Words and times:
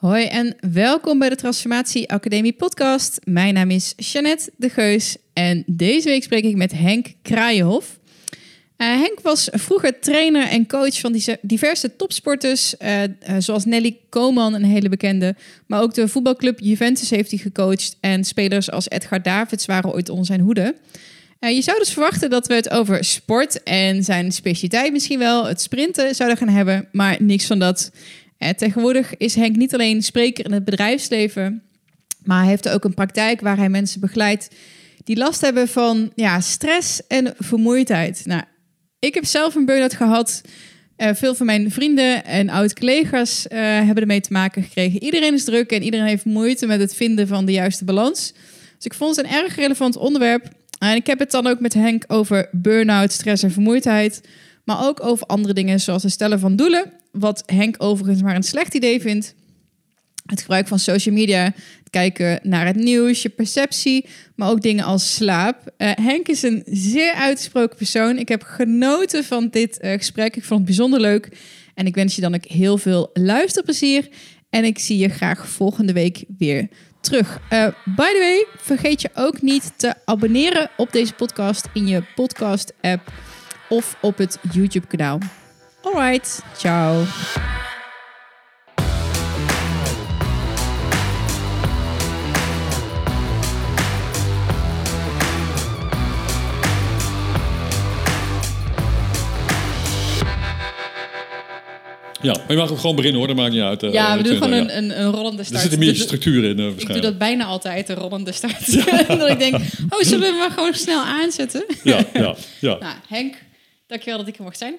Hoi 0.00 0.24
en 0.24 0.56
welkom 0.72 1.18
bij 1.18 1.28
de 1.28 1.36
Transformatie 1.36 2.10
Academie 2.10 2.52
podcast. 2.52 3.20
Mijn 3.24 3.54
naam 3.54 3.70
is 3.70 3.92
Jeannette 3.96 4.50
de 4.56 4.68
Geus 4.68 5.16
en 5.32 5.62
deze 5.66 6.08
week 6.08 6.22
spreek 6.22 6.44
ik 6.44 6.56
met 6.56 6.72
Henk 6.72 7.06
Kraaienhof. 7.22 7.98
Uh, 8.76 8.86
Henk 8.86 9.20
was 9.22 9.48
vroeger 9.52 10.00
trainer 10.00 10.48
en 10.48 10.66
coach 10.66 11.00
van 11.00 11.20
diverse 11.40 11.96
topsporters, 11.96 12.74
uh, 12.78 13.02
uh, 13.02 13.08
zoals 13.38 13.64
Nelly 13.64 13.96
Koman, 14.08 14.54
een 14.54 14.64
hele 14.64 14.88
bekende. 14.88 15.36
Maar 15.66 15.82
ook 15.82 15.94
de 15.94 16.08
voetbalclub 16.08 16.60
Juventus 16.60 17.10
heeft 17.10 17.30
hij 17.30 17.40
gecoacht 17.40 17.96
en 18.00 18.24
spelers 18.24 18.70
als 18.70 18.90
Edgar 18.90 19.22
Davids 19.22 19.66
waren 19.66 19.92
ooit 19.92 20.08
onder 20.08 20.26
zijn 20.26 20.40
hoede. 20.40 20.74
je 21.40 21.62
zou 21.62 21.78
dus 21.78 21.92
verwachten 21.92 22.30
dat 22.30 22.46
we 22.46 22.54
het 22.54 22.70
over 22.70 23.04
sport 23.04 23.62
en 23.62 24.04
zijn 24.04 24.32
specialiteit 24.32 24.92
misschien 24.92 25.18
wel, 25.18 25.46
het 25.46 25.60
sprinten, 25.60 26.14
zouden 26.14 26.38
gaan 26.38 26.48
hebben, 26.48 26.88
maar 26.92 27.16
niks 27.18 27.46
van 27.46 27.58
dat. 27.58 27.90
Tegenwoordig 28.56 29.16
is 29.16 29.34
Henk 29.34 29.56
niet 29.56 29.74
alleen 29.74 30.02
spreker 30.02 30.44
in 30.44 30.52
het 30.52 30.64
bedrijfsleven, 30.64 31.62
maar 32.24 32.40
hij 32.40 32.48
heeft 32.48 32.68
ook 32.68 32.84
een 32.84 32.94
praktijk 32.94 33.40
waar 33.40 33.56
hij 33.56 33.68
mensen 33.68 34.00
begeleidt 34.00 34.48
die 35.04 35.16
last 35.16 35.40
hebben 35.40 35.68
van 35.68 36.12
ja, 36.14 36.40
stress 36.40 37.06
en 37.06 37.34
vermoeidheid. 37.38 38.22
Nou, 38.24 38.42
ik 38.98 39.14
heb 39.14 39.24
zelf 39.24 39.54
een 39.54 39.64
burn-out 39.64 39.94
gehad. 39.94 40.40
Uh, 40.96 41.14
veel 41.14 41.34
van 41.34 41.46
mijn 41.46 41.70
vrienden 41.70 42.24
en 42.24 42.48
oud-collega's 42.48 43.46
uh, 43.48 43.58
hebben 43.58 43.96
ermee 43.96 44.20
te 44.20 44.32
maken 44.32 44.62
gekregen. 44.62 45.02
Iedereen 45.02 45.34
is 45.34 45.44
druk 45.44 45.70
en 45.70 45.82
iedereen 45.82 46.06
heeft 46.06 46.24
moeite 46.24 46.66
met 46.66 46.80
het 46.80 46.94
vinden 46.94 47.26
van 47.26 47.44
de 47.44 47.52
juiste 47.52 47.84
balans. 47.84 48.32
Dus 48.76 48.84
ik 48.84 48.94
vond 48.94 49.16
het 49.16 49.24
een 49.24 49.32
erg 49.32 49.56
relevant 49.56 49.96
onderwerp. 49.96 50.48
En 50.78 50.96
ik 50.96 51.06
heb 51.06 51.18
het 51.18 51.30
dan 51.30 51.46
ook 51.46 51.60
met 51.60 51.74
Henk 51.74 52.04
over 52.06 52.48
burn-out, 52.52 53.12
stress 53.12 53.42
en 53.42 53.50
vermoeidheid. 53.50 54.20
Maar 54.64 54.86
ook 54.86 55.04
over 55.04 55.26
andere 55.26 55.54
dingen 55.54 55.80
zoals 55.80 56.02
het 56.02 56.12
stellen 56.12 56.40
van 56.40 56.56
doelen. 56.56 56.92
Wat 57.12 57.42
Henk 57.46 57.74
overigens 57.78 58.22
maar 58.22 58.34
een 58.34 58.42
slecht 58.42 58.74
idee 58.74 59.00
vindt. 59.00 59.34
Het 60.26 60.40
gebruik 60.40 60.68
van 60.68 60.78
social 60.78 61.14
media, 61.14 61.44
het 61.44 61.90
kijken 61.90 62.40
naar 62.42 62.66
het 62.66 62.76
nieuws, 62.76 63.22
je 63.22 63.28
perceptie, 63.28 64.06
maar 64.34 64.50
ook 64.50 64.62
dingen 64.62 64.84
als 64.84 65.14
slaap. 65.14 65.74
Uh, 65.78 65.90
Henk 65.94 66.28
is 66.28 66.42
een 66.42 66.62
zeer 66.66 67.12
uitgesproken 67.12 67.76
persoon. 67.76 68.18
Ik 68.18 68.28
heb 68.28 68.42
genoten 68.42 69.24
van 69.24 69.48
dit 69.48 69.78
uh, 69.82 69.92
gesprek. 69.92 70.36
Ik 70.36 70.44
vond 70.44 70.60
het 70.60 70.68
bijzonder 70.68 71.00
leuk. 71.00 71.28
En 71.74 71.86
ik 71.86 71.94
wens 71.94 72.14
je 72.14 72.20
dan 72.20 72.34
ook 72.34 72.44
heel 72.44 72.78
veel 72.78 73.10
luisterplezier. 73.12 74.08
En 74.50 74.64
ik 74.64 74.78
zie 74.78 74.98
je 74.98 75.08
graag 75.08 75.48
volgende 75.48 75.92
week 75.92 76.24
weer 76.38 76.68
terug. 77.00 77.40
Uh, 77.52 77.66
by 77.84 78.12
the 78.12 78.18
way, 78.18 78.46
vergeet 78.56 79.02
je 79.02 79.10
ook 79.14 79.42
niet 79.42 79.72
te 79.76 79.94
abonneren 80.04 80.70
op 80.76 80.92
deze 80.92 81.12
podcast 81.12 81.68
in 81.72 81.86
je 81.86 82.02
podcast-app 82.14 83.12
of 83.68 83.96
op 84.00 84.18
het 84.18 84.38
YouTube-kanaal. 84.52 85.18
Alright, 85.82 86.42
ciao. 86.56 87.04
Ja, 102.22 102.32
maar 102.32 102.50
je 102.50 102.56
mag 102.56 102.70
ook 102.70 102.78
gewoon 102.78 102.96
beginnen 102.96 103.18
hoor, 103.18 103.28
dat 103.28 103.36
maakt 103.36 103.52
niet 103.52 103.62
uit. 103.62 103.82
Uh, 103.82 103.92
ja, 103.92 104.16
we 104.16 104.22
doen 104.22 104.36
gewoon 104.36 104.52
een, 104.52 104.76
een, 104.76 105.00
een, 105.00 105.10
rollende 105.10 105.44
start. 105.44 105.64
Er 105.64 105.70
zit 105.70 105.72
een 105.72 105.86
beetje 105.86 106.02
structuur 106.02 106.44
in 106.44 106.58
uh, 106.58 106.66
Ik 106.66 106.86
doe 106.86 107.00
dat 107.00 107.18
bijna 107.18 107.44
altijd, 107.44 107.88
een 107.88 107.96
rollende 107.96 108.32
start. 108.32 108.66
Ja. 108.66 109.02
dat 109.16 109.28
ik 109.28 109.38
denk, 109.38 109.54
oh, 109.88 110.00
zullen 110.00 110.32
we 110.32 110.38
maar 110.38 110.50
gewoon 110.50 110.74
snel 110.74 111.02
aanzetten? 111.02 111.64
Ja, 111.82 112.04
ja, 112.12 112.36
ja. 112.58 112.76
nou, 112.80 112.94
Henk, 113.08 113.34
dankjewel 113.86 114.18
dat 114.18 114.28
ik 114.28 114.36
er 114.36 114.42
mocht 114.42 114.58
zijn. 114.58 114.74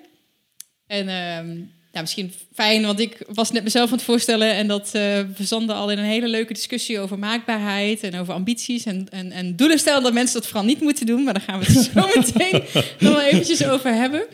En 0.91 1.05
uh, 1.05 1.55
nou, 1.91 2.01
misschien 2.01 2.33
fijn, 2.53 2.85
want 2.85 2.99
ik 2.99 3.25
was 3.33 3.51
net 3.51 3.63
mezelf 3.63 3.89
aan 3.89 3.95
het 3.95 4.05
voorstellen... 4.05 4.53
en 4.53 4.67
dat 4.67 4.91
uh, 4.95 5.19
verzande 5.33 5.73
al 5.73 5.91
in 5.91 5.97
een 5.97 6.05
hele 6.05 6.27
leuke 6.27 6.53
discussie 6.53 6.99
over 6.99 7.19
maakbaarheid... 7.19 8.03
en 8.03 8.19
over 8.19 8.33
ambities 8.33 8.85
en, 8.85 9.07
en, 9.09 9.31
en 9.31 9.55
doelen 9.55 9.79
stellen 9.79 10.03
dat 10.03 10.13
mensen 10.13 10.39
dat 10.39 10.47
vooral 10.47 10.65
niet 10.65 10.81
moeten 10.81 11.05
doen. 11.05 11.23
Maar 11.23 11.33
daar 11.33 11.43
gaan 11.43 11.59
we 11.59 11.65
het 11.65 11.91
zo 11.93 12.07
meteen 12.19 12.63
nog 12.99 13.13
wel 13.13 13.21
eventjes 13.21 13.65
over 13.65 13.93
hebben. 13.93 14.25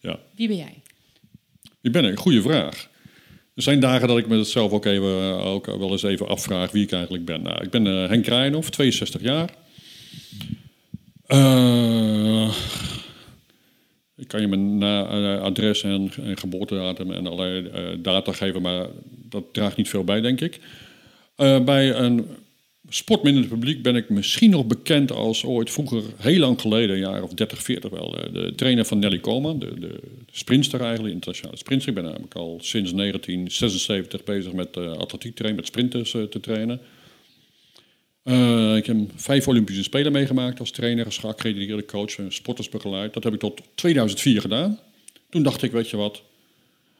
Ja. 0.00 0.18
Wie 0.36 0.48
ben 0.48 0.56
jij? 0.56 0.82
Wie 1.80 1.92
ben 1.92 2.04
ik? 2.04 2.10
Een 2.10 2.16
goede 2.16 2.42
vraag. 2.42 2.88
Er 3.54 3.62
zijn 3.62 3.80
dagen 3.80 4.08
dat 4.08 4.18
ik 4.18 4.26
me 4.26 4.44
zelf 4.44 4.72
ook, 4.72 4.84
even, 4.84 5.42
ook 5.42 5.66
wel 5.66 5.90
eens 5.90 6.02
even 6.02 6.28
afvraag 6.28 6.70
wie 6.70 6.82
ik 6.82 6.92
eigenlijk 6.92 7.24
ben. 7.24 7.42
Nou, 7.42 7.62
ik 7.62 7.70
ben 7.70 7.86
uh, 7.86 8.08
Henk 8.08 8.24
Krijnhoff, 8.24 8.70
62 8.70 9.22
jaar. 9.22 9.50
Uh, 11.28 12.54
ik 12.95 12.95
kan 14.26 14.40
je 14.40 14.46
mijn 14.46 14.82
adres 15.40 15.82
en, 15.82 16.10
geboortedatum 16.34 17.12
en 17.12 17.26
allerlei 17.26 17.70
data 18.00 18.32
geven, 18.32 18.62
maar 18.62 18.86
dat 19.28 19.44
draagt 19.52 19.76
niet 19.76 19.88
veel 19.88 20.04
bij, 20.04 20.20
denk 20.20 20.40
ik. 20.40 20.60
bij 21.64 21.94
een 21.94 22.26
sportminder 22.88 23.46
publiek 23.46 23.82
ben 23.82 23.96
ik 23.96 24.08
misschien 24.08 24.50
nog 24.50 24.66
bekend 24.66 25.12
als 25.12 25.44
ooit 25.44 25.70
vroeger, 25.70 26.02
heel 26.16 26.38
lang 26.38 26.60
geleden, 26.60 26.94
een 26.94 27.00
jaar 27.00 27.22
of 27.22 27.34
30, 27.34 27.62
40 27.62 27.90
wel, 27.90 28.18
eh, 28.18 28.32
de 28.32 28.54
trainer 28.54 28.84
van 28.84 28.98
Nelly 28.98 29.18
Koman, 29.18 29.58
de, 29.58 29.80
de 29.80 30.00
sprinster 30.32 30.80
eigenlijk, 30.80 31.14
internationale 31.14 31.56
sprinter. 31.56 31.88
Ik 31.88 31.94
ben 31.94 32.04
namelijk 32.04 32.34
al 32.34 32.58
sinds 32.62 32.92
1976 32.92 34.24
bezig 34.24 34.52
met 34.52 34.76
uh, 34.76 34.92
atletiek 34.92 35.34
trainen, 35.34 35.60
met 35.60 35.66
sprinters 35.66 36.10
te 36.10 36.40
trainen. 36.40 36.80
Ik 38.76 38.86
heb 38.86 38.96
vijf 39.14 39.48
Olympische 39.48 39.82
Spelen 39.82 40.12
meegemaakt 40.12 40.60
als 40.60 40.70
trainer, 40.70 41.04
als 41.04 41.18
geaccrediteerde 41.18 41.84
coach 41.84 42.18
en 42.18 42.32
sporters 42.32 42.68
begeleid. 42.68 43.14
Dat 43.14 43.24
heb 43.24 43.32
ik 43.32 43.40
tot 43.40 43.60
2004 43.74 44.40
gedaan. 44.40 44.78
Toen 45.30 45.42
dacht 45.42 45.62
ik, 45.62 45.72
weet 45.72 45.90
je 45.90 45.96
wat, 45.96 46.14
het 46.14 46.22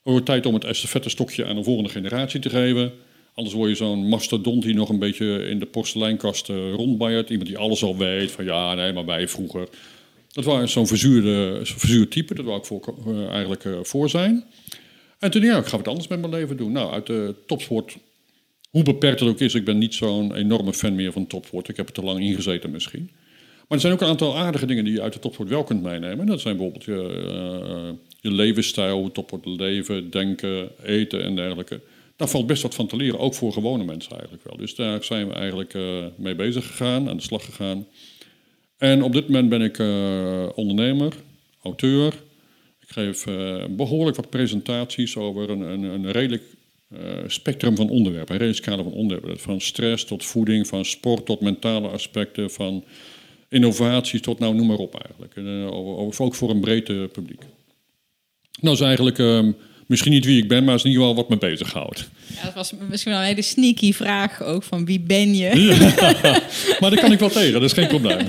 wordt 0.02 0.26
tijd 0.26 0.46
om 0.46 0.54
het 0.54 0.64
estafette 0.64 1.08
stokje 1.08 1.44
aan 1.44 1.56
de 1.56 1.64
volgende 1.64 1.90
generatie 1.90 2.40
te 2.40 2.50
geven. 2.50 2.92
Anders 3.34 3.54
word 3.54 3.70
je 3.70 3.76
zo'n 3.76 4.08
mastodont 4.08 4.62
die 4.62 4.74
nog 4.74 4.88
een 4.88 4.98
beetje 4.98 5.48
in 5.48 5.58
de 5.58 5.66
porseleinkast 5.66 6.48
uh, 6.48 6.72
rondbaiert. 6.72 7.30
Iemand 7.30 7.48
die 7.48 7.58
alles 7.58 7.82
al 7.82 7.96
weet. 7.96 8.30
Van 8.30 8.44
ja, 8.44 8.74
nee, 8.74 8.92
maar 8.92 9.04
wij 9.04 9.28
vroeger. 9.28 9.68
Dat 10.32 10.44
was 10.44 10.72
zo'n 10.72 10.86
verzuurde, 10.86 11.60
verzuurd 11.64 12.10
type. 12.10 12.34
Dat 12.34 12.44
wou 12.44 12.58
ik 12.58 12.64
voor, 12.64 12.94
uh, 13.06 13.28
eigenlijk 13.28 13.66
voor 13.82 14.08
zijn. 14.08 14.44
En 15.18 15.30
toen 15.30 15.42
ja, 15.42 15.58
ik 15.58 15.66
ga 15.66 15.76
wat 15.76 15.88
anders 15.88 16.08
met 16.08 16.20
mijn 16.20 16.32
leven 16.32 16.56
doen. 16.56 16.72
Nou, 16.72 16.92
uit 16.92 17.06
de 17.06 17.34
topsport, 17.46 17.96
hoe 18.76 18.84
beperkt 18.84 19.20
het 19.20 19.28
ook 19.28 19.40
is, 19.40 19.54
ik 19.54 19.64
ben 19.64 19.78
niet 19.78 19.94
zo'n 19.94 20.34
enorme 20.34 20.72
fan 20.72 20.94
meer 20.94 21.12
van 21.12 21.26
topsport. 21.26 21.68
Ik 21.68 21.76
heb 21.76 21.86
er 21.86 21.94
te 21.94 22.02
lang 22.02 22.20
ingezeten 22.20 22.70
misschien. 22.70 23.10
Maar 23.56 23.64
er 23.68 23.80
zijn 23.80 23.92
ook 23.92 24.00
een 24.00 24.08
aantal 24.08 24.36
aardige 24.36 24.66
dingen 24.66 24.84
die 24.84 24.92
je 24.92 25.02
uit 25.02 25.12
de 25.12 25.18
topsport 25.18 25.48
wel 25.48 25.64
kunt 25.64 25.82
meenemen. 25.82 26.26
Dat 26.26 26.40
zijn 26.40 26.56
bijvoorbeeld 26.56 26.84
je, 26.84 27.94
je 28.20 28.30
levensstijl, 28.30 28.98
hoe 28.98 29.12
topsport 29.12 29.46
leven, 29.46 30.10
denken, 30.10 30.70
eten 30.82 31.22
en 31.22 31.36
dergelijke 31.36 31.80
daar 32.16 32.28
valt 32.28 32.46
best 32.46 32.62
wat 32.62 32.74
van 32.74 32.86
te 32.86 32.96
leren, 32.96 33.18
ook 33.18 33.34
voor 33.34 33.52
gewone 33.52 33.84
mensen 33.84 34.12
eigenlijk 34.12 34.44
wel. 34.44 34.56
Dus 34.56 34.74
daar 34.74 35.04
zijn 35.04 35.28
we 35.28 35.34
eigenlijk 35.34 35.74
uh, 35.74 36.04
mee 36.16 36.34
bezig 36.34 36.66
gegaan, 36.66 37.08
aan 37.08 37.16
de 37.16 37.22
slag 37.22 37.44
gegaan. 37.44 37.86
En 38.76 39.02
op 39.02 39.12
dit 39.12 39.26
moment 39.26 39.48
ben 39.48 39.62
ik 39.62 39.78
uh, 39.78 40.48
ondernemer, 40.54 41.12
auteur. 41.62 42.14
Ik 42.80 42.88
geef 42.88 43.24
behoorlijk 43.70 44.16
wat 44.16 44.30
presentaties 44.30 45.16
over 45.16 45.50
een, 45.50 45.60
een, 45.60 45.82
een 45.82 46.10
redelijk 46.10 46.42
spectrum 47.26 47.76
van 47.76 47.88
onderwerpen, 47.88 48.34
een 48.34 48.40
redelijk 48.40 48.64
scala 48.64 48.82
van 48.82 48.92
onderwerpen. 48.92 49.40
Van 49.40 49.60
stress 49.60 50.04
tot 50.04 50.24
voeding, 50.24 50.66
van 50.66 50.84
sport 50.84 51.26
tot 51.26 51.40
mentale 51.40 51.88
aspecten, 51.88 52.50
van 52.50 52.84
innovaties 53.48 54.20
tot 54.20 54.38
nou 54.38 54.54
noem 54.54 54.66
maar 54.66 54.76
op 54.76 55.02
eigenlijk. 55.04 55.36
En, 55.36 55.70
over, 55.70 56.24
ook 56.24 56.34
voor 56.34 56.50
een 56.50 56.60
breed 56.60 57.12
publiek. 57.12 57.42
Nou 58.60 58.74
is 58.74 58.80
eigenlijk 58.80 59.18
ehm, 59.18 59.52
misschien 59.86 60.12
niet 60.12 60.24
wie 60.24 60.42
ik 60.42 60.48
ben, 60.48 60.64
maar 60.64 60.74
is 60.74 60.84
in 60.84 60.90
ieder 60.90 61.06
geval 61.06 61.22
wat 61.22 61.28
me 61.28 61.48
bezighoudt. 61.48 62.08
Ja, 62.34 62.42
dat 62.44 62.54
was 62.54 62.72
misschien 62.88 63.12
wel 63.12 63.20
een 63.20 63.26
hele 63.26 63.42
sneaky 63.42 63.92
vraag 63.92 64.42
ook, 64.42 64.62
van 64.62 64.84
wie 64.84 65.00
ben 65.00 65.34
je? 65.36 65.54
maar 66.80 66.90
daar 66.90 67.00
kan 67.00 67.12
ik 67.12 67.18
wel 67.18 67.28
tegen, 67.28 67.52
dat 67.52 67.62
is 67.62 67.72
geen 67.72 67.88
probleem. 67.88 68.26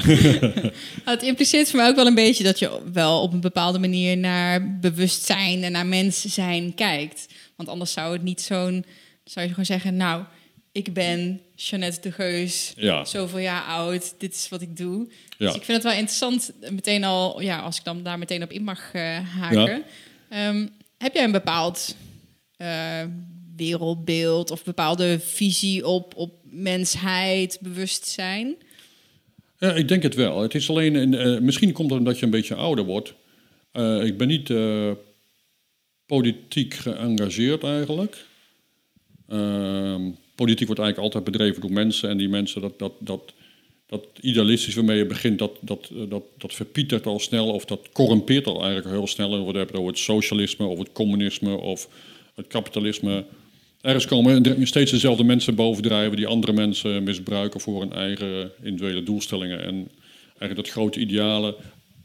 het 1.06 1.24
impliceert 1.24 1.70
voor 1.70 1.80
mij 1.80 1.90
ook 1.90 1.96
wel 1.96 2.08
een 2.08 2.16
beetje 2.16 2.44
dat 2.44 2.60
je 2.60 2.80
wel 2.94 3.22
op 3.22 3.34
een 3.34 3.42
bepaalde 3.42 3.80
manier 3.80 4.18
naar 4.18 4.80
bewustzijn 4.80 5.64
en 5.64 5.72
naar 5.72 5.86
mens 5.86 6.22
zijn 6.22 6.74
kijkt. 6.76 7.26
Want 7.58 7.70
anders 7.70 7.92
zou 7.92 8.14
het 8.14 8.24
niet 8.24 8.42
zo'n, 8.42 8.86
zou 9.24 9.46
je 9.46 9.52
gewoon 9.52 9.66
zeggen, 9.66 9.98
nou, 9.98 10.24
ik 10.72 10.94
ben 10.94 11.42
Jeannette 11.56 12.02
de 12.02 12.12
Geus, 12.12 12.74
ja. 12.76 13.06
zoveel 13.06 13.40
jaar 13.40 13.64
oud, 13.64 14.14
dit 14.18 14.34
is 14.34 14.50
wat 14.50 14.62
ik 14.62 14.78
doe. 14.78 15.08
Ja. 15.38 15.46
Dus 15.46 15.56
ik 15.56 15.64
vind 15.64 15.84
het 15.84 15.84
wel 15.84 16.00
interessant, 16.00 16.52
meteen 16.72 17.04
al, 17.04 17.42
ja, 17.42 17.60
als 17.60 17.78
ik 17.78 17.84
dan 17.84 18.04
daar 18.04 18.20
meteen 18.20 18.44
op 18.44 18.52
in 18.52 18.64
mag 18.64 18.94
uh, 18.94 19.20
haken. 19.20 19.84
Ja. 20.30 20.48
Um, 20.50 20.70
heb 20.98 21.14
jij 21.14 21.24
een 21.24 21.32
bepaald 21.32 21.96
uh, 22.58 23.02
wereldbeeld 23.56 24.52
of 24.52 24.64
bepaalde 24.64 25.20
visie 25.20 25.88
op, 25.88 26.16
op 26.16 26.34
mensheid, 26.44 27.58
bewustzijn? 27.62 28.56
Ja, 29.58 29.74
ik 29.74 29.88
denk 29.88 30.04
het 30.04 30.16
wel. 30.16 30.42
Het 30.42 30.56
is 30.56 30.70
alleen, 30.70 31.14
uh, 31.14 31.40
misschien 31.40 31.72
komt 31.72 31.90
het 31.90 32.00
omdat 32.00 32.20
je 32.20 32.26
een 32.26 32.32
beetje 32.32 32.56
ouder 32.56 32.86
wordt. 32.86 33.14
Ik 34.04 34.18
ben 34.18 34.28
niet 34.28 34.50
politiek 36.08 36.74
geëngageerd 36.74 37.64
eigenlijk. 37.64 38.26
Ehm, 39.28 40.02
politiek 40.36 40.68
wordt 40.68 40.82
eigenlijk 40.82 41.14
altijd 41.14 41.24
bedreven 41.24 41.62
door 41.62 41.72
mensen 41.72 42.10
en 42.10 42.18
die 42.18 42.30
mensen, 42.30 42.62
dat, 42.62 42.80
dat, 42.80 42.94
dat, 43.00 43.34
dat 43.86 44.04
idealistisch 44.22 44.76
waarmee 44.76 44.98
je 44.98 45.06
begint, 45.06 45.40
dat, 45.40 45.58
dat, 45.62 45.92
dat, 46.10 46.24
dat 46.38 46.54
verpietert 46.54 47.06
al 47.06 47.20
snel 47.20 47.54
of 47.54 47.66
dat 47.66 47.90
corrumpeert 47.92 48.46
al 48.46 48.64
eigenlijk 48.64 48.96
heel 48.96 49.08
snel. 49.08 49.34
En 49.34 49.46
we 49.46 49.58
hebben 49.58 49.76
over 49.76 49.92
het 49.92 50.00
socialisme 50.00 50.66
of 50.66 50.80
het 50.80 50.92
communisme 50.92 51.56
of 51.56 51.88
het 52.36 52.48
kapitalisme. 52.48 53.26
ergens 53.82 54.06
komen 54.06 54.68
steeds 54.68 54.92
dezelfde 54.92 55.24
mensen 55.24 55.56
bovendrijven 55.56 56.18
die 56.18 56.28
andere 56.28 56.54
mensen 56.54 57.04
misbruiken 57.04 57.60
voor 57.60 57.82
hun 57.82 57.94
eigen 57.94 58.52
individuele 58.62 59.04
doelstellingen. 59.04 59.64
En 59.64 59.90
eigenlijk 60.40 60.56
dat 60.56 60.70
grote 60.70 61.00
idealen, 61.00 61.56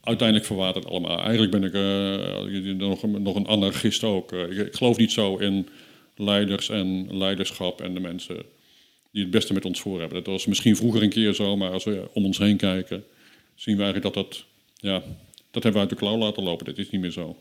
uiteindelijk 0.02 0.46
verwatert 0.46 0.86
allemaal. 0.86 1.18
Eigenlijk 1.18 1.50
ben 1.50 1.64
ik 1.64 1.74
uh, 1.74 2.74
nog, 2.74 3.02
nog 3.02 3.34
een 3.34 3.46
anarchist 3.46 4.04
ook. 4.04 4.32
Uh, 4.32 4.58
ik, 4.58 4.74
geloof 4.74 4.96
niet 4.96 5.12
zo 5.12 5.36
in 5.36 5.68
leiders 6.16 6.68
en 6.68 7.16
leiderschap 7.16 7.80
en 7.80 7.94
de 7.94 8.00
mensen 8.00 8.36
die 9.10 9.22
het 9.22 9.30
beste 9.30 9.52
met 9.52 9.64
ons 9.64 9.80
voor 9.80 10.00
hebben. 10.00 10.16
Dat 10.16 10.32
was 10.32 10.46
misschien 10.46 10.76
vroeger 10.76 11.02
een 11.02 11.08
keer 11.10 11.34
zo, 11.34 11.56
maar 11.56 11.70
als 11.70 11.84
we 11.84 12.08
om 12.12 12.24
ons 12.24 12.38
heen 12.38 12.56
kijken, 12.56 13.04
zien 13.54 13.76
we 13.76 13.82
eigenlijk 13.82 14.14
dat 14.14 14.24
dat, 14.24 14.44
ja, 14.74 15.02
dat 15.50 15.62
hebben 15.62 15.72
we 15.72 15.78
uit 15.78 15.88
de 15.88 16.04
klauw 16.04 16.18
laten 16.18 16.42
lopen. 16.42 16.64
Dit 16.64 16.78
is 16.78 16.90
niet 16.90 17.00
meer 17.00 17.10
zo. 17.10 17.36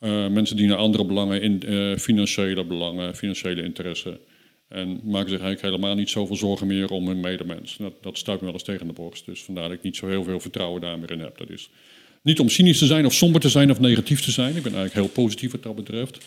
Uh, 0.00 0.28
mensen 0.28 0.56
dienen 0.56 0.76
andere 0.76 1.04
belangen, 1.04 1.42
in, 1.42 1.98
financiële 1.98 2.64
belangen, 2.64 3.16
financiële 3.16 3.62
interesse. 3.62 4.20
En 4.68 5.00
maken 5.04 5.30
zich 5.30 5.40
eigenlijk 5.40 5.74
helemaal 5.74 5.94
niet 5.94 6.10
zoveel 6.10 6.36
zorgen 6.36 6.66
meer 6.66 6.90
om 6.90 7.06
hun 7.06 7.20
medemens. 7.20 7.76
Dat, 7.76 7.92
dat 8.00 8.18
stuit 8.18 8.38
me 8.38 8.44
wel 8.44 8.54
eens 8.54 8.62
tegen 8.62 8.86
de 8.86 8.92
borst. 8.92 9.24
Dus 9.26 9.42
vandaar 9.42 9.68
dat 9.68 9.76
ik 9.76 9.82
niet 9.82 9.96
zo 9.96 10.08
heel 10.08 10.24
veel 10.24 10.40
vertrouwen 10.40 10.80
daar 10.80 10.98
meer 10.98 11.10
in 11.10 11.20
heb. 11.20 11.38
Dat 11.38 11.50
is 11.50 11.70
niet 12.22 12.40
om 12.40 12.48
cynisch 12.48 12.78
te 12.78 12.86
zijn 12.86 13.06
of 13.06 13.14
somber 13.14 13.40
te 13.40 13.48
zijn 13.48 13.70
of 13.70 13.80
negatief 13.80 14.20
te 14.20 14.30
zijn. 14.30 14.56
Ik 14.56 14.62
ben 14.62 14.74
eigenlijk 14.74 14.94
heel 14.94 15.24
positief 15.24 15.52
wat 15.52 15.62
dat 15.62 15.74
betreft. 15.74 16.26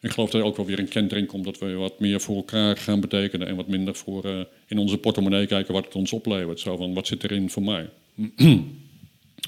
Ik 0.00 0.10
geloof 0.10 0.30
dat 0.30 0.40
er 0.40 0.46
ook 0.46 0.56
wel 0.56 0.66
weer 0.66 0.78
een 0.78 0.88
kentering 0.88 1.26
komt 1.26 1.44
dat 1.44 1.58
we 1.58 1.72
wat 1.72 2.00
meer 2.00 2.20
voor 2.20 2.36
elkaar 2.36 2.76
gaan 2.76 3.00
betekenen 3.00 3.46
en 3.46 3.56
wat 3.56 3.68
minder 3.68 3.94
voor 3.94 4.26
uh, 4.26 4.40
in 4.66 4.78
onze 4.78 4.98
portemonnee 4.98 5.46
kijken 5.46 5.74
wat 5.74 5.84
het 5.84 5.94
ons 5.94 6.12
oplevert. 6.12 6.60
Zo 6.60 6.76
van, 6.76 6.94
wat 6.94 7.06
zit 7.06 7.24
erin 7.24 7.50
voor 7.50 7.62
mij? 7.62 7.88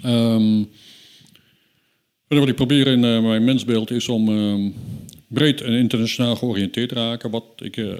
um, 0.04 0.68
wat 2.28 2.48
ik 2.48 2.54
probeer 2.54 2.86
in 2.86 3.02
uh, 3.04 3.22
mijn 3.22 3.44
mensbeeld 3.44 3.90
is 3.90 4.08
om 4.08 4.28
um, 4.28 4.74
breed 5.34 5.60
en 5.60 5.72
internationaal 5.72 6.36
georiënteerd 6.36 6.88
te 6.88 6.94
raken. 6.94 7.30
Wat 7.30 7.44
ik 7.56 7.76
uh, 7.76 7.94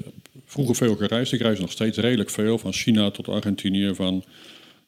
vroeger 0.45 0.75
veel 0.75 0.97
gereisd, 0.97 1.33
ik 1.33 1.41
reis 1.41 1.59
nog 1.61 1.71
steeds 1.71 1.99
redelijk 1.99 2.31
veel, 2.31 2.59
van 2.59 2.73
China 2.73 3.11
tot 3.11 3.29
Argentinië, 3.29 3.95
van 3.95 4.25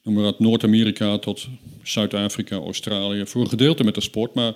noem 0.03 0.15
maar 0.15 0.33
Noord-Amerika 0.39 1.19
tot 1.19 1.49
Zuid-Afrika, 1.83 2.57
Australië. 2.57 3.27
Voor 3.27 3.41
een 3.41 3.49
gedeelte 3.49 3.85
met 3.85 3.95
de 3.95 4.01
sport, 4.01 4.35
maar 4.35 4.55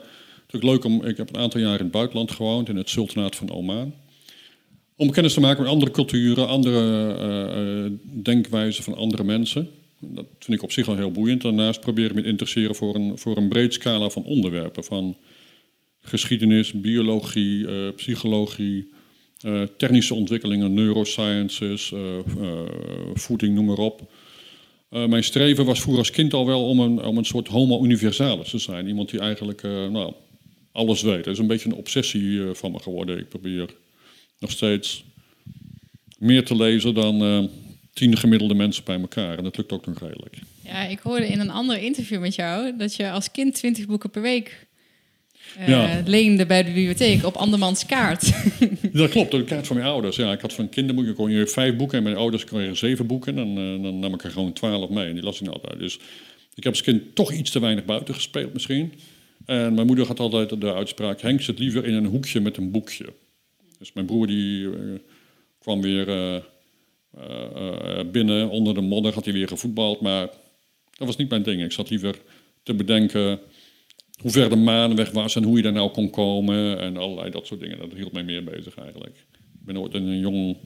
natuurlijk 0.53 0.73
leuk 0.73 0.85
om. 0.85 1.05
Ik 1.05 1.17
heb 1.17 1.29
een 1.29 1.41
aantal 1.41 1.61
jaar 1.61 1.79
in 1.79 1.85
het 1.85 1.91
buitenland 1.91 2.31
gewoond, 2.31 2.69
in 2.69 2.77
het 2.77 2.91
sultanaat 2.91 3.37
van 3.37 3.51
Oman. 3.51 3.95
Om 4.97 5.11
kennis 5.11 5.35
te 5.35 5.41
maken 5.41 5.63
met 5.63 5.73
andere 5.73 5.91
culturen, 5.91 6.49
andere 6.49 7.17
uh, 7.87 7.93
denkwijzen 8.23 8.85
van 8.85 8.95
andere 8.95 9.25
mensen. 9.25 9.71
Dat 9.99 10.27
vind 10.39 10.57
ik 10.57 10.63
op 10.63 10.73
zich 10.73 10.89
al 10.89 10.97
heel 10.97 11.11
boeiend. 11.11 11.43
Daarnaast 11.43 11.81
probeer 11.81 12.07
ik 12.07 12.15
me 12.15 12.23
te 12.23 12.29
interesseren 12.29 12.75
voor 12.75 12.95
een, 12.95 13.19
voor 13.19 13.37
een 13.37 13.49
breed 13.49 13.73
scala 13.73 14.09
van 14.09 14.25
onderwerpen. 14.25 14.85
Van 14.85 15.17
geschiedenis, 16.01 16.73
biologie, 16.73 17.59
uh, 17.59 17.95
psychologie, 17.97 18.93
uh, 19.45 19.63
technische 19.77 20.15
ontwikkelingen, 20.15 20.75
neurosciences, 20.75 21.91
uh, 21.91 22.01
voeding, 23.15 23.55
noem 23.55 23.65
maar 23.65 23.79
op. 23.79 24.13
mijn 24.89 25.25
streven 25.25 25.65
was 25.65 25.81
vroeger 25.81 26.03
als 26.03 26.11
kind 26.11 26.33
al 26.33 26.47
wel 26.47 26.69
om 26.69 26.81
een, 26.81 27.05
om 27.05 27.19
een 27.19 27.25
soort 27.25 27.49
homo 27.49 27.85
universalis 27.85 28.51
te 28.51 28.59
zijn. 28.59 28.87
Iemand 28.87 29.11
die 29.11 29.21
eigenlijk 29.21 29.63
nou, 29.63 30.13
alles 30.73 31.03
weet. 31.03 31.25
Dat 31.25 31.33
is 31.33 31.39
een 31.39 31.47
beetje 31.47 31.69
een 31.69 31.77
obsessie 31.77 32.41
van 32.53 32.73
me 32.73 32.79
geworden. 32.79 33.19
Ik 33.19 33.29
probeer 33.29 33.75
nog 34.39 34.51
steeds 34.51 35.05
meer 36.19 36.45
te 36.45 36.57
lezen 36.57 36.95
dan 36.95 37.49
tien 37.93 38.17
gemiddelde 38.17 38.55
mensen 38.55 38.85
bij 38.85 39.01
elkaar. 39.01 39.39
En 39.39 39.45
dat 39.45 39.57
lukt 39.57 39.73
ook 39.73 39.87
nog 39.87 40.01
redelijk. 40.01 40.39
Ja, 40.65 40.83
ik 40.83 40.99
hoorde 40.99 41.29
in 41.29 41.41
een 41.41 41.51
ander 41.51 41.79
interview 41.79 42.21
met 42.21 42.35
jou 42.35 42.77
dat 42.77 42.95
je 42.95 43.11
als 43.11 43.31
kind 43.31 43.55
20 43.55 43.87
boeken 43.87 44.11
per 44.11 44.23
week 44.23 44.67
uh, 45.59 45.69
Ja. 45.69 46.03
leende 46.07 46.47
bij 46.47 46.63
de 46.63 46.71
bibliotheek 46.73 47.25
op 47.25 47.35
andermans 47.35 47.87
kaart. 47.87 48.33
Dat 48.93 49.11
klopt, 49.11 49.31
de 49.31 49.45
kaart 49.45 49.67
van 49.67 49.77
mijn 49.77 49.89
ouders. 49.89 50.17
Ja, 50.17 50.33
ik 50.33 50.41
had 50.41 50.53
van 50.53 50.69
kinderboeken 50.69 51.15
kon 51.15 51.31
je 51.31 51.47
vijf 51.47 51.77
boeken 51.77 51.99
en 51.99 52.05
mijn 52.05 52.17
ouders 52.17 52.45
kregen 52.45 52.77
zeven 52.77 53.07
boeken. 53.07 53.39
En 53.39 53.49
eh, 53.49 53.83
dan 53.83 53.99
nam 53.99 54.15
ik 54.15 54.25
er 54.25 54.31
gewoon 54.31 54.53
twaalf 54.53 54.91
mee 54.91 55.07
en 55.07 55.15
die 55.15 55.23
las 55.23 55.41
ik 55.41 55.49
altijd. 55.49 55.79
Dus 55.79 55.99
ik 56.55 56.65
heb 56.65 56.73
als 56.73 56.83
kind 56.83 57.15
toch 57.15 57.33
iets 57.33 57.51
te 57.51 57.61
weinig 57.61 57.85
buiten 57.85 58.15
gespeeld 58.15 58.53
misschien. 58.53 58.93
En 59.47 59.75
mijn 59.75 59.87
moeder 59.87 60.07
had 60.07 60.21
altijd 60.21 60.61
de 60.61 60.75
uitspraak, 60.75 61.21
Henk 61.21 61.41
zit 61.41 61.59
liever 61.59 61.85
in 61.85 61.95
een 61.95 62.07
hoekje 62.07 62.41
met 62.41 62.57
een 62.57 62.71
boekje. 62.71 63.07
Dus 63.79 63.93
mijn 63.93 64.07
broer 64.07 64.27
die 64.27 64.67
eh, 64.67 64.73
kwam 65.59 65.81
weer 65.81 66.09
eh, 66.09 66.37
eh, 67.17 67.99
eh, 67.99 68.07
binnen 68.11 68.49
onder 68.51 68.75
de 68.75 68.81
modder, 68.81 69.15
had 69.15 69.25
hij 69.25 69.35
weer 69.35 69.49
gevoetbald. 69.49 70.01
Maar 70.01 70.29
dat 70.97 71.07
was 71.07 71.17
niet 71.17 71.29
mijn 71.29 71.43
ding. 71.43 71.63
Ik 71.63 71.73
zat 71.73 71.91
liever 71.91 72.15
te 72.63 72.75
bedenken 72.75 73.41
hoe 74.21 74.31
ver 74.31 74.49
de 74.49 74.57
maan 74.57 74.97
weg 74.97 75.11
was 75.11 75.37
en 75.37 75.43
hoe 75.43 75.57
je 75.57 75.63
daar 75.63 75.73
nou 75.73 75.91
kon 75.91 76.11
komen 76.11 76.79
en 76.79 76.97
allerlei 76.97 77.31
dat 77.31 77.47
soort 77.47 77.61
dingen. 77.61 77.79
Dat 77.79 77.93
hield 77.93 78.13
mij 78.13 78.23
meer 78.23 78.45
bezig 78.45 78.75
eigenlijk. 78.75 79.17
Ik 79.37 79.67
ben 79.67 79.79
ooit 79.79 79.95
in 79.95 80.07
een 80.07 80.19
jong 80.19 80.57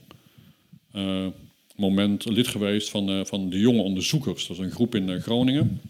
eh, 0.91 1.27
moment 1.75 2.25
lid 2.25 2.47
geweest 2.47 2.89
van, 2.89 3.09
eh, 3.09 3.25
van 3.25 3.49
de 3.49 3.59
jonge 3.59 3.81
onderzoekers. 3.81 4.47
Dat 4.47 4.57
is 4.57 4.63
een 4.63 4.71
groep 4.71 4.95
in 4.95 5.09
eh, 5.09 5.21
Groningen. 5.21 5.81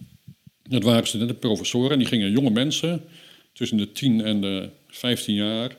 Dat 0.63 0.83
waren 0.83 1.07
studenten, 1.07 1.39
professoren 1.39 1.91
en 1.91 1.97
die 1.97 2.07
gingen 2.07 2.31
jonge 2.31 2.49
mensen 2.49 3.03
tussen 3.53 3.77
de 3.77 3.91
10 3.91 4.21
en 4.21 4.41
de 4.41 4.69
15 4.87 5.35
jaar 5.35 5.77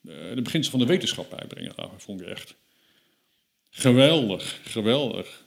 de 0.00 0.42
beginselen 0.42 0.70
van 0.70 0.80
de 0.80 0.86
wetenschap 0.86 1.30
bijbrengen. 1.30 1.72
Nou, 1.76 1.90
dat 1.90 2.02
vond 2.02 2.20
ik 2.20 2.26
echt 2.26 2.54
geweldig, 3.70 4.60
geweldig. 4.64 5.44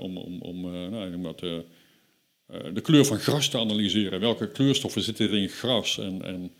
om 0.00 0.16
om, 0.16 0.40
om 0.40 0.60
nou, 0.90 1.06
ik 1.06 1.10
noem 1.10 1.22
dat, 1.22 1.42
de 2.46 2.80
kleur 2.80 3.04
van 3.04 3.18
gras 3.18 3.48
te 3.48 3.58
analyseren. 3.58 4.20
Welke 4.20 4.50
kleurstoffen 4.50 5.02
zitten 5.02 5.28
er 5.28 5.36
in 5.36 5.48
gras? 5.48 5.98
En, 5.98 6.24
en 6.24 6.52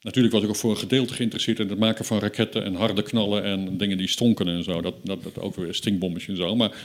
natuurlijk 0.00 0.34
was 0.34 0.42
ik 0.42 0.48
ook 0.48 0.56
voor 0.56 0.70
een 0.70 0.76
gedeelte 0.76 1.14
geïnteresseerd 1.14 1.58
in 1.58 1.68
het 1.68 1.78
maken 1.78 2.04
van 2.04 2.18
raketten 2.18 2.64
en 2.64 2.74
harde 2.74 3.02
knallen 3.02 3.44
en 3.44 3.76
dingen 3.76 3.98
die 3.98 4.08
stonken 4.08 4.48
en 4.48 4.64
zo. 4.64 4.80
Dat, 4.80 4.94
dat, 5.04 5.22
dat 5.22 5.38
ook 5.38 5.54
weer 5.54 5.74
stinkbommetjes 5.74 6.30
en 6.30 6.36
zo. 6.36 6.56
Maar 6.56 6.68
dat 6.68 6.78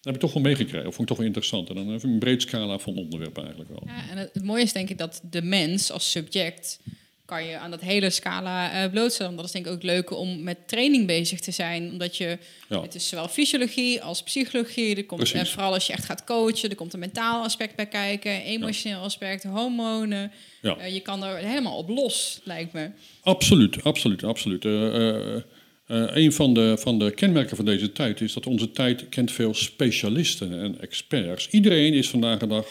heb 0.00 0.14
ik 0.14 0.20
toch 0.20 0.32
wel 0.32 0.42
meegekregen. 0.42 0.84
Dat 0.84 0.94
vond 0.94 1.00
ik 1.00 1.06
toch 1.06 1.16
wel 1.16 1.26
interessant. 1.26 1.68
En 1.68 1.74
dan 1.74 1.88
heb 1.88 1.96
ik 1.96 2.02
een 2.02 2.18
breed 2.18 2.42
scala 2.42 2.78
van 2.78 2.96
onderwerpen 2.96 3.42
eigenlijk 3.42 3.70
wel. 3.70 3.82
Ja, 3.86 4.10
en 4.10 4.16
het, 4.16 4.30
het 4.32 4.44
mooie 4.44 4.62
is 4.62 4.72
denk 4.72 4.90
ik 4.90 4.98
dat 4.98 5.20
de 5.30 5.42
mens 5.42 5.90
als 5.90 6.10
subject 6.10 6.80
kan 7.30 7.44
je 7.44 7.58
aan 7.58 7.70
dat 7.70 7.80
hele 7.80 8.10
scala 8.10 8.72
eh 8.72 8.90
blootstellen. 8.90 9.36
Dat 9.36 9.44
is 9.44 9.50
denk 9.50 9.66
ik 9.66 9.72
ook 9.72 9.82
leuk 9.82 10.10
om 10.10 10.42
met 10.42 10.68
training 10.68 11.06
bezig 11.06 11.40
te 11.40 11.50
zijn. 11.50 11.90
Omdat 11.90 12.16
je, 12.16 12.38
Ja. 12.68 12.82
het 12.82 12.94
is 12.94 13.08
zowel 13.08 13.28
fysiologie 13.28 14.02
als 14.02 14.22
psychologie. 14.22 14.96
Er 14.96 15.04
komt, 15.04 15.20
en 15.22 15.28
Precies. 15.30 15.50
vooral 15.50 15.72
als 15.72 15.86
je 15.86 15.92
echt 15.92 16.04
gaat 16.04 16.24
coachen, 16.24 16.70
er 16.70 16.76
komt 16.76 16.92
een 16.92 16.98
mentaal 17.00 17.42
aspect 17.42 17.76
bij 17.76 17.86
kijken. 17.86 18.42
Emotioneel 18.42 19.00
aspect, 19.00 19.42
hormonen. 19.44 20.32
Ja. 20.62 20.76
Eh, 20.76 20.94
je 20.94 21.00
kan 21.00 21.24
er 21.24 21.36
helemaal 21.36 21.76
op 21.76 21.88
los, 21.88 22.40
lijkt 22.44 22.72
me. 22.72 22.90
Absoluut, 23.22 23.84
absoluut, 23.84 24.24
absoluut. 24.24 24.64
Eh, 24.64 24.86
eh, 25.08 25.36
eh, 25.86 26.08
een 26.14 26.32
van 26.32 26.54
de, 26.54 26.76
van 26.78 26.98
de 26.98 27.10
kenmerken 27.10 27.56
van 27.56 27.64
deze 27.64 27.92
tijd 27.92 28.20
is 28.20 28.32
dat 28.32 28.46
onze 28.46 28.70
tijd 28.70 29.08
kent 29.08 29.32
veel 29.32 29.54
specialisten 29.54 30.60
en 30.60 30.80
experts. 30.80 31.48
Iedereen 31.48 31.92
is 31.94 32.08
vandaag 32.10 32.38
de 32.38 32.46
dag 32.46 32.66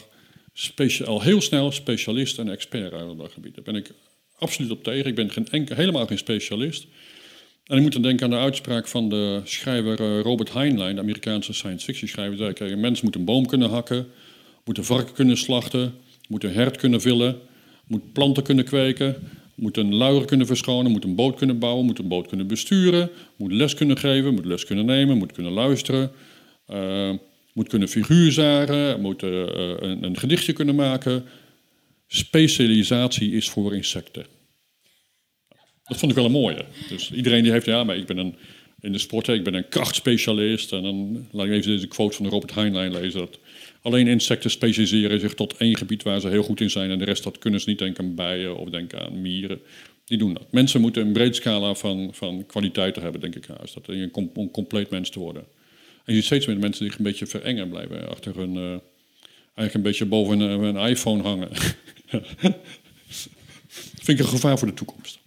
specia- 0.53 1.05
al 1.05 1.21
heel 1.21 1.41
snel 1.41 1.71
specialist 1.71 2.37
en 2.37 2.49
expert 2.49 2.93
uit 2.93 3.17
dat 3.17 3.31
gebied. 3.31 3.55
Daar 3.55 3.63
ben 3.63 3.75
ik 3.75 3.91
absoluut 4.39 4.71
op 4.71 4.83
tegen. 4.83 5.05
Ik 5.05 5.15
ben 5.15 5.31
geen 5.31 5.67
helemaal 5.73 6.05
geen 6.05 6.17
specialist. 6.17 6.87
En 7.65 7.77
ik 7.77 7.83
moet 7.83 7.93
dan 7.93 8.01
denken 8.01 8.25
aan 8.25 8.31
de 8.31 8.37
uitspraak 8.37 8.87
van 8.87 9.09
de 9.09 9.41
schrijver 9.43 9.99
eh, 9.99 10.21
Robert 10.21 10.53
Heinlein, 10.53 10.95
de 10.95 11.01
Amerikaanse 11.01 11.53
science 11.53 11.85
fiction 11.85 12.09
schrijver. 12.09 12.37
Die 12.37 12.53
zei, 12.57 12.71
een 12.71 12.79
mens 12.79 13.01
moet 13.01 13.15
een 13.15 13.25
boom 13.25 13.45
kunnen 13.45 13.69
hakken, 13.69 14.07
moet 14.65 14.77
een 14.77 14.83
varken 14.83 15.13
kunnen 15.13 15.37
slachten, 15.37 15.93
moet 16.27 16.43
een 16.43 16.53
hert 16.53 16.77
kunnen 16.77 17.01
villen, 17.01 17.37
moet 17.87 18.13
planten 18.13 18.43
kunnen 18.43 18.65
kweken, 18.65 19.15
moet 19.55 19.77
een 19.77 19.95
luier 19.95 20.25
kunnen 20.25 20.47
verschonen, 20.47 20.91
moet 20.91 21.03
een 21.03 21.15
boot 21.15 21.35
kunnen 21.35 21.59
bouwen, 21.59 21.85
moet 21.85 21.99
een 21.99 22.07
boot 22.07 22.27
kunnen 22.27 22.47
besturen, 22.47 23.09
moet 23.35 23.51
les 23.51 23.73
kunnen 23.73 23.97
geven, 23.97 24.33
moet 24.33 24.45
les 24.45 24.65
kunnen 24.65 24.85
nemen, 24.85 25.17
moet 25.17 25.31
kunnen 25.31 25.51
luisteren, 25.51 26.11
eh, 26.65 27.11
moet 27.53 27.69
kunnen 27.69 27.87
figuur 27.87 28.31
zagen, 28.31 29.01
moet 29.01 29.23
eh, 29.23 29.29
een, 29.79 30.03
een 30.03 30.17
gedichtje 30.17 30.53
kunnen 30.53 30.75
maken. 30.75 31.23
Specialisatie 32.11 33.31
is 33.31 33.49
voor 33.49 33.75
insecten. 33.75 34.25
Dat 35.83 35.97
vond 35.97 36.11
ik 36.11 36.17
wel 36.17 36.25
een 36.25 36.31
mooie. 36.31 36.65
Dus 36.87 37.11
iedereen 37.11 37.43
die 37.43 37.51
heeft, 37.51 37.65
ja, 37.65 37.83
maar 37.83 37.97
ik 37.97 38.05
ben 38.05 38.17
een, 38.17 38.35
in 38.79 38.91
de 38.91 38.97
sport, 38.97 39.27
ik 39.27 39.43
ben 39.43 39.53
een 39.53 39.69
krachtspecialist. 39.69 40.71
En 40.71 40.83
dan 40.83 41.27
laat 41.31 41.45
ik 41.45 41.51
even 41.51 41.71
deze 41.71 41.87
quote 41.87 42.15
van 42.15 42.27
Robert 42.27 42.53
Heinlein 42.53 42.91
lezen. 42.91 43.19
Dat 43.19 43.39
alleen 43.81 44.07
insecten 44.07 44.49
specialiseren 44.49 45.19
zich 45.19 45.33
tot 45.33 45.57
één 45.57 45.77
gebied 45.77 46.03
waar 46.03 46.19
ze 46.19 46.27
heel 46.27 46.43
goed 46.43 46.61
in 46.61 46.69
zijn. 46.69 46.91
En 46.91 46.97
de 46.97 47.05
rest, 47.05 47.23
dat 47.23 47.39
kunnen 47.39 47.59
ze 47.61 47.69
niet 47.69 47.79
denken 47.79 48.03
aan 48.03 48.15
bijen 48.15 48.57
of 48.57 48.69
denken 48.69 49.01
aan 49.01 49.21
mieren. 49.21 49.61
Die 50.05 50.17
doen 50.17 50.33
dat. 50.33 50.51
Mensen 50.51 50.81
moeten 50.81 51.05
een 51.05 51.13
breed 51.13 51.35
scala 51.35 51.73
van, 51.73 52.09
van 52.13 52.45
kwaliteiten 52.45 53.01
hebben, 53.01 53.21
denk 53.21 53.35
ik. 53.35 53.45
Huis. 53.57 53.73
Dat 53.73 54.11
om 54.35 54.51
compleet 54.51 54.89
mens 54.89 55.09
te 55.09 55.19
worden. 55.19 55.43
En 56.05 56.13
je 56.13 56.15
ziet 56.15 56.25
steeds 56.25 56.45
meer 56.45 56.59
mensen 56.59 56.85
die 56.85 56.93
een 56.97 57.03
beetje 57.03 57.27
verengen 57.27 57.63
en 57.63 57.69
blijven 57.69 58.09
achter 58.09 58.35
hun... 58.35 58.55
eh, 58.55 58.77
eigenlijk 59.55 59.73
een 59.73 59.81
beetje 59.81 60.05
boven 60.05 60.39
een, 60.39 60.63
een 60.75 60.89
iPhone 60.89 61.23
hangen. 61.23 61.49
Vind 64.03 64.19
ik 64.19 64.19
een 64.19 64.31
gevaar 64.31 64.57
voor 64.57 64.67
de 64.67 64.73
toekomst. 64.73 65.19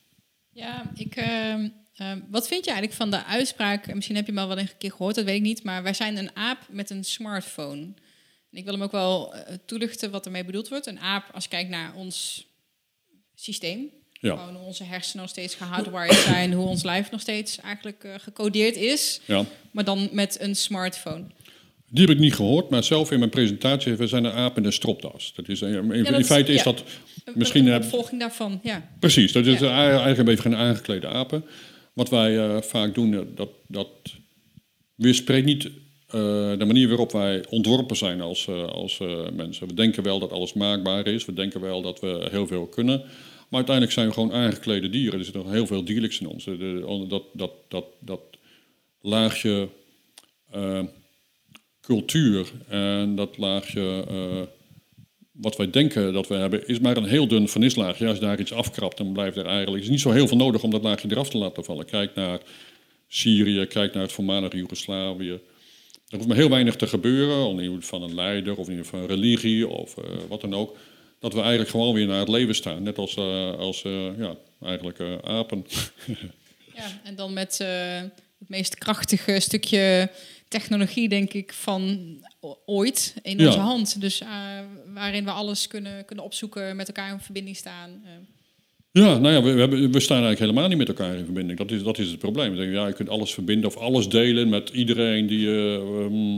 Ja, 0.50 0.90
ik, 0.94 1.16
ehm, 1.16 1.68
ehm, 1.94 2.20
wat 2.30 2.48
vind 2.48 2.64
je 2.64 2.70
eigenlijk 2.70 3.00
van 3.00 3.10
de 3.10 3.24
uitspraak? 3.24 3.94
Misschien 3.94 4.16
heb 4.16 4.26
je 4.26 4.32
hem 4.32 4.40
al 4.40 4.48
wel 4.48 4.58
een 4.58 4.70
keer 4.78 4.90
gehoord, 4.90 5.14
dat 5.14 5.24
weet 5.24 5.36
ik 5.36 5.42
niet. 5.42 5.62
Maar 5.62 5.82
wij 5.82 5.94
zijn 5.94 6.16
een 6.16 6.36
aap 6.36 6.58
met 6.70 6.90
een 6.90 7.04
smartphone. 7.04 7.80
En 8.50 8.58
ik 8.58 8.64
wil 8.64 8.72
hem 8.72 8.82
ook 8.82 8.92
wel 8.92 9.34
eh, 9.34 9.54
toelichten 9.66 10.10
wat 10.10 10.24
ermee 10.26 10.44
bedoeld 10.44 10.68
wordt. 10.68 10.86
Een 10.86 11.00
aap, 11.00 11.24
als 11.34 11.44
je 11.44 11.50
kijkt 11.50 11.70
naar 11.70 11.94
ons 11.94 12.46
systeem. 13.34 13.88
Ja. 14.12 14.36
Gewoon 14.36 14.54
hoe 14.54 14.66
onze 14.66 14.84
hersenen 14.84 15.20
nog 15.22 15.30
steeds 15.30 15.54
gehardwired 15.54 16.14
zijn, 16.14 16.52
hoe 16.52 16.66
ons 16.66 16.82
lijf 16.82 17.10
nog 17.10 17.20
steeds 17.20 17.60
eigenlijk 17.60 18.04
eh, 18.04 18.14
gecodeerd 18.18 18.76
is, 18.76 19.20
Ja. 19.26 19.44
maar 19.70 19.84
dan 19.84 20.08
met 20.12 20.40
een 20.40 20.56
smartphone. 20.56 21.24
Die 21.94 22.06
heb 22.06 22.14
ik 22.14 22.18
niet 22.20 22.34
gehoord, 22.34 22.70
maar 22.70 22.84
zelf 22.84 23.11
in 23.11 23.18
mijn 23.18 23.30
presentatie, 23.30 23.94
we 23.94 24.06
zijn 24.06 24.25
een 24.25 24.32
aap 24.32 24.56
in 24.56 24.64
een 24.64 24.72
stropdas. 24.72 25.32
Dat 25.37 25.49
is, 25.49 25.62
in, 25.62 25.92
in 25.92 26.04
dat- 26.04 26.26
feite 26.26 26.52
is 26.52 26.58
ja. 26.58 26.64
dat 26.64 26.82
Een- 27.25 27.32
misschien... 27.37 27.66
een 27.66 27.72
eh, 27.72 27.84
opvolging 27.84 28.20
daarvan, 28.20 28.61
ja. 28.62 28.88
Precies, 29.00 29.32
dat 29.32 29.46
is 29.46 29.61
eigenlijk 29.61 30.18
een 30.18 30.25
beetje 30.25 30.42
geen 30.42 30.56
aangeklede 30.56 31.06
apen. 31.06 31.44
Wat 31.92 32.08
wij 32.11 32.38
eh, 32.38 32.61
vaak 32.62 32.94
doen, 32.94 33.14
eh, 33.14 33.20
dat, 33.34 33.49
dat 33.68 33.88
weerspreekt 34.94 35.46
niet 35.46 35.70
de 36.58 36.64
manier 36.66 36.88
waarop 36.88 37.12
wij 37.12 37.44
ontworpen 37.49 37.96
zijn 37.96 38.20
als, 38.20 38.49
als 38.49 38.99
mensen. 39.32 39.66
We 39.66 39.75
denken 39.75 40.02
wel 40.02 40.18
dat 40.18 40.30
alles 40.32 40.52
maakbaar 40.52 41.06
is, 41.06 41.25
we 41.25 41.32
denken 41.32 41.61
wel 41.61 41.82
dat 41.82 42.00
we 42.00 42.26
heel 42.30 42.46
veel 42.46 42.66
kunnen. 42.66 42.99
Maar 43.00 43.61
uiteindelijk 43.68 43.94
zijn 43.94 44.06
we 44.08 44.12
gewoon 44.14 44.32
aangeklede 44.32 44.88
dieren. 44.88 45.18
Er 45.18 45.25
zit 45.25 45.34
nog 45.34 45.50
heel 45.50 45.66
veel 45.66 45.84
dierlijks 45.84 46.20
in 46.20 46.26
ons. 46.26 46.44
De- 46.44 46.56
de- 46.56 47.04
dat, 47.08 47.22
dat, 47.32 47.52
dat, 47.68 47.84
dat 48.00 48.20
laagje 49.00 49.68
cultuur 51.82 52.52
en 52.68 53.14
dat 53.14 53.38
laagje 53.38 54.04
eh, 54.08 54.42
wat 55.32 55.56
wij 55.56 55.70
denken 55.70 56.12
dat 56.12 56.28
we 56.28 56.34
hebben, 56.34 56.68
is 56.68 56.80
maar 56.80 56.96
een 56.96 57.04
heel 57.04 57.28
dun 57.28 57.48
vernislaagje. 57.48 58.06
Als 58.06 58.18
je 58.18 58.24
daar 58.24 58.40
iets 58.40 58.52
afkrapt, 58.52 58.96
dan 58.96 59.12
blijft 59.12 59.36
er 59.36 59.46
eigenlijk... 59.46 59.82
Is 59.82 59.88
niet 59.88 60.00
zo 60.00 60.10
heel 60.10 60.28
veel 60.28 60.36
nodig 60.36 60.62
om 60.62 60.70
dat 60.70 60.82
laagje 60.82 61.08
eraf 61.10 61.30
te 61.30 61.38
laten 61.38 61.64
vallen. 61.64 61.84
Kijk 61.84 62.14
naar 62.14 62.40
Syrië, 63.08 63.66
kijk 63.66 63.94
naar 63.94 64.02
het 64.02 64.12
voormalige 64.12 64.56
Joegoslavië. 64.56 65.30
Er 66.08 66.16
hoeft 66.16 66.26
maar 66.26 66.36
heel 66.36 66.50
weinig 66.50 66.76
te 66.76 66.86
gebeuren, 66.86 67.46
op 67.46 67.56
niveau 67.56 67.82
van 67.82 68.02
een 68.02 68.14
leider 68.14 68.56
of 68.56 68.66
geval 68.66 69.00
een 69.00 69.06
religie 69.06 69.68
of 69.68 69.96
eh, 69.96 70.04
wat 70.28 70.40
dan 70.40 70.54
ook. 70.54 70.76
Dat 71.18 71.32
we 71.32 71.40
eigenlijk 71.40 71.70
gewoon 71.70 71.94
weer 71.94 72.06
naar 72.06 72.18
het 72.18 72.28
leven 72.28 72.54
staan. 72.54 72.82
Net 72.82 72.98
als, 72.98 73.16
eh, 73.16 73.58
als 73.58 73.82
ja, 74.18 74.36
eigenlijk 74.62 75.00
apen. 75.22 75.66
ja. 76.74 77.00
En 77.04 77.16
dan 77.16 77.32
met 77.32 77.58
het 78.38 78.48
meest 78.48 78.78
krachtige 78.78 79.40
stukje 79.40 80.10
technologie, 80.52 81.09
denk 81.09 81.32
ik, 81.32 81.52
van 81.52 81.99
ooit 82.66 83.14
in 83.23 83.38
Ja. 83.38 83.47
onze 83.47 83.59
hand. 83.59 84.00
Dus 84.00 84.21
eh, 84.21 84.28
waarin 84.94 85.25
we 85.25 85.30
alles 85.30 85.66
kunnen, 85.66 86.04
kunnen 86.04 86.25
opzoeken, 86.25 86.76
met 86.76 86.87
elkaar 86.87 87.12
in 87.12 87.21
verbinding 87.21 87.56
staan. 87.56 87.90
eh. 88.04 88.11
Ja, 89.02 89.18
nou 89.18 89.35
ja, 89.35 89.42
we, 89.42 89.52
we, 89.52 89.61
hebben, 89.61 89.92
we 89.92 90.00
staan 90.00 90.23
eigenlijk 90.25 90.38
helemaal 90.50 90.68
niet 90.68 90.78
met 90.78 90.88
elkaar 90.88 91.16
in 91.16 91.25
verbinding. 91.25 91.59
Dat 91.59 91.71
is, 91.71 91.82
dat 91.82 91.99
is 91.99 92.09
het 92.11 92.18
probleem. 92.18 92.56
Denken, 92.56 92.75
ja, 92.75 92.87
je 92.87 92.92
kunt 92.92 93.09
alles 93.09 93.35
verbinden 93.35 93.68
of 93.68 93.76
alles 93.76 94.09
delen 94.09 94.49
met 94.49 94.68
iedereen 94.68 95.26
die... 95.26 95.47
eh, 95.49 95.75
ehm, 95.75 96.32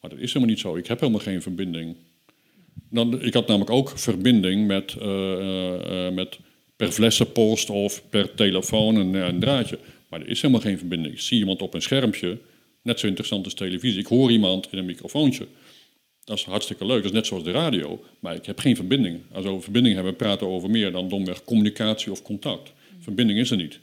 maar 0.00 0.10
dat 0.10 0.18
is 0.18 0.26
helemaal 0.32 0.48
niet 0.54 0.60
zo. 0.60 0.76
Ik 0.76 0.86
heb 0.86 1.00
helemaal 1.00 1.20
geen 1.20 1.42
verbinding. 1.42 1.96
Dan, 2.90 3.22
ik 3.22 3.34
had 3.34 3.46
namelijk 3.46 3.70
ook 3.70 3.92
verbinding 3.98 4.66
met, 4.66 4.94
met 6.14 6.38
per 6.76 6.92
flessenpost 6.92 7.70
of 7.70 8.02
per 8.10 8.34
telefoon 8.34 8.96
en 8.96 9.14
een 9.14 9.40
draadje. 9.40 9.78
Maar 10.08 10.20
er 10.20 10.28
is 10.28 10.40
helemaal 10.42 10.62
geen 10.62 10.78
verbinding. 10.78 11.14
Ik 11.14 11.20
zie 11.20 11.38
iemand 11.38 11.62
op 11.62 11.74
een 11.74 11.82
schermpje, 11.82 12.38
net 12.82 13.00
zo 13.00 13.06
interessant 13.06 13.44
als 13.44 13.54
televisie. 13.54 14.00
Ik 14.00 14.06
hoor 14.06 14.30
iemand 14.30 14.68
in 14.70 14.78
een 14.78 14.84
microfoontje. 14.84 15.46
Dat 16.24 16.38
is 16.38 16.44
hartstikke 16.44 16.86
leuk, 16.86 16.96
dat 16.96 17.04
is 17.04 17.16
net 17.16 17.26
zoals 17.26 17.44
de 17.44 17.50
radio. 17.50 18.04
Maar 18.20 18.34
ik 18.34 18.46
heb 18.46 18.58
geen 18.58 18.76
verbinding. 18.76 19.20
Als 19.32 19.44
we 19.44 19.60
verbinding 19.60 19.94
hebben, 19.94 20.16
praten 20.16 20.46
we 20.46 20.52
over 20.52 20.70
meer 20.70 20.92
dan 20.92 21.08
domweg 21.08 21.44
communicatie 21.44 22.10
of 22.10 22.22
contact. 22.22 22.72
Verbinding 22.98 23.38
is 23.38 23.50
er 23.50 23.56
niet. 23.56 23.80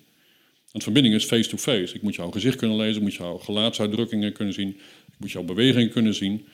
Want 0.72 0.84
verbinding 0.84 1.16
is 1.16 1.26
face-to-face. 1.26 1.96
Ik 1.96 2.02
moet 2.02 2.16
jouw 2.16 2.32
gezicht 2.32 2.56
kunnen 2.56 2.78
lezen, 2.78 2.96
ik 2.96 3.02
moet 3.02 3.14
jouw 3.14 3.38
gelaatsuitdrukkingen 3.38 4.34
kunnen 4.34 4.54
zien, 4.54 4.70
ik 5.08 5.16
moet 5.18 5.32
jouw 5.32 5.44
bewegingen 5.44 5.90
kunnen 5.90 6.14
zien. 6.14 6.46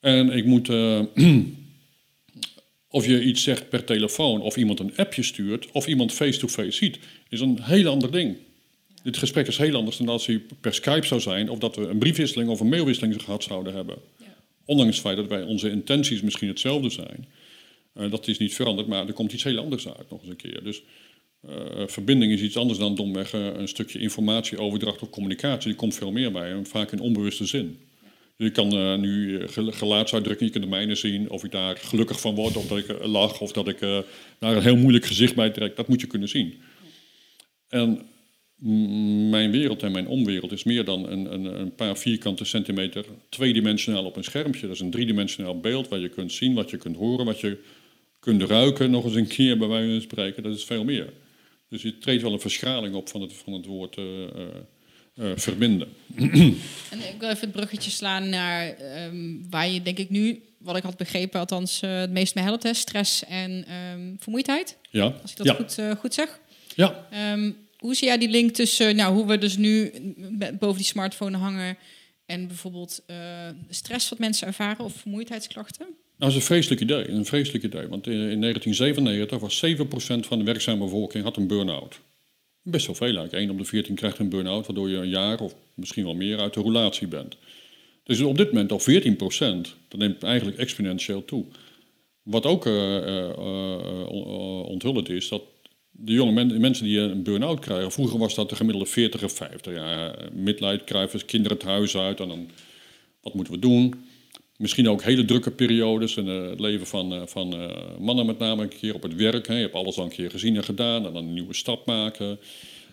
En 0.00 0.30
ik 0.30 0.44
moet, 0.44 0.68
eh, 0.68 1.02
of 2.98 3.06
je 3.06 3.22
iets 3.22 3.42
zegt 3.42 3.68
per 3.68 3.84
telefoon, 3.84 4.40
of 4.40 4.56
iemand 4.56 4.80
een 4.80 4.96
appje 4.96 5.22
stuurt, 5.22 5.70
of 5.70 5.86
iemand 5.86 6.12
face-to-face 6.12 6.70
ziet, 6.70 6.98
is 7.28 7.40
een 7.40 7.62
heel 7.62 7.88
ander 7.88 8.10
ding. 8.10 8.36
Dit 9.02 9.16
gesprek 9.16 9.46
is 9.46 9.58
heel 9.58 9.76
anders 9.76 9.96
dan 9.96 10.08
als 10.08 10.26
hij 10.26 10.42
per 10.60 10.74
Skype 10.74 11.06
zou 11.06 11.20
zijn, 11.20 11.48
of 11.48 11.58
dat 11.58 11.76
we 11.76 11.86
een 11.86 11.98
briefwisseling 11.98 12.50
of 12.50 12.60
een 12.60 12.68
mailwisseling 12.68 13.22
gehad 13.22 13.42
zouden 13.42 13.74
hebben. 13.74 13.96
Ja. 14.16 14.36
Ondanks 14.64 14.92
het 14.96 15.04
feit 15.04 15.16
dat 15.16 15.28
wij 15.28 15.42
onze 15.42 15.70
intenties 15.70 16.20
misschien 16.20 16.48
hetzelfde 16.48 16.90
zijn. 16.90 17.26
Eh, 17.94 18.10
dat 18.10 18.28
is 18.28 18.38
niet 18.38 18.54
veranderd, 18.54 18.88
maar 18.88 19.06
er 19.06 19.12
komt 19.12 19.32
iets 19.32 19.44
heel 19.44 19.58
anders 19.58 19.88
uit 19.88 20.10
nog 20.10 20.20
eens 20.20 20.30
een 20.30 20.36
keer. 20.36 20.64
Dus 20.64 20.82
eh, 21.40 21.86
verbinding 21.86 22.32
is 22.32 22.40
iets 22.40 22.56
anders 22.56 22.78
dan 22.78 22.94
domweg 22.94 23.32
eh, 23.32 23.46
een 23.46 23.68
stukje 23.68 23.98
informatieoverdracht 23.98 25.02
of 25.02 25.10
communicatie. 25.10 25.68
Die 25.68 25.78
komt 25.78 25.94
veel 25.94 26.12
meer 26.12 26.32
bij, 26.32 26.50
en 26.50 26.66
vaak 26.66 26.92
in 26.92 27.00
onbewuste 27.00 27.46
zin. 27.46 27.78
Dus 28.36 28.46
je 28.46 28.52
kan 28.52 29.00
nu 29.00 29.42
gel- 29.48 29.72
gelaatsuitdrukkingen, 29.72 30.52
je 30.52 30.58
kunt 30.58 30.70
de 30.70 30.76
mijne 30.76 30.94
zien, 30.94 31.30
of 31.30 31.44
ik 31.44 31.50
daar 31.50 31.76
gelukkig 31.76 32.20
van 32.20 32.34
word, 32.34 32.56
of 32.56 32.66
dat 32.66 32.78
ik 32.78 33.04
lach, 33.04 33.40
of 33.40 33.52
dat 33.52 33.68
ik 33.68 33.78
daar 34.38 34.56
een 34.56 34.62
heel 34.62 34.76
moeilijk 34.76 35.04
gezicht 35.04 35.34
bij 35.34 35.50
trek. 35.50 35.76
Dat 35.76 35.88
moet 35.88 36.00
je 36.00 36.06
kunnen 36.06 36.28
zien. 36.28 36.62
En 37.68 38.02
mijn 39.30 39.50
wereld 39.50 39.82
en 39.82 39.92
mijn 39.92 40.06
omwereld 40.06 40.52
is 40.52 40.64
meer 40.64 40.84
dan 40.84 41.08
een, 41.08 41.32
een, 41.32 41.60
een 41.60 41.74
paar 41.74 41.96
vierkante 41.96 42.44
centimeter 42.44 43.04
tweedimensionaal 43.28 44.04
op 44.04 44.16
een 44.16 44.24
schermpje. 44.24 44.66
Dat 44.66 44.74
is 44.74 44.80
een 44.80 44.90
driedimensionaal 44.90 45.60
beeld 45.60 45.88
waar 45.88 45.98
je 45.98 46.08
kunt 46.08 46.32
zien, 46.32 46.54
wat 46.54 46.70
je 46.70 46.76
kunt 46.76 46.96
horen, 46.96 47.24
wat 47.24 47.40
je 47.40 47.58
kunt 48.20 48.42
ruiken, 48.42 48.90
nog 48.90 49.04
eens 49.04 49.14
een 49.14 49.26
keer 49.26 49.58
bij 49.58 49.68
wijze 49.68 49.90
van 49.90 50.00
spreken. 50.00 50.42
Dat 50.42 50.56
is 50.56 50.64
veel 50.64 50.84
meer. 50.84 51.12
Dus 51.68 51.82
je 51.82 51.98
treedt 51.98 52.22
wel 52.22 52.32
een 52.32 52.40
verschraling 52.40 52.94
op 52.94 53.08
van 53.08 53.20
het, 53.20 53.32
van 53.32 53.52
het 53.52 53.66
woord 53.66 53.96
eh, 53.96 54.04
eh, 54.04 54.46
eh, 55.14 55.32
verbinden. 55.36 55.88
En 56.90 56.98
ik 56.98 57.16
wil 57.18 57.28
even 57.28 57.40
het 57.40 57.52
bruggetje 57.52 57.90
slaan 57.90 58.28
naar 58.28 58.68
ehm, 58.68 59.36
waar 59.50 59.68
je 59.68 59.82
denk 59.82 59.98
ik 59.98 60.10
nu, 60.10 60.42
wat 60.58 60.76
ik 60.76 60.82
had 60.82 60.96
begrepen, 60.96 61.40
althans 61.40 61.80
het 61.80 62.10
meest 62.10 62.34
mee 62.34 62.44
helpt, 62.44 62.62
hè, 62.62 62.74
stress 62.74 63.24
en 63.24 63.64
ehm, 63.66 64.14
vermoeidheid. 64.18 64.78
Ja, 64.90 65.04
Als 65.22 65.30
ik 65.30 65.36
dat 65.36 65.46
ja. 65.46 65.54
goed, 65.54 65.98
goed 65.98 66.14
zeg. 66.14 66.40
ja. 66.74 67.06
Ehm, 67.10 67.50
hoe 67.82 67.94
zie 67.94 68.08
jij 68.08 68.18
die 68.18 68.28
link 68.28 68.50
tussen 68.50 68.96
nou, 68.96 69.14
hoe 69.14 69.26
we 69.26 69.38
dus 69.38 69.56
nu 69.56 69.92
boven 70.58 70.76
die 70.76 70.86
smartphone 70.86 71.36
hangen 71.36 71.76
en 72.26 72.46
bijvoorbeeld 72.46 73.02
eh, 73.06 73.16
stress 73.68 74.08
wat 74.08 74.18
mensen 74.18 74.46
ervaren 74.46 74.84
of 74.84 74.94
vermoeidheidsklachten? 74.94 75.86
Nou, 75.86 75.96
dat 76.16 76.28
is 76.28 76.34
een 76.34 76.42
vreselijk 76.42 76.80
idee. 76.80 77.08
Een 77.08 77.24
vreselijk 77.24 77.64
idee. 77.64 77.86
Want 77.86 78.06
in, 78.06 78.12
in 78.12 78.40
1997 78.40 79.38
was 79.38 79.64
7% 79.64 80.26
van 80.26 80.38
de 80.38 80.44
werkzame 80.44 80.78
bevolking 80.78 81.24
had 81.24 81.36
een 81.36 81.46
burn-out. 81.46 82.00
Best 82.62 82.86
wel 82.86 82.94
veel 82.94 83.06
eigenlijk. 83.06 83.34
1 83.34 83.50
op 83.50 83.58
de 83.58 83.64
14 83.64 83.94
krijgt 83.94 84.18
een 84.18 84.28
burn-out, 84.28 84.66
waardoor 84.66 84.90
je 84.90 84.96
een 84.96 85.08
jaar 85.08 85.40
of 85.40 85.54
misschien 85.74 86.04
wel 86.04 86.14
meer 86.14 86.38
uit 86.38 86.54
de 86.54 86.60
roulatie 86.60 87.06
bent. 87.06 87.36
Dus 88.04 88.20
op 88.20 88.36
dit 88.36 88.52
moment 88.52 88.72
al 88.72 88.80
14%. 88.80 88.84
Dat 89.88 90.00
neemt 90.00 90.22
eigenlijk 90.22 90.58
exponentieel 90.58 91.24
toe. 91.24 91.44
Wat 92.22 92.46
ook 92.46 92.66
eh, 92.66 93.30
eh, 93.30 93.38
onthullend 94.66 95.08
is, 95.08 95.28
dat 95.28 95.42
de 96.04 96.12
jonge 96.12 96.32
men- 96.32 96.60
mensen 96.60 96.84
die 96.84 96.98
een 96.98 97.22
burn-out 97.22 97.60
krijgen, 97.60 97.92
vroeger 97.92 98.18
was 98.18 98.34
dat 98.34 98.48
de 98.48 98.56
gemiddelde 98.56 98.88
40 98.88 99.24
of 99.24 99.32
50. 99.32 99.74
Ja, 99.74 100.14
midlife 100.32 100.84
crisis, 100.84 101.24
kinderen 101.24 101.56
het 101.56 101.66
huis 101.66 101.96
uit 101.96 102.20
en 102.20 102.28
dan, 102.28 102.50
wat 103.20 103.34
moeten 103.34 103.54
we 103.54 103.60
doen? 103.60 103.94
Misschien 104.56 104.88
ook 104.88 105.02
hele 105.02 105.24
drukke 105.24 105.50
periodes 105.50 106.16
in 106.16 106.28
eh, 106.28 106.50
het 106.50 106.60
leven 106.60 106.86
van, 106.86 107.12
eh, 107.12 107.22
van 107.26 107.52
eh, 107.54 107.98
mannen 107.98 108.26
met 108.26 108.38
name 108.38 108.62
een 108.62 108.68
keer 108.68 108.94
op 108.94 109.02
het 109.02 109.14
werk. 109.14 109.46
Hè. 109.46 109.54
Je 109.54 109.60
hebt 109.60 109.74
alles 109.74 109.98
al 109.98 110.04
een 110.04 110.10
keer 110.10 110.30
gezien 110.30 110.56
en 110.56 110.64
gedaan 110.64 111.06
en 111.06 111.12
dan 111.12 111.24
een 111.24 111.32
nieuwe 111.32 111.54
stap 111.54 111.86
maken. 111.86 112.38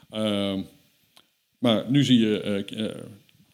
Ehm, 0.10 0.62
maar 1.60 1.86
nu 1.92 2.04
zie 2.04 2.20
je, 2.20 2.42
eh, 2.42 2.86
eh, 2.86 2.96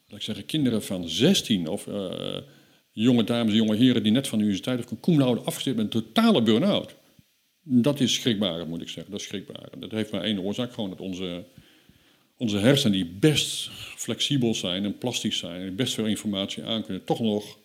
laat 0.08 0.20
ik 0.20 0.22
zeggen, 0.22 0.46
kinderen 0.46 0.84
van 0.84 1.10
16 1.10 1.68
of 1.68 1.88
eh, 1.88 2.38
jonge 2.92 3.24
dames 3.24 3.52
en 3.52 3.58
jonge 3.58 3.76
heren 3.76 4.04
die 4.04 4.12
net 4.12 4.28
van 4.28 4.38
de 4.38 4.44
universiteit 4.44 4.86
of 4.92 5.08
laude 5.18 5.42
afgestudeerd 5.42 5.84
met 5.84 5.94
een 5.94 6.02
totale 6.02 6.42
burn-out. 6.42 6.96
Dat 7.68 8.00
is 8.00 8.14
schrikbarend, 8.14 8.70
moet 8.70 8.82
ik 8.82 8.90
zeggen. 8.90 9.12
Dat 9.12 9.22
is 9.22 9.28
schrikbarend. 9.28 9.82
Dat 9.82 9.92
heeft 9.92 10.12
maar 10.12 10.24
één 10.24 10.40
oorzaak, 10.40 10.74
gewoon 10.74 10.90
dat 10.90 11.00
onze, 11.00 11.44
onze 12.38 12.58
hersenen, 12.58 12.92
die 12.92 13.06
best 13.06 13.70
flexibel 13.96 14.56
zijn 14.56 14.84
en 14.84 14.98
plastisch 14.98 15.38
zijn 15.38 15.62
en 15.62 15.76
best 15.76 15.94
veel 15.94 16.06
informatie 16.06 16.64
aan 16.64 16.84
kunnen, 16.84 17.04
toch 17.04 17.20
nog 17.20 17.58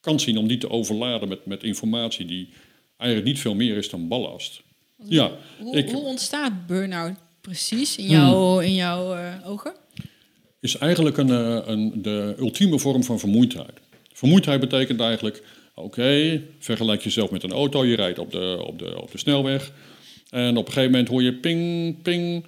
kans 0.00 0.22
zien 0.22 0.38
om 0.38 0.48
die 0.48 0.58
te 0.58 0.70
overladen 0.70 1.28
met, 1.28 1.46
met 1.46 1.62
informatie 1.62 2.26
die 2.26 2.48
eigenlijk 2.96 3.30
niet 3.30 3.40
veel 3.40 3.54
meer 3.54 3.76
is 3.76 3.90
dan 3.90 4.08
ballast. 4.08 4.62
Ja, 5.04 5.30
Hoe, 5.58 5.76
ik, 5.76 5.90
hoe 5.90 6.04
ontstaat 6.04 6.66
burn-out 6.66 7.14
precies 7.40 7.96
in 7.96 8.06
jouw, 8.06 8.58
in 8.58 8.74
jouw 8.74 9.14
eh, 9.14 9.50
ogen? 9.50 9.72
is 10.60 10.76
eigenlijk 10.76 11.16
een, 11.16 11.30
eh, 11.30 11.60
een, 11.66 12.02
de 12.02 12.34
ultieme 12.38 12.78
vorm 12.78 13.04
van 13.04 13.18
vermoeidheid. 13.18 13.80
Vermoeidheid 14.12 14.60
betekent 14.60 15.00
eigenlijk, 15.00 15.42
oké, 15.78 16.42
vergelijk 16.58 17.02
jezelf 17.02 17.30
met 17.30 17.42
een 17.42 17.52
auto, 17.52 17.84
je 17.84 17.96
rijdt 17.96 18.18
op 18.18 18.30
de, 18.30 18.62
op, 18.66 18.78
de, 18.78 19.00
op 19.00 19.10
de 19.10 19.18
snelweg 19.18 19.72
en 20.30 20.56
op 20.56 20.66
een 20.66 20.72
gegeven 20.72 20.90
moment 20.90 21.08
hoor 21.08 21.22
je 21.22 21.34
ping, 21.34 22.02
ping, 22.02 22.46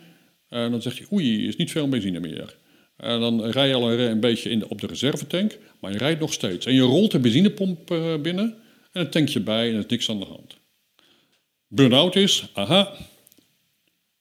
en 0.49 0.71
dan 0.71 0.83
zeg 0.83 0.99
je, 0.99 1.07
oei, 1.13 1.49
is 1.49 1.57
niet 1.57 1.71
veel 1.71 1.89
benzine 1.89 2.21
meer. 2.21 2.57
En 2.97 3.21
dan 3.21 3.45
rij 3.45 3.69
je 3.69 3.75
al 3.75 3.93
een, 3.93 4.21
beetje 4.21 4.51
in 4.51 4.69
op 4.69 4.81
de 4.81 4.87
reservetank, 4.87 5.59
maar 5.81 5.93
je 5.93 5.99
rijdt 5.99 6.21
nog 6.21 6.33
steeds. 6.33 6.67
En 6.67 6.75
je 6.75 6.81
rolt 6.81 7.11
de 7.11 7.19
benzinepomp 7.19 7.91
eh, 7.91 8.17
binnen 8.17 8.55
en 8.93 9.03
dan 9.03 9.11
tank 9.11 9.29
je 9.29 9.41
bij 9.41 9.69
en 9.69 9.75
er 9.75 9.79
is 9.79 9.87
niks 9.87 10.11
aan 10.11 10.19
de 10.19 10.25
hand. 10.25 10.57
Burn-out 11.67 12.17
is, 12.17 12.49
aha, 12.53 12.97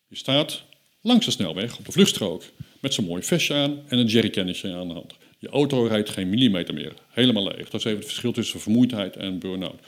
je 0.08 0.16
staat 0.16 0.64
langs 1.02 1.26
de 1.26 1.32
snelweg 1.32 1.78
op 1.78 1.86
de 1.86 1.92
vluchtstrook 1.92 2.44
met 2.82 2.94
zo'n 2.94 3.06
mooi 3.06 3.24
vestje 3.24 3.54
aan 3.54 3.82
en 3.88 3.98
een 3.98 4.08
jerrycannetje 4.08 4.74
aan 4.74 4.88
de 4.88 4.94
hand. 4.94 5.14
Je 5.40 5.50
auto 5.50 5.84
rijdt 5.84 6.10
geen 6.10 6.30
millimeter 6.30 6.74
meer, 6.74 6.94
helemaal 7.10 7.44
leeg. 7.44 7.70
Dat 7.70 7.80
is 7.80 7.86
even 7.86 7.98
het 7.98 8.08
verschil 8.08 8.32
tussen 8.32 8.60
vermoeidheid 8.60 9.16
en 9.16 9.40
burn-out. 9.40 9.80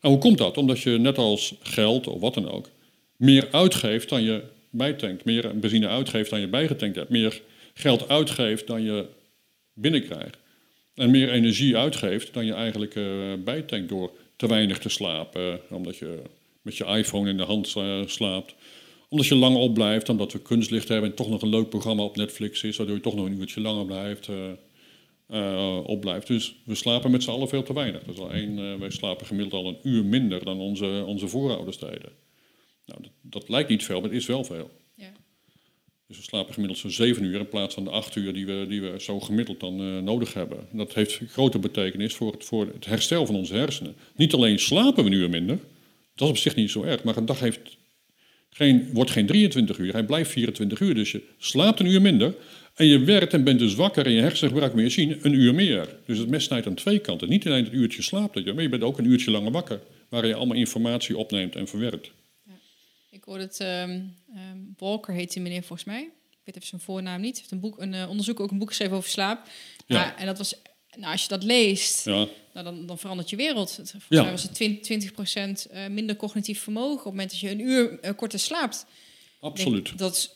Nou, 0.00 0.14
hoe 0.14 0.18
komt 0.18 0.38
dat? 0.38 0.56
Omdat 0.56 0.80
je 0.80 0.90
net 0.90 1.18
als 1.18 1.54
geld 1.62 2.06
of 2.06 2.20
wat 2.20 2.34
dan 2.34 2.50
ook 2.50 2.68
meer 3.16 3.48
uitgeeft 3.50 4.08
dan 4.08 4.22
je 4.22 4.42
bijtankt. 4.70 5.24
Meer 5.24 5.58
benzine 5.58 5.88
uitgeeft 5.88 6.30
dan 6.30 6.40
je 6.40 6.48
bijgetankt 6.48 6.96
hebt. 6.96 7.10
Meer 7.10 7.40
geld 7.74 8.08
uitgeeft 8.08 8.66
dan 8.66 8.82
je 8.82 9.06
binnenkrijgt. 9.72 10.36
En 10.94 11.10
meer 11.10 11.30
energie 11.30 11.76
uitgeeft 11.76 12.34
dan 12.34 12.46
je 12.46 12.52
eigenlijk 12.52 12.94
uh, 12.94 13.32
bijtankt 13.44 13.88
door 13.88 14.10
te 14.36 14.46
weinig 14.46 14.78
te 14.78 14.88
slapen. 14.88 15.60
Omdat 15.70 15.96
je 15.96 16.22
met 16.62 16.76
je 16.76 16.84
iPhone 16.84 17.30
in 17.30 17.36
de 17.36 17.42
hand 17.42 17.74
uh, 17.76 18.00
slaapt. 18.06 18.54
Omdat 19.08 19.26
je 19.26 19.34
lang 19.34 19.56
opblijft, 19.56 20.08
omdat 20.08 20.32
we 20.32 20.38
kunstlicht 20.38 20.88
hebben 20.88 21.10
en 21.10 21.16
toch 21.16 21.28
nog 21.28 21.42
een 21.42 21.48
leuk 21.48 21.68
programma 21.68 22.02
op 22.02 22.16
Netflix 22.16 22.62
is. 22.62 22.76
Waardoor 22.76 22.96
je 22.96 23.02
toch 23.02 23.14
nog 23.14 23.26
een 23.26 23.40
uurtje 23.40 23.60
langer 23.60 23.84
blijft, 23.84 24.28
uh, 24.28 24.36
opblijft. 25.84 26.26
Dus 26.26 26.56
we 26.64 26.74
slapen 26.74 27.10
met 27.10 27.22
z'n 27.22 27.30
allen 27.30 27.48
veel 27.48 27.62
te 27.62 27.74
weinig. 27.74 28.02
Dat 28.02 28.14
is 28.14 28.20
al 28.20 28.32
één, 28.32 28.78
wij 28.78 28.90
slapen 28.90 29.26
gemiddeld 29.26 29.64
al 29.64 29.68
een 29.68 29.78
uur 29.82 30.04
minder 30.04 30.44
dan 30.44 30.60
onze, 30.60 31.04
onze 31.06 31.28
voorouders 31.28 31.78
deden. 31.78 32.12
Nou, 32.86 33.02
dat, 33.02 33.12
dat, 33.20 33.48
lijkt 33.48 33.68
niet 33.68 33.84
veel, 33.84 34.00
maar 34.00 34.10
het 34.10 34.18
is 34.18 34.26
wel 34.26 34.44
veel. 34.44 34.70
Ja. 34.94 35.12
Dus 36.06 36.16
we 36.16 36.22
slapen 36.22 36.52
gemiddeld 36.52 36.80
zo'n 36.80 36.90
zeven 36.90 37.24
uur 37.24 37.38
in 37.38 37.48
plaats 37.48 37.74
van 37.74 37.84
de 37.84 37.90
acht 37.90 38.16
uur 38.16 38.32
die 38.32 38.46
we, 38.46 38.66
die 38.68 38.80
we 38.80 39.00
zo 39.00 39.20
gemiddeld 39.20 39.60
dan 39.60 39.80
uh, 39.80 39.98
nodig 39.98 40.34
hebben. 40.34 40.68
Dat 40.72 40.94
heeft 40.94 41.20
grote 41.28 41.58
betekenis 41.58 42.14
voor 42.14 42.32
het, 42.32 42.44
voor 42.44 42.66
het 42.66 42.86
herstel 42.86 43.26
van 43.26 43.34
onze 43.34 43.54
hersenen. 43.54 43.96
Niet 44.16 44.32
alleen 44.32 44.58
slapen 44.58 45.04
we 45.04 45.10
een 45.10 45.16
uur 45.16 45.30
minder, 45.30 45.58
dat 46.14 46.28
is 46.28 46.34
op 46.34 46.36
zich 46.36 46.54
niet 46.54 46.70
zo 46.70 46.82
erg, 46.82 47.02
maar 47.02 47.16
een 47.16 47.26
dag 47.26 47.40
heeft 47.40 47.76
geen, 48.50 48.92
wordt 48.92 49.10
geen 49.10 49.26
23 49.26 49.78
uur, 49.78 49.92
hij 49.92 50.04
blijft 50.04 50.30
24 50.30 50.80
uur. 50.80 50.94
Dus 50.94 51.10
je 51.10 51.22
slaapt 51.38 51.80
een 51.80 51.86
uur 51.86 52.02
minder 52.02 52.34
en 52.76 52.86
je 52.86 52.98
werkt 52.98 53.32
en 53.32 53.44
bent 53.44 53.58
dus 53.58 53.74
wakker 53.74 54.06
en 54.06 54.12
je 54.12 54.20
hersenen 54.20 54.50
gebruiken 54.50 54.80
meer 54.80 54.90
zien 54.90 55.18
een 55.22 55.32
uur 55.32 55.54
meer. 55.54 55.88
Dus 56.06 56.18
het 56.18 56.28
mes 56.28 56.44
snijdt 56.44 56.66
aan 56.66 56.74
twee 56.74 56.98
kanten. 56.98 57.28
Niet 57.28 57.46
alleen 57.46 57.64
het 57.64 57.72
uurtje 57.72 58.02
slaapt, 58.02 58.44
maar 58.54 58.62
je 58.62 58.68
bent 58.68 58.82
ook 58.82 58.98
een 58.98 59.04
uurtje 59.04 59.30
langer 59.30 59.52
wakker, 59.52 59.80
waar 60.08 60.26
je 60.26 60.34
allemaal 60.34 60.56
informatie 60.56 61.16
opneemt 61.16 61.56
en 61.56 61.68
verwerkt. 61.68 62.10
Ik 63.10 63.24
hoorde 63.24 63.42
het, 63.42 63.60
um, 63.60 64.16
Walker 64.78 65.14
heet 65.14 65.32
die 65.32 65.42
meneer 65.42 65.62
volgens 65.62 65.84
mij. 65.84 66.00
Ik 66.30 66.38
weet 66.44 66.56
even 66.56 66.68
zijn 66.68 66.80
voornaam 66.80 67.20
niet. 67.20 67.30
Hij 67.30 67.40
heeft 67.40 67.50
een 67.50 67.60
boek, 67.60 67.80
een 67.80 67.92
uh, 67.92 68.08
onderzoek, 68.08 68.40
ook 68.40 68.50
een 68.50 68.58
boek 68.58 68.68
geschreven 68.68 68.96
over 68.96 69.10
slaap. 69.10 69.48
Ja. 69.86 70.16
en 70.16 70.26
dat 70.26 70.38
was, 70.38 70.54
nou, 70.96 71.12
als 71.12 71.22
je 71.22 71.28
dat 71.28 71.42
leest, 71.42 72.04
ja. 72.04 72.26
nou, 72.52 72.64
dan, 72.64 72.86
dan 72.86 72.98
verandert 72.98 73.30
je 73.30 73.36
wereld. 73.36 73.70
Volgens 73.74 74.04
ja. 74.08 74.22
mij 74.22 74.30
was 74.30 74.42
het 74.42 74.54
20, 74.54 75.12
20% 75.68 75.72
uh, 75.72 75.86
minder 75.86 76.16
cognitief 76.16 76.60
vermogen 76.60 76.98
op 76.98 77.04
het 77.04 77.12
moment 77.12 77.30
dat 77.30 77.40
je 77.40 77.50
een 77.50 77.60
uur 77.60 77.98
uh, 78.02 78.10
korter 78.16 78.38
slaapt. 78.38 78.86
Absoluut. 79.40 79.98
dat 79.98 80.14
is 80.14 80.30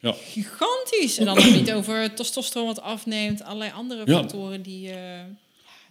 ja. 0.00 0.12
gigantisch. 0.12 1.18
En 1.18 1.24
dan 1.24 1.38
je 1.38 1.50
niet 1.50 1.72
over 1.72 2.14
testosteron 2.14 2.66
wat 2.66 2.80
afneemt, 2.80 3.42
allerlei 3.42 3.70
andere 3.70 4.06
factoren 4.06 4.62
die... 4.62 4.88
Uh, 4.88 4.94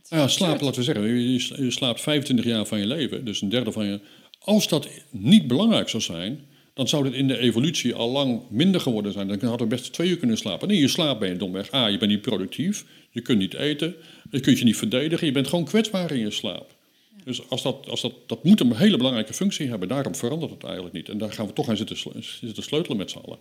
ja, 0.10 0.28
slaap, 0.28 0.62
laten 0.62 0.80
we 0.80 0.84
zeggen, 0.84 1.04
je, 1.04 1.64
je 1.64 1.72
slaapt 1.72 2.02
25 2.02 2.46
jaar 2.46 2.66
van 2.66 2.80
je 2.80 2.86
leven, 2.86 3.26
dus 3.26 3.42
een 3.42 3.50
derde 3.50 3.72
van 3.72 3.86
je 3.86 4.00
als 4.48 4.68
dat 4.68 4.88
niet 5.10 5.48
belangrijk 5.48 5.90
zou 5.90 6.04
zijn, 6.04 6.46
dan 6.74 6.88
zou 6.88 7.04
dit 7.04 7.14
in 7.14 7.28
de 7.28 7.38
evolutie 7.38 7.94
al 7.96 8.10
lang 8.10 8.42
minder 8.50 8.82
geworden 8.82 9.12
zijn. 9.12 9.28
Dan 9.28 9.40
hadden 9.40 9.68
we 9.68 9.76
best 9.76 9.94
twee 9.94 10.10
uur 10.10 10.18
kunnen 10.18 10.38
slapen. 10.38 10.68
Nee, 10.68 10.80
je 10.80 10.88
slaapt 10.88 11.20
ben 11.20 11.30
je 11.30 11.38
domweg. 11.38 11.74
A, 11.74 11.88
je 11.88 11.98
bent 11.98 12.12
niet 12.12 12.22
productief, 12.22 12.86
je 13.10 13.22
kunt 13.22 13.40
niet 13.40 13.54
eten, 13.54 13.96
je 14.32 14.40
kunt 14.40 14.60
je 14.60 14.66
niet 14.66 14.78
verdedigen, 14.78 15.28
je 15.28 15.34
bent 15.34 15.48
gewoon 15.48 15.66
kwetsbaar 15.66 16.12
in 16.12 16.20
je 16.20 16.32
slaap. 16.32 16.76
Dus 17.24 17.50
als 17.50 17.62
dat, 17.62 17.90
als 17.90 18.02
dat, 18.02 18.14
dat 18.26 18.44
moet 18.44 18.60
een 18.60 18.76
hele 18.76 18.98
belangrijke 18.98 19.34
functie 19.34 19.70
hebben, 19.70 19.88
daarom 19.88 20.16
verandert 20.16 20.52
het 20.52 20.64
eigenlijk 20.64 20.94
niet. 20.94 21.10
En 21.10 21.18
daar 21.18 21.32
gaan 21.32 21.48
we 21.48 21.54
toch 21.54 21.70
aan 21.70 21.78
zitten, 21.78 21.98
zitten 22.24 22.64
sleutelen 22.64 22.98
met 22.98 23.12
z'n 23.12 23.18
allen. 23.18 23.38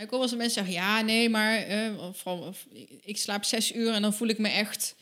Ik 0.00 0.10
hoor 0.10 0.18
wel 0.18 0.22
eens 0.22 0.36
mensen 0.36 0.64
zeggen, 0.64 0.74
ja, 0.74 1.00
nee, 1.00 1.28
maar 1.28 1.68
uh, 1.68 2.46
ik 3.04 3.16
slaap 3.16 3.44
zes 3.44 3.74
uur 3.74 3.92
en 3.92 4.02
dan 4.02 4.14
voel 4.14 4.28
ik 4.28 4.38
me 4.38 4.48
echt 4.48 4.94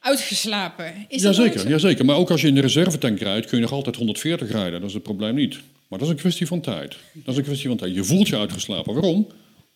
uitgeslapen. 0.00 1.06
Is 1.08 1.22
jazeker, 1.22 1.68
jazeker, 1.68 2.04
maar 2.04 2.16
ook 2.16 2.30
als 2.30 2.40
je 2.40 2.46
in 2.48 2.54
de 2.54 2.60
reservetank 2.60 3.18
rijdt, 3.18 3.46
kun 3.46 3.56
je 3.56 3.62
nog 3.62 3.72
altijd 3.72 3.96
140 3.96 4.50
rijden. 4.50 4.80
Dat 4.80 4.88
is 4.88 4.94
het 4.94 5.02
probleem 5.02 5.34
niet. 5.34 5.60
Maar 5.88 5.98
dat 5.98 6.08
is 6.08 6.14
een 6.14 6.20
kwestie 6.20 6.46
van 6.46 6.60
tijd. 6.60 6.96
Dat 7.12 7.28
is 7.28 7.36
een 7.36 7.44
kwestie 7.44 7.68
van 7.68 7.76
tijd. 7.76 7.94
Je 7.94 8.04
voelt 8.04 8.28
je 8.28 8.38
uitgeslapen. 8.38 8.94
Waarom? 8.94 9.26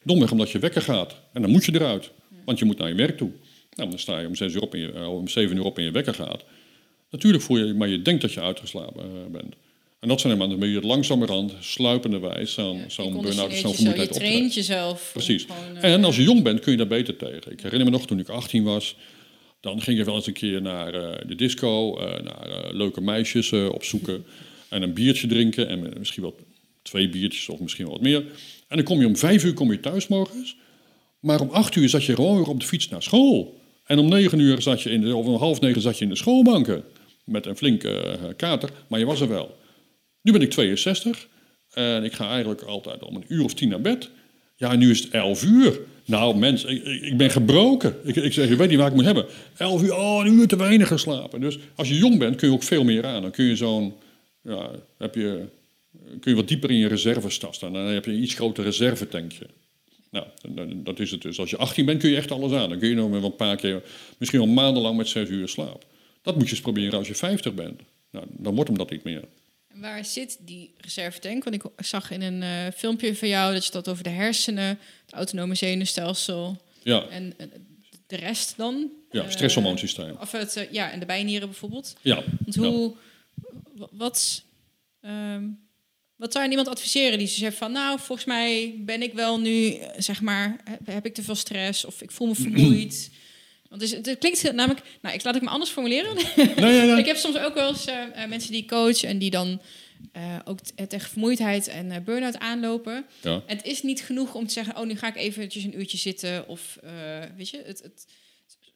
Domweg 0.02 0.30
omdat 0.30 0.50
je 0.50 0.58
wekker 0.58 0.82
gaat. 0.82 1.14
En 1.32 1.42
dan 1.42 1.50
moet 1.50 1.64
je 1.64 1.74
eruit. 1.74 2.10
Want 2.44 2.58
je 2.58 2.64
moet 2.64 2.78
naar 2.78 2.88
je 2.88 2.94
werk 2.94 3.16
toe. 3.16 3.30
Nou, 3.74 3.90
dan 3.90 3.98
sta 3.98 4.18
je 4.18 4.26
om, 4.26 4.34
6 4.34 4.54
uur 4.54 4.62
op 4.62 4.74
en 4.74 4.80
je, 4.80 5.08
om 5.08 5.28
7 5.28 5.56
uur 5.56 5.64
op 5.64 5.78
en 5.78 5.84
je 5.84 5.90
wekker 5.90 6.14
gaat. 6.14 6.44
Natuurlijk 7.10 7.44
voel 7.44 7.56
je, 7.56 7.74
maar 7.74 7.88
je 7.88 8.02
denkt 8.02 8.22
dat 8.22 8.32
je 8.32 8.40
uitgeslapen 8.40 9.04
uh, 9.04 9.32
bent. 9.32 9.54
En 10.02 10.08
dat 10.08 10.20
zijn 10.20 10.32
helemaal, 10.32 10.58
dan 10.58 10.68
ben 10.68 10.80
je 10.80 10.86
langzamerhand, 10.86 11.52
sluipende 11.60 12.18
wijs, 12.18 12.52
zo'n 12.52 12.76
ja, 12.76 12.88
zo'n 12.88 13.22
burn-out, 13.22 13.52
zo'n 13.52 13.74
vermoeidheid 13.74 14.14
Je 14.14 14.20
traint 14.20 14.54
jezelf. 14.54 15.10
Precies. 15.12 15.46
en 15.80 16.00
eh, 16.00 16.04
als 16.04 16.16
je 16.16 16.22
jong 16.22 16.42
bent, 16.42 16.60
kun 16.60 16.72
je 16.72 16.78
daar 16.78 16.86
beter 16.86 17.16
tegen. 17.16 17.52
Ik 17.52 17.60
herinner 17.60 17.84
me 17.84 17.90
nog, 17.90 18.06
toen 18.06 18.18
ik 18.18 18.28
18 18.28 18.64
was, 18.64 18.96
dan 19.60 19.80
ging 19.80 19.98
je 19.98 20.04
wel 20.04 20.14
eens 20.14 20.26
een 20.26 20.32
keer 20.32 20.62
naar 20.62 20.94
uh, 20.94 21.10
de 21.26 21.34
disco, 21.34 22.00
uh, 22.00 22.20
naar 22.20 22.74
leuke 22.74 23.00
meisjes 23.00 23.52
opzoeken 23.52 24.24
en 24.68 24.82
een 24.82 24.92
biertje 24.92 25.26
drinken 25.26 25.68
en 25.68 25.92
misschien 25.98 26.22
wel 26.22 26.36
twee 26.82 27.08
biertjes 27.08 27.48
of 27.48 27.60
misschien 27.60 27.84
wel 27.84 27.94
wat 27.94 28.02
meer. 28.02 28.24
En 28.68 28.76
dan 28.76 28.84
kom 28.84 29.00
je 29.00 29.06
om 29.06 29.16
vijf 29.16 29.44
uur 29.44 29.54
kom 29.54 29.72
je 29.72 29.80
thuis 29.80 30.08
morgens, 30.08 30.56
maar 31.20 31.40
om 31.40 31.50
acht 31.50 31.76
uur 31.76 31.88
zat 31.88 32.04
je 32.04 32.14
gewoon 32.14 32.36
weer 32.36 32.48
op 32.48 32.60
de 32.60 32.66
fiets 32.66 32.88
naar 32.88 33.02
school. 33.02 33.60
En 33.86 33.98
om 33.98 34.08
negen 34.08 34.38
uur 34.38 34.62
zat 34.62 34.82
je 34.82 34.90
in 34.90 35.00
de, 35.00 35.16
of 35.16 35.26
om 35.26 35.34
half 35.34 35.60
negen 35.60 35.82
zat 35.82 35.98
je 35.98 36.04
in 36.04 36.10
de 36.10 36.16
schoolbanken 36.16 36.84
met 37.24 37.46
een 37.46 37.56
flinke 37.56 38.18
kater, 38.36 38.70
maar 38.86 38.98
je 38.98 39.06
was 39.06 39.20
er 39.20 39.28
wel. 39.28 39.60
Nu 40.22 40.32
ben 40.32 40.40
ik 40.40 40.50
62 40.50 41.28
en 41.72 42.04
ik 42.04 42.12
ga 42.12 42.30
eigenlijk 42.30 42.62
altijd 42.62 43.02
om 43.02 43.16
een 43.16 43.24
uur 43.28 43.44
of 43.44 43.54
tien 43.54 43.68
naar 43.68 43.80
bed. 43.80 44.10
Ja, 44.56 44.76
nu 44.76 44.90
is 44.90 45.00
het 45.00 45.10
elf 45.10 45.44
uur. 45.44 45.80
Nou, 46.04 46.36
mens, 46.36 46.64
ik, 46.64 47.16
ben 47.16 47.30
gebroken. 47.30 47.96
Ik, 48.04 48.16
ik 48.16 48.32
zeg, 48.32 48.48
je 48.48 48.56
weet 48.56 48.68
niet 48.68 48.78
waar 48.78 48.88
ik 48.88 48.94
moet 48.94 49.04
hebben. 49.04 49.26
Elf 49.56 49.82
uur, 49.82 49.94
oh, 49.96 50.24
een 50.24 50.32
uur 50.32 50.48
te 50.48 50.56
weinig 50.56 50.88
geslapen. 50.88 51.40
Dus 51.40 51.58
als 51.74 51.88
je 51.88 51.96
jong 51.96 52.18
bent, 52.18 52.36
kun 52.36 52.48
je 52.48 52.54
ook 52.54 52.62
veel 52.62 52.84
meer 52.84 53.06
aan. 53.06 53.22
Dan 53.22 53.30
kun 53.30 53.44
je 53.44 53.56
zo'n, 53.56 53.94
ja, 54.42 54.70
heb 54.98 55.14
je, 55.14 55.44
kun 56.20 56.30
je 56.30 56.34
wat 56.34 56.48
dieper 56.48 56.70
in 56.70 56.76
je 56.76 56.88
reserves 56.88 57.38
tasten. 57.38 57.72
Dan 57.72 57.84
heb 57.84 58.04
je 58.04 58.10
een 58.10 58.22
iets 58.22 58.34
groter 58.34 58.64
reservetankje. 58.64 59.46
Nou, 60.10 60.26
dat 60.74 61.00
is 61.00 61.10
het 61.10 61.22
dus. 61.22 61.38
Als 61.38 61.50
je 61.50 61.56
18 61.56 61.84
bent, 61.84 62.00
kun 62.00 62.10
je 62.10 62.16
echt 62.16 62.30
alles 62.30 62.52
aan. 62.52 62.68
Dan 62.68 62.78
kun 62.78 62.88
je 62.88 62.94
nog 62.94 63.22
een 63.22 63.36
paar 63.36 63.56
keer, 63.56 63.82
misschien 64.18 64.40
wel 64.40 64.48
maandenlang 64.48 64.96
met 64.96 65.08
zes 65.08 65.28
uur 65.28 65.48
slaap. 65.48 65.84
Dat 66.22 66.34
moet 66.34 66.44
je 66.44 66.50
eens 66.50 66.60
proberen 66.60 66.98
als 66.98 67.08
je 67.08 67.14
50 67.14 67.54
bent. 67.54 67.80
Nou, 68.10 68.26
dan 68.28 68.54
wordt 68.54 68.68
hem 68.68 68.78
dat 68.78 68.90
niet 68.90 69.04
meer. 69.04 69.24
Waar 69.82 70.04
zit 70.04 70.38
die 70.40 70.74
reservetank? 70.76 71.44
Want 71.44 71.56
ik 71.56 71.62
zag 71.76 72.10
in 72.10 72.22
een 72.22 72.42
uh, 72.42 72.72
filmpje 72.74 73.16
van 73.16 73.28
jou 73.28 73.52
dat 73.52 73.64
je 73.64 73.72
dat 73.72 73.88
over 73.88 74.04
de 74.04 74.10
hersenen, 74.10 74.78
het 75.04 75.14
autonome 75.14 75.54
zenuwstelsel 75.54 76.62
ja. 76.82 77.06
en 77.08 77.34
uh, 77.38 77.46
de 78.06 78.16
rest 78.16 78.56
dan. 78.56 78.90
Ja, 79.10 79.30
stresshormoonsysteem. 79.30 80.16
Of 80.20 80.32
het, 80.32 80.68
ja, 80.70 80.90
en 80.90 81.00
de 81.00 81.06
bijnieren 81.06 81.48
bijvoorbeeld. 81.48 81.96
Ja. 82.00 82.22
Want 82.38 82.54
hoe, 82.54 82.94
wat, 83.90 84.42
um, 85.00 85.58
wat 86.16 86.32
zou 86.32 86.44
je 86.44 86.50
iemand 86.50 86.68
adviseren 86.68 87.18
die 87.18 87.26
zegt 87.26 87.56
van, 87.56 87.72
nou, 87.72 87.98
volgens 87.98 88.26
mij 88.26 88.74
ben 88.78 89.02
ik 89.02 89.12
wel 89.12 89.40
nu, 89.40 89.76
zeg 89.96 90.20
maar, 90.20 90.60
heb 90.84 91.06
ik 91.06 91.14
te 91.14 91.22
veel 91.22 91.34
stress 91.34 91.84
of 91.84 92.02
ik 92.02 92.10
voel 92.10 92.28
me 92.28 92.34
vermoeid. 92.50 93.10
Want 93.72 93.90
het, 93.90 94.06
het, 94.06 94.18
klinkt 94.18 94.52
namelijk, 94.52 94.82
nou, 95.02 95.14
ik 95.14 95.24
laat 95.24 95.36
ik 95.36 95.42
me 95.42 95.48
anders 95.48 95.70
formuleren. 95.70 96.16
Nee, 96.56 96.98
ik 96.98 97.06
heb 97.06 97.16
soms 97.16 97.38
ook 97.38 97.54
wel 97.54 97.68
eens 97.68 97.86
uh, 97.86 98.26
mensen 98.28 98.52
die 98.52 98.64
coach 98.64 99.02
en 99.02 99.18
die 99.18 99.30
dan 99.30 99.60
uh, 100.16 100.22
ook 100.44 100.58
tegen 100.88 101.10
vermoeidheid 101.10 101.68
en 101.68 101.86
uh, 101.86 101.96
burn-out 102.04 102.38
aanlopen. 102.38 103.04
Ja. 103.20 103.42
Het 103.46 103.64
is 103.64 103.82
niet 103.82 104.02
genoeg 104.02 104.34
om 104.34 104.46
te 104.46 104.52
zeggen, 104.52 104.76
oh, 104.76 104.86
nu 104.86 104.96
ga 104.96 105.08
ik 105.08 105.16
eventjes 105.16 105.64
een 105.64 105.78
uurtje 105.78 105.98
zitten. 105.98 106.48
Of 106.48 106.78
weet 107.36 107.48
je, 107.48 107.62
het, 107.66 107.82
het, 107.82 108.06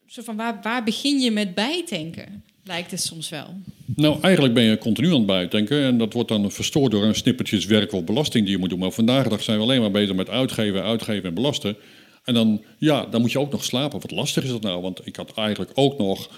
zo 0.07 0.21
van 0.21 0.35
waar, 0.35 0.59
waar 0.61 0.83
begin 0.83 1.19
je 1.19 1.31
met 1.31 1.55
bijtanken? 1.55 2.43
Lijkt 2.63 2.91
het 2.91 3.01
soms 3.01 3.29
wel. 3.29 3.55
Nou, 3.95 4.21
eigenlijk 4.21 4.53
ben 4.53 4.63
je 4.63 4.77
continu 4.77 5.07
aan 5.07 5.13
het 5.13 5.25
bijtanken. 5.25 5.83
En 5.83 5.97
dat 5.97 6.13
wordt 6.13 6.29
dan 6.29 6.51
verstoord 6.51 6.91
door 6.91 7.03
een 7.03 7.15
snippertjes 7.15 7.65
werk 7.65 7.91
of 7.91 8.03
belasting 8.03 8.43
die 8.43 8.53
je 8.53 8.59
moet 8.59 8.69
doen. 8.69 8.79
Maar 8.79 8.91
vandaag 8.91 9.23
de 9.23 9.29
dag 9.29 9.43
zijn 9.43 9.57
we 9.57 9.63
alleen 9.63 9.81
maar 9.81 9.91
bezig 9.91 10.15
met 10.15 10.29
uitgeven, 10.29 10.83
uitgeven 10.83 11.23
en 11.23 11.33
belasten. 11.33 11.77
En 12.27 12.33
dan, 12.33 12.63
ja, 12.77 13.05
dan 13.05 13.21
moet 13.21 13.31
je 13.31 13.39
ook 13.39 13.51
nog 13.51 13.63
slapen. 13.63 14.01
Wat 14.01 14.11
lastig 14.11 14.43
is 14.43 14.49
dat 14.49 14.61
nou? 14.61 14.81
Want 14.81 15.01
ik 15.03 15.15
had 15.15 15.33
eigenlijk 15.33 15.71
ook 15.73 15.97
nog 15.97 16.29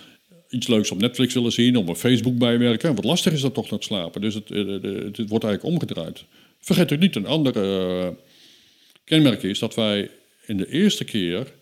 iets 0.49 0.67
leuks 0.67 0.91
op 0.91 1.01
Netflix 1.01 1.33
willen 1.33 1.51
zien, 1.51 1.75
op 1.75 1.85
mijn 1.85 1.97
Facebook 1.97 2.37
bijwerken. 2.37 2.95
Wat 2.95 3.03
lastig 3.03 3.33
is 3.33 3.41
dat 3.41 3.53
toch 3.53 3.69
nog 3.69 3.83
slapen. 3.83 4.21
Dus 4.21 4.33
het, 4.33 4.49
het, 4.49 5.17
het, 5.17 5.29
wordt 5.29 5.45
eigenlijk 5.45 5.63
omgedraaid. 5.63 6.23
Vergeet 6.59 6.93
ook 6.93 6.99
niet, 6.99 7.15
een 7.15 7.25
andere 7.25 8.15
kenmerk 9.03 9.43
is 9.43 9.59
dat 9.59 9.75
wij 9.75 10.09
in 10.45 10.57
de 10.57 10.71
eerste 10.71 11.03
keer, 11.03 11.53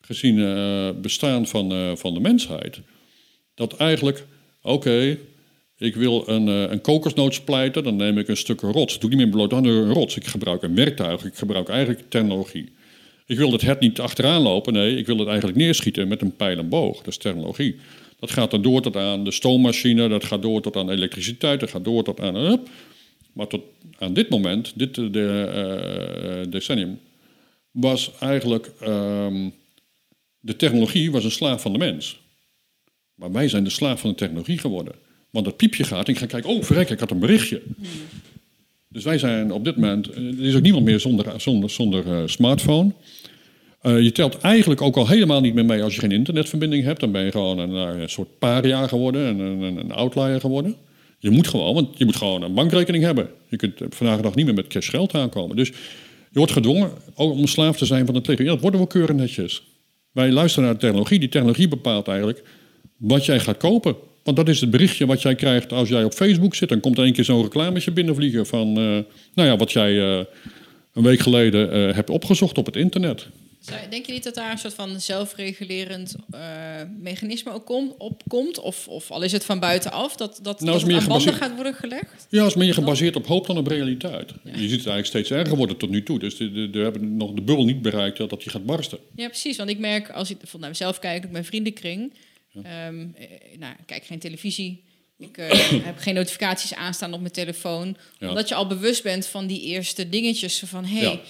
gezien 0.00 0.36
uh, 0.36 0.90
bestaan 1.02 1.46
van, 1.46 1.96
van 1.98 2.14
de 2.14 2.20
mensheid, 2.20 2.80
dat 3.54 3.76
eigenlijk, 3.76 4.26
oké, 4.62 5.18
ik 5.78 5.94
wil 5.94 6.28
een, 6.28 6.46
een 6.46 6.80
kokosnoot 6.80 7.34
splijten, 7.34 7.84
dan 7.84 7.96
neem 7.96 8.18
ik 8.18 8.28
een 8.28 8.36
stuk 8.36 8.60
rots. 8.60 8.98
Doe 8.98 9.10
niet 9.10 9.18
meer 9.18 9.28
bloot 9.28 9.52
aan 9.52 9.64
een 9.64 9.92
rots. 9.92 10.16
Ik 10.16 10.26
gebruik 10.26 10.62
een 10.62 10.74
werktuig, 10.74 11.24
ik 11.24 11.34
gebruik 11.34 11.68
eigenlijk 11.68 12.10
technologie. 12.10 12.74
Ik 13.26 13.36
wil 13.36 13.52
het 13.52 13.60
het 13.60 13.80
niet 13.80 14.00
achteraan 14.00 14.42
lopen, 14.42 14.72
nee, 14.72 14.96
ik 14.96 15.06
wil 15.06 15.18
het 15.18 15.28
eigenlijk 15.28 15.58
neerschieten 15.58 16.08
met 16.08 16.22
een 16.22 16.36
pijl 16.36 16.58
en 16.58 16.68
boog. 16.68 16.96
Dat 16.96 17.06
is 17.06 17.16
technologie. 17.16 17.76
Dat 18.18 18.30
gaat 18.30 18.50
dan 18.50 18.62
door 18.62 18.82
tot 18.82 18.96
aan 18.96 19.24
de 19.24 19.30
stoommachine, 19.30 20.08
dat 20.08 20.24
gaat 20.24 20.42
door 20.42 20.62
tot 20.62 20.76
aan 20.76 20.90
elektriciteit, 20.90 21.60
dat 21.60 21.70
gaat 21.70 21.84
door 21.84 22.04
tot 22.04 22.20
aan... 22.20 22.60
Maar 23.32 23.46
tot 23.46 23.62
aan 23.98 24.12
dit 24.12 24.28
moment, 24.28 24.72
dit 24.74 24.94
de, 24.94 26.42
uh, 26.44 26.50
decennium, 26.50 27.00
was 27.70 28.10
eigenlijk... 28.20 28.70
Um, 28.82 29.52
de 30.40 30.56
technologie 30.56 31.10
was 31.10 31.24
een 31.24 31.30
slaaf 31.30 31.62
van 31.62 31.72
de 31.72 31.78
mens. 31.78 32.20
Maar 33.14 33.32
wij 33.32 33.48
zijn 33.48 33.64
de 33.64 33.70
slaaf 33.70 34.00
van 34.00 34.10
de 34.10 34.16
technologie 34.16 34.58
geworden. 34.58 34.94
Want 35.30 35.44
dat 35.44 35.56
piepje 35.56 35.84
gaat 35.84 36.06
en 36.06 36.12
ik 36.12 36.18
ga 36.18 36.26
kijken, 36.26 36.50
oh 36.50 36.62
verrek, 36.62 36.90
ik 36.90 37.00
had 37.00 37.10
een 37.10 37.18
berichtje. 37.18 37.62
Dus 38.88 39.04
wij 39.04 39.18
zijn 39.18 39.52
op 39.52 39.64
dit 39.64 39.76
moment, 39.76 40.10
eh, 40.10 40.38
er 40.38 40.44
is 40.44 40.54
ook 40.54 40.62
niemand 40.62 40.84
meer 40.84 41.00
zonder, 41.00 41.40
zonder, 41.40 41.70
zonder 41.70 42.12
eh, 42.12 42.22
smartphone. 42.26 42.92
Eh, 43.80 44.00
je 44.00 44.12
telt 44.12 44.38
eigenlijk 44.38 44.80
ook 44.80 44.96
al 44.96 45.08
helemaal 45.08 45.40
niet 45.40 45.54
meer 45.54 45.64
mee 45.64 45.82
als 45.82 45.94
je 45.94 46.00
geen 46.00 46.12
internetverbinding 46.12 46.84
hebt. 46.84 47.00
Dan 47.00 47.12
ben 47.12 47.24
je 47.24 47.30
gewoon 47.30 47.58
een, 47.58 47.70
een 47.70 48.08
soort 48.08 48.38
paria 48.38 48.86
geworden, 48.86 49.38
een, 49.38 49.62
een, 49.62 49.76
een 49.76 49.92
outlier 49.92 50.40
geworden. 50.40 50.76
Je 51.18 51.30
moet 51.30 51.48
gewoon, 51.48 51.74
want 51.74 51.98
je 51.98 52.04
moet 52.04 52.16
gewoon 52.16 52.42
een 52.42 52.54
bankrekening 52.54 53.04
hebben. 53.04 53.28
Je 53.48 53.56
kunt 53.56 53.74
vandaag 53.88 54.16
de 54.16 54.22
dag 54.22 54.34
niet 54.34 54.46
meer 54.46 54.54
met 54.54 54.66
cash 54.66 54.90
geld 54.90 55.14
aankomen. 55.14 55.56
Dus 55.56 55.68
je 56.30 56.38
wordt 56.38 56.52
gedwongen 56.52 56.90
om 57.14 57.46
slaaf 57.46 57.76
te 57.76 57.86
zijn 57.86 58.04
van 58.04 58.14
de 58.14 58.20
technologie. 58.20 58.54
dat 58.54 58.62
worden 58.62 58.80
we 58.80 58.86
keurig 58.86 59.16
netjes. 59.16 59.62
Wij 60.12 60.30
luisteren 60.30 60.64
naar 60.64 60.74
de 60.74 60.80
technologie. 60.80 61.18
Die 61.18 61.28
technologie 61.28 61.68
bepaalt 61.68 62.08
eigenlijk 62.08 62.42
wat 62.96 63.24
jij 63.24 63.40
gaat 63.40 63.56
kopen. 63.56 63.96
Want 64.26 64.38
dat 64.38 64.48
is 64.48 64.60
het 64.60 64.70
berichtje 64.70 65.06
wat 65.06 65.22
jij 65.22 65.34
krijgt 65.34 65.72
als 65.72 65.88
jij 65.88 66.04
op 66.04 66.12
Facebook 66.12 66.54
zit. 66.54 66.68
Dan 66.68 66.80
komt 66.80 66.98
er 66.98 67.04
een 67.04 67.12
keer 67.12 67.24
zo'n 67.24 67.42
reclametje 67.42 67.90
binnenvliegen 67.90 68.46
van... 68.46 68.68
Uh, 68.68 68.98
nou 69.34 69.48
ja, 69.48 69.56
wat 69.56 69.72
jij 69.72 69.92
uh, 69.92 70.24
een 70.92 71.02
week 71.02 71.20
geleden 71.20 71.76
uh, 71.76 71.94
hebt 71.94 72.10
opgezocht 72.10 72.58
op 72.58 72.66
het 72.66 72.76
internet. 72.76 73.26
Denk 73.90 74.06
je 74.06 74.12
niet 74.12 74.24
dat 74.24 74.34
daar 74.34 74.50
een 74.50 74.58
soort 74.58 74.74
van 74.74 75.00
zelfregulerend 75.00 76.16
mechanisme 77.00 77.52
ook 77.52 77.72
komt? 78.28 78.60
Of, 78.60 78.88
of 78.88 79.10
al 79.10 79.22
is 79.22 79.32
het 79.32 79.44
van 79.44 79.60
buitenaf, 79.60 80.16
dat, 80.16 80.38
dat, 80.42 80.60
nou, 80.60 81.04
dat 81.06 81.22
gaat 81.22 81.54
worden 81.54 81.74
gelegd? 81.74 82.26
Ja, 82.30 82.46
is 82.46 82.54
meer 82.54 82.74
gebaseerd 82.74 83.16
op 83.16 83.26
hoop 83.26 83.46
dan 83.46 83.58
op 83.58 83.66
realiteit. 83.66 84.32
Je 84.42 84.50
ziet 84.50 84.60
het 84.60 84.70
eigenlijk 84.70 85.06
steeds 85.06 85.30
erger 85.30 85.56
worden 85.56 85.76
tot 85.76 85.90
nu 85.90 86.02
toe. 86.02 86.18
Dus 86.18 86.38
we 86.38 86.70
hebben 86.72 87.16
nog 87.16 87.32
de 87.32 87.42
bubbel 87.42 87.64
niet 87.64 87.82
bereikt 87.82 88.16
dat 88.16 88.30
die 88.30 88.50
gaat 88.50 88.66
barsten. 88.66 88.98
Ja, 89.16 89.26
precies. 89.26 89.56
Want 89.56 89.70
ik 89.70 89.78
merk, 89.78 90.10
als 90.10 90.30
ik 90.30 90.36
naar 90.58 90.68
mezelf 90.68 90.98
kijk, 90.98 91.24
op 91.24 91.30
mijn 91.30 91.44
vriendenkring... 91.44 92.12
Um, 92.56 93.14
nou, 93.58 93.72
ik 93.78 93.86
kijk 93.86 94.04
geen 94.04 94.18
televisie. 94.18 94.84
Ik 95.18 95.38
uh, 95.38 95.50
heb 95.88 95.98
geen 95.98 96.14
notificaties 96.14 96.74
aanstaan 96.74 97.12
op 97.12 97.20
mijn 97.20 97.32
telefoon. 97.32 97.96
Omdat 98.20 98.48
je 98.48 98.54
al 98.54 98.66
bewust 98.66 99.02
bent 99.02 99.26
van 99.26 99.46
die 99.46 99.60
eerste 99.60 100.08
dingetjes. 100.08 100.62
Van 100.66 100.84
hé, 100.84 100.98
hey, 100.98 101.20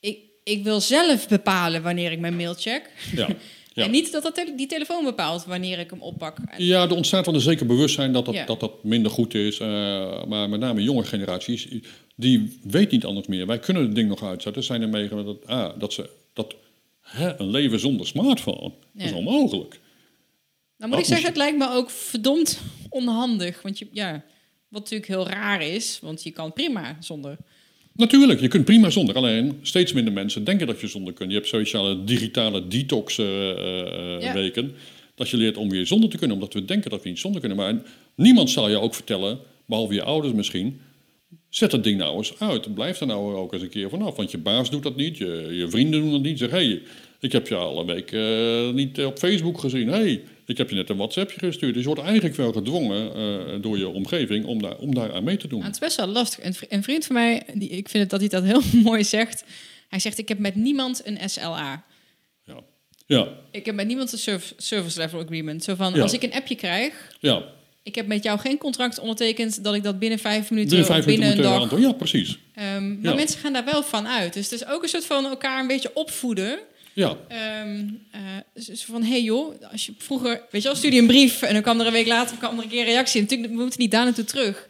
ik, 0.00 0.18
ik 0.44 0.64
wil 0.64 0.80
zelf 0.80 1.28
bepalen 1.28 1.82
wanneer 1.82 2.12
ik 2.12 2.18
mijn 2.18 2.36
mail 2.36 2.54
check. 2.54 2.90
Ja. 3.14 3.28
en 3.84 3.90
niet 3.90 4.12
dat, 4.12 4.22
dat 4.22 4.52
die 4.56 4.66
telefoon 4.66 5.04
bepaalt 5.04 5.44
wanneer 5.44 5.78
ik 5.78 5.90
hem 5.90 6.00
oppak. 6.00 6.36
Ja, 6.56 6.82
er 6.82 6.94
ontstaat 6.94 7.26
wel 7.26 7.34
een 7.34 7.40
zeker 7.40 7.66
bewustzijn 7.66 8.12
dat 8.12 8.24
dat, 8.24 8.46
dat, 8.46 8.60
dat 8.60 8.84
minder 8.84 9.10
goed 9.10 9.34
is. 9.34 9.58
Uh, 9.58 9.66
maar 10.24 10.48
met 10.48 10.60
name 10.60 10.82
jonge 10.82 11.04
generaties, 11.04 11.68
die 12.14 12.58
weet 12.62 12.90
niet 12.90 13.04
anders 13.04 13.26
meer. 13.26 13.46
Wij 13.46 13.58
kunnen 13.58 13.82
het 13.82 13.94
ding 13.94 14.08
nog 14.08 14.22
uitzetten. 14.22 14.62
Zijn 14.62 14.82
er 14.82 14.88
mee 14.88 15.08
dat, 15.08 15.46
ah, 15.46 15.78
dat 15.78 15.92
ze 15.92 16.10
dat 16.32 16.54
hè, 17.00 17.40
een 17.40 17.50
leven 17.50 17.80
zonder 17.80 18.06
smartphone 18.06 18.72
is 18.94 19.12
onmogelijk. 19.12 19.80
Nou 20.78 20.90
moet 20.90 21.00
ik 21.00 21.06
zeggen, 21.06 21.26
het 21.26 21.36
lijkt 21.36 21.58
me 21.58 21.70
ook 21.70 21.90
verdomd 21.90 22.60
onhandig. 22.88 23.62
Want 23.62 23.78
je, 23.78 23.88
ja, 23.92 24.24
wat 24.68 24.80
natuurlijk 24.80 25.10
heel 25.10 25.28
raar 25.28 25.62
is, 25.62 25.98
want 26.02 26.22
je 26.22 26.30
kan 26.30 26.52
prima 26.52 26.96
zonder. 27.00 27.36
Natuurlijk, 27.92 28.40
je 28.40 28.48
kunt 28.48 28.64
prima 28.64 28.90
zonder. 28.90 29.14
Alleen 29.14 29.58
steeds 29.62 29.92
minder 29.92 30.12
mensen 30.12 30.44
denken 30.44 30.66
dat 30.66 30.80
je 30.80 30.86
zonder 30.86 31.12
kunt. 31.12 31.30
Je 31.30 31.36
hebt 31.36 31.48
sociale 31.48 32.04
digitale 32.04 32.68
detox 32.68 33.18
uh, 33.18 33.48
uh, 33.48 34.32
weken. 34.32 34.74
Dat 35.14 35.28
je 35.28 35.36
leert 35.36 35.56
om 35.56 35.70
weer 35.70 35.86
zonder 35.86 36.10
te 36.10 36.18
kunnen, 36.18 36.36
omdat 36.36 36.54
we 36.54 36.64
denken 36.64 36.90
dat 36.90 37.02
we 37.02 37.08
niet 37.08 37.18
zonder 37.18 37.40
kunnen. 37.40 37.58
Maar 37.58 37.82
niemand 38.14 38.50
zal 38.50 38.68
je 38.68 38.80
ook 38.80 38.94
vertellen, 38.94 39.38
behalve 39.66 39.94
je 39.94 40.02
ouders 40.02 40.32
misschien. 40.32 40.80
Zet 41.48 41.70
dat 41.70 41.84
ding 41.84 41.98
nou 41.98 42.16
eens 42.16 42.38
uit. 42.38 42.74
Blijf 42.74 43.00
er 43.00 43.06
nou 43.06 43.34
ook 43.34 43.52
eens 43.52 43.62
een 43.62 43.68
keer 43.68 43.90
vanaf. 43.90 44.16
Want 44.16 44.30
je 44.30 44.38
baas 44.38 44.70
doet 44.70 44.82
dat 44.82 44.96
niet, 44.96 45.16
je, 45.16 45.48
je 45.50 45.68
vrienden 45.68 46.00
doen 46.00 46.10
dat 46.10 46.22
niet. 46.22 46.38
Zeg, 46.38 46.50
hé, 46.50 46.56
hey, 46.56 46.82
ik 47.20 47.32
heb 47.32 47.48
je 47.48 47.54
al 47.54 47.80
een 47.80 47.86
week 47.86 48.12
uh, 48.12 48.70
niet 48.70 49.04
op 49.04 49.18
Facebook 49.18 49.60
gezien. 49.60 49.88
hey, 49.88 50.22
ik 50.48 50.58
heb 50.58 50.68
je 50.70 50.76
net 50.76 50.88
een 50.88 50.96
WhatsAppje 50.96 51.38
gestuurd. 51.38 51.74
Dus 51.74 51.82
je 51.82 51.88
wordt 51.88 52.04
eigenlijk 52.04 52.36
wel 52.36 52.52
gedwongen 52.52 53.16
uh, 53.16 53.62
door 53.62 53.78
je 53.78 53.88
omgeving 53.88 54.44
om 54.44 54.62
daar, 54.62 54.76
om 54.76 54.94
daar 54.94 55.12
aan 55.12 55.24
mee 55.24 55.36
te 55.36 55.48
doen. 55.48 55.58
Nou, 55.58 55.72
het 55.72 55.82
is 55.82 55.86
best 55.88 55.96
wel 55.96 56.06
lastig. 56.06 56.44
Een 56.68 56.82
vriend 56.82 57.06
van 57.06 57.14
mij, 57.14 57.42
die, 57.54 57.68
ik 57.68 57.88
vind 57.88 58.02
het 58.02 58.10
dat 58.10 58.20
hij 58.20 58.28
dat 58.28 58.44
heel 58.44 58.80
mooi 58.90 59.04
zegt. 59.04 59.44
Hij 59.88 59.98
zegt, 59.98 60.18
ik 60.18 60.28
heb 60.28 60.38
met 60.38 60.54
niemand 60.54 61.02
een 61.04 61.30
SLA. 61.30 61.84
Ja. 62.44 62.60
ja. 63.06 63.28
Ik 63.50 63.66
heb 63.66 63.74
met 63.74 63.86
niemand 63.86 64.12
een 64.12 64.18
service, 64.18 64.54
service 64.56 64.98
level 64.98 65.20
agreement. 65.20 65.64
Zo 65.64 65.74
van, 65.74 66.00
als 66.00 66.12
ik 66.12 66.22
een 66.22 66.32
appje 66.32 66.54
krijg... 66.54 67.16
Ja. 67.20 67.42
Ik 67.82 67.94
heb 67.94 68.06
met 68.06 68.22
jou 68.22 68.38
geen 68.38 68.58
contract 68.58 68.98
ondertekend 68.98 69.64
dat 69.64 69.74
ik 69.74 69.82
dat 69.82 69.98
binnen 69.98 70.18
vijf 70.18 70.50
minuten 70.50 70.70
binnen, 70.70 70.86
vijf 70.86 71.04
binnen 71.04 71.28
minuten 71.28 71.52
een 71.52 71.68
dag. 71.68 71.80
Ja, 71.80 71.92
precies. 71.92 72.38
Um, 72.76 73.00
maar 73.02 73.14
mensen 73.14 73.40
gaan 73.40 73.52
daar 73.52 73.64
wel 73.64 73.82
van 73.82 74.08
uit. 74.08 74.32
Dus 74.32 74.50
het 74.50 74.60
is 74.60 74.66
ook 74.66 74.82
een 74.82 74.88
soort 74.88 75.04
van 75.04 75.24
elkaar 75.24 75.60
een 75.60 75.66
beetje 75.66 75.90
opvoeden. 75.94 76.58
Ja. 76.98 77.16
Um, 77.62 78.00
van, 78.84 79.02
hey 79.02 79.22
joh, 79.22 79.54
als 79.70 79.86
je 79.86 79.92
vroeger, 79.98 80.42
weet 80.50 80.62
je 80.62 80.68
wel, 80.68 80.76
stuurde 80.76 80.96
een 80.96 81.06
brief 81.06 81.42
en 81.42 81.52
dan 81.52 81.62
kwam 81.62 81.80
er 81.80 81.86
een 81.86 81.92
week 81.92 82.06
later 82.06 82.36
kwam 82.36 82.56
er 82.56 82.62
een 82.62 82.68
keer 82.68 82.80
een 82.80 82.86
reactie. 82.86 83.20
Natuurlijk, 83.20 83.54
we 83.54 83.74
niet 83.76 83.90
daar 83.90 84.04
naartoe 84.04 84.24
terug. 84.24 84.66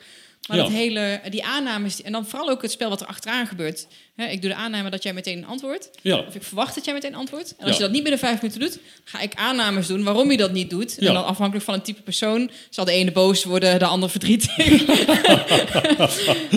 Maar 0.49 0.57
dat 0.57 0.71
hele, 0.71 1.21
die 1.31 1.45
aannames, 1.45 2.03
en 2.03 2.13
dan 2.13 2.27
vooral 2.27 2.51
ook 2.51 2.63
het 2.63 2.71
spel 2.71 2.89
wat 2.89 3.01
er 3.01 3.07
achteraan 3.07 3.47
gebeurt. 3.47 3.87
ik 4.17 4.41
doe 4.41 4.51
de 4.51 4.57
aanname 4.57 4.91
dat 4.91 5.03
jij 5.03 5.13
meteen 5.13 5.47
antwoordt. 5.47 5.91
Ja. 6.03 6.19
Of 6.19 6.35
ik 6.35 6.43
verwacht 6.43 6.75
dat 6.75 6.85
jij 6.85 6.95
meteen 6.95 7.15
antwoordt. 7.15 7.55
En 7.59 7.67
als 7.67 7.77
je 7.77 7.83
dat 7.83 7.91
niet 7.91 8.03
binnen 8.03 8.21
vijf 8.21 8.43
minuten 8.43 8.61
doet, 8.61 8.79
ga 9.05 9.21
ik 9.21 9.35
aannames 9.35 9.87
doen 9.87 10.05
waarom 10.05 10.31
je 10.31 10.37
dat 10.37 10.53
niet 10.53 10.71
doet. 10.71 10.99
En 10.99 11.15
dan 11.15 11.25
afhankelijk 11.25 11.65
van 11.65 11.75
een 11.75 11.83
type 11.83 12.03
persoon 12.03 12.51
zal 12.71 12.85
de 12.85 12.93
ene 12.93 13.13
boos 13.13 13.45
worden, 13.45 13.79
de 13.79 13.85
ander 13.85 14.11
verdrietig. 14.11 14.57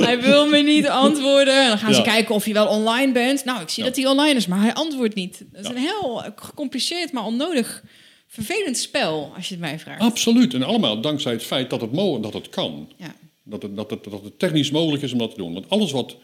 hij 0.08 0.22
wil 0.22 0.48
me 0.48 0.58
niet 0.58 0.88
antwoorden. 0.88 1.64
En 1.64 1.68
dan 1.68 1.78
gaan 1.78 1.94
ze 1.94 2.02
kijken 2.02 2.36
of 2.36 2.46
je 2.46 2.54
wel 2.54 2.68
online 2.68 3.12
bent. 3.12 3.46
Nou, 3.46 3.62
ik 3.62 3.70
zie 3.70 3.84
dat 3.84 3.96
hij 3.96 4.06
online 4.06 4.36
is, 4.36 4.48
maar 4.48 4.62
hij 4.62 4.74
antwoordt 4.74 5.16
niet. 5.16 5.44
Dat 5.52 5.64
is 5.64 5.70
een 5.70 5.78
heel 5.78 6.24
gecompliceerd, 6.36 7.12
maar 7.12 7.26
onnodig 7.26 7.84
vervelend 8.28 8.78
spel, 8.78 9.32
als 9.36 9.48
je 9.48 9.54
het 9.54 9.64
mij 9.64 9.80
vraagt. 9.80 10.02
Absoluut. 10.02 10.54
En 10.54 10.64
allemaal 10.64 11.02
dankzij 11.02 11.32
het 11.32 11.44
feit 11.44 11.70
dat 11.70 11.82
het, 11.82 11.92
mo 11.92 12.20
dat 12.20 12.34
het 12.34 12.50
kan. 12.50 12.94
Ja. 12.98 13.16
Dat 13.44 13.62
het, 13.62 13.76
dat, 13.76 13.90
dat 13.90 14.24
het 14.24 14.40
technisch 14.40 14.72
mogelijk 14.72 15.04
is 15.04 15.12
om 15.12 15.18
dat 15.18 15.32
te 15.32 15.38
doen. 15.38 15.54
Want 15.54 15.70
alles 15.70 15.92
wat 15.92 16.18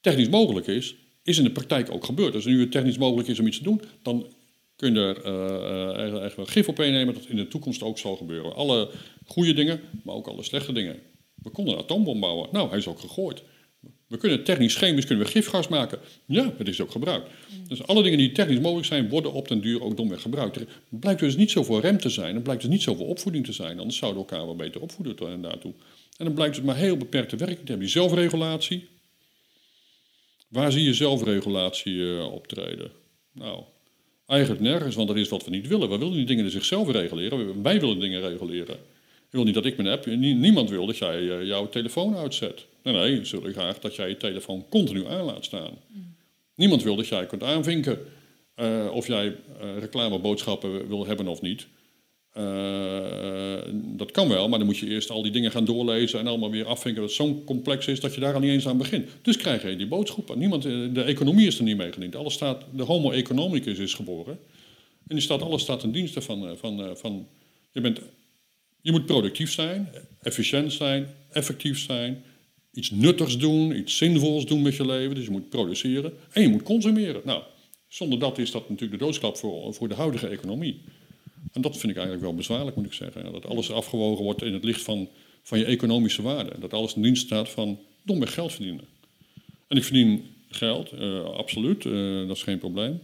technisch 0.00 0.28
mogelijk 0.28 0.66
is, 0.66 0.94
is 1.22 1.38
in 1.38 1.44
de 1.44 1.50
praktijk 1.50 1.92
ook 1.92 2.04
gebeurd. 2.04 2.32
Dus 2.32 2.44
nu 2.44 2.60
het 2.60 2.70
technisch 2.70 2.98
mogelijk 2.98 3.28
is 3.28 3.38
om 3.38 3.46
iets 3.46 3.58
te 3.58 3.64
doen, 3.64 3.80
dan 4.02 4.26
kun 4.76 4.94
je 4.94 5.00
er 5.00 5.16
uh, 6.26 6.34
wel 6.36 6.46
gif 6.46 6.68
op 6.68 6.80
innemen 6.80 7.14
dat 7.14 7.26
in 7.28 7.36
de 7.36 7.48
toekomst 7.48 7.82
ook 7.82 7.98
zal 7.98 8.16
gebeuren. 8.16 8.54
Alle 8.54 8.90
goede 9.26 9.52
dingen, 9.52 9.80
maar 10.02 10.14
ook 10.14 10.26
alle 10.26 10.42
slechte 10.42 10.72
dingen. 10.72 10.96
We 11.34 11.50
konden 11.50 11.74
een 11.74 11.80
atoombom 11.80 12.20
bouwen. 12.20 12.48
Nou, 12.52 12.68
hij 12.68 12.78
is 12.78 12.86
ook 12.86 13.00
gegooid. 13.00 13.42
We 14.06 14.16
kunnen 14.16 14.44
technisch-chemisch 14.44 15.06
kunnen 15.06 15.24
we 15.24 15.30
gifgas 15.30 15.68
maken. 15.68 15.98
Ja, 16.26 16.52
het 16.58 16.68
is 16.68 16.80
ook 16.80 16.90
gebruikt. 16.90 17.30
Dus 17.68 17.86
alle 17.86 18.02
dingen 18.02 18.18
die 18.18 18.32
technisch 18.32 18.60
mogelijk 18.60 18.86
zijn, 18.86 19.08
worden 19.08 19.32
op 19.32 19.48
den 19.48 19.60
duur 19.60 19.82
ook 19.82 19.96
domweg 19.96 20.22
gebruikt. 20.22 20.56
Er 20.56 20.66
blijkt 20.88 21.20
dus 21.20 21.36
niet 21.36 21.50
zoveel 21.50 21.80
rem 21.80 21.98
te 21.98 22.08
zijn. 22.08 22.34
Er 22.34 22.42
blijkt 22.42 22.62
dus 22.62 22.70
niet 22.70 22.82
zoveel 22.82 23.06
opvoeding 23.06 23.44
te 23.44 23.52
zijn. 23.52 23.78
Anders 23.78 23.96
zouden 23.96 24.22
we 24.22 24.28
elkaar 24.28 24.46
wel 24.46 24.56
beter 24.56 24.80
opvoeden 24.80 25.42
daartoe. 25.42 25.72
En 26.16 26.24
dan 26.24 26.34
blijkt 26.34 26.56
het 26.56 26.64
maar 26.64 26.76
heel 26.76 26.96
beperkt 26.96 27.28
te 27.28 27.36
werken 27.36 27.64
te 27.64 27.70
hebben. 27.70 27.86
Die 27.86 27.88
zelfregulatie. 27.88 28.88
Waar 30.48 30.72
zie 30.72 30.84
je 30.84 30.94
zelfregulatie 30.94 31.94
uh, 31.94 32.32
optreden? 32.32 32.90
Nou, 33.32 33.62
eigenlijk 34.26 34.60
nergens, 34.60 34.94
want 34.94 35.08
dat 35.08 35.16
is 35.16 35.28
wat 35.28 35.44
we 35.44 35.50
niet 35.50 35.66
willen. 35.66 35.88
We 35.88 35.98
willen 35.98 36.14
die 36.14 36.26
dingen 36.26 36.50
zichzelf 36.50 36.90
reguleren. 36.90 37.62
Wij 37.62 37.80
willen 37.80 38.00
dingen 38.00 38.20
reguleren. 38.20 38.74
Ik 39.26 39.32
wil 39.32 39.44
niet 39.44 39.54
dat 39.54 39.64
ik 39.64 39.76
mijn 39.76 39.88
app... 39.88 40.06
Niemand 40.06 40.70
wil 40.70 40.86
dat 40.86 40.98
jij 40.98 41.20
uh, 41.20 41.46
jouw 41.46 41.68
telefoon 41.68 42.16
uitzet. 42.16 42.66
Nee, 42.82 42.94
nee, 42.94 43.26
ze 43.26 43.36
willen 43.36 43.52
graag 43.52 43.78
dat 43.78 43.94
jij 43.94 44.08
je 44.08 44.16
telefoon 44.16 44.68
continu 44.68 45.06
aan 45.06 45.24
laat 45.24 45.44
staan. 45.44 45.78
Niemand 46.54 46.82
wil 46.82 46.96
dat 46.96 47.08
jij 47.08 47.26
kunt 47.26 47.42
aanvinken 47.42 47.98
uh, 48.56 48.90
of 48.92 49.06
jij 49.06 49.36
reclameboodschappen 49.78 50.88
wil 50.88 51.06
hebben 51.06 51.28
of 51.28 51.40
niet. 51.40 51.66
Uh, 52.38 53.58
dat 53.72 54.10
kan 54.10 54.28
wel, 54.28 54.48
maar 54.48 54.58
dan 54.58 54.66
moet 54.66 54.78
je 54.78 54.86
eerst 54.86 55.10
al 55.10 55.22
die 55.22 55.32
dingen 55.32 55.50
gaan 55.50 55.64
doorlezen 55.64 56.18
en 56.18 56.26
allemaal 56.26 56.50
weer 56.50 56.66
afvinken 56.66 57.00
dat 57.00 57.10
het 57.10 57.20
zo 57.20 57.42
complex 57.44 57.86
is 57.86 58.00
dat 58.00 58.14
je 58.14 58.20
daar 58.20 58.34
al 58.34 58.40
niet 58.40 58.50
eens 58.50 58.68
aan 58.68 58.78
begint. 58.78 59.08
Dus 59.22 59.36
krijg 59.36 59.62
je 59.62 59.76
die 59.76 59.86
boodschap. 59.86 60.36
Niemand, 60.36 60.64
eh, 60.64 60.72
de 60.92 61.02
economie 61.02 61.46
is 61.46 61.58
er 61.58 61.64
niet 61.64 61.76
mee 61.76 61.92
gediend. 61.92 62.16
Alles 62.16 62.34
staat, 62.34 62.64
de 62.72 62.82
homo 62.82 63.10
economicus 63.10 63.78
is 63.78 63.94
geboren. 63.94 64.38
En 65.06 65.14
die 65.14 65.20
staat, 65.20 65.42
alles 65.42 65.62
staat 65.62 65.80
ten 65.80 65.92
dienste 65.92 66.20
van, 66.20 66.48
eh, 66.48 66.56
van, 66.56 66.96
van 66.96 67.26
je, 67.72 67.80
bent, 67.80 68.00
je 68.80 68.90
moet 68.90 69.06
productief 69.06 69.52
zijn, 69.52 69.88
efficiënt 70.20 70.72
zijn, 70.72 71.06
effectief 71.30 71.78
zijn, 71.78 72.22
iets 72.72 72.90
nuttigs 72.90 73.38
doen, 73.38 73.76
iets 73.76 73.96
zinvols 73.96 74.46
doen 74.46 74.62
met 74.62 74.74
je 74.74 74.86
leven. 74.86 75.14
Dus 75.14 75.24
je 75.24 75.30
moet 75.30 75.48
produceren 75.48 76.12
en 76.32 76.42
je 76.42 76.48
moet 76.48 76.62
consumeren. 76.62 77.20
Nou, 77.24 77.42
zonder 77.88 78.18
dat 78.18 78.38
is 78.38 78.50
dat 78.50 78.68
natuurlijk 78.68 78.98
de 78.98 79.04
doodskap 79.04 79.36
voor, 79.36 79.74
voor 79.74 79.88
de 79.88 79.94
huidige 79.94 80.28
economie. 80.28 80.80
En 81.52 81.60
dat 81.60 81.76
vind 81.76 81.92
ik 81.92 81.96
eigenlijk 81.96 82.26
wel 82.26 82.34
bezwaarlijk, 82.34 82.76
moet 82.76 82.86
ik 82.86 82.92
zeggen. 82.92 83.32
Dat 83.32 83.46
alles 83.46 83.70
afgewogen 83.70 84.24
wordt 84.24 84.42
in 84.42 84.52
het 84.52 84.64
licht 84.64 84.82
van, 84.82 85.08
van 85.42 85.58
je 85.58 85.64
economische 85.64 86.22
waarde. 86.22 86.58
Dat 86.58 86.72
alles 86.72 86.94
in 86.94 87.02
dienst 87.02 87.24
staat 87.24 87.48
van 87.48 87.78
domweg 88.02 88.34
geld 88.34 88.52
verdienen. 88.52 88.84
En 89.68 89.76
ik 89.76 89.84
verdien 89.84 90.34
geld, 90.48 90.92
uh, 90.92 91.24
absoluut, 91.24 91.84
uh, 91.84 92.26
dat 92.26 92.36
is 92.36 92.42
geen 92.42 92.58
probleem. 92.58 93.00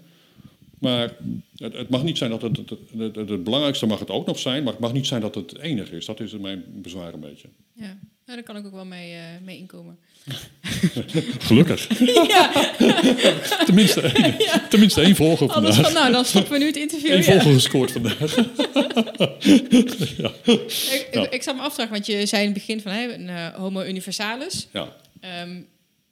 Maar 0.79 1.17
het, 1.57 1.73
het, 1.73 1.89
mag 1.89 2.03
niet 2.03 2.19
zijn 2.19 2.31
dat 2.31 2.43
het 2.43 2.71
het, 2.97 3.45
belangrijkste 3.45 3.87
mag 3.87 3.99
het 3.99 4.11
ook 4.11 4.27
nog 4.27 4.39
zijn, 4.39 4.63
maar 4.63 4.73
het 4.73 4.83
mag 4.83 4.93
niet 4.93 5.07
zijn 5.07 5.21
dat 5.21 5.35
het 5.35 5.51
het 5.51 5.61
enige 5.61 5.97
is. 5.97 6.07
Dat 6.07 6.21
is 6.21 6.33
mijn 6.33 6.65
bezwaar 6.69 7.15
een 7.15 7.21
beetje. 7.21 7.49
Ja, 7.73 7.99
daar 8.25 8.43
kan 8.43 8.57
ik 8.57 8.67
ook 8.67 8.73
wel 8.73 8.85
mee, 8.85 9.13
uh, 9.13 9.21
mee 9.45 9.59
inkomen. 9.59 9.99
Gelukkig. 11.47 11.99
Ja. 12.29 12.73
tenminste, 13.67 14.01
één, 14.01 14.35
ja. 14.39 14.69
tenminste 14.69 15.01
één 15.01 15.17
volger 15.17 15.49
vandaag. 15.49 15.75
Van, 15.75 15.93
nou, 15.93 16.13
dan 16.13 16.25
stoppen 16.25 16.53
we 16.53 16.59
nu 16.59 16.67
het 16.67 16.77
interview. 16.77 17.11
Eén 17.11 17.19
ja. 17.19 17.25
volger 17.25 17.53
gescoord 17.53 17.93
vandaag. 17.93 18.19
ja. 20.17 20.33
Ik, 20.45 21.09
ik, 21.11 21.27
ik, 21.31 21.43
zou 21.43 21.57
me 21.57 21.63
afvragen, 21.63 21.93
want 21.93 22.07
je 22.07 22.27
zei 22.27 22.43
in 22.43 22.49
het 22.49 22.59
begin 22.59 22.81
van 22.81 22.93
hè, 22.93 23.13
een 23.13 23.29
uh, 23.29 23.49
homo 23.55 23.83
universalis. 23.83 24.69
Ja. 24.73 24.97
Ehm, 25.21 25.61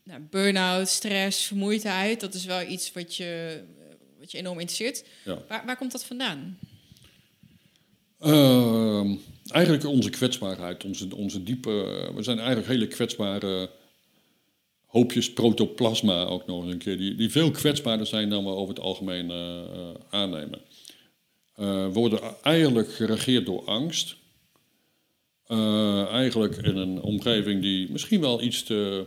nou, 0.04 0.20
burn-out, 0.30 0.88
stress, 0.88 1.44
vermoeidheid, 1.44 2.20
dat 2.20 2.34
is 2.34 2.44
wel 2.44 2.62
iets 2.62 2.92
wat 2.92 3.16
je, 3.16 3.60
wat 4.18 4.32
je 4.32 4.38
enorm 4.38 4.60
interesseert. 4.60 5.04
Waar, 5.24 5.62
waar 5.66 5.76
komt 5.76 5.92
dat 5.92 6.04
vandaan? 6.04 6.58
Ehm, 8.20 9.14
eigenlijk 9.48 9.84
onze 9.84 10.10
kwetsbaarheid, 10.10 10.84
onze, 10.84 11.16
onze 11.16 11.42
diepe... 11.42 11.70
We 12.14 12.22
zijn 12.22 12.38
eigenlijk 12.38 12.68
hele 12.68 12.86
kwetsbare 12.86 13.70
hoopjes 14.90 15.32
protoplasma 15.32 16.24
ook 16.24 16.46
nog 16.46 16.62
eens 16.62 16.72
een 16.72 16.78
keer. 16.78 16.98
Die, 16.98 17.14
die 17.14 17.30
veel 17.30 17.50
kwetsbaarder 17.50 18.06
zijn 18.06 18.30
dan 18.30 18.44
we 18.44 18.50
over 18.50 18.74
het 18.74 18.84
algemeen 18.84 19.30
eh, 19.30 19.58
eh, 19.58 19.66
aannemen. 20.10 20.60
We 21.54 21.90
worden 21.92 22.20
eigenlijk 22.42 22.92
geregeerd 22.92 23.46
door 23.46 23.64
angst. 23.64 24.16
Eigenlijk 26.10 26.56
in 26.56 26.76
een 26.76 27.02
omgeving 27.02 27.62
die 27.62 27.90
misschien 27.90 28.20
wel 28.20 28.42
iets 28.42 28.62
te, 28.62 29.06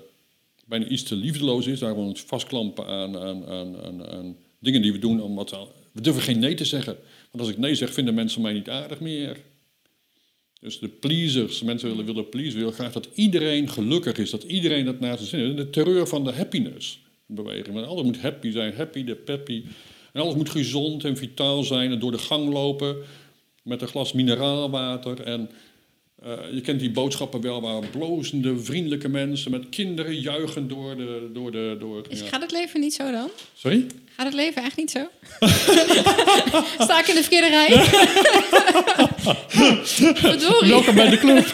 bijna 0.66 0.86
iets 0.86 1.04
te 1.04 1.16
liefdeloos 1.16 1.68
is. 1.68 1.80
Daar 1.80 1.96
we 1.96 2.00
ons 2.00 2.22
vastklampen 2.22 2.86
aan, 2.86 3.18
aan, 3.18 3.48
aan, 3.48 4.38
dingen 4.60 4.82
die 4.82 4.92
we 4.92 5.00
doen. 5.00 5.22
Omdat 5.22 5.58
we 5.92 6.02
durven 6.02 6.22
geen 6.22 6.40
nee 6.40 6.54
te 6.54 6.66
zeggen. 6.66 6.98
Want 7.32 7.44
als 7.44 7.50
ik 7.50 7.58
nee 7.58 7.76
zeg, 7.76 7.94
vinden 7.94 8.14
mensen 8.14 8.42
mij 8.42 8.54
niet 8.54 8.70
aardig 8.70 9.00
meer. 9.00 9.38
Dus 10.64 10.80
de 10.80 10.88
pleasers, 10.88 11.62
mensen 11.62 11.90
willen, 11.90 12.06
willen 12.06 12.30
pleasen, 12.30 12.60
willen 12.60 12.74
graag 12.74 12.92
dat 12.92 13.08
iedereen 13.14 13.70
gelukkig 13.70 14.18
is, 14.18 14.30
dat 14.30 14.44
iedereen 14.44 14.86
dat 14.86 15.00
naar 15.00 15.18
zijn 15.18 15.30
zin 15.30 15.40
heeft. 15.40 15.58
De 15.58 15.70
terreur 15.70 16.08
van 16.08 16.24
de 16.24 16.32
happiness 16.32 17.00
beweging. 17.26 17.74
Want 17.74 17.88
alles 17.88 18.04
moet 18.04 18.22
happy 18.22 18.52
zijn, 18.52 18.74
happy 18.74 19.04
de 19.04 19.16
peppy. 19.16 19.64
En 20.14 20.22
alles 20.22 20.36
moet 20.36 20.50
gezond 20.50 21.04
en 21.04 21.18
vitaal 21.18 21.64
zijn 21.64 21.92
en 21.92 22.00
door 22.00 22.12
de 22.12 22.18
gang 22.18 22.50
lopen 22.50 22.96
met 23.64 23.82
een 23.82 23.88
glas 23.88 24.14
mineraalwater. 24.14 25.22
En 25.22 25.50
eh, 26.24 26.54
je 26.54 26.62
kent 26.62 26.80
die 26.80 26.92
boodschappen 26.92 27.42
wel 27.42 27.62
waar 27.62 27.88
blozende, 27.88 28.60
vriendelijke 28.60 29.08
mensen 29.08 29.52
met 29.52 29.70
kinderen 29.70 30.20
juichen 30.20 30.68
door 30.68 30.98
de... 30.98 31.30
Door 31.34 31.52
de 31.52 31.76
door, 31.80 32.06
Is, 32.10 32.20
ja. 32.20 32.26
Gaat 32.26 32.42
het 32.42 32.52
leven 32.52 32.80
niet 32.80 32.94
zo 32.94 33.12
dan? 33.12 33.30
Sorry? 33.54 33.86
Gaat 34.16 34.26
het 34.26 34.36
leven 34.36 34.64
echt 34.64 34.78
niet 34.78 34.92
zo? 34.92 35.00
Sta 36.84 37.00
ik 37.00 37.08
in 37.08 37.16
de 37.16 37.24
verkeerde 37.24 37.50
rij? 37.50 37.70
Verdorie. 40.16 40.70
Welkom 40.70 40.96
bij 40.96 41.10
de 41.10 41.18
club. 41.18 41.54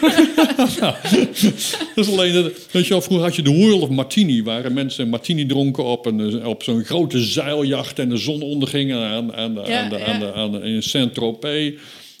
dat 1.94 2.06
is 2.06 2.12
alleen, 2.12 2.32
dat, 2.32 2.52
weet 2.70 2.84
je 2.84 2.88
wel, 2.88 3.02
vroeger 3.02 3.26
had 3.26 3.36
je 3.36 3.42
de 3.42 3.54
World 3.54 3.82
of 3.82 3.88
Martini, 3.88 4.42
waar 4.42 4.72
mensen 4.72 5.08
martini 5.08 5.46
dronken 5.46 5.84
op, 5.84 6.06
een, 6.06 6.46
op 6.46 6.62
zo'n 6.62 6.84
grote 6.84 7.20
zeiljacht 7.20 7.98
en 7.98 8.08
de 8.08 8.16
zon 8.16 8.42
onderging 8.42 8.92
aan, 8.92 9.34
aan, 9.34 9.54
Ja, 9.54 9.82
aan, 9.82 9.88
de, 9.88 9.98
ja. 9.98 10.04
aan, 10.04 10.32
aan 10.32 10.62
in 10.64 10.82
Saint-Tropez. 10.82 11.72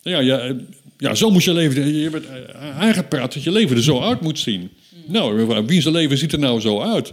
Ja, 0.02 0.20
ja, 0.20 0.54
ja, 0.98 1.14
zo 1.14 1.30
moest 1.30 1.44
je 1.44 1.52
leven. 1.52 1.94
Je 1.94 2.10
bent 2.10 2.26
eh, 2.26 2.80
aangepraat 2.80 3.34
dat 3.34 3.42
je 3.42 3.52
leven 3.52 3.76
er 3.76 3.82
zo 3.82 4.00
uit 4.00 4.20
moet 4.20 4.38
zien. 4.38 4.70
Nou, 5.06 5.46
wie 5.66 5.80
zijn 5.80 5.94
leven 5.94 6.18
ziet 6.18 6.32
er 6.32 6.38
nou 6.38 6.60
zo 6.60 6.80
uit? 6.80 7.12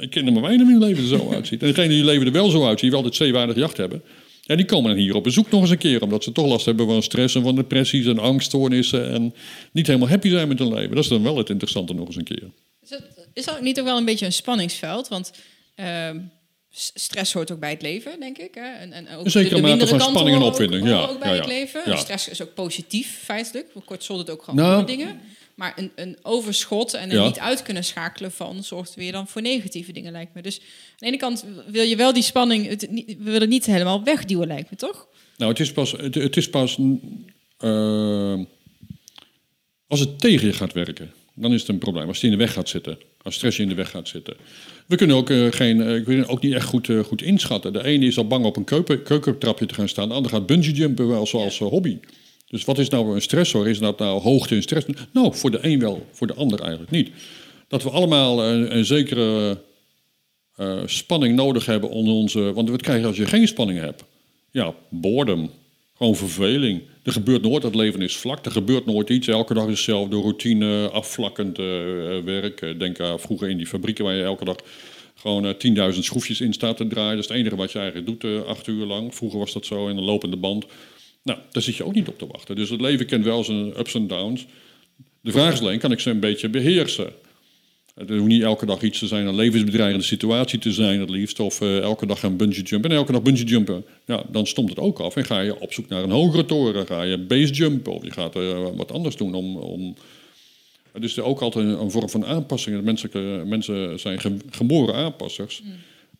Ik 0.00 0.10
ken 0.10 0.26
er 0.26 0.32
maar 0.32 0.42
weinig 0.42 0.66
wie 0.66 0.78
leven 0.78 1.02
er 1.02 1.08
zo 1.08 1.30
uitziet. 1.34 1.60
En 1.60 1.66
degenen 1.66 1.90
die 1.90 2.04
leven 2.04 2.26
er 2.26 2.32
wel 2.32 2.50
zo 2.50 2.66
uitzien, 2.66 2.90
die 2.90 2.98
wel 2.98 3.02
dit 3.02 3.14
zeewaardig 3.14 3.56
jacht 3.56 3.76
hebben, 3.76 4.02
ja, 4.48 4.56
die 4.56 4.64
komen 4.64 4.90
dan 4.90 5.00
hier 5.00 5.14
op 5.14 5.22
bezoek 5.22 5.50
nog 5.50 5.60
eens 5.60 5.70
een 5.70 5.78
keer. 5.78 6.02
Omdat 6.02 6.24
ze 6.24 6.32
toch 6.32 6.46
last 6.46 6.66
hebben 6.66 6.86
van 6.86 7.02
stress 7.02 7.34
en 7.34 7.42
van 7.42 7.54
depressies 7.54 8.06
en 8.06 8.18
angststoornissen. 8.18 9.10
En 9.10 9.34
niet 9.72 9.86
helemaal 9.86 10.08
happy 10.08 10.28
zijn 10.28 10.48
met 10.48 10.58
hun 10.58 10.74
leven. 10.74 10.94
Dat 10.94 11.04
is 11.04 11.10
dan 11.10 11.22
wel 11.22 11.36
het 11.36 11.50
interessante 11.50 11.94
nog 11.94 12.06
eens 12.06 12.16
een 12.16 12.24
keer. 12.24 12.50
Is 12.82 12.88
dat, 12.88 13.02
is 13.32 13.44
dat 13.44 13.60
niet 13.60 13.78
ook 13.78 13.84
wel 13.84 13.96
een 13.96 14.04
beetje 14.04 14.26
een 14.26 14.32
spanningsveld? 14.32 15.08
Want 15.08 15.32
ehm, 15.74 16.18
stress 16.70 17.32
hoort 17.32 17.50
ook 17.52 17.60
bij 17.60 17.70
het 17.70 17.82
leven, 17.82 18.20
denk 18.20 18.38
ik. 18.38 18.54
Hè? 18.54 18.60
En, 18.72 18.92
en 18.92 19.08
ook 19.08 19.24
de- 19.24 19.30
de 19.30 19.44
mate 19.50 19.60
mindere 19.60 19.86
van 19.86 20.00
spanning 20.00 20.36
en 20.36 20.42
ook- 20.42 20.48
opwinding, 20.52 20.82
horen 20.82 20.98
ja, 20.98 21.06
ook 21.06 21.18
bij 21.18 21.28
ja, 21.28 21.34
het 21.36 21.44
ja. 21.44 21.50
leven. 21.50 21.82
Ja. 21.84 21.96
Stress 21.96 22.28
is 22.28 22.42
ook 22.42 22.54
positief, 22.54 23.18
feitelijk. 23.24 23.66
Kortsol 23.84 24.18
het 24.18 24.30
ook 24.30 24.42
gewoon 24.42 24.64
Nou, 24.64 24.86
dingen. 24.86 25.20
Maar 25.54 25.72
een, 25.76 25.90
een 25.94 26.16
overschot 26.22 26.94
en 26.94 27.10
er 27.10 27.24
niet 27.24 27.38
uit 27.38 27.62
kunnen 27.62 27.84
schakelen 27.84 28.32
van... 28.32 28.64
zorgt 28.64 28.94
weer 28.94 29.12
dan 29.12 29.28
voor 29.28 29.42
negatieve 29.42 29.92
dingen, 29.92 30.12
lijkt 30.12 30.34
me. 30.34 30.42
Dus 30.42 30.58
aan 30.60 30.64
de 30.96 31.06
ene 31.06 31.16
kant 31.16 31.44
wil 31.66 31.84
je 31.84 31.96
wel 31.96 32.12
die 32.12 32.22
spanning... 32.22 32.66
Het, 32.68 32.88
we 32.90 33.16
willen 33.18 33.40
het 33.40 33.48
niet 33.50 33.66
helemaal 33.66 34.02
wegduwen, 34.04 34.46
lijkt 34.46 34.70
me, 34.70 34.76
toch? 34.76 35.06
Nou, 35.36 35.50
het 35.50 35.60
is 35.60 35.72
pas, 35.72 35.92
het, 35.92 36.14
het 36.14 36.36
is 36.36 36.50
pas 36.50 36.78
eh, 37.58 38.34
als 39.86 40.00
het 40.00 40.20
tegen 40.20 40.46
je 40.46 40.52
gaat 40.52 40.72
werken, 40.72 41.12
dan 41.34 41.52
is 41.52 41.60
het 41.60 41.68
een 41.70 41.78
probleem. 41.78 42.06
Als 42.08 42.16
het 42.16 42.24
in 42.24 42.30
de 42.30 42.36
weg 42.44 42.52
gaat 42.52 42.68
zitten, 42.68 42.98
als 43.28 43.36
stress 43.36 43.58
in 43.58 43.68
de 43.68 43.74
weg 43.74 43.90
gaat 43.90 44.08
zitten. 44.08 44.36
We 44.86 44.96
kunnen 44.96 45.16
ook, 45.16 45.30
eh, 45.30 45.46
geen, 45.50 45.80
eh, 45.80 45.86
we 45.86 46.02
kunnen 46.02 46.28
ook 46.28 46.42
niet 46.42 46.52
echt 46.52 46.66
goed, 46.66 46.88
eh, 46.88 46.98
goed 46.98 47.22
inschatten. 47.22 47.72
De 47.72 47.84
ene 47.84 48.06
is 48.06 48.18
al 48.18 48.26
bang 48.26 48.44
op 48.44 48.56
een 48.56 48.64
keuken, 48.64 49.02
keukentrapje 49.02 49.66
te 49.66 49.74
gaan 49.74 49.88
staan, 49.88 50.08
de 50.08 50.14
ander 50.14 50.30
gaat 50.30 50.46
bungee 50.46 50.72
jumpen 50.72 51.08
wel 51.08 51.26
zoals 51.26 51.60
eh, 51.60 51.66
hobby. 51.66 51.98
Dus 52.46 52.64
wat 52.64 52.78
is 52.78 52.88
nou 52.88 53.14
een 53.14 53.22
stressor? 53.22 53.68
Is 53.68 53.78
dat 53.78 53.98
nou 53.98 54.20
hoogte 54.20 54.54
en 54.54 54.62
stress? 54.62 54.86
Nou, 55.12 55.34
voor 55.34 55.50
de 55.50 55.58
een 55.62 55.78
wel, 55.78 56.06
voor 56.12 56.26
de 56.26 56.34
ander 56.34 56.60
eigenlijk 56.60 56.90
niet. 56.90 57.10
Dat 57.68 57.82
we 57.82 57.90
allemaal 57.90 58.44
een, 58.44 58.76
een 58.76 58.84
zekere 58.84 59.58
eh, 60.58 60.82
spanning 60.86 61.36
nodig 61.36 61.66
hebben 61.66 61.90
onder 61.90 62.14
onze. 62.14 62.52
Want 62.52 62.70
wat 62.70 62.82
krijg 62.82 63.00
je 63.00 63.06
als 63.06 63.16
je 63.16 63.26
geen 63.26 63.48
spanning 63.48 63.78
hebt? 63.78 64.04
Ja, 64.50 64.74
boredom. 64.88 65.50
Gewoon 65.96 66.16
verveling. 66.16 66.82
Er 67.08 67.14
gebeurt 67.14 67.42
nooit, 67.42 67.62
het 67.62 67.74
leven 67.74 68.02
is 68.02 68.16
vlak. 68.16 68.44
Er 68.44 68.50
gebeurt 68.50 68.86
nooit 68.86 69.10
iets. 69.10 69.28
Elke 69.28 69.54
dag 69.54 69.64
is 69.64 69.70
hetzelfde 69.70 70.16
routine, 70.16 70.90
afvlakkend 70.90 71.58
eh, 71.58 72.16
eh, 72.16 72.24
werk. 72.24 72.60
Eh, 72.60 72.78
Denk 72.78 73.00
aan 73.00 73.20
vroeger 73.20 73.48
in 73.48 73.56
die 73.56 73.66
fabrieken 73.66 74.04
waar 74.04 74.14
je 74.14 74.22
elke 74.22 74.44
dag 74.44 74.56
gewoon 75.14 75.46
eh, 75.46 75.92
10.000 75.92 75.98
schroefjes 75.98 76.40
in 76.40 76.52
staat 76.52 76.76
te 76.76 76.86
draaien. 76.86 77.14
Dat 77.14 77.24
is 77.24 77.28
het 77.28 77.38
enige 77.38 77.56
wat 77.56 77.72
je 77.72 77.78
eigenlijk 77.78 78.20
doet, 78.20 78.46
acht 78.46 78.66
uur 78.66 78.86
lang. 78.86 79.14
Vroeger 79.14 79.38
was 79.38 79.52
dat 79.52 79.66
zo 79.66 79.88
in 79.88 79.96
een 79.96 80.04
lopende 80.04 80.36
band. 80.36 80.66
Nou, 81.22 81.38
daar 81.50 81.62
zit 81.62 81.76
je 81.76 81.84
ook 81.84 81.94
niet 81.94 82.08
op 82.08 82.18
te 82.18 82.26
wachten. 82.26 82.56
Dus 82.56 82.70
het 82.70 82.80
leven 82.80 83.06
kent 83.06 83.24
wel 83.24 83.44
zijn 83.44 83.78
ups 83.78 83.94
en 83.94 84.06
downs. 84.06 84.46
De 85.20 85.32
vraag 85.32 85.52
is 85.52 85.60
alleen, 85.60 85.78
kan 85.78 85.92
ik 85.92 86.00
ze 86.00 86.10
een 86.10 86.20
beetje 86.20 86.48
beheersen? 86.48 87.12
Het 87.98 88.08
hoeft 88.08 88.24
niet 88.24 88.42
elke 88.42 88.66
dag 88.66 88.82
iets 88.82 88.98
te 88.98 89.06
zijn, 89.06 89.26
een 89.26 89.34
levensbedreigende 89.34 90.04
situatie 90.04 90.58
te 90.58 90.72
zijn 90.72 91.00
het 91.00 91.10
liefst. 91.10 91.40
Of 91.40 91.60
eh, 91.60 91.78
elke 91.78 92.06
dag 92.06 92.20
gaan 92.20 92.36
bungee 92.36 92.62
jumpen. 92.62 92.90
En 92.90 92.96
elke 92.96 93.12
dag 93.12 93.22
bungee 93.22 93.44
jumpen, 93.44 93.84
ja, 94.06 94.22
dan 94.30 94.46
stomt 94.46 94.68
het 94.68 94.78
ook 94.78 94.98
af. 95.00 95.16
En 95.16 95.24
ga 95.24 95.40
je 95.40 95.60
op 95.60 95.72
zoek 95.72 95.88
naar 95.88 96.02
een 96.02 96.10
hogere 96.10 96.44
toren. 96.44 96.86
Ga 96.86 97.02
je 97.02 97.18
base 97.18 97.52
jumpen 97.52 97.92
of 97.92 98.04
je 98.04 98.10
gaat 98.10 98.36
eh, 98.36 98.66
wat 98.76 98.92
anders 98.92 99.16
doen. 99.16 99.34
Om, 99.34 99.56
om... 99.56 99.94
Het 100.92 101.04
is 101.04 101.16
er 101.16 101.24
ook 101.24 101.40
altijd 101.40 101.64
een, 101.66 101.80
een 101.80 101.90
vorm 101.90 102.08
van 102.08 102.24
aanpassing. 102.24 102.82
Mensen, 102.82 103.48
mensen 103.48 104.00
zijn 104.00 104.20
ge- 104.20 104.36
geboren 104.50 104.94
aanpassers. 104.94 105.62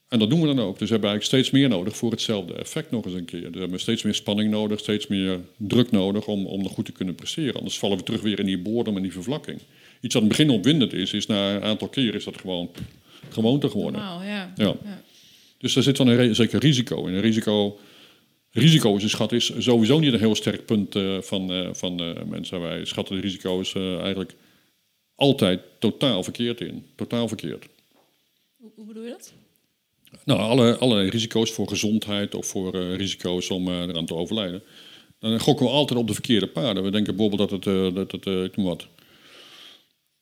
En 0.09 0.19
dat 0.19 0.31
doen 0.31 0.41
we 0.41 0.47
dan 0.47 0.61
ook. 0.61 0.79
Dus 0.79 0.89
we 0.89 0.95
hebben 0.95 1.11
eigenlijk 1.11 1.25
steeds 1.25 1.51
meer 1.51 1.69
nodig 1.69 1.97
voor 1.97 2.11
hetzelfde 2.11 2.55
effect 2.55 2.91
nog 2.91 3.05
eens 3.05 3.15
een 3.15 3.25
keer. 3.25 3.41
Dus 3.41 3.51
we 3.53 3.59
hebben 3.59 3.81
steeds 3.81 4.03
meer 4.03 4.15
spanning 4.15 4.51
nodig, 4.51 4.79
steeds 4.79 5.07
meer 5.07 5.41
druk 5.57 5.91
nodig 5.91 6.27
om, 6.27 6.47
om 6.47 6.63
nog 6.63 6.73
goed 6.73 6.85
te 6.85 6.93
kunnen 6.93 7.15
presteren. 7.15 7.55
Anders 7.55 7.79
vallen 7.79 7.97
we 7.97 8.03
terug 8.03 8.21
weer 8.21 8.39
in 8.39 8.47
die 8.47 8.59
boredom 8.59 8.97
en 8.97 9.03
die 9.03 9.13
vervlakking. 9.13 9.61
Iets 10.01 10.15
wat 10.15 10.23
in 10.23 10.29
het 10.29 10.39
begin 10.39 10.51
opwindend 10.51 10.93
is, 10.93 11.13
is 11.13 11.27
na 11.27 11.55
een 11.55 11.63
aantal 11.63 11.89
keren 11.89 12.15
is 12.15 12.25
dat 12.25 12.41
gewoon 12.41 12.71
gewoonte 13.29 13.71
geworden. 13.71 14.01
Normaal, 14.01 14.23
ja. 14.23 14.53
Ja. 14.57 14.77
Dus 15.59 15.73
daar 15.73 15.83
zit 15.83 15.97
dan 15.97 16.09
een 16.09 16.35
zeker 16.35 16.61
risico 16.61 17.07
in. 17.07 17.15
Een 17.15 17.21
risico, 17.21 17.79
risico 18.51 18.97
is, 18.97 19.11
schat, 19.11 19.33
is 19.33 19.53
sowieso 19.59 19.99
niet 19.99 20.13
een 20.13 20.19
heel 20.19 20.35
sterk 20.35 20.67
punt 20.67 20.95
eh, 20.95 21.21
van, 21.21 21.53
eh, 21.53 21.69
van 21.73 22.01
eh, 22.01 22.23
mensen. 22.25 22.61
Wij 22.61 22.85
schatten 22.85 23.15
de 23.15 23.21
risico's 23.21 23.75
eigenlijk 23.75 24.35
altijd 25.15 25.61
totaal 25.79 26.23
verkeerd 26.23 26.61
in. 26.61 26.87
Totaal 26.95 27.29
verkeerd. 27.29 27.67
Hoe, 28.57 28.71
hoe 28.75 28.85
bedoel 28.85 29.05
je 29.05 29.11
dat? 29.11 29.33
Nou, 30.25 30.41
alle, 30.41 30.77
alle 30.77 31.09
risico's 31.09 31.51
voor 31.51 31.69
gezondheid 31.69 32.35
of 32.35 32.47
voor 32.47 32.95
risico's 32.95 33.51
om 33.51 33.69
eraan 33.69 34.07
te 34.07 34.15
overlijden. 34.15 34.63
Dan 35.19 35.41
gokken 35.41 35.67
we 35.67 35.73
altijd 35.73 35.99
op 35.99 36.07
de 36.07 36.13
verkeerde 36.13 36.47
paden. 36.47 36.83
We 36.83 36.91
denken 36.91 37.17
bijvoorbeeld 37.17 37.51
dat 37.51 37.65
het, 37.65 37.95
dat 37.95 38.13
het 38.13 38.27
ik 38.27 38.57
noem 38.57 38.67
wat. 38.67 38.87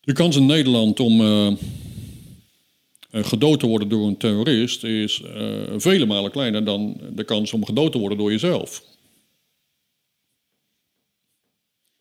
De 0.06 0.12
kans 0.12 0.36
in 0.36 0.46
Nederland 0.46 1.00
om 1.00 1.20
eh, 1.20 1.46
eh, 1.46 3.24
gedood 3.24 3.60
te 3.60 3.66
worden 3.66 3.88
door 3.88 4.06
een 4.06 4.16
terrorist 4.16 4.84
is 4.84 5.22
eh, 5.22 5.62
vele 5.76 6.06
malen 6.06 6.30
kleiner 6.30 6.64
dan 6.64 7.00
de 7.14 7.24
kans 7.24 7.52
om 7.52 7.64
gedood 7.64 7.92
te 7.92 7.98
worden 7.98 8.18
door 8.18 8.30
jezelf. 8.30 8.82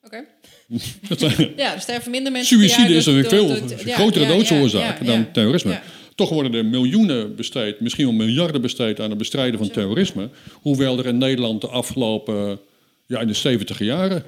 Oké. 0.01 0.25
Ja, 1.55 1.73
er 1.73 1.81
sterven 1.81 2.11
minder 2.11 2.31
mensen 2.31 2.57
Suïcide 2.57 2.93
is 2.93 3.05
een 3.05 3.25
veel 3.25 3.47
door- 3.47 3.85
ja, 3.85 3.95
grotere 3.95 4.25
ja, 4.25 4.31
doodsoorzaak 4.31 4.99
ja, 4.99 5.05
dan 5.05 5.31
terrorisme. 5.31 5.81
Toch 6.15 6.29
worden 6.29 6.53
er 6.53 6.65
miljoenen 6.65 7.35
besteed, 7.35 7.79
misschien 7.79 8.05
wel 8.05 8.15
miljarden 8.15 8.61
besteed 8.61 8.99
aan 8.99 9.09
het 9.09 9.17
bestrijden 9.17 9.59
van 9.59 9.69
terrorisme. 9.69 10.29
Hoewel 10.53 10.97
er 10.97 11.05
in 11.05 11.17
Nederland 11.17 11.61
de 11.61 11.67
afgelopen, 11.67 12.59
ja 13.05 13.19
in 13.19 13.27
de 13.27 13.33
70 13.33 13.79
jaren, 13.79 14.25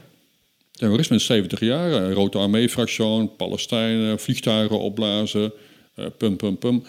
terrorisme 0.77 1.15
in 1.15 1.17
de 1.17 1.23
70 1.23 1.59
jaren, 1.59 2.13
Rode 2.13 2.37
Armee-fractie, 2.37 3.27
Palestijnen, 3.27 4.19
vliegtuigen 4.19 4.79
opblazen, 4.79 5.53
eh, 5.95 6.05
pum 6.17 6.35
pum 6.35 6.57
pum, 6.57 6.83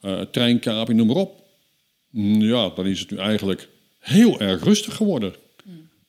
eh 0.00 0.20
treinkaping, 0.20 0.98
noem 0.98 1.06
maar 1.06 1.16
op. 1.16 1.44
Mm, 2.10 2.42
Ja, 2.42 2.70
dan 2.74 2.86
is 2.86 3.00
het 3.00 3.10
nu 3.10 3.16
eigenlijk 3.16 3.68
heel 3.98 4.40
erg 4.40 4.64
rustig 4.64 4.96
geworden. 4.96 5.34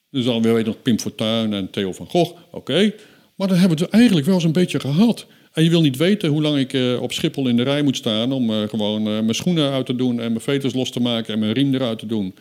Dus 0.10 0.26
dan 0.26 0.42
weer 0.42 0.54
weet 0.54 0.66
nog 0.66 0.82
Pim 0.82 1.00
Fortuyn 1.00 1.54
en 1.54 1.70
Theo 1.70 1.92
van 1.92 2.10
Gogh. 2.10 2.40
Oké, 2.52 2.94
maar 3.36 3.48
dan 3.48 3.58
hebben 3.58 3.78
we 3.78 3.84
het 3.84 3.94
eigenlijk 3.94 4.26
wel 4.26 4.36
eens 4.36 4.44
een 4.44 4.52
beetje 4.52 4.80
gehad. 4.80 5.28
En 5.58 5.64
je 5.64 5.70
wil 5.70 5.82
niet 5.82 5.98
weten 5.98 6.30
hoe 6.30 6.42
lang 6.42 6.58
ik 6.58 6.74
eh, 6.74 7.02
op 7.02 7.12
Schiphol 7.12 7.48
in 7.48 7.56
de 7.56 7.64
rij 7.64 7.82
moet 7.82 7.96
staan... 7.96 8.32
om 8.32 8.50
eh, 8.50 8.70
gewoon 8.70 9.00
eh, 9.00 9.06
mijn 9.06 9.36
schoenen 9.36 9.72
uit 9.72 9.86
te 9.86 9.96
doen 9.96 10.20
en 10.20 10.32
mijn 10.32 10.40
veters 10.40 10.74
los 10.74 10.92
te 10.92 11.00
maken... 11.00 11.34
en 11.34 11.40
mijn 11.40 11.52
riem 11.52 11.74
eruit 11.74 12.00
te 12.00 12.06
doen. 12.06 12.36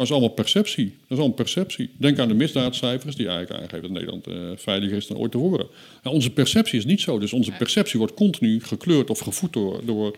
Maar 0.00 0.08
het 0.08 0.18
is 0.18 0.22
allemaal 0.24 0.44
perceptie. 0.44 0.84
Dat 0.84 1.10
is 1.10 1.16
allemaal 1.16 1.36
perceptie. 1.36 1.90
Denk 1.98 2.18
aan 2.18 2.28
de 2.28 2.34
misdaadcijfers 2.34 3.16
die 3.16 3.28
eigenlijk 3.28 3.60
aangeven 3.60 3.82
dat 3.82 3.90
Nederland 3.90 4.28
uh, 4.28 4.56
veiliger 4.56 4.96
is 4.96 5.06
dan 5.06 5.16
ooit 5.16 5.32
tevoren. 5.32 5.68
Nou, 6.02 6.14
onze 6.14 6.30
perceptie 6.30 6.78
is 6.78 6.84
niet 6.84 7.00
zo. 7.00 7.18
Dus 7.18 7.32
onze 7.32 7.50
perceptie 7.50 7.98
wordt 7.98 8.14
continu 8.14 8.60
gekleurd 8.60 9.10
of 9.10 9.18
gevoed 9.18 9.52
door... 9.52 9.84
door 9.84 10.16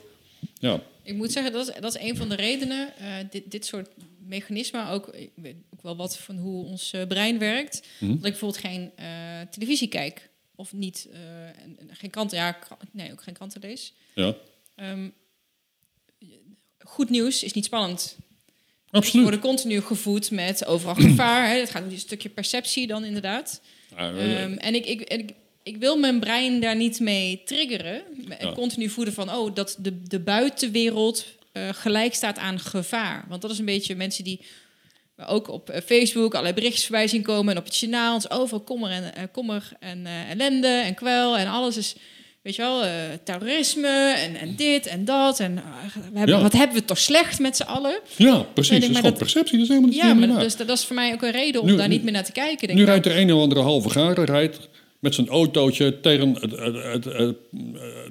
ja. 0.59 0.83
Ik 1.03 1.15
moet 1.15 1.33
zeggen, 1.33 1.53
dat 1.53 1.69
is, 1.69 1.75
dat 1.81 1.95
is 1.95 2.03
een 2.03 2.17
van 2.17 2.29
de 2.29 2.35
redenen. 2.35 2.93
Uh, 3.01 3.07
dit, 3.31 3.51
dit 3.51 3.67
soort 3.67 3.89
mechanismen, 4.27 4.89
ook, 4.89 5.09
ik 5.09 5.31
weet 5.35 5.57
ook 5.75 5.83
wel 5.83 5.97
wat 5.97 6.19
van 6.19 6.37
hoe 6.37 6.65
ons 6.65 6.93
uh, 6.95 7.07
brein 7.07 7.39
werkt. 7.39 7.87
Mm 7.99 8.09
Dat 8.09 8.17
ik 8.17 8.23
bijvoorbeeld 8.23 8.65
geen 8.65 8.91
televisie 9.51 9.89
kijk. 9.89 10.31
Of 10.55 10.73
niet, 10.73 11.09
geen 11.89 12.11
kranten, 12.11 12.39
ja, 12.39 12.59
nee, 12.91 13.13
ook 13.13 13.23
geen 13.23 13.35
kranten 13.35 13.61
lees. 13.61 13.95
Ja. 14.15 14.35
Um, 14.77 15.13
goed 16.79 17.11
nieuws 17.11 17.43
is 17.43 17.53
niet 17.53 17.65
spannend. 17.65 18.17
Absoluut. 18.93 19.25
we 19.25 19.31
worden 19.31 19.41
continu 19.41 19.81
gevoed 19.81 20.31
met 20.31 20.67
overal 20.67 20.95
gevaar. 20.95 21.49
Hè. 21.49 21.59
Het 21.59 21.71
gaat 21.71 21.83
om 21.83 21.91
een 21.91 21.99
stukje 21.99 22.29
perceptie 22.29 22.87
dan 22.87 23.05
inderdaad. 23.05 23.61
Ja, 23.97 24.09
um, 24.09 24.59
en 24.59 24.75
ik, 24.75 24.87
ik, 24.87 25.01
ik, 25.01 25.31
ik, 25.63 25.77
wil 25.77 25.97
mijn 25.97 26.21
brein 26.21 26.61
daar 26.61 26.77
niet 26.77 27.01
mee 27.01 27.43
triggeren. 27.45 28.03
Ja. 28.41 28.53
Continu 28.53 28.89
voeden 28.89 29.15
van, 29.15 29.35
oh, 29.35 29.55
dat 29.55 29.77
de, 29.79 30.03
de 30.03 30.21
buitenwereld 30.21 31.27
uh, 31.53 31.69
gelijk 31.73 32.15
staat 32.15 32.39
aan 32.39 32.59
gevaar. 32.59 33.25
Want 33.29 33.43
dat 33.43 33.51
is 33.51 33.59
een 33.59 33.65
beetje 33.65 33.97
mensen 33.97 34.25
die 34.25 34.41
ook 35.17 35.49
op 35.49 35.71
eh, 35.71 35.81
Facebook 35.81 36.33
allerlei 36.33 36.55
berichtjes 36.55 36.87
voorbij 36.87 37.09
zien 37.09 37.23
komen. 37.23 37.53
En 37.53 37.59
op 37.59 37.65
het 37.65 37.77
journaal. 37.77 38.21
Overal 38.29 38.61
kommer 38.61 38.91
en, 38.91 39.03
uh, 39.03 39.23
kommer 39.33 39.73
en 39.81 39.99
uh, 39.99 40.31
ellende 40.31 40.67
en 40.67 40.95
kwel 40.95 41.39
en 41.39 41.47
alles 41.47 41.77
is 41.77 41.95
weet 42.43 42.55
je 42.55 42.63
wel, 42.63 42.85
uh, 42.85 42.91
terrorisme 43.25 44.15
en, 44.19 44.37
en 44.37 44.57
dit 44.57 44.87
en 44.87 45.05
dat. 45.05 45.41
En 45.41 45.53
uh, 45.53 45.63
we 46.13 46.19
hebben, 46.19 46.37
ja. 46.37 46.43
wat 46.43 46.53
hebben 46.53 46.77
we 46.77 46.85
toch 46.85 46.99
slecht 46.99 47.39
met 47.39 47.57
z'n 47.57 47.63
allen? 47.63 48.01
Ja, 48.17 48.47
precies. 48.55 48.81
Dat 48.81 48.91
is 48.91 48.97
gewoon 48.97 49.13
perceptie. 49.13 49.53
Dat 49.53 49.63
is 49.63 49.69
helemaal 49.69 49.91
niet 49.91 49.99
Ja, 49.99 50.15
maar 50.15 50.43
dus, 50.43 50.57
dat 50.57 50.69
is 50.69 50.85
voor 50.85 50.97
mij 50.97 51.13
ook 51.13 51.23
een 51.23 51.31
reden 51.31 51.61
om 51.61 51.67
nu, 51.67 51.77
daar 51.77 51.89
niet 51.89 52.03
meer 52.03 52.13
naar 52.13 52.25
te 52.25 52.33
kijken. 52.33 52.67
Denk 52.67 52.79
nu 52.79 52.85
rijdt 52.85 53.07
er 53.07 53.19
een 53.19 53.33
of 53.33 53.43
andere 53.43 53.61
halve 53.61 53.91
garen 53.91 54.25
rijdt 54.25 54.69
met 54.99 55.15
zijn 55.15 55.29
autootje 55.29 56.01
tegen, 56.01 56.35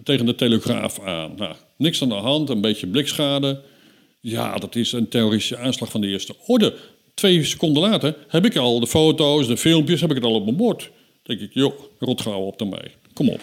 tegen 0.04 0.26
de 0.26 0.36
telegraaf 0.36 1.00
aan. 1.00 1.34
Nou, 1.36 1.56
niks 1.78 2.02
aan 2.02 2.10
de 2.10 2.15
hand, 2.15 2.50
een 2.50 2.62
beetje 2.62 2.88
blikschade. 2.88 3.62
Ja, 4.20 4.58
dat 4.58 4.76
is 4.76 4.91
een 4.91 5.08
terroristische 5.08 5.63
aanslag 5.63 5.91
van 5.91 6.02
de 6.02 6.08
eerste 6.08 6.36
orde. 6.46 6.74
Twee 7.13 7.44
seconden 7.44 7.82
later 7.82 8.15
heb 8.28 8.46
ik 8.46 8.56
al 8.56 8.80
de 8.80 8.88
foto's, 8.88 9.48
de 9.48 9.58
filmpjes, 9.58 10.02
heb 10.02 10.10
ik 10.10 10.15
het 10.15 10.26
al 10.26 10.34
op 10.34 10.44
mijn 10.44 10.58
bord. 10.58 10.80
Dan 11.24 11.38
denk 11.38 11.39
ik, 11.39 11.54
joh, 11.54 11.80
rot 12.00 12.22
gauw 12.22 12.41
op 12.41 12.60
ermee. 12.60 12.91
Kom 13.13 13.30
op. 13.30 13.41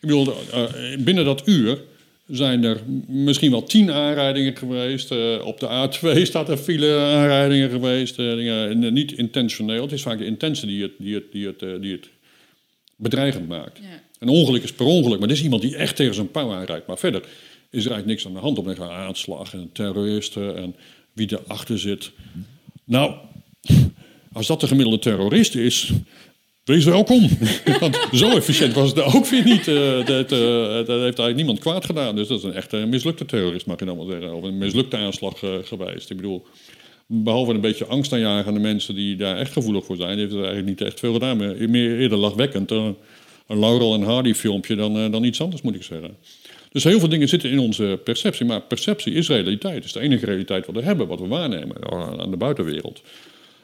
Ik 0.00 0.08
bedoel, 0.08 0.26
uh, 0.54 0.64
binnen 0.98 1.24
dat 1.24 1.42
uur 1.44 1.82
zijn 2.26 2.64
er 2.64 2.80
misschien 3.06 3.50
wel 3.50 3.62
tien 3.62 3.90
aanrijdingen 3.90 4.56
geweest. 4.56 5.12
Uh, 5.12 5.46
op 5.46 5.60
de 5.60 5.66
A2 5.66 6.22
staat 6.22 6.48
er 6.48 6.56
file 6.56 6.98
aanrijdingen 6.98 7.70
geweest. 7.70 8.16
Dingen, 8.16 8.92
niet 8.92 9.12
intentioneel. 9.12 9.82
Het 9.82 9.92
is 9.92 10.02
vaak 10.02 10.18
de 10.18 10.24
intentie 10.24 10.66
die 10.66 10.82
het, 10.82 10.92
die 10.98 11.14
het, 11.14 11.32
die 11.32 11.46
het, 11.46 11.82
die 11.82 11.92
het 11.92 12.08
bedreigend 12.96 13.48
maakt. 13.48 13.78
Ja. 13.82 14.02
Een 14.18 14.28
ongeluk 14.28 14.62
is 14.62 14.72
per 14.72 14.86
ongeluk, 14.86 15.18
maar 15.18 15.28
dit 15.28 15.36
is 15.36 15.42
iemand 15.42 15.62
die 15.62 15.76
echt 15.76 15.96
tegen 15.96 16.14
zijn 16.14 16.30
pauw 16.30 16.52
aanrijdt. 16.52 16.86
Maar 16.86 16.98
verder 16.98 17.22
is 17.70 17.84
er 17.84 17.90
eigenlijk 17.90 18.06
niks 18.06 18.26
aan 18.26 18.32
de 18.32 18.38
hand 18.38 18.58
op 18.58 18.66
een 18.66 18.82
aanslag 18.82 19.54
en 19.54 19.70
terroristen 19.72 20.56
en 20.56 20.74
wie 21.12 21.28
erachter 21.32 21.78
zit. 21.78 22.10
Nou, 22.84 23.14
als 24.32 24.46
dat 24.46 24.60
de 24.60 24.66
gemiddelde 24.66 24.98
terrorist 24.98 25.54
is, 25.54 25.92
Wees 26.64 26.84
welkom. 26.84 27.28
Want 27.80 28.08
zo 28.12 28.30
efficiënt 28.30 28.74
was 28.74 28.88
het 28.88 29.02
ook 29.02 29.26
weer 29.26 29.44
niet. 29.44 29.68
Uh, 29.68 30.06
dat, 30.06 30.32
uh, 30.32 30.38
dat, 30.72 30.86
heeft 30.86 30.88
eigenlijk 30.88 31.36
niemand 31.36 31.58
kwaad 31.58 31.84
gedaan. 31.84 32.16
Dus 32.16 32.28
dat 32.28 32.38
is 32.38 32.44
een 32.44 32.52
echte 32.52 32.76
mislukte 32.76 33.24
terrorist, 33.24 33.66
mag 33.66 33.78
je 33.78 33.84
dan 33.84 33.96
wel 33.96 34.06
zeggen. 34.06 34.34
Of 34.34 34.42
een 34.42 34.58
mislukte 34.58 34.96
aanslag 34.96 35.42
uh, 35.42 35.54
geweest. 35.62 36.10
Ik 36.10 36.16
bedoel, 36.16 36.46
behalve 37.06 37.52
een 37.52 37.60
beetje 37.60 37.86
angst 37.86 38.12
aanjagen 38.12 38.46
aan 38.46 38.54
de 38.54 38.60
mensen 38.60 38.94
die 38.94 39.16
daar 39.16 39.36
echt 39.36 39.52
gevoelig 39.52 39.84
voor 39.84 39.96
zijn, 39.96 40.18
heeft 40.18 40.30
het 40.30 40.44
eigenlijk 40.44 40.68
niet 40.68 40.80
echt 40.80 40.98
veel 40.98 41.12
gedaan. 41.12 41.36
Meer 41.70 41.98
eerder 41.98 42.18
lachwekkend. 42.18 42.70
een 42.70 42.96
Laurel 43.46 43.94
en 43.94 44.02
Hardy 44.02 44.34
filmpje 44.34 44.76
dan, 44.76 45.10
dan 45.10 45.24
iets 45.24 45.40
anders, 45.40 45.62
moet 45.62 45.74
ik 45.74 45.82
zeggen. 45.82 46.16
Dus 46.72 46.84
heel 46.84 46.98
veel 46.98 47.08
dingen 47.08 47.28
zitten 47.28 47.50
in 47.50 47.58
onze 47.58 48.00
perceptie. 48.04 48.46
Maar 48.46 48.60
perceptie 48.60 49.12
is 49.12 49.28
realiteit. 49.28 49.74
Het 49.74 49.84
is 49.84 49.92
de 49.92 50.00
enige 50.00 50.26
realiteit 50.26 50.66
wat 50.66 50.74
we 50.74 50.82
hebben, 50.82 51.06
wat 51.06 51.20
we 51.20 51.26
waarnemen 51.26 51.90
aan 52.20 52.30
de 52.30 52.36
buitenwereld. 52.36 53.02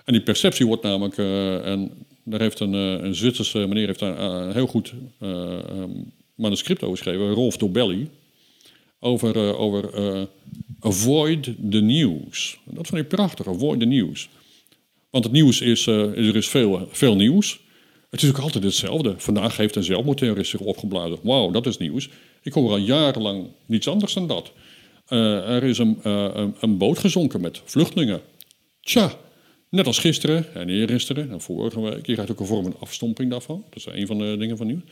En 0.04 0.12
die 0.12 0.22
perceptie 0.22 0.66
wordt 0.66 0.82
namelijk, 0.82 1.18
en 1.64 1.90
daar 2.29 2.41
heeft 2.41 2.61
een, 2.61 2.75
eh, 2.75 3.05
een 3.05 3.15
Zwitserse 3.15 3.59
meneer 3.59 3.87
heeft 3.87 3.99
daar 3.99 4.19
een 4.19 4.53
heel 4.53 4.67
goed 4.67 4.93
uh, 5.21 5.59
manuscript 6.35 6.83
over 6.83 6.97
geschreven, 6.97 7.33
Rolf 7.33 7.57
Dobelli. 7.57 8.09
Over, 9.01 9.57
over 9.57 9.91
avoid 10.81 11.45
the 11.71 11.81
news. 11.81 12.59
Dat 12.65 12.87
vond 12.87 13.03
ik 13.03 13.09
prachtig, 13.09 13.49
avoid 13.49 13.81
the 13.81 13.87
news. 13.87 14.29
Want 15.11 15.25
het 15.25 15.33
nieuws 15.33 15.61
is, 15.61 15.87
er 15.87 16.37
is 16.37 16.49
veel, 16.49 16.89
veel 16.91 17.17
nieuws. 17.17 17.61
Het 18.11 18.23
is 18.23 18.29
ook 18.29 18.39
altijd 18.39 18.65
hetzelfde. 18.65 19.15
Vandaag 19.17 19.57
heeft 19.57 19.77
een 19.77 19.85
zelfmoordterrorist 19.85 20.51
zich 20.51 20.61
opgeblazen. 20.61 21.19
Wauw, 21.23 21.51
dat 21.51 21.67
is 21.67 21.79
nieuws. 21.79 22.09
Ik 22.43 22.53
hoor 22.53 22.71
al 22.71 22.77
jarenlang 22.77 23.47
niets 23.67 23.89
anders 23.89 24.15
dan 24.15 24.27
dat. 24.27 24.53
er 25.07 25.62
is 25.62 25.79
een, 25.79 25.99
een 26.61 26.79
boot 26.79 26.99
gezonken 26.99 27.41
met 27.41 27.62
vluchtelingen. 27.65 28.21
Tja, 28.81 29.19
Net 29.68 29.87
als 29.87 29.98
gisteren 29.98 30.55
en 30.55 30.68
eergisteren 30.68 31.31
en 31.31 31.40
vorige 31.40 31.81
week. 31.81 32.07
Je 32.07 32.12
krijgt 32.12 32.31
ook 32.31 32.40
een 32.40 32.46
vorm 32.46 32.62
van 32.62 32.76
afstomping 32.79 33.31
daarvan. 33.31 33.64
Dat 33.70 33.79
is 33.79 34.00
een 34.00 34.07
van 34.07 34.18
de 34.18 34.37
dingen 34.38 34.57
van 34.57 34.66
nieuws. 34.66 34.83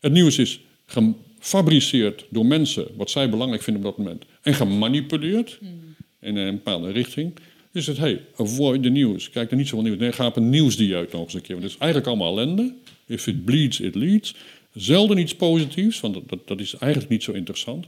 Het 0.00 0.12
nieuws 0.12 0.38
is 0.38 0.60
gefabriceerd 0.86 2.26
door 2.30 2.46
mensen 2.46 2.86
wat 2.96 3.10
zij 3.10 3.30
belangrijk 3.30 3.62
vinden 3.62 3.84
op 3.84 3.96
dat 3.96 4.04
moment. 4.04 4.24
En 4.42 4.54
gemanipuleerd 4.54 5.56
hmm. 5.60 5.94
in 6.20 6.36
een 6.36 6.54
bepaalde 6.54 6.90
richting. 6.90 7.32
Dus 7.72 7.86
het, 7.86 7.96
hey, 7.96 8.20
avoid 8.36 8.82
the 8.82 8.88
news. 8.88 9.30
Kijk 9.30 9.50
er 9.50 9.56
niet 9.56 9.68
zoveel 9.68 9.84
nieuws. 9.84 9.98
Nee, 9.98 10.12
ga 10.12 10.26
op 10.26 10.36
een 10.36 10.50
nieuwsdieet 10.50 11.12
nog 11.12 11.22
eens 11.22 11.34
een 11.34 11.40
keer. 11.40 11.54
Want 11.54 11.62
het 11.62 11.72
is 11.72 11.78
eigenlijk 11.78 12.10
allemaal 12.10 12.38
ellende. 12.38 12.74
If 13.06 13.26
it 13.26 13.44
bleeds, 13.44 13.80
it 13.80 13.94
leads. 13.94 14.34
Zelden 14.74 15.18
iets 15.18 15.34
positiefs, 15.34 16.00
want 16.00 16.14
dat, 16.14 16.28
dat, 16.28 16.48
dat 16.48 16.60
is 16.60 16.74
eigenlijk 16.74 17.12
niet 17.12 17.22
zo 17.22 17.32
interessant. 17.32 17.86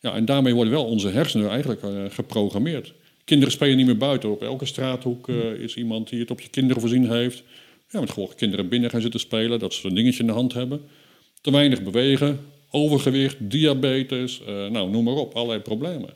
Ja, 0.00 0.14
en 0.14 0.24
daarmee 0.24 0.54
worden 0.54 0.72
wel 0.72 0.84
onze 0.84 1.08
hersenen 1.08 1.48
eigenlijk 1.48 1.82
uh, 1.82 2.04
geprogrammeerd. 2.08 2.92
Kinderen 3.30 3.54
spelen 3.54 3.76
niet 3.76 3.86
meer 3.86 3.96
buiten. 3.96 4.30
Op 4.30 4.42
elke 4.42 4.64
straathoek 4.64 5.28
uh, 5.28 5.52
is 5.52 5.76
iemand 5.76 6.08
die 6.08 6.20
het 6.20 6.30
op 6.30 6.40
je 6.40 6.48
kinderen 6.48 6.80
voorzien 6.80 7.10
heeft. 7.10 7.42
Ja, 7.88 8.00
met 8.00 8.10
gewoon 8.10 8.32
kinderen 8.36 8.68
binnen 8.68 8.90
gaan 8.90 9.00
zitten 9.00 9.20
spelen, 9.20 9.58
dat 9.58 9.74
ze 9.74 9.86
een 9.86 9.94
dingetje 9.94 10.20
in 10.20 10.26
de 10.26 10.32
hand 10.32 10.52
hebben. 10.52 10.80
Te 11.40 11.50
weinig 11.50 11.82
bewegen, 11.82 12.40
overgewicht, 12.70 13.36
diabetes, 13.38 14.40
uh, 14.40 14.46
nou 14.66 14.90
noem 14.90 15.04
maar 15.04 15.14
op, 15.14 15.34
allerlei 15.34 15.60
problemen. 15.60 16.14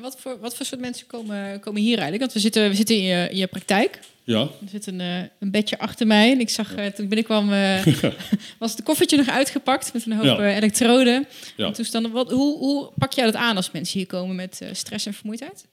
Wat 0.00 0.20
voor, 0.20 0.38
wat 0.40 0.56
voor 0.56 0.66
soort 0.66 0.80
mensen 0.80 1.06
komen, 1.06 1.60
komen 1.60 1.80
hier 1.80 1.98
eigenlijk? 1.98 2.20
Want 2.20 2.32
we 2.32 2.40
zitten, 2.40 2.68
we 2.68 2.74
zitten 2.74 2.96
in, 2.96 3.02
je, 3.02 3.28
in 3.30 3.36
je 3.36 3.46
praktijk. 3.46 4.00
Ja. 4.30 4.40
Er 4.40 4.68
zit 4.70 4.86
een, 4.86 5.00
uh, 5.00 5.22
een 5.38 5.50
bedje 5.50 5.78
achter 5.78 6.06
mij. 6.06 6.32
En 6.32 6.40
ik 6.40 6.48
zag, 6.48 6.78
uh, 6.78 6.86
toen 6.86 7.06
binnenkwam, 7.06 7.52
uh, 7.52 7.86
was 8.58 8.72
het 8.72 8.82
koffertje 8.82 9.16
nog 9.16 9.28
uitgepakt 9.28 9.92
met 9.92 10.06
een 10.06 10.12
hoop 10.12 10.24
ja. 10.24 10.56
elektroden. 10.56 11.26
Ja. 11.56 11.72
En 11.92 12.10
Wat, 12.10 12.30
hoe, 12.30 12.58
hoe 12.58 12.90
pak 12.98 13.12
jij 13.12 13.24
dat 13.24 13.34
aan 13.34 13.56
als 13.56 13.70
mensen 13.70 13.98
hier 13.98 14.06
komen 14.08 14.36
met 14.36 14.60
stress 14.72 15.06
en 15.06 15.14
vermoeidheid? 15.14 15.66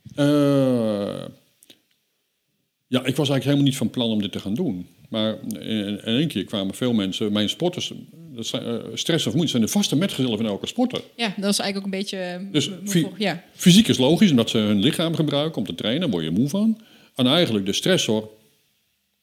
ja, 2.87 2.99
ik 2.99 3.15
was 3.15 3.29
eigenlijk 3.29 3.43
helemaal 3.43 3.63
niet 3.63 3.77
van 3.77 3.89
plan 3.89 4.09
om 4.09 4.21
dit 4.21 4.31
te 4.31 4.39
gaan 4.39 4.53
doen. 4.53 4.87
Maar 5.09 5.35
in, 5.59 5.99
één 5.99 6.27
keer 6.27 6.43
kwamen 6.43 6.75
veel 6.75 6.93
mensen, 6.93 7.31
mijn 7.31 7.49
sporters, 7.49 7.93
dat 8.35 8.45
zijn, 8.45 8.63
stress 8.93 9.25
of 9.25 9.31
vermoeidheid 9.31 9.49
zijn 9.49 9.63
de 9.63 9.67
vaste 9.67 9.95
metgezellen 9.95 10.37
van 10.37 10.45
elke 10.45 10.67
sporter. 10.67 11.01
Ja, 11.15 11.33
dat 11.37 11.51
is 11.51 11.59
eigenlijk 11.59 11.77
ook 11.77 11.83
een 11.83 11.99
beetje. 11.99 12.47
Dus 12.51 12.69
ja. 13.17 13.43
fysiek 13.53 13.87
is 13.87 13.97
logisch, 13.97 14.29
omdat 14.29 14.49
ze 14.49 14.57
hun 14.57 14.79
lichaam 14.79 15.15
gebruiken 15.15 15.57
om 15.57 15.67
te 15.67 15.75
trainen, 15.75 16.09
word 16.09 16.23
je 16.23 16.31
moe 16.31 16.49
van. 16.49 16.81
En 17.15 17.27
eigenlijk 17.27 17.65
de 17.65 17.73
stressor, 17.73 18.29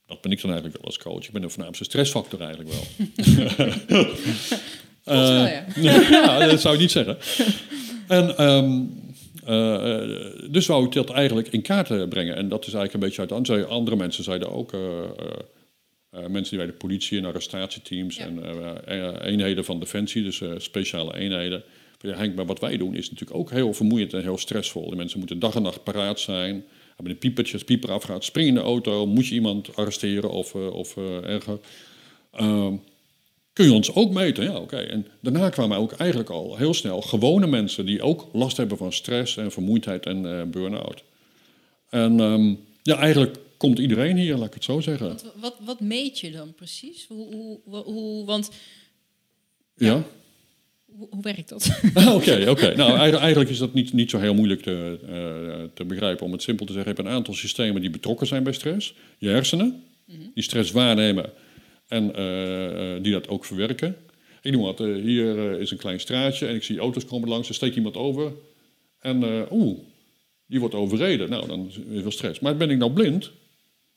dat 0.06 0.20
ben 0.20 0.32
ik 0.32 0.40
dan 0.40 0.50
eigenlijk 0.50 0.80
wel 0.80 0.86
als 0.86 0.98
coach. 0.98 1.24
Ik 1.24 1.32
ben 1.32 1.42
de 1.42 1.48
voornaamste 1.48 1.84
stressfactor 1.84 2.40
eigenlijk 2.40 2.70
wel. 2.70 2.84
uh, 5.16 5.50
ja. 5.76 6.00
ja, 6.10 6.46
dat 6.46 6.60
zou 6.60 6.74
ik 6.74 6.80
niet 6.80 6.90
zeggen. 6.90 7.18
En 8.08 8.42
um, 8.44 9.02
uh, 9.48 10.50
dus 10.50 10.66
wou 10.66 10.84
ik 10.84 10.92
dat 10.92 11.10
eigenlijk 11.10 11.48
in 11.48 11.62
kaart 11.62 12.08
brengen. 12.08 12.36
En 12.36 12.48
dat 12.48 12.66
is 12.66 12.72
eigenlijk 12.72 12.94
een 12.94 13.00
beetje 13.00 13.20
uit 13.20 13.46
de 13.46 13.66
andere 13.66 13.96
mensen 13.96 14.24
zeiden 14.24 14.52
ook. 14.52 14.72
Uh, 14.72 14.80
mensen 16.10 16.56
die 16.56 16.58
bij 16.58 16.66
de 16.66 16.78
politie 16.78 17.18
en 17.18 17.24
arrestatieteams 17.24 18.16
en 18.16 18.40
eenheden 19.24 19.64
van 19.64 19.80
defensie, 19.80 20.22
dus 20.22 20.42
speciale 20.56 21.16
eenheden. 21.16 21.62
Ja, 22.00 22.16
Henk, 22.16 22.34
maar 22.34 22.46
wat 22.46 22.60
wij 22.60 22.76
doen 22.76 22.94
is 22.94 23.10
natuurlijk 23.10 23.38
ook 23.38 23.50
heel 23.50 23.74
vermoeiend 23.74 24.12
en 24.12 24.22
heel 24.22 24.38
stressvol. 24.38 24.90
De 24.90 24.96
mensen 24.96 25.18
moeten 25.18 25.38
dag 25.38 25.54
en 25.54 25.62
nacht 25.62 25.84
paraat 25.84 26.20
zijn. 26.20 26.64
Hebben 26.94 27.12
een 27.12 27.18
piepertje, 27.18 27.52
als 27.52 27.64
pieper 27.64 27.90
afgaat, 27.90 28.24
spring 28.24 28.48
in 28.48 28.54
de 28.54 28.60
auto, 28.60 29.06
moet 29.06 29.26
je 29.26 29.34
iemand 29.34 29.76
arresteren 29.76 30.30
of, 30.30 30.54
of 30.54 30.96
erger. 31.22 31.58
Ehm, 32.32 32.74
kun 33.52 33.64
je 33.64 33.72
ons 33.72 33.94
ook 33.94 34.12
meten? 34.12 34.44
Ja, 34.44 34.58
oké. 34.58 34.76
En 34.76 35.06
daarna 35.20 35.48
kwamen 35.48 35.78
ook 35.78 35.92
eigenlijk 35.92 36.30
al 36.30 36.56
heel 36.56 36.74
snel 36.74 37.00
gewone 37.00 37.46
mensen 37.46 37.86
die 37.86 38.02
ook 38.02 38.28
last 38.32 38.56
hebben 38.56 38.76
van 38.76 38.92
stress 38.92 39.36
en 39.36 39.52
vermoeidheid 39.52 40.06
en 40.06 40.24
uh, 40.24 40.42
burn-out. 40.42 41.04
En 41.88 42.20
um, 42.20 42.64
ja, 42.82 42.98
eigenlijk 42.98 43.36
komt 43.56 43.78
iedereen 43.78 44.16
hier, 44.16 44.36
laat 44.36 44.46
ik 44.46 44.54
het 44.54 44.64
zo 44.64 44.80
zeggen. 44.80 45.08
Wat, 45.08 45.34
wat, 45.40 45.56
wat 45.64 45.80
meet 45.80 46.18
je 46.18 46.30
dan 46.30 46.54
precies? 46.54 47.06
Hoe, 47.06 47.34
hoe, 47.34 47.76
hoe 47.76 48.24
want 48.24 48.50
ja. 49.76 49.86
ja. 49.86 50.04
Hoe, 50.98 51.22
werkt 51.22 51.48
dat? 51.48 51.80
Ah, 51.94 52.14
Oké, 52.14 52.50
oké. 52.50 52.76
Nou, 52.76 52.98
eigenlijk, 52.98 53.50
is 53.50 53.58
dat 53.58 53.74
niet, 53.74 53.92
niet 53.92 54.10
zo 54.10 54.18
heel 54.18 54.34
moeilijk 54.34 54.62
te, 54.62 54.98
eh, 55.06 55.68
te 55.74 55.84
begrijpen. 55.84 56.26
Om 56.26 56.32
het 56.32 56.42
simpel 56.42 56.66
te 56.66 56.72
zeggen, 56.72 56.90
je 56.90 56.96
hebt 56.96 57.08
een 57.08 57.16
aantal 57.16 57.34
systemen 57.34 57.80
die 57.80 57.90
betrokken 57.90 58.26
zijn 58.26 58.42
bij 58.42 58.52
stress. 58.52 58.94
Je 59.18 59.28
hersenen, 59.28 59.82
die 60.34 60.42
stress 60.42 60.70
waarnemen 60.70 61.32
en 61.88 62.14
eh, 62.14 62.94
eh, 62.94 63.02
die 63.02 63.12
dat 63.12 63.28
ook 63.28 63.44
verwerken. 63.44 63.96
Ik 64.42 64.52
noem 64.52 64.62
wat, 64.62 64.78
hier 64.78 65.60
is 65.60 65.70
een 65.70 65.78
klein 65.78 66.00
straatje 66.00 66.46
en 66.46 66.54
ik 66.54 66.62
zie 66.62 66.78
auto's 66.78 67.04
komen 67.04 67.28
langs. 67.28 67.48
Er 67.48 67.54
steekt 67.54 67.76
iemand 67.76 67.96
over 67.96 68.32
en 68.98 69.22
eh, 69.22 69.52
oeh, 69.52 69.78
die 70.46 70.60
wordt 70.60 70.74
overreden. 70.74 71.30
Nou, 71.30 71.46
dan 71.46 71.66
is 71.68 71.76
er 71.76 72.00
veel 72.00 72.10
stress. 72.10 72.40
Maar 72.40 72.56
ben 72.56 72.70
ik 72.70 72.78
nou 72.78 72.92
blind, 72.92 73.30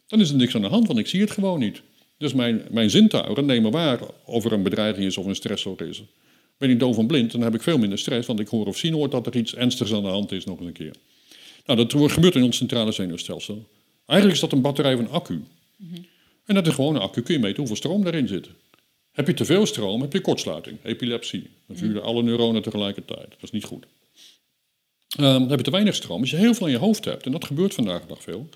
dan 0.08 0.20
is 0.20 0.30
er 0.30 0.36
niks 0.36 0.56
aan 0.56 0.62
de 0.62 0.68
hand, 0.68 0.88
want 0.88 1.00
ik 1.00 1.08
zie 1.08 1.22
het 1.22 1.32
gewoon 1.32 1.60
niet. 1.60 1.82
Dus 2.18 2.34
mijn, 2.34 2.62
mijn 2.72 2.89
zintuigen 2.89 3.45
nemen 3.45 3.72
waar 3.72 4.00
of 4.26 4.45
er 4.45 4.52
een 4.52 4.64
bedreiging 4.64 5.06
is 5.06 5.18
of 5.18 5.26
een 5.26 5.36
stressor 5.36 5.82
is. 5.82 6.04
Ben 6.58 6.70
ik 6.70 6.80
doof 6.80 6.97
en 6.97 7.08
blind, 7.08 7.32
dan 7.32 7.41
heb 7.41 7.53
ik 7.53 7.62
veel 7.62 7.78
minder 7.78 7.99
stress, 7.99 8.28
want 8.28 8.39
ik 8.39 8.47
hoor 8.47 8.66
of 8.66 8.78
zien 8.78 8.93
hoor 8.93 9.10
dat 9.10 9.26
er 9.26 9.36
iets 9.36 9.55
ernstigs 9.55 9.93
aan 9.93 10.03
de 10.03 10.10
hand 10.10 10.32
is 10.32 10.45
nog 10.45 10.58
eens 10.58 10.68
een 10.68 10.74
keer. 10.74 10.95
Nou, 11.66 11.86
dat 11.86 12.12
gebeurt 12.12 12.36
in 12.36 12.43
ons 12.43 12.58
centrale 12.58 12.91
zenuwstelsel. 12.91 13.68
Eigenlijk 14.05 14.41
is 14.41 14.49
dat 14.49 14.51
een 14.58 14.62
batterij 14.62 14.95
van 14.95 15.10
accu. 15.10 15.43
En 16.45 16.55
dat 16.55 16.68
is 16.68 16.74
gewoon 16.74 16.95
een 16.95 17.01
accu, 17.01 17.22
kun 17.22 17.34
je 17.34 17.39
meten 17.39 17.58
hoeveel 17.58 17.76
stroom 17.76 18.03
daarin 18.03 18.28
zit. 18.28 18.49
Heb 19.12 19.28
je 19.28 19.34
te 19.34 19.45
veel 19.45 19.66
stroom, 19.66 20.01
heb 20.01 20.14
je 20.14 20.22
kortsluiting, 20.22 20.78
epilepsie. 20.84 21.49
Dan 21.68 21.78
vuren 21.78 22.03
alle 22.03 22.24
neuronen 22.24 22.62
tegelijkertijd. 22.62 23.30
Dat 23.30 23.43
is 23.43 23.51
niet 23.51 23.64
goed. 23.64 23.86
Ehm, 25.18 25.47
heb 25.47 25.58
je 25.58 25.64
te 25.64 25.72
weinig 25.72 25.95
stroom, 25.95 26.22
als 26.22 26.30
je 26.30 26.38
heel 26.38 26.53
veel 26.53 26.68
in 26.68 26.74
je 26.74 26.80
hoofd 26.80 27.05
hebt, 27.05 27.26
en 27.26 27.32
dat 27.32 27.45
gebeurt 27.45 27.74
vandaag 27.74 28.01
de 28.01 28.08
dag 28.08 28.22
veel. 28.22 28.49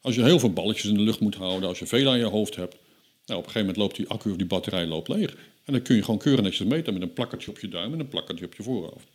Als 0.00 0.14
je 0.14 0.24
heel 0.24 0.38
veel 0.38 0.52
balletjes 0.52 0.90
in 0.90 0.96
de 0.96 1.02
lucht 1.02 1.20
moet 1.20 1.34
houden, 1.34 1.68
als 1.68 1.78
je 1.78 1.86
veel 1.86 2.08
aan 2.08 2.18
je 2.18 2.24
hoofd 2.24 2.56
hebt, 2.56 2.76
nou, 3.26 3.38
op 3.38 3.46
een 3.46 3.52
gegeven 3.52 3.60
moment 3.60 3.76
loopt 3.76 3.96
die 3.96 4.08
accu 4.08 4.30
of 4.30 4.36
die 4.36 4.46
batterij 4.46 4.86
loopt 4.86 5.08
leeg. 5.08 5.36
En 5.64 5.72
dan 5.72 5.82
kun 5.82 5.96
je 5.96 6.02
gewoon 6.02 6.18
keurig 6.18 6.44
netjes 6.44 6.68
meten 6.68 6.92
met 6.92 7.02
een 7.02 7.12
plakkertje 7.12 7.50
op 7.50 7.58
je 7.58 7.68
duim 7.68 7.92
en 7.92 8.00
een 8.00 8.08
plakkertje 8.08 8.44
op 8.44 8.54
je 8.54 8.62
voorhoofd. 8.62 9.06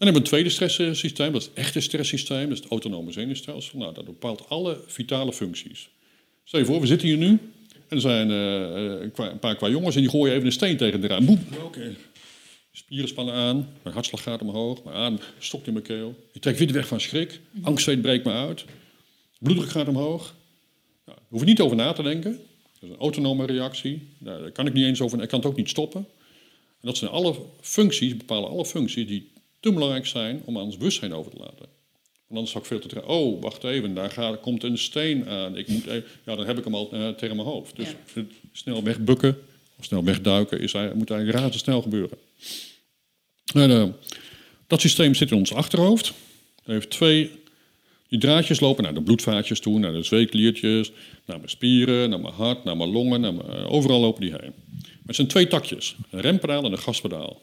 Dan 0.00 0.08
hebben 0.08 0.12
we 0.14 0.18
een 0.18 0.44
tweede 0.44 0.48
stresssysteem, 0.48 1.32
dat 1.32 1.40
is 1.40 1.46
het 1.46 1.56
echte 1.56 1.80
stresssysteem, 1.80 2.42
dat 2.48 2.52
is 2.52 2.58
het 2.58 2.70
autonome 2.70 3.12
zenuwstelsel. 3.12 3.78
Nou, 3.78 3.94
dat 3.94 4.04
bepaalt 4.04 4.48
alle 4.48 4.80
vitale 4.86 5.32
functies. 5.32 5.88
Stel 6.44 6.60
je 6.60 6.66
voor, 6.66 6.80
we 6.80 6.86
zitten 6.86 7.08
hier 7.08 7.16
nu 7.16 7.28
en 7.90 7.96
er 7.96 8.00
zijn 8.00 8.30
eh, 8.30 9.02
eh, 9.02 9.10
een 9.16 9.38
paar 9.38 9.56
qua 9.56 9.68
jongens 9.68 9.94
en 9.94 10.00
die 10.00 10.10
gooien 10.10 10.34
even 10.34 10.46
een 10.46 10.52
steen 10.52 10.76
tegen 10.76 11.00
de 11.00 11.06
raam. 11.06 11.24
Boem, 11.24 11.40
oké. 11.62 11.94
Spieren 12.72 13.08
spannen 13.08 13.34
aan, 13.34 13.68
mijn 13.82 13.94
hartslag 13.94 14.22
gaat 14.22 14.40
omhoog, 14.40 14.84
mijn 14.84 14.96
adem 14.96 15.18
stokt 15.38 15.66
in 15.66 15.72
mijn 15.72 15.84
keel. 15.84 16.14
Ik 16.32 16.40
trek 16.40 16.56
wit 16.56 16.70
weg 16.70 16.86
van 16.86 17.00
schrik, 17.00 17.40
angstzweet 17.62 18.02
breekt 18.02 18.24
me 18.24 18.32
uit, 18.32 18.64
bloeddruk 19.38 19.70
gaat 19.70 19.88
omhoog. 19.88 20.34
Nou, 21.06 21.18
daar 21.18 21.26
hoef 21.28 21.40
ik 21.40 21.46
niet 21.46 21.60
over 21.60 21.76
na 21.76 21.92
te 21.92 22.02
denken. 22.02 22.40
Dat 22.80 22.88
is 22.88 22.94
een 22.94 23.00
autonome 23.02 23.46
reactie. 23.46 24.02
Daar 24.18 24.50
kan 24.50 24.66
ik 24.66 24.72
niet 24.72 24.84
eens 24.84 25.00
over, 25.00 25.22
ik 25.22 25.28
kan 25.28 25.38
het 25.38 25.48
ook 25.48 25.56
niet 25.56 25.68
stoppen. 25.68 26.06
En 26.80 26.86
dat 26.86 26.96
zijn 26.96 27.10
alle 27.10 27.34
functies, 27.60 28.16
bepalen 28.16 28.50
alle 28.50 28.64
functies 28.64 29.06
die 29.06 29.30
te 29.60 29.72
belangrijk 29.72 30.06
zijn 30.06 30.42
om 30.44 30.56
aan 30.58 30.64
ons 30.64 30.76
bewustzijn 30.76 31.14
over 31.14 31.30
te 31.30 31.36
laten. 31.38 31.58
Want 32.26 32.42
anders 32.42 32.50
zou 32.50 32.64
ik 32.64 32.70
veel 32.70 32.78
te 32.80 32.88
tra- 32.88 33.00
Oh, 33.14 33.42
wacht 33.42 33.64
even, 33.64 33.94
daar 33.94 34.10
gaat, 34.10 34.40
komt 34.40 34.62
een 34.62 34.78
steen 34.78 35.28
aan. 35.28 35.56
Ik 35.56 35.68
moet 35.68 35.86
even, 35.86 36.04
ja, 36.24 36.36
dan 36.36 36.46
heb 36.46 36.58
ik 36.58 36.64
hem 36.64 36.74
al 36.74 36.92
eh, 36.92 37.08
tegen 37.08 37.36
mijn 37.36 37.48
hoofd. 37.48 37.76
Dus 37.76 37.88
Ja. 38.14 38.22
snel 38.52 38.82
wegbukken 38.82 39.38
of 39.78 39.84
snel 39.84 40.04
wegduiken 40.04 40.60
is, 40.60 40.72
moet 40.72 41.10
eigenlijk 41.10 41.38
razendsnel 41.38 41.82
gebeuren. 41.82 42.18
En, 43.54 43.70
eh, 43.70 43.86
dat 44.66 44.80
systeem 44.80 45.14
zit 45.14 45.30
in 45.30 45.36
ons 45.36 45.52
achterhoofd. 45.54 46.06
Het 46.06 46.66
heeft 46.66 46.90
twee 46.90 47.30
die 48.10 48.18
draadjes 48.18 48.60
lopen 48.60 48.82
naar 48.84 48.94
de 48.94 49.02
bloedvaatjes 49.02 49.60
toe, 49.60 49.78
naar 49.78 49.92
de 49.92 50.02
zweetkliertjes, 50.02 50.92
naar 51.26 51.36
mijn 51.36 51.48
spieren, 51.50 52.10
naar 52.10 52.20
mijn 52.20 52.34
hart, 52.34 52.64
naar 52.64 52.76
mijn 52.76 52.90
longen. 52.90 53.20
Naar 53.20 53.34
mijn- 53.34 53.48
overal 53.50 54.00
lopen 54.00 54.20
die 54.20 54.30
heen. 54.30 54.52
Maar 54.82 55.06
het 55.06 55.14
zijn 55.16 55.26
twee 55.28 55.46
takjes, 55.46 55.96
een 56.10 56.20
rempedaal 56.20 56.64
en 56.64 56.72
een 56.72 56.78
gaspedaal. 56.78 57.42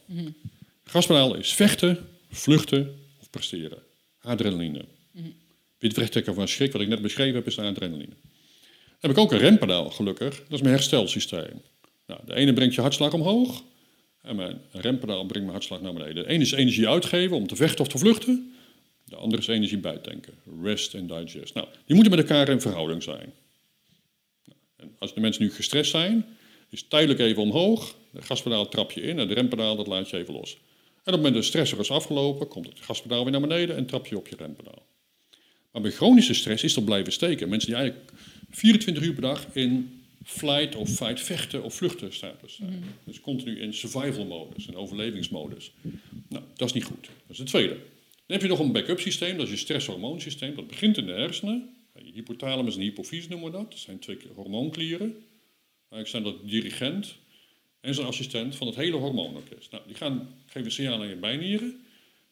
Gaspedaal 0.83 1.35
is 1.35 1.53
vechten, 1.53 2.07
vluchten 2.31 2.95
of 3.19 3.29
presteren. 3.29 3.77
Adrenaline. 4.21 4.85
Wit 5.79 5.95
wegtrekken 5.95 6.33
van 6.33 6.47
schrik, 6.47 6.71
wat 6.71 6.81
ik 6.81 6.87
net 6.87 7.01
beschreven 7.01 7.35
heb, 7.35 7.47
is 7.47 7.59
adrenaline. 7.59 8.15
Dan 8.99 9.09
heb 9.09 9.11
ik 9.11 9.17
ook 9.17 9.31
een 9.31 9.37
rempedaal, 9.37 9.89
gelukkig. 9.89 10.35
Dat 10.37 10.51
is 10.51 10.61
mijn 10.61 10.73
herstelsysteem. 10.75 11.61
Nou, 12.07 12.19
de 12.25 12.35
ene 12.35 12.53
brengt 12.53 12.75
je 12.75 12.81
hartslag 12.81 13.13
omhoog. 13.13 13.63
En 14.21 14.35
mijn 14.35 14.61
rempedaal 14.71 15.17
brengt 15.25 15.33
mijn 15.47 15.49
hartslag 15.51 15.81
naar 15.81 15.93
beneden. 15.93 16.23
De 16.23 16.29
ene 16.29 16.43
is 16.43 16.51
energie 16.51 16.87
uitgeven 16.87 17.35
om 17.37 17.47
te 17.47 17.55
vechten 17.55 17.79
of 17.85 17.87
te 17.91 17.97
vluchten. 17.97 18.53
De 19.09 19.15
andere 19.15 19.41
is 19.41 19.47
energie 19.47 19.77
bijtanken. 19.77 20.33
Rest 20.63 20.93
en 20.93 21.07
digest. 21.07 21.53
Nou, 21.53 21.67
die 21.85 21.95
moeten 21.95 22.15
met 22.15 22.29
elkaar 22.29 22.49
in 22.49 22.61
verhouding 22.61 23.03
zijn. 23.03 23.33
Nou, 24.45 24.59
en 24.75 24.95
als 24.99 25.13
de 25.13 25.19
mensen 25.19 25.43
nu 25.43 25.51
gestrest 25.51 25.91
zijn, 25.91 26.25
is 26.69 26.83
tijdelijk 26.87 27.19
even 27.19 27.41
omhoog. 27.41 27.95
De 28.11 28.21
gaspedaal 28.21 28.67
trap 28.67 28.91
je 28.91 29.01
in 29.01 29.19
en 29.19 29.27
de 29.27 29.33
rempedaal 29.33 29.75
dat 29.75 29.87
laat 29.87 30.09
je 30.09 30.17
even 30.17 30.33
los. 30.33 30.53
En 30.53 31.13
op 31.13 31.13
het 31.13 31.15
moment 31.15 31.33
dat 31.33 31.43
de 31.43 31.49
stressor 31.49 31.79
is 31.79 31.91
afgelopen, 31.91 32.47
komt 32.47 32.65
het 32.65 32.79
gaspedaal 32.79 33.23
weer 33.23 33.31
naar 33.31 33.41
beneden 33.41 33.75
en 33.75 33.85
trap 33.85 34.07
je 34.07 34.17
op 34.17 34.27
je 34.27 34.35
rempedaal. 34.35 34.85
Maar 35.71 35.81
bij 35.81 35.91
chronische 35.91 36.33
stress 36.33 36.63
is 36.63 36.73
dat 36.73 36.85
blijven 36.85 37.13
steken. 37.13 37.49
Mensen 37.49 37.69
die 37.69 37.77
eigenlijk 37.77 38.11
24 38.49 39.03
uur 39.03 39.13
per 39.13 39.21
dag 39.21 39.45
in 39.53 40.01
flight 40.23 40.75
of 40.75 40.89
fight, 40.89 41.21
vechten 41.21 41.63
of 41.63 41.73
vluchten 41.73 42.13
status 42.13 42.55
zijn. 42.55 42.83
Dus 43.03 43.19
continu 43.19 43.59
in 43.59 43.73
survival 43.73 44.25
modus, 44.25 44.67
in 44.67 44.75
overlevingsmodus. 44.75 45.71
Nou, 46.27 46.43
dat 46.55 46.67
is 46.67 46.73
niet 46.73 46.83
goed. 46.83 47.03
Dat 47.03 47.11
is 47.29 47.37
het 47.37 47.47
tweede. 47.47 47.77
Dan 48.27 48.37
heb 48.37 48.41
je 48.41 48.47
nog 48.47 48.59
een 48.59 48.71
backup 48.71 48.99
systeem, 48.99 49.37
dat 49.37 49.45
is 49.45 49.51
je 49.51 49.57
stresshormoonsysteem. 49.57 50.55
Dat 50.55 50.67
begint 50.67 50.97
in 50.97 51.05
de 51.05 51.11
hersenen. 51.11 51.69
Je 52.03 52.11
hypothalamus 52.13 52.75
en 52.75 52.81
hypofyse 52.81 53.29
noemen 53.29 53.51
we 53.51 53.57
dat. 53.57 53.71
Dat 53.71 53.79
zijn 53.79 53.99
twee 53.99 54.17
hormoonklieren. 54.35 55.15
Eigenlijk 55.89 56.09
zijn 56.09 56.23
dat 56.23 56.49
dirigent 56.49 57.15
en 57.81 57.93
zijn 57.93 58.07
assistent 58.07 58.55
van 58.55 58.67
het 58.67 58.75
hele 58.75 58.97
hormoonorkest. 58.97 59.71
Nou, 59.71 59.83
die 59.87 59.95
gaan, 59.95 60.27
geven 60.45 60.71
signaal 60.71 61.01
aan 61.01 61.07
je 61.07 61.15
bijnieren. 61.15 61.75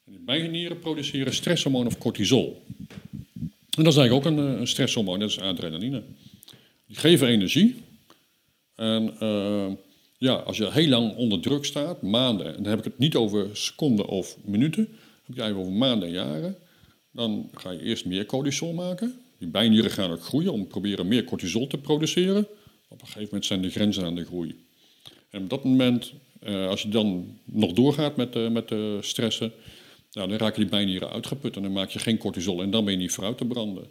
En 0.05 0.11
die 0.11 0.21
bijnieren 0.21 0.79
produceren 0.79 1.33
stresshormoon 1.33 1.85
of 1.85 1.97
cortisol. 1.97 2.63
En 3.77 3.83
dat 3.83 3.93
is 3.93 3.97
eigenlijk 3.97 4.27
ook 4.27 4.37
een, 4.37 4.53
eh, 4.53 4.59
een 4.59 4.67
stresshormoon, 4.67 5.19
dat 5.19 5.29
is 5.29 5.39
adrenaline. 5.39 6.03
Die 6.87 6.97
geven 6.97 7.27
energie. 7.27 7.75
En 8.75 9.19
eh, 9.19 9.71
ja, 10.17 10.33
als 10.33 10.57
je 10.57 10.71
heel 10.71 10.87
lang 10.87 11.15
onder 11.15 11.39
druk 11.39 11.65
staat, 11.65 12.01
maanden, 12.01 12.55
en 12.55 12.63
dan 12.63 12.69
heb 12.69 12.79
ik 12.79 12.83
het 12.85 12.97
niet 12.97 13.15
over 13.15 13.57
seconden 13.57 14.07
of 14.07 14.37
minuten, 14.43 14.97
heb 15.25 15.37
eigenlijk 15.37 15.67
over 15.67 15.79
maanden 15.79 16.07
en 16.07 16.13
jaren, 16.13 16.57
dan 17.11 17.49
ga 17.53 17.71
je 17.71 17.81
eerst 17.81 18.05
meer 18.05 18.25
cortisol 18.25 18.73
maken. 18.73 19.19
Die 19.37 19.47
bijnieren 19.47 19.91
gaan 19.91 20.11
ook 20.11 20.23
groeien 20.23 20.53
om 20.53 20.61
te 20.61 20.67
proberen 20.67 21.07
meer 21.07 21.23
cortisol 21.23 21.67
te 21.67 21.77
produceren. 21.77 22.47
Op 22.87 23.01
een 23.01 23.07
gegeven 23.07 23.23
moment 23.23 23.45
zijn 23.45 23.61
de 23.61 23.69
grenzen 23.69 24.05
aan 24.05 24.15
de 24.15 24.25
groei. 24.25 24.65
En 25.29 25.43
op 25.43 25.49
dat 25.49 25.63
moment, 25.63 26.13
eh, 26.39 26.67
als 26.67 26.81
je 26.81 26.89
dan 26.89 27.37
nog 27.43 27.71
doorgaat 27.73 28.15
met, 28.15 28.35
eh, 28.35 28.49
met 28.49 28.67
de 28.67 28.97
stressen, 29.01 29.51
nou, 30.11 30.29
dan 30.29 30.37
raken 30.37 30.61
die 30.61 30.69
bijnieren 30.69 31.09
uitgeput 31.09 31.55
en 31.55 31.61
dan 31.61 31.71
maak 31.71 31.89
je 31.89 31.99
geen 31.99 32.17
cortisol 32.17 32.61
en 32.61 32.71
dan 32.71 32.83
ben 32.83 32.93
je 32.93 32.99
niet 32.99 33.11
vooruit 33.11 33.37
te 33.37 33.45
branden. 33.45 33.87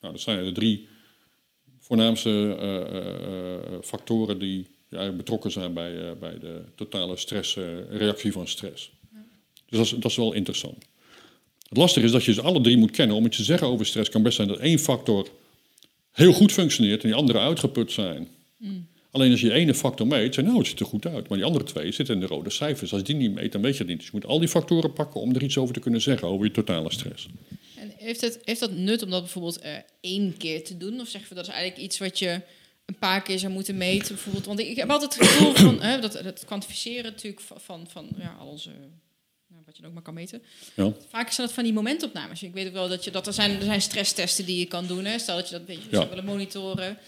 Nou, 0.00 0.12
dat 0.12 0.22
zijn 0.22 0.44
de 0.44 0.52
drie 0.52 0.88
voornaamste 1.86 2.56
eh, 2.60 2.96
eh, 2.96 3.82
factoren 3.82 4.38
die 4.38 4.66
betrokken 5.16 5.50
zijn 5.50 5.72
bij, 5.72 6.18
bij 6.18 6.38
de 6.38 6.62
totale 6.74 7.16
stress, 7.16 7.56
eh, 7.56 7.64
reactie 7.90 8.32
van 8.32 8.48
stress. 8.48 8.92
Dus 9.68 9.78
dat 9.78 9.86
is, 9.86 9.90
dat 9.90 10.10
is 10.10 10.16
wel 10.16 10.32
interessant. 10.32 10.84
Het 11.68 11.78
lastige 11.78 12.06
is 12.06 12.12
dat 12.12 12.24
je 12.24 12.32
ze 12.32 12.42
alle 12.42 12.60
drie 12.60 12.76
moet 12.76 12.90
kennen. 12.90 13.16
Om 13.16 13.26
iets 13.26 13.36
te 13.36 13.44
zeggen 13.44 13.66
over 13.66 13.86
stress 13.86 14.10
kan 14.10 14.22
best 14.22 14.36
zijn 14.36 14.48
dat 14.48 14.58
één 14.58 14.78
factor 14.78 15.28
heel 16.12 16.32
goed 16.32 16.52
functioneert 16.52 17.02
en 17.02 17.08
die 17.08 17.18
andere 17.18 17.38
uitgeput 17.38 17.92
zijn. 17.92 18.28
Alleen 19.10 19.30
als 19.30 19.40
je 19.40 19.52
ene 19.52 19.74
factor 19.74 20.06
meet, 20.06 20.34
zijn 20.34 20.46
nou, 20.46 20.58
het 20.58 20.66
ziet 20.66 20.80
er 20.80 20.86
goed 20.86 21.06
uit. 21.06 21.28
Maar 21.28 21.38
die 21.38 21.46
andere 21.46 21.64
twee 21.64 21.92
zitten 21.92 22.14
in 22.14 22.20
de 22.20 22.26
rode 22.26 22.50
cijfers. 22.50 22.92
Als 22.92 23.00
je 23.00 23.06
die 23.06 23.16
niet 23.16 23.34
meet, 23.34 23.52
dan 23.52 23.62
weet 23.62 23.72
je 23.72 23.78
het 23.78 23.88
niet. 23.88 23.96
Dus 23.96 24.06
je 24.06 24.12
moet 24.14 24.26
al 24.26 24.38
die 24.38 24.48
factoren 24.48 24.92
pakken 24.92 25.20
om 25.20 25.34
er 25.34 25.42
iets 25.42 25.58
over 25.58 25.74
te 25.74 25.80
kunnen 25.80 26.00
zeggen, 26.00 26.28
over 26.28 26.46
je 26.46 26.52
totale 26.52 26.92
stress. 26.92 27.28
En 27.76 27.92
heeft, 27.96 28.20
het, 28.20 28.40
heeft 28.44 28.60
dat 28.60 28.72
nut 28.72 29.02
om 29.02 29.10
dat 29.10 29.20
bijvoorbeeld 29.22 29.58
eh, 29.58 29.72
één 30.00 30.36
keer 30.36 30.64
te 30.64 30.76
doen? 30.76 31.00
Of 31.00 31.08
zeggen 31.08 31.28
we 31.28 31.34
dat 31.34 31.46
is 31.46 31.52
eigenlijk 31.52 31.82
iets 31.82 31.98
wat 31.98 32.18
je 32.18 32.40
een 32.84 32.98
paar 32.98 33.22
keer 33.22 33.38
zou 33.38 33.52
moeten 33.52 33.76
meten? 33.76 34.08
Bijvoorbeeld? 34.08 34.46
Want 34.46 34.58
ik, 34.58 34.68
ik 34.68 34.76
heb 34.76 34.90
altijd 34.90 35.18
het 35.18 35.28
gevoel 35.28 35.54
van 35.54 35.82
hè, 35.82 36.00
dat, 36.00 36.20
dat 36.22 36.44
kwantificeren 36.44 37.04
natuurlijk 37.04 37.42
van, 37.42 37.60
van, 37.60 37.86
van 37.90 38.08
ja, 38.18 38.36
al 38.40 38.46
onze. 38.46 38.70
Je 39.80 39.86
ook 39.86 39.92
maar 39.92 40.02
kan 40.02 40.14
meten. 40.14 40.42
Ja. 40.74 40.92
Vaak 41.10 41.30
zijn 41.30 41.46
dat 41.46 41.56
van 41.56 41.64
die 41.64 41.72
momentopnames. 41.72 42.42
Ik 42.42 42.52
weet 42.52 42.66
ook 42.66 42.72
wel 42.72 42.88
dat, 42.88 43.04
je, 43.04 43.10
dat 43.10 43.26
er, 43.26 43.32
zijn, 43.32 43.56
er 43.56 43.62
zijn 43.62 43.82
stresstesten 43.82 44.44
die 44.46 44.58
je 44.58 44.66
kan 44.66 44.86
doen. 44.86 45.04
Hè. 45.04 45.18
Stel 45.18 45.36
dat 45.36 45.46
je 45.48 45.58
dat 45.58 45.60
een 45.60 45.74
beetje 45.76 45.88
Ja. 46.00 46.08
willen 46.08 46.24
monitoren. 46.24 46.98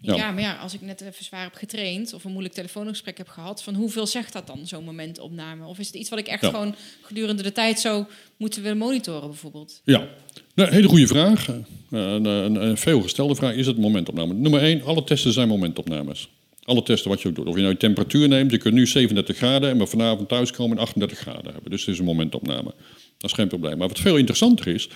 Ja. 0.00 0.14
Ja. 0.14 0.30
maar 0.30 0.42
ja, 0.42 0.56
als 0.56 0.74
ik 0.74 0.80
net 0.80 1.00
even 1.00 1.24
zwaar 1.24 1.42
heb 1.42 1.54
getraind 1.54 2.12
of 2.14 2.24
een 2.24 2.30
moeilijk 2.30 2.54
telefoongesprek 2.54 3.18
heb 3.18 3.28
gehad, 3.28 3.62
van 3.62 3.74
hoeveel 3.74 4.06
zegt 4.06 4.32
dat 4.32 4.46
dan, 4.46 4.66
zo'n 4.66 4.84
momentopname? 4.84 5.66
Of 5.66 5.78
is 5.78 5.86
het 5.86 5.96
iets 5.96 6.10
wat 6.10 6.18
ik 6.18 6.26
echt 6.26 6.42
Ja. 6.42 6.48
gewoon 6.50 6.74
gedurende 7.02 7.42
de 7.42 7.52
tijd 7.52 7.80
zou 7.80 8.04
moeten 8.36 8.62
willen 8.62 8.78
monitoren, 8.78 9.28
bijvoorbeeld? 9.28 9.80
Ja, 9.84 10.06
nou, 10.54 10.70
hele 10.70 10.88
goede 10.88 11.06
vraag. 11.06 11.48
Eh, 11.48 11.54
Een, 11.90 12.24
een, 12.24 12.54
een 12.54 12.76
veel 12.76 13.00
gestelde 13.02 13.34
vraag 13.34 13.54
is 13.54 13.66
het 13.66 13.78
momentopname. 13.78 14.34
Nummer 14.34 14.62
één, 14.62 14.82
alle 14.82 15.04
testen 15.04 15.32
zijn 15.32 15.48
momentopnames. 15.48 16.28
Alle 16.68 16.82
testen 16.82 17.10
wat 17.10 17.22
je 17.22 17.28
ook 17.28 17.34
doet. 17.34 17.46
Of 17.46 17.54
je 17.54 17.60
nou 17.60 17.72
je 17.72 17.78
temperatuur 17.78 18.28
neemt, 18.28 18.50
je 18.50 18.58
kunt 18.58 18.74
nu 18.74 18.86
37 18.86 19.36
graden 19.36 19.70
en 19.70 19.78
we 19.78 19.86
vanavond 19.86 20.28
thuiskomen 20.28 20.76
en 20.76 20.82
38 20.82 21.18
graden 21.18 21.52
hebben. 21.52 21.70
Dus 21.70 21.80
het 21.80 21.90
is 21.94 21.98
een 21.98 22.04
momentopname. 22.04 22.74
Dat 23.18 23.30
is 23.30 23.32
geen 23.32 23.48
probleem. 23.48 23.78
Maar 23.78 23.88
wat 23.88 23.98
veel 23.98 24.16
interessanter 24.16 24.66
is, 24.66 24.88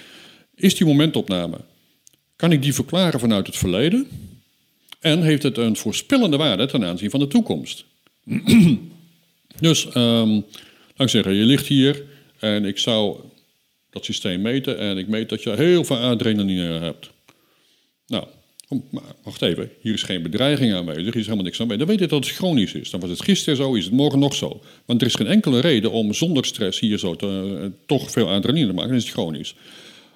is 0.54 0.76
die 0.76 0.86
momentopname. 0.86 1.56
Kan 2.36 2.52
ik 2.52 2.62
die 2.62 2.74
verklaren 2.74 3.20
vanuit 3.20 3.46
het 3.46 3.56
verleden? 3.56 4.08
En 5.00 5.22
heeft 5.22 5.42
het 5.42 5.58
een 5.58 5.76
voorspellende 5.76 6.36
waarde 6.36 6.66
ten 6.66 6.84
aanzien 6.84 7.10
van 7.10 7.20
de 7.20 7.28
toekomst? 7.28 7.84
dus 9.60 9.88
ehm, 9.88 10.40
Laat 10.96 11.10
zeggen, 11.10 11.34
je 11.34 11.44
ligt 11.44 11.66
hier 11.66 12.04
en 12.38 12.64
ik 12.64 12.78
zou 12.78 13.20
dat 13.90 14.04
systeem 14.04 14.40
meten 14.40 14.78
en 14.78 14.98
ik 14.98 15.08
meet 15.08 15.28
dat 15.28 15.42
je 15.42 15.50
heel 15.50 15.84
veel 15.84 15.96
adrenaline 15.96 16.78
hebt. 16.78 17.10
Maar 18.90 19.02
wacht 19.22 19.42
even, 19.42 19.70
hier 19.80 19.92
is 19.92 20.02
geen 20.02 20.22
bedreiging 20.22 20.74
aanwezig, 20.74 21.02
hier 21.02 21.16
is 21.16 21.24
helemaal 21.24 21.44
niks 21.44 21.60
aan. 21.60 21.68
Dan 21.68 21.86
weet 21.86 21.98
je 21.98 22.06
dat 22.06 22.24
het 22.24 22.34
chronisch 22.34 22.74
is. 22.74 22.90
Dan 22.90 23.00
was 23.00 23.10
het 23.10 23.22
gisteren 23.22 23.56
zo, 23.56 23.74
is 23.74 23.84
het 23.84 23.92
morgen 23.92 24.18
nog 24.18 24.34
zo. 24.34 24.60
Want 24.84 25.00
er 25.00 25.06
is 25.06 25.14
geen 25.14 25.26
enkele 25.26 25.60
reden 25.60 25.90
om 25.90 26.14
zonder 26.14 26.44
stress 26.44 26.80
hier 26.80 26.98
zo 26.98 27.16
te, 27.16 27.58
eh, 27.60 27.66
toch 27.86 28.10
veel 28.10 28.28
adrenaline 28.28 28.66
te 28.66 28.72
maken, 28.72 28.90
dan 28.90 28.98
is 28.98 29.04
het 29.04 29.12
chronisch. 29.12 29.54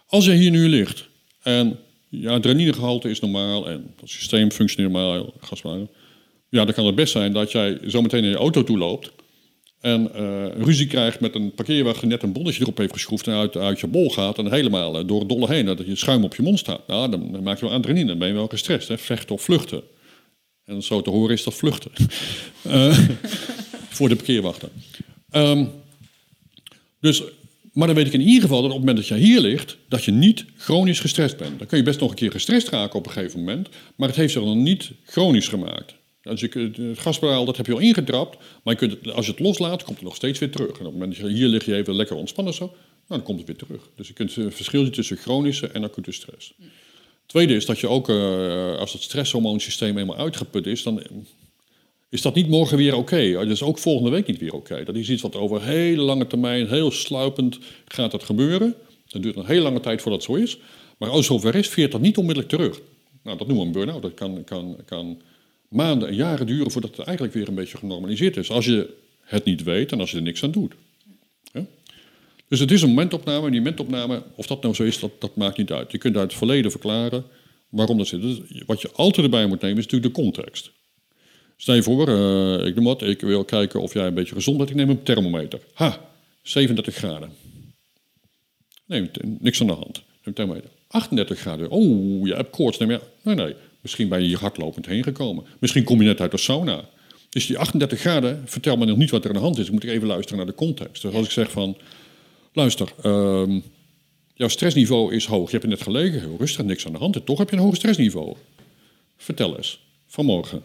Als 0.07 0.25
je 0.25 0.33
hier 0.33 0.51
nu 0.51 0.69
ligt 0.69 1.09
en 1.43 1.79
je 2.09 2.31
adrenalinegehalte 2.31 3.11
is 3.11 3.21
normaal 3.21 3.69
en 3.69 3.95
het 4.01 4.11
systeem 4.11 4.51
functioneert 4.51 4.93
normaal, 4.93 5.35
ja, 6.49 6.65
dan 6.65 6.75
kan 6.75 6.87
het 6.87 6.95
best 6.95 7.13
zijn 7.13 7.33
dat 7.33 7.53
jij 7.53 7.79
zometeen 7.85 8.25
in 8.25 8.31
je 8.31 8.37
auto 8.37 8.65
toe 8.65 8.79
loopt 8.79 9.13
en 9.87 10.11
uh, 10.17 10.65
ruzie 10.65 10.87
krijgt 10.87 11.21
met 11.21 11.35
een 11.35 11.53
parkeerwagen 11.53 12.09
net 12.09 12.23
een 12.23 12.33
bonnetje 12.33 12.63
erop 12.63 12.79
heeft 12.79 12.93
geschroefd 12.93 13.27
en 13.27 13.35
uit, 13.35 13.57
uit 13.57 13.81
je 13.81 13.87
bol 13.87 14.11
gaat 14.11 14.39
en 14.39 14.53
helemaal 14.53 15.01
uh, 15.01 15.09
door 15.09 15.19
het 15.19 15.29
dolle 15.29 15.47
heen, 15.47 15.67
dat 15.67 15.87
je 15.87 15.97
schuim 15.97 16.25
op 16.25 16.35
je 16.35 16.43
mond 16.43 16.59
staat. 16.59 16.87
Nou, 16.87 17.11
dan, 17.11 17.43
maak 17.43 17.59
je 17.59 17.67
wel 17.67 17.75
adrenaline, 17.75 18.09
dan 18.09 18.19
ben 18.19 18.29
je 18.29 18.35
wel 18.35 18.47
gestrest, 18.47 18.89
hè? 18.89 18.99
vechten 18.99 19.35
of 19.35 19.43
vluchten. 19.43 19.83
En 20.65 20.83
zo 20.83 21.03
te 21.03 21.11
horen 21.11 21.35
is 21.35 21.45
dat 21.45 21.55
vluchten. 21.55 21.91
uh, 22.67 22.99
voor 23.97 24.09
de 24.09 24.17
parkeerwachten. 24.17 24.69
Um, 25.31 25.71
dus, 27.01 27.23
maar 27.73 27.87
dan 27.87 27.97
weet 27.97 28.07
ik 28.07 28.13
in 28.13 28.21
ieder 28.21 28.43
geval 28.43 28.63
dat 28.63 28.71
op 28.71 28.77
het 28.77 28.87
moment 28.87 29.09
dat 29.09 29.19
je 29.19 29.27
hier 29.27 29.41
ligt, 29.41 29.77
dat 29.89 30.05
je 30.05 30.13
niet 30.13 30.45
chronisch 30.57 31.01
gestrest 31.01 31.37
bent. 31.37 31.59
Dan 31.59 31.67
kun 31.67 31.79
je 31.79 31.85
best 31.85 32.01
nog 32.01 32.11
een 32.11 32.17
keer 32.17 32.31
gestrest 32.31 32.69
raken 32.69 32.99
op 32.99 33.07
een 33.07 33.13
gegeven 33.13 33.39
moment, 33.39 33.69
maar 33.97 34.09
het 34.09 34.17
heeft 34.17 34.33
zich 34.33 34.43
dan 34.43 34.63
niet 34.63 34.91
chronisch 35.05 35.49
gemaakt. 35.49 35.95
Als 36.27 36.41
je, 36.41 36.71
het 36.77 36.99
gaspedaal 36.99 37.45
dat 37.45 37.57
heb 37.57 37.67
je 37.67 37.73
al 37.73 37.79
ingetrapt, 37.79 38.39
maar 38.63 38.75
je 38.81 38.89
kunt 38.89 39.13
als 39.13 39.27
je 39.27 39.33
het 39.33 39.41
loslaat, 39.41 39.85
komt 39.85 39.97
het 39.97 40.07
nog 40.07 40.17
steeds 40.17 40.39
weer 40.39 40.51
terug. 40.51 40.69
En 40.69 40.75
op 40.79 40.85
het 40.85 40.93
moment 40.93 41.21
dat 41.21 41.31
je 41.31 41.37
hier 41.37 41.47
lig 41.47 41.65
je 41.65 41.75
even 41.75 41.95
lekker 41.95 42.17
ontspannen 42.17 42.55
zo, 42.55 42.65
nou, 42.65 42.77
dan 43.07 43.23
komt 43.23 43.39
het 43.39 43.47
weer 43.47 43.57
terug. 43.57 43.89
Dus 43.97 44.09
je 44.09 44.13
kunt 44.13 44.37
een 44.37 44.53
verschil 44.53 44.83
zien 44.83 44.93
tussen 44.93 45.17
chronische 45.17 45.67
en 45.67 45.85
acute 45.85 46.13
stress. 46.13 46.55
Tweede 47.27 47.55
is 47.55 47.67
dat 47.67 47.79
je 47.79 47.89
ook, 47.89 48.09
uh, 48.09 48.77
als 48.77 48.93
het 48.93 49.03
stresshormoonsysteem 49.03 49.99
eenmaal 49.99 50.17
uitgeput 50.17 50.67
is, 50.67 50.83
dan 50.83 51.03
is 52.09 52.23
dat 52.23 52.35
niet 52.35 52.49
morgen 52.49 52.77
weer 52.77 52.95
oké. 52.95 53.15
Okay. 53.15 53.33
Dat 53.33 53.47
is 53.47 53.63
ook 53.63 53.79
volgende 53.79 54.11
week 54.11 54.27
niet 54.27 54.39
weer 54.39 54.55
oké. 54.55 54.85
Dat 54.85 54.95
is 54.95 55.11
iets 55.11 55.23
wat 55.23 55.37
over 55.37 55.63
hele 55.63 56.03
lange 56.03 56.27
termijn, 56.27 56.69
heel 56.69 56.91
sluipend 56.91 57.59
gaat 57.85 58.11
dat 58.11 58.23
gebeuren. 58.23 58.75
Dat 59.09 59.23
duurt 59.23 59.37
een 59.37 59.47
hele 59.47 59.61
lange 59.61 59.81
tijd 59.81 60.03
voordat 60.03 60.27
het 60.27 60.31
zo 60.31 60.43
is. 60.43 60.59
Maar 60.97 61.09
als 61.09 61.19
het 61.19 61.27
zover 61.27 61.55
is, 61.55 61.69
veert 61.69 61.93
dat 61.93 62.01
niet 62.01 62.17
onmiddellijk 62.17 62.55
terug. 62.55 62.81
Nou, 63.23 63.39
dat 63.39 63.47
noemen 63.47 63.65
we 63.65 63.71
een 63.71 63.85
burn-out. 63.85 64.03
Dat 64.03 64.15
kan, 64.15 64.45
kan, 64.45 64.77
kan 64.85 65.21
maanden 65.69 66.09
en 66.09 66.15
jaren 66.15 66.47
duren 66.47 66.71
voordat 66.71 66.97
het 66.97 67.07
eigenlijk 67.07 67.37
weer 67.37 67.49
een 67.49 67.55
beetje 67.55 67.79
genormaliseerd 67.79 68.37
is. 68.37 68.51
Als 68.51 68.65
je 68.65 68.95
het 69.21 69.45
niet 69.45 69.63
weet 69.63 69.93
en 69.93 70.01
als 70.01 70.11
je 70.11 70.17
er 70.17 70.23
niks 70.23 70.43
aan 70.43 70.51
doet. 70.51 70.75
Ja? 71.53 71.65
Dus 72.49 72.61
het 72.61 72.71
is 72.71 72.83
een 72.83 72.89
momentopname 72.89 73.47
en 73.47 73.51
die 73.51 73.61
momentopname, 73.61 74.23
of 74.35 74.47
dat 74.47 74.63
nou 74.63 74.75
zo 74.75 74.83
is, 74.83 74.99
dat, 74.99 75.21
dat 75.21 75.37
maakt 75.37 75.57
niet 75.57 75.73
uit. 75.73 75.93
Je 75.93 75.99
kunt 75.99 76.17
uit 76.17 76.29
het 76.29 76.39
verleden 76.39 76.71
verklaren 76.71 77.25
waarom 77.69 77.99
dat 77.99 78.07
zit. 78.07 78.21
Dus 78.21 78.41
wat 78.67 78.83
je 78.83 78.91
altijd 78.93 79.25
erbij 79.25 79.47
moet 79.47 79.61
nemen 79.61 79.79
is 79.79 79.85
natuurlijk 79.85 80.15
de 80.15 80.23
context. 80.23 80.71
Stel 81.57 81.75
je 81.75 81.83
voor, 81.83 82.09
uh, 82.09 82.67
ik 82.67 82.75
noem 82.75 82.85
wat, 82.85 83.03
ik 83.03 83.21
wil 83.21 83.45
kijken 83.45 83.81
of 83.81 83.93
jij 83.93 84.07
een 84.07 84.15
beetje 84.15 84.35
gezond 84.35 84.57
bent. 84.57 84.71
Ik 84.71 84.77
neem 84.77 84.91
een 84.91 85.03
thermometer. 85.03 85.61
Ha, 85.73 86.11
37 86.43 86.95
graden. 86.95 87.33
Nee, 88.87 89.11
niks 89.41 89.61
aan 89.61 89.67
de 89.67 89.73
hand. 89.73 90.03
Een 90.23 90.33
thermometer. 90.33 90.71
38 90.89 91.39
graden. 91.39 91.71
Oh, 91.71 92.27
je 92.27 92.35
hebt 92.35 92.51
koorts. 92.51 92.79
Nee, 92.79 92.99
nee, 93.23 93.35
nee. 93.35 93.55
Misschien 93.87 94.09
ben 94.09 94.21
je 94.21 94.27
hier 94.27 94.39
hardlopend 94.39 94.87
heen 94.87 95.03
gekomen. 95.03 95.45
Misschien 95.59 95.85
kom 95.85 96.01
je 96.01 96.07
net 96.07 96.21
uit 96.21 96.31
de 96.31 96.37
sauna. 96.37 96.85
Dus 97.29 97.47
die 97.47 97.59
38 97.59 98.01
graden, 98.01 98.43
vertel 98.45 98.77
me 98.77 98.85
nog 98.85 98.97
niet 98.97 99.11
wat 99.11 99.25
er 99.25 99.31
aan 99.31 99.37
de 99.37 99.43
hand 99.43 99.59
is. 99.59 99.71
moet 99.71 99.83
ik 99.83 99.91
even 99.91 100.07
luisteren 100.07 100.37
naar 100.37 100.47
de 100.47 100.55
context. 100.55 101.03
Dus 101.03 101.15
als 101.15 101.25
ik 101.25 101.31
zeg 101.31 101.51
van, 101.51 101.77
luister, 102.53 102.93
um, 103.05 103.63
jouw 104.35 104.49
stressniveau 104.49 105.15
is 105.15 105.27
hoog. 105.27 105.51
Je 105.51 105.57
hebt 105.57 105.69
net 105.69 105.83
gelegen, 105.83 106.21
heel 106.21 106.37
rustig, 106.39 106.65
niks 106.65 106.87
aan 106.87 106.93
de 106.93 106.99
hand. 106.99 107.17
En 107.17 107.25
toch 107.25 107.39
heb 107.39 107.51
je 107.51 107.57
een 107.57 107.63
hoog 107.63 107.77
stressniveau. 107.77 108.37
Vertel 109.17 109.57
eens, 109.57 109.81
vanmorgen. 110.07 110.63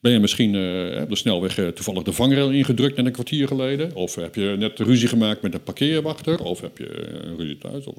Ben 0.00 0.12
je 0.12 0.18
misschien 0.18 0.54
uh, 0.54 1.02
op 1.02 1.08
de 1.08 1.16
snelweg 1.16 1.58
uh, 1.58 1.68
toevallig 1.68 2.02
de 2.02 2.12
vangrail 2.12 2.50
ingedrukt 2.50 2.96
net 2.96 3.06
een 3.06 3.12
kwartier 3.12 3.46
geleden? 3.46 3.94
Of 3.94 4.14
heb 4.14 4.34
je 4.34 4.54
net 4.58 4.78
ruzie 4.78 5.08
gemaakt 5.08 5.42
met 5.42 5.54
een 5.54 5.62
parkeerwachter? 5.62 6.42
Of 6.42 6.60
heb 6.60 6.78
je 6.78 7.20
uh, 7.24 7.36
ruzie 7.36 7.58
thuis? 7.58 7.84
Of, 7.84 7.94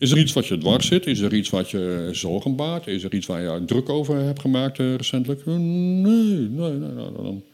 is 0.00 0.10
er 0.10 0.18
iets 0.18 0.32
wat 0.32 0.46
je 0.46 0.58
dwars 0.58 0.86
zit? 0.86 1.06
Is 1.06 1.20
er 1.20 1.34
iets 1.34 1.50
wat 1.50 1.70
je 1.70 2.08
zorgen 2.12 2.56
baart? 2.56 2.86
Is 2.86 3.02
er 3.02 3.14
iets 3.14 3.26
waar 3.26 3.42
je 3.42 3.64
druk 3.64 3.88
over 3.88 4.16
hebt 4.16 4.40
gemaakt 4.40 4.78
uh, 4.78 4.94
recentelijk? 4.94 5.46
Nee, 5.46 5.58
nee, 5.58 6.70
nee. 6.70 6.78
nee, 6.78 7.10
nee. 7.10 7.44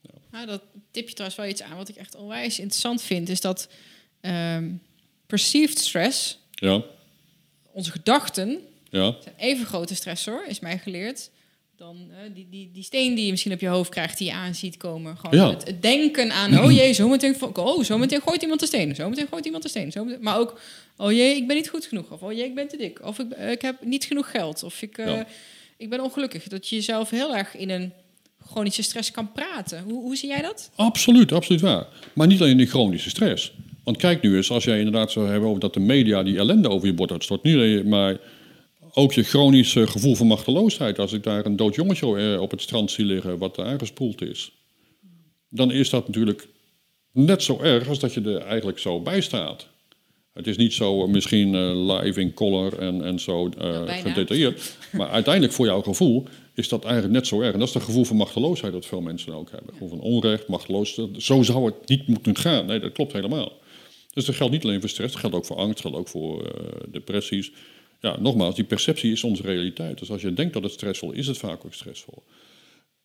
Ja. 0.00 0.10
Nou, 0.30 0.46
dat 0.46 0.62
tip 0.90 1.08
je 1.08 1.14
trouwens 1.14 1.40
wel 1.40 1.48
iets 1.48 1.62
aan. 1.62 1.76
Wat 1.76 1.88
ik 1.88 1.96
echt 1.96 2.16
onwijs 2.16 2.58
interessant 2.58 3.02
vind, 3.02 3.28
is 3.28 3.40
dat 3.40 3.68
um, 4.20 4.82
perceived 5.26 5.78
stress, 5.78 6.38
ja. 6.50 6.82
onze 7.72 7.90
gedachten, 7.90 8.60
ja. 8.90 9.16
zijn 9.22 9.34
even 9.38 9.66
grote 9.66 9.94
stressor, 9.94 10.44
is 10.48 10.60
mij 10.60 10.78
geleerd, 10.78 11.30
dan 11.76 11.96
uh, 12.10 12.16
die, 12.34 12.46
die, 12.50 12.70
die 12.72 12.82
steen 12.82 13.14
die 13.14 13.24
je 13.24 13.30
misschien 13.30 13.52
op 13.52 13.60
je 13.60 13.66
hoofd 13.68 13.90
krijgt, 13.90 14.18
die 14.18 14.26
je 14.26 14.32
aan 14.32 14.54
ziet 14.54 14.76
komen. 14.76 15.16
Gewoon 15.16 15.38
Ja. 15.38 15.50
het, 15.50 15.66
het 15.66 15.82
denken 15.82 16.32
aan, 16.32 16.58
oh 16.64 16.72
jee, 16.72 16.92
zometeen, 16.94 17.36
oh, 17.54 17.82
zometeen 17.84 18.20
gooit 18.20 18.42
iemand 18.42 18.60
de 18.60 18.66
steen. 18.66 18.94
Zometeen 18.94 19.26
gooit 19.30 19.44
iemand 19.44 19.62
de 19.62 19.68
steen. 19.68 19.92
Zometeen, 19.92 20.22
maar 20.22 20.38
ook, 20.38 20.60
oh 20.96 21.12
jee, 21.12 21.36
ik 21.36 21.46
ben 21.46 21.56
niet 21.56 21.68
goed 21.68 21.84
genoeg. 21.86 22.10
Of 22.10 22.22
oh 22.22 22.32
jee, 22.32 22.44
ik 22.44 22.54
ben 22.54 22.68
te 22.68 22.76
dik. 22.76 23.04
Of 23.04 23.18
ik, 23.18 23.30
eh, 23.32 23.50
ik 23.50 23.62
heb 23.62 23.76
niet 23.84 24.04
genoeg 24.04 24.30
geld. 24.30 24.62
Of 24.62 24.82
ik, 24.82 24.98
eh, 24.98 25.06
Ja. 25.06 25.26
ik 25.76 25.90
ben 25.90 26.00
ongelukkig. 26.00 26.42
Dat 26.48 26.68
je 26.68 26.74
jezelf 26.76 27.10
heel 27.10 27.36
erg 27.36 27.56
in 27.56 27.70
een 27.70 27.92
chronische 28.46 28.82
stress 28.82 29.10
kan 29.10 29.32
praten. 29.32 29.82
Hoe, 29.82 30.02
hoe 30.02 30.16
zie 30.16 30.28
jij 30.28 30.42
dat? 30.42 30.70
Absoluut, 30.74 31.32
absoluut 31.32 31.60
waar. 31.60 31.86
Maar 32.14 32.26
niet 32.26 32.40
alleen 32.40 32.56
die 32.56 32.66
chronische 32.66 33.10
stress. 33.10 33.52
Want 33.84 33.96
kijk 33.96 34.22
nu 34.22 34.36
eens, 34.36 34.50
als 34.50 34.64
jij 34.64 34.78
inderdaad 34.78 35.12
zou 35.12 35.28
hebben 35.30 35.48
over 35.48 35.60
dat 35.60 35.74
de 35.74 35.80
media 35.80 36.22
die 36.22 36.36
ellende 36.38 36.68
over 36.68 36.86
je 36.86 36.94
bord 36.94 37.10
uitstort. 37.12 37.42
Niet 37.42 37.54
alleen 37.54 37.88
maar 37.88 38.16
ook 38.98 39.12
je 39.12 39.22
chronische 39.22 39.86
gevoel 39.86 40.14
van 40.14 40.26
machteloosheid. 40.26 40.98
Als 40.98 41.12
ik 41.12 41.22
daar 41.22 41.46
een 41.46 41.56
dood 41.56 41.74
jongetje 41.74 42.16
eh, 42.16 42.40
op 42.40 42.50
het 42.50 42.62
strand 42.62 42.90
zie 42.90 43.04
liggen 43.04 43.38
wat 43.38 43.58
aangespoeld 43.58 44.22
is. 44.22 44.52
Dan 45.48 45.72
is 45.72 45.90
dat 45.90 46.06
natuurlijk 46.06 46.48
net 47.12 47.42
zo 47.42 47.60
erg 47.60 47.88
als 47.88 47.98
dat 47.98 48.14
je 48.14 48.20
er 48.20 48.40
eigenlijk 48.40 48.78
zo 48.78 49.00
bij 49.00 49.20
staat. 49.20 49.68
Het 50.32 50.46
is 50.46 50.56
niet 50.56 50.72
zo 50.72 51.02
eh, 51.02 51.08
misschien 51.08 51.54
eh, 51.54 51.94
live 51.96 52.20
in 52.20 52.34
color 52.34 52.78
en, 52.78 53.04
en 53.04 53.18
zo 53.18 53.48
Nou, 53.48 53.88
gedetailleerd. 53.88 54.76
Maar 54.92 55.08
uiteindelijk 55.08 55.54
voor 55.54 55.66
jouw 55.66 55.82
gevoel 55.82 56.24
is 56.54 56.68
dat 56.68 56.84
eigenlijk 56.84 57.14
net 57.14 57.26
zo 57.26 57.40
erg. 57.40 57.52
En 57.52 57.58
dat 57.58 57.68
is 57.68 57.74
het 57.74 57.82
gevoel 57.82 58.04
van 58.04 58.16
machteloosheid 58.16 58.72
dat 58.72 58.86
veel 58.86 59.00
mensen 59.00 59.32
ook 59.32 59.50
hebben. 59.50 59.72
Gevoel 59.72 59.88
van 59.88 60.00
onrecht, 60.00 60.48
machteloos. 60.48 61.00
Zo 61.18 61.42
zou 61.42 61.64
het 61.64 61.88
niet 61.88 62.06
moeten 62.06 62.36
gaan. 62.36 62.66
Nee, 62.66 62.80
dat 62.80 62.92
klopt 62.92 63.12
helemaal. 63.12 63.52
Dus 64.12 64.24
dat 64.24 64.34
geldt 64.34 64.52
niet 64.52 64.64
alleen 64.64 64.80
voor 64.80 64.88
stress, 64.88 65.12
dat 65.12 65.20
geldt 65.20 65.36
ook 65.36 65.46
voor 65.46 65.56
angst, 65.56 65.82
dat 65.82 65.82
geldt 65.82 65.96
ook 65.96 66.08
voor 66.08 66.52
depressies. 66.88 67.52
Ja, 68.00 68.20
nogmaals, 68.20 68.54
die 68.54 68.64
perceptie 68.64 69.12
is 69.12 69.24
onze 69.24 69.42
realiteit. 69.42 69.98
Dus 69.98 70.10
als 70.10 70.22
je 70.22 70.32
denkt 70.32 70.52
dat 70.52 70.62
het 70.62 70.72
stressvol 70.72 71.12
is, 71.12 71.18
is 71.18 71.26
het 71.26 71.38
vaak 71.38 71.64
ook 71.64 71.74
stressvol. 71.74 72.22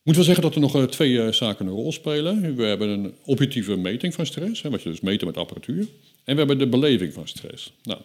Ik 0.02 0.08
moet 0.08 0.16
wel 0.16 0.26
zeggen 0.26 0.44
dat 0.44 0.56
er 0.56 0.62
nog 0.62 0.76
eh, 0.76 0.84
twee 0.84 1.22
eh, 1.22 1.32
zaken 1.32 1.66
een 1.68 1.74
rol 1.74 1.92
spelen. 1.92 2.56
We 2.56 2.64
hebben 2.64 2.90
een 2.90 3.16
objectieve 3.26 3.76
meting 3.76 4.14
van 4.14 4.26
stress, 4.26 4.62
hè, 4.62 4.70
wat 4.70 4.82
je 4.82 4.90
dus 4.90 5.00
meten 5.00 5.28
met 5.28 5.38
apparatuur. 5.38 5.88
En 6.24 6.34
we 6.34 6.40
hebben 6.40 6.58
de 6.58 6.68
beleving 6.68 7.14
van 7.14 7.28
stress. 7.28 7.72
Nou, 7.84 8.00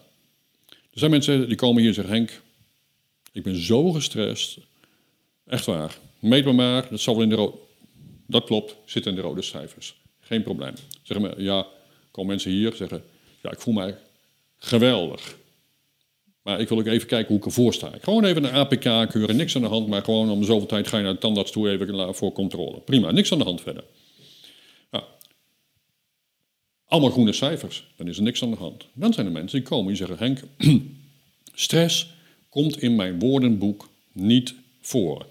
er 0.68 0.98
zijn 0.98 1.10
mensen 1.10 1.48
die 1.48 1.56
komen 1.56 1.78
hier 1.78 1.88
en 1.88 1.94
zeggen: 1.94 2.14
Henk, 2.14 2.40
ik 3.32 3.42
ben 3.42 3.62
zo 3.62 3.92
gestrest. 3.92 4.58
Echt 5.46 5.66
waar. 5.66 5.98
Meet 6.18 6.44
me 6.44 6.52
maar, 6.52 6.86
dat 6.90 7.00
zal 7.00 7.14
wel 7.14 7.22
in 7.22 7.28
de 7.28 7.34
rode. 7.34 7.56
Dat 8.26 8.44
klopt, 8.44 8.76
zit 8.84 9.06
in 9.06 9.14
de 9.14 9.20
rode 9.20 9.42
cijfers. 9.42 9.96
Geen 10.20 10.42
probleem. 10.42 10.74
Zeggen 11.02 11.36
we, 11.36 11.42
ja, 11.42 11.66
komen 12.10 12.30
mensen 12.30 12.50
hier 12.50 12.72
zeggen: 12.74 13.02
Ja, 13.42 13.50
ik 13.50 13.60
voel 13.60 13.74
mij 13.74 13.96
geweldig. 14.58 15.36
Maar 16.46 16.60
ik 16.60 16.68
wil 16.68 16.78
ook 16.78 16.86
even 16.86 17.06
kijken 17.06 17.28
hoe 17.28 17.36
ik 17.36 17.44
ervoor 17.44 17.74
sta. 17.74 17.92
Gewoon 18.00 18.24
even 18.24 18.44
een 18.44 18.52
APK 18.52 19.10
keuren, 19.10 19.36
niks 19.36 19.56
aan 19.56 19.62
de 19.62 19.68
hand, 19.68 19.88
maar 19.88 20.02
gewoon 20.02 20.30
om 20.30 20.44
zoveel 20.44 20.66
tijd 20.66 20.86
ga 20.86 20.96
je 20.96 21.02
naar 21.02 21.12
de 21.12 21.18
tandarts 21.18 21.50
toe 21.50 21.70
even 21.70 22.14
voor 22.14 22.32
controle. 22.32 22.80
Prima, 22.80 23.10
niks 23.10 23.32
aan 23.32 23.38
de 23.38 23.44
hand 23.44 23.60
verder. 23.60 23.84
Ja. 24.90 25.04
Allemaal 26.86 27.10
groene 27.10 27.32
cijfers, 27.32 27.84
dan 27.96 28.08
is 28.08 28.16
er 28.16 28.22
niks 28.22 28.42
aan 28.42 28.50
de 28.50 28.56
hand. 28.56 28.86
Dan 28.92 29.12
zijn 29.12 29.26
er 29.26 29.32
mensen 29.32 29.58
die 29.58 29.68
komen 29.68 29.86
die 29.86 29.96
zeggen: 29.96 30.18
Henk, 30.18 30.40
stress 31.54 32.10
komt 32.48 32.82
in 32.82 32.96
mijn 32.96 33.18
woordenboek 33.18 33.88
niet 34.12 34.54
voor. 34.80 35.26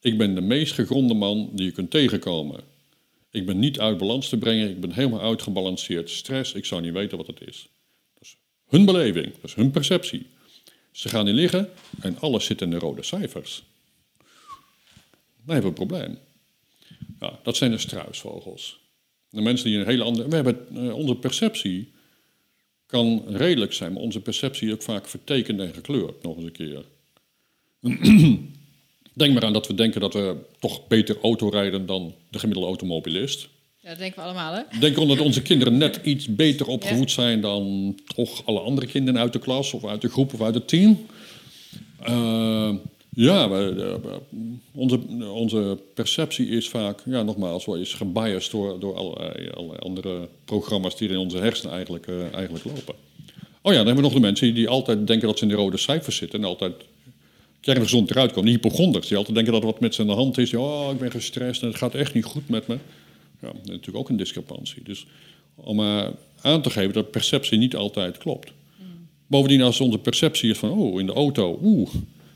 Ik 0.00 0.18
ben 0.18 0.34
de 0.34 0.40
meest 0.40 0.72
gegronde 0.72 1.14
man 1.14 1.50
die 1.52 1.64
je 1.64 1.72
kunt 1.72 1.90
tegenkomen. 1.90 2.60
Ik 3.30 3.46
ben 3.46 3.58
niet 3.58 3.80
uit 3.80 3.98
balans 3.98 4.28
te 4.28 4.38
brengen, 4.38 4.70
ik 4.70 4.80
ben 4.80 4.92
helemaal 4.92 5.22
uitgebalanceerd. 5.22 6.10
Stress, 6.10 6.52
ik 6.52 6.64
zou 6.64 6.82
niet 6.82 6.92
weten 6.92 7.18
wat 7.18 7.26
het 7.26 7.40
is. 7.40 7.68
Dat 8.14 8.22
is 8.22 8.36
hun 8.68 8.84
beleving, 8.84 9.32
dat 9.40 9.50
is 9.50 9.54
hun 9.54 9.70
perceptie. 9.70 10.26
Ze 10.94 11.08
gaan 11.08 11.26
hier 11.26 11.34
liggen 11.34 11.70
en 12.00 12.18
alles 12.18 12.44
zit 12.44 12.60
in 12.60 12.70
de 12.70 12.78
rode 12.78 13.02
cijfers. 13.02 13.64
Dan 15.44 15.54
hebben 15.54 15.74
we 15.74 15.80
een 15.80 15.86
probleem. 15.86 16.18
Ja, 17.20 17.38
dat 17.42 17.56
zijn 17.56 17.70
de 17.70 17.78
struisvogels. 17.78 18.80
De 19.28 19.40
mensen 19.40 19.66
die 19.66 19.78
een 19.78 19.86
hele 19.86 20.02
andere. 20.02 20.28
We 20.28 20.34
hebben 20.34 20.66
eh, 20.74 20.94
onze 20.94 21.14
perceptie 21.14 21.92
kan 22.86 23.24
redelijk 23.26 23.72
zijn, 23.72 23.92
maar 23.92 24.02
onze 24.02 24.20
perceptie 24.20 24.68
is 24.68 24.74
ook 24.74 24.82
vaak 24.82 25.08
vertekend 25.08 25.60
en 25.60 25.74
gekleurd, 25.74 26.22
nog 26.22 26.36
eens 26.36 26.44
een 26.44 26.52
keer. 26.52 26.84
Denk 29.12 29.34
maar 29.34 29.44
aan 29.44 29.52
dat 29.52 29.66
we 29.66 29.74
denken 29.74 30.00
dat 30.00 30.12
we 30.12 30.36
toch 30.58 30.86
beter 30.86 31.20
auto 31.20 31.48
rijden 31.48 31.86
dan 31.86 32.14
de 32.30 32.38
gemiddelde 32.38 32.68
automobilist. 32.68 33.48
Ja, 33.84 33.90
dat 33.90 33.98
denken 33.98 34.18
we 34.18 34.24
allemaal, 34.24 34.52
hè? 34.52 34.60
Ik 34.60 34.80
denk 34.80 34.98
omdat 34.98 35.20
onze 35.20 35.42
kinderen 35.42 35.78
net 35.78 36.00
iets 36.02 36.34
beter 36.34 36.66
opgevoed 36.66 37.10
zijn 37.10 37.40
dan 37.40 37.94
toch 38.14 38.46
alle 38.46 38.60
andere 38.60 38.86
kinderen 38.86 39.20
uit 39.20 39.32
de 39.32 39.38
klas 39.38 39.72
of 39.72 39.84
uit 39.84 40.00
de 40.00 40.08
groep 40.08 40.34
of 40.34 40.42
uit 40.42 40.54
het 40.54 40.68
team. 40.68 41.06
Uh, 42.08 42.74
ja, 43.14 43.48
we, 43.50 44.00
onze, 44.74 45.00
onze 45.32 45.78
perceptie 45.94 46.48
is 46.48 46.68
vaak, 46.68 47.02
ja, 47.04 47.22
nogmaals, 47.22 47.64
wel 47.64 47.76
is 47.76 47.94
gebiased 47.94 48.50
door, 48.50 48.80
door 48.80 48.94
allerlei, 48.94 49.50
allerlei 49.50 49.78
andere 49.78 50.28
programma's 50.44 50.96
die 50.96 51.08
in 51.08 51.16
onze 51.16 51.38
hersenen 51.38 51.74
eigenlijk, 51.74 52.06
uh, 52.06 52.34
eigenlijk 52.34 52.64
lopen. 52.64 52.94
Oh 53.62 53.72
ja, 53.72 53.78
dan 53.78 53.86
hebben 53.86 53.96
we 53.96 54.00
nog 54.00 54.12
de 54.12 54.20
mensen 54.20 54.54
die 54.54 54.68
altijd 54.68 55.06
denken 55.06 55.28
dat 55.28 55.38
ze 55.38 55.44
in 55.44 55.50
de 55.50 55.56
rode 55.56 55.76
cijfers 55.76 56.16
zitten 56.16 56.38
en 56.38 56.46
altijd 56.46 56.74
kerngezond 57.60 58.10
eruit 58.10 58.32
komen. 58.32 58.44
Die 58.44 58.54
hypochonders, 58.54 59.08
die 59.08 59.16
altijd 59.16 59.34
denken 59.34 59.52
dat 59.52 59.62
er 59.62 59.68
wat 59.68 59.80
met 59.80 59.94
ze 59.94 60.00
aan 60.00 60.06
de 60.06 60.12
hand 60.12 60.38
is. 60.38 60.54
Oh, 60.54 60.88
ik 60.92 60.98
ben 60.98 61.10
gestrest 61.10 61.62
en 61.62 61.68
het 61.68 61.76
gaat 61.76 61.94
echt 61.94 62.14
niet 62.14 62.24
goed 62.24 62.48
met 62.48 62.66
me. 62.66 62.78
Ja, 63.44 63.52
dat 63.52 63.62
is 63.62 63.68
natuurlijk 63.70 63.96
ook 63.96 64.08
een 64.08 64.16
discrepantie. 64.16 64.82
Dus 64.82 65.06
om 65.54 65.80
uh, 65.80 66.06
aan 66.40 66.62
te 66.62 66.70
geven 66.70 66.92
dat 66.92 67.10
perceptie 67.10 67.58
niet 67.58 67.76
altijd 67.76 68.18
klopt. 68.18 68.52
Mm. 68.78 68.86
Bovendien, 69.26 69.62
als 69.62 69.80
onze 69.80 69.98
perceptie 69.98 70.50
is 70.50 70.58
van, 70.58 70.70
oh, 70.70 71.00
in 71.00 71.06
de 71.06 71.12
auto, 71.12 71.58
oeh, 71.62 71.90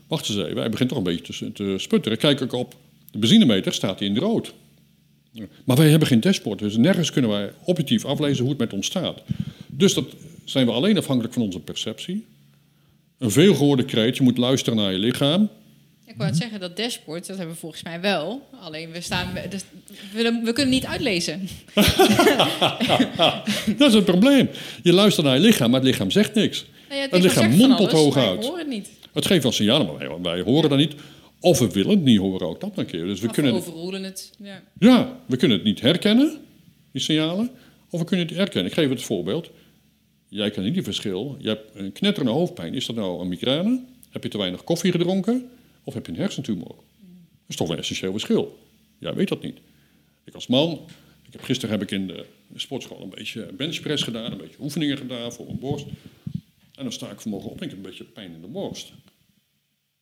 wacht 0.07 0.29
eens 0.29 0.37
even, 0.37 0.57
hij 0.57 0.69
begint 0.69 0.89
toch 0.89 0.97
een 0.97 1.03
beetje 1.03 1.33
te, 1.33 1.51
te 1.51 1.75
sputteren. 1.77 2.17
Kijk 2.17 2.41
ik 2.41 2.53
op 2.53 2.75
de 3.11 3.17
benzinemeter, 3.17 3.73
staat 3.73 3.99
hij 3.99 4.07
in 4.07 4.13
de 4.13 4.19
rood. 4.19 4.53
Maar 5.65 5.77
wij 5.77 5.89
hebben 5.89 6.07
geen 6.07 6.19
dashboard, 6.19 6.59
dus 6.59 6.77
nergens 6.77 7.11
kunnen 7.11 7.31
wij 7.31 7.51
objectief 7.63 8.05
aflezen 8.05 8.41
hoe 8.41 8.49
het 8.49 8.59
met 8.59 8.73
ons 8.73 8.85
staat. 8.85 9.21
Dus 9.67 9.93
dat 9.93 10.05
zijn 10.45 10.65
we 10.65 10.71
alleen 10.71 10.97
afhankelijk 10.97 11.33
van 11.33 11.43
onze 11.43 11.59
perceptie. 11.59 12.25
Een 13.17 13.31
veelgehoorde 13.31 13.85
kreet, 13.85 14.17
je 14.17 14.23
moet 14.23 14.37
luisteren 14.37 14.79
naar 14.79 14.91
je 14.91 14.97
lichaam. 14.97 15.49
Ik 16.09 16.15
wou 16.17 16.29
het 16.29 16.39
zeggen, 16.39 16.59
dat 16.59 16.77
dashboard, 16.77 17.27
dat 17.27 17.37
hebben 17.37 17.55
we 17.55 17.61
volgens 17.61 17.83
mij 17.83 18.01
wel. 18.01 18.47
Alleen 18.61 18.91
we, 18.91 19.01
staan, 19.01 19.33
dus 19.49 19.63
we, 20.13 20.41
we 20.43 20.53
kunnen 20.53 20.73
niet 20.73 20.85
uitlezen. 20.85 21.47
dat 23.77 23.87
is 23.87 23.93
het 23.93 24.05
probleem. 24.05 24.49
Je 24.83 24.93
luistert 24.93 25.25
naar 25.25 25.35
je 25.35 25.41
lichaam, 25.41 25.71
maar 25.71 25.79
het 25.79 25.89
lichaam 25.89 26.11
zegt 26.11 26.33
niks. 26.33 26.65
Nou 26.87 26.95
ja, 26.95 27.01
het, 27.01 27.11
het 27.11 27.23
lichaam 27.23 27.51
mompelt 27.51 27.91
hooguit. 27.91 28.39
We 28.39 28.45
horen 28.45 28.59
het 28.59 28.67
niet. 28.67 28.89
Het 29.13 29.25
geeft 29.25 29.43
wel 29.43 29.51
signalen, 29.51 29.85
maar 29.85 30.21
wij, 30.21 30.41
horen 30.41 30.69
dat 30.69 30.79
niet. 30.79 30.93
Of 31.39 31.59
we 31.59 31.69
willen 31.69 31.91
het 31.91 32.03
niet 32.03 32.19
horen, 32.19 32.47
ook 32.47 32.59
dat 32.59 32.71
een 32.75 32.85
keer. 32.85 33.05
Dus 33.05 33.19
we 33.19 33.27
of 33.27 33.33
kunnen 33.33 33.53
we 33.53 33.59
overroelen 33.59 34.03
het. 34.03 34.31
Ja. 34.43 34.61
ja, 34.79 35.19
we 35.25 35.37
kunnen 35.37 35.57
het 35.57 35.65
niet 35.65 35.81
herkennen, 35.81 36.37
die 36.91 37.01
signalen. 37.01 37.49
Of 37.89 37.99
we 37.99 38.05
kunnen 38.05 38.27
het 38.27 38.35
herkennen. 38.35 38.71
Ik 38.71 38.77
geef 38.77 38.89
het 38.89 39.01
voorbeeld. 39.01 39.49
Jij 40.27 40.51
kent 40.51 40.65
niet 40.65 40.73
die 40.73 40.83
verschil. 40.83 41.35
Je 41.39 41.47
hebt 41.47 41.69
een 41.73 41.91
knetterende 41.91 42.33
hoofdpijn. 42.33 42.73
Is 42.73 42.85
dat 42.85 42.95
nou 42.95 43.21
een 43.21 43.27
migraine? 43.27 43.81
Heb 44.09 44.23
je 44.23 44.29
te 44.29 44.37
weinig 44.37 44.63
koffie 44.63 44.91
gedronken? 44.91 45.49
Of 45.89 45.95
heb 45.95 46.05
je 46.05 46.11
een 46.11 46.17
hersentumor? 46.17 46.75
Dat 46.75 47.47
is 47.47 47.55
toch 47.55 47.69
een 47.69 47.77
essentieel 47.77 48.11
verschil. 48.11 48.59
Jij 48.99 49.13
weet 49.13 49.27
dat 49.27 49.41
niet. 49.41 49.57
Ik 50.23 50.33
als 50.33 50.47
man, 50.47 50.87
ik 51.25 51.33
heb, 51.33 51.41
gisteren 51.41 51.79
heb 51.79 51.81
ik 51.81 51.91
in 51.91 52.07
de 52.07 52.25
sportschool 52.55 53.01
een 53.01 53.09
beetje 53.09 53.53
benchpress 53.53 54.03
gedaan, 54.03 54.31
een 54.31 54.37
beetje 54.37 54.59
oefeningen 54.59 54.97
gedaan 54.97 55.33
voor 55.33 55.45
mijn 55.45 55.59
borst. 55.59 55.85
En 56.75 56.83
dan 56.83 56.91
sta 56.91 57.11
ik 57.11 57.21
vanmorgen 57.21 57.49
op 57.49 57.57
en 57.57 57.63
ik 57.63 57.69
heb 57.69 57.77
een 57.77 57.89
beetje 57.89 58.03
pijn 58.03 58.33
in 58.33 58.41
de 58.41 58.47
borst. 58.47 58.91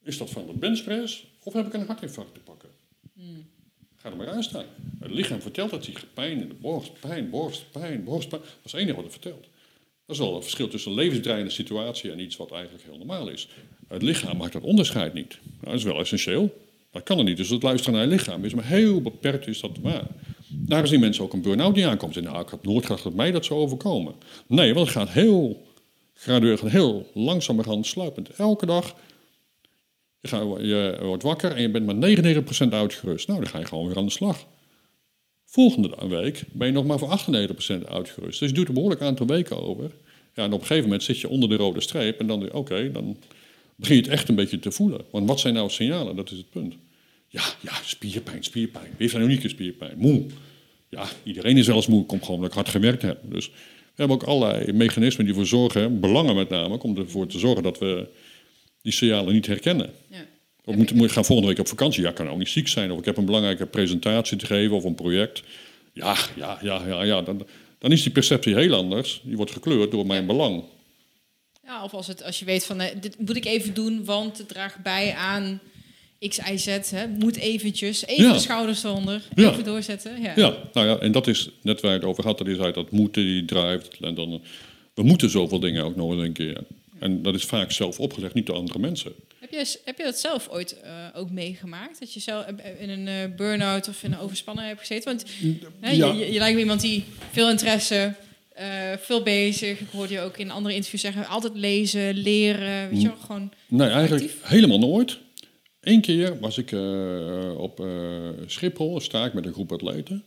Is 0.03 0.17
dat 0.17 0.29
van 0.29 0.45
de 0.47 0.53
benchpress 0.53 1.25
of 1.43 1.53
heb 1.53 1.65
ik 1.65 1.73
een 1.73 1.85
hartinfarct 1.85 2.33
te 2.33 2.39
pakken? 2.39 2.69
Hmm. 3.13 3.45
Ga 3.95 4.09
er 4.09 4.17
maar 4.17 4.29
aan 4.29 4.43
staan. 4.43 4.65
Het 4.99 5.11
lichaam 5.11 5.41
vertelt 5.41 5.69
dat 5.69 5.85
hij 5.85 5.95
pijn 6.13 6.41
in 6.41 6.47
de 6.47 6.53
borst, 6.53 6.99
pijn, 6.99 7.29
borst, 7.29 7.71
pijn, 7.71 8.03
borst, 8.03 8.29
pijn. 8.29 8.41
Dat 8.41 8.51
is 8.63 8.71
het 8.71 8.81
enige 8.81 8.95
wat 8.95 9.03
het 9.03 9.13
vertelt. 9.13 9.47
Dat 10.05 10.15
is 10.15 10.17
wel 10.17 10.35
een 10.35 10.41
verschil 10.41 10.67
tussen 10.67 10.91
een 10.91 10.97
levensdraaiende 10.97 11.51
situatie 11.51 12.11
en 12.11 12.19
iets 12.19 12.35
wat 12.35 12.51
eigenlijk 12.51 12.83
heel 12.83 12.97
normaal 12.97 13.27
is. 13.27 13.47
Het 13.87 14.01
lichaam 14.01 14.37
maakt 14.37 14.53
dat 14.53 14.61
onderscheid 14.61 15.13
niet. 15.13 15.37
Nou, 15.43 15.65
dat 15.65 15.73
is 15.73 15.83
wel 15.83 15.99
essentieel. 15.99 16.65
Dat 16.91 17.03
kan 17.03 17.17
er 17.17 17.23
niet. 17.23 17.37
Dus 17.37 17.49
het 17.49 17.63
luisteren 17.63 17.93
naar 17.93 18.07
je 18.07 18.15
lichaam 18.15 18.45
is 18.45 18.53
maar 18.53 18.65
heel 18.65 19.01
beperkt 19.01 19.47
is 19.47 19.59
dat 19.59 19.77
waar. 19.81 20.07
Daar 20.47 20.87
zien 20.87 20.99
mensen 20.99 21.23
ook 21.23 21.33
een 21.33 21.41
burn-out 21.41 21.75
die 21.75 21.87
aankomt. 21.87 22.17
En 22.17 22.23
nou, 22.23 22.41
ik 22.41 22.49
had 22.49 22.63
nooit 22.63 22.85
gedacht 22.85 23.03
dat 23.03 23.13
mij 23.13 23.31
dat 23.31 23.45
zou 23.45 23.59
overkomen. 23.59 24.13
Nee, 24.47 24.73
want 24.73 24.87
het 24.87 24.97
gaat 24.97 25.09
heel 25.09 25.65
gradueel, 26.13 26.57
heel 26.65 27.11
langzamerhand 27.13 27.85
sluipend. 27.87 28.29
Elke 28.29 28.65
dag 28.65 28.95
je, 30.21 30.57
je 30.67 30.97
wordt 31.01 31.23
wakker 31.23 31.51
en 31.51 31.61
je 31.61 31.69
bent 31.69 31.85
maar 31.85 32.65
99% 32.67 32.69
uitgerust. 32.69 33.27
Nou, 33.27 33.39
dan 33.39 33.49
ga 33.49 33.59
je 33.59 33.65
gewoon 33.65 33.87
weer 33.87 33.97
aan 33.97 34.05
de 34.05 34.11
slag. 34.11 34.45
Volgende 35.45 36.07
week 36.07 36.43
ben 36.51 36.67
je 36.67 36.73
nog 36.73 36.85
maar 36.85 36.99
voor 36.99 37.19
98% 37.19 37.87
uitgerust. 37.87 38.39
Dus 38.39 38.49
je 38.49 38.55
doet 38.55 38.67
een 38.67 38.73
behoorlijk 38.73 39.01
aantal 39.01 39.25
weken 39.25 39.63
over. 39.63 39.91
Ja, 40.33 40.43
en 40.43 40.53
op 40.53 40.59
een 40.59 40.65
gegeven 40.65 40.83
moment 40.83 41.03
zit 41.03 41.19
je 41.19 41.29
onder 41.29 41.49
de 41.49 41.55
rode 41.55 41.81
streep 41.81 42.19
en 42.19 42.27
dan, 42.27 42.51
oké, 42.51 42.91
dan 42.91 43.17
begin 43.77 43.95
je 43.95 44.01
het 44.01 44.11
echt 44.11 44.29
een 44.29 44.35
beetje 44.35 44.59
te 44.59 44.71
voelen. 44.71 45.01
Want 45.11 45.27
wat 45.27 45.39
zijn 45.39 45.53
nou 45.53 45.69
signalen? 45.69 46.15
Dat 46.15 46.31
is 46.31 46.37
het 46.37 46.49
punt. 46.49 46.75
Ja, 47.27 47.43
ja, 47.61 47.73
spierpijn, 47.83 48.43
spierpijn. 48.43 48.85
Wie 48.85 48.95
heeft 48.97 49.13
een 49.13 49.21
unieke 49.21 49.49
spierpijn? 49.49 49.97
Moe. 49.97 50.23
Ja, 50.89 51.07
iedereen 51.23 51.57
is 51.57 51.67
wel 51.67 51.75
eens 51.75 51.87
moe. 51.87 52.05
Komt 52.05 52.21
gewoon 52.21 52.35
omdat 52.35 52.49
ik 52.49 52.57
hard 52.57 52.69
gewerkt 52.69 53.01
heb. 53.01 53.19
Dus 53.23 53.47
we 53.49 54.03
hebben 54.03 54.15
ook 54.15 54.23
allerlei 54.23 54.73
mechanismen 54.73 55.25
die 55.25 55.33
ervoor 55.33 55.49
zorgen, 55.49 55.99
belangen 55.99 56.35
met 56.35 56.49
name, 56.49 56.81
om 56.81 56.97
ervoor 56.97 57.27
te 57.27 57.39
zorgen 57.39 57.63
dat 57.63 57.79
we 57.79 58.07
die 58.81 58.91
signalen 58.91 59.33
niet 59.33 59.47
herkennen. 59.47 59.93
Ja. 60.09 60.25
Of 60.65 60.75
moet, 60.75 60.93
moet 60.93 61.05
ik 61.05 61.11
gaan 61.11 61.25
volgende 61.25 61.51
week 61.51 61.59
op 61.59 61.67
vakantie? 61.67 62.03
Ja, 62.03 62.11
kan 62.11 62.29
ook 62.29 62.37
niet 62.37 62.49
ziek 62.49 62.67
zijn. 62.67 62.91
Of 62.91 62.99
ik 62.99 63.05
heb 63.05 63.17
een 63.17 63.25
belangrijke 63.25 63.65
presentatie 63.65 64.37
te 64.37 64.45
geven 64.45 64.75
of 64.75 64.83
een 64.83 64.95
project. 64.95 65.43
Ja, 65.93 66.15
ja, 66.35 66.59
ja, 66.61 66.87
ja, 66.87 67.03
ja. 67.03 67.21
Dan, 67.21 67.47
dan 67.79 67.91
is 67.91 68.03
die 68.03 68.11
perceptie 68.11 68.55
heel 68.55 68.73
anders. 68.73 69.21
Die 69.23 69.35
wordt 69.35 69.51
gekleurd 69.51 69.91
door 69.91 70.05
mijn 70.05 70.25
belang. 70.25 70.63
Ja, 71.67 71.83
of 71.83 71.93
als, 71.93 72.07
het, 72.07 72.23
als 72.23 72.39
je 72.39 72.45
weet 72.45 72.65
van, 72.65 72.81
eh, 72.81 72.95
dit 73.01 73.19
moet 73.19 73.35
ik 73.35 73.45
even 73.45 73.73
doen, 73.73 74.05
want 74.05 74.37
het 74.37 74.47
draagt 74.47 74.83
bij 74.83 75.13
aan 75.13 75.59
X, 76.27 76.37
Y, 76.37 76.57
Z. 76.57 76.91
Hè. 76.91 77.07
Moet 77.07 77.35
eventjes, 77.35 78.05
even 78.05 78.33
de 78.33 78.39
schouders 78.39 78.83
eronder, 78.83 79.21
even 79.35 79.63
doorzetten. 79.63 80.21
Ja. 80.21 80.33
ja, 80.35 80.55
nou 80.73 80.87
ja, 80.87 80.97
en 80.97 81.11
dat 81.11 81.27
is 81.27 81.49
net 81.61 81.81
waar 81.81 81.91
je 81.91 81.97
het 81.97 82.07
over 82.07 82.23
had. 82.23 82.37
Dat 82.37 82.47
is 82.47 82.59
uit 82.59 82.75
dat 82.75 82.91
moeten, 82.91 83.23
die 83.23 83.45
drijft. 83.45 83.97
En 84.01 84.15
dan, 84.15 84.41
we 84.93 85.03
moeten 85.03 85.29
zoveel 85.29 85.59
dingen 85.59 85.83
ook 85.83 85.95
nog 85.95 86.11
eens 86.11 86.21
een 86.21 86.33
keer. 86.33 86.63
En 86.99 87.21
dat 87.21 87.35
is 87.35 87.43
vaak 87.43 87.71
zelf 87.71 87.99
opgelegd, 87.99 88.33
niet 88.33 88.45
door 88.45 88.55
andere 88.55 88.79
mensen. 88.79 89.11
Heb 89.39 89.51
je, 89.51 89.79
heb 89.85 89.97
je 89.97 90.03
dat 90.03 90.19
zelf 90.19 90.47
ooit 90.49 90.75
uh, 90.83 90.91
ook 91.13 91.31
meegemaakt? 91.31 91.99
Dat 91.99 92.13
je 92.13 92.19
zelf 92.19 92.45
in 92.79 92.89
een 92.89 93.07
uh, 93.07 93.35
burn-out 93.35 93.87
of 93.87 94.03
in 94.03 94.11
een 94.11 94.19
overspannen 94.19 94.65
hebt 94.65 94.79
gezeten? 94.79 95.05
Want 95.05 95.25
ja. 95.81 96.11
je, 96.11 96.31
je, 96.31 96.39
lijkt 96.39 96.55
me 96.55 96.61
iemand 96.61 96.81
die 96.81 97.03
veel 97.31 97.49
interesse, 97.49 98.13
uh, 98.59 98.97
veel 98.97 99.23
bezig. 99.23 99.79
Ik 99.79 99.87
hoorde 99.91 100.13
je 100.13 100.19
ook 100.19 100.37
in 100.37 100.51
andere 100.51 100.75
interviews 100.75 101.01
zeggen, 101.01 101.27
altijd 101.27 101.55
lezen, 101.55 102.13
leren. 102.17 102.89
Weet 102.89 103.01
je 103.01 103.07
wel, 103.07 103.17
gewoon 103.17 103.51
Nee, 103.67 103.89
eigenlijk 103.89 104.31
helemaal 104.41 104.79
nooit. 104.79 105.17
Eén 105.81 106.01
keer 106.01 106.39
was 106.39 106.57
ik 106.57 106.71
op 107.57 107.87
Schiphol, 108.45 108.99
sta 108.99 109.25
ik 109.25 109.33
met 109.33 109.45
een 109.45 109.53
groep 109.53 109.71
atleten. 109.71 110.23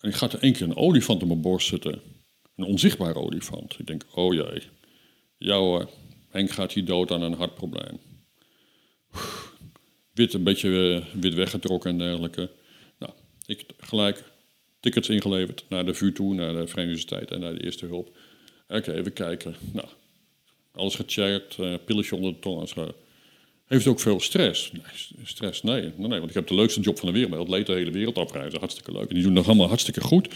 En 0.00 0.08
ik 0.08 0.14
had 0.14 0.32
er 0.32 0.42
één 0.42 0.52
keer 0.52 0.62
een 0.62 0.76
olifant 0.76 1.22
op 1.22 1.28
mijn 1.28 1.40
borst 1.40 1.68
zitten. 1.68 2.00
Een 2.56 2.64
onzichtbare 2.64 3.18
olifant. 3.18 3.78
Ik 3.78 3.86
denk, 3.86 4.04
oh 4.14 4.34
jee 4.34 5.52
hoor, 5.52 5.90
Henk 6.28 6.50
gaat 6.50 6.72
hier 6.72 6.84
dood 6.84 7.10
aan 7.10 7.22
een 7.22 7.34
hartprobleem. 7.34 8.00
Wit, 10.14 10.34
een 10.34 10.42
beetje 10.42 11.02
eh, 11.12 11.20
wit 11.20 11.34
weggetrokken 11.34 11.90
en 11.90 11.98
dergelijke. 11.98 12.50
Nou, 12.98 13.12
ik 13.46 13.64
gelijk 13.78 14.24
tickets 14.82 15.08
ingeleverd 15.08 15.64
naar 15.68 15.84
de 15.84 15.94
VU 15.94 16.12
toe, 16.12 16.34
naar 16.34 16.46
de 16.46 16.52
Verenigde 16.52 16.82
Universiteit 16.82 17.30
en 17.30 17.40
naar 17.40 17.54
de 17.54 17.64
eerste 17.64 17.86
hulp. 17.86 18.16
Oké, 18.68 18.92
even 18.92 19.12
kijken. 19.12 19.54
Nou, 19.72 19.86
alles 20.74 20.94
gecheckt, 20.94 21.58
uh, 21.58 21.74
pilletje 21.84 22.16
onder 22.16 22.32
de 22.32 22.38
tong. 22.38 22.68
Zo. 22.68 22.94
Heeft 23.66 23.86
ook 23.86 24.00
veel 24.00 24.20
stress? 24.20 24.72
Nee, 24.72 25.24
stress, 25.24 25.62
nee. 25.62 25.92
nee. 25.96 26.18
Want 26.18 26.28
ik 26.28 26.34
heb 26.34 26.46
de 26.46 26.54
leukste 26.54 26.80
job 26.80 26.98
van 26.98 27.12
de 27.12 27.18
wereld. 27.18 27.48
Leed 27.48 27.66
de 27.66 27.72
hele 27.72 27.90
wereld 27.90 28.18
afreizen. 28.18 28.58
Hartstikke 28.58 28.92
leuk. 28.92 29.08
En 29.08 29.14
die 29.14 29.24
doen 29.24 29.32
nog 29.32 29.46
allemaal 29.46 29.68
hartstikke 29.68 30.00
goed. 30.00 30.28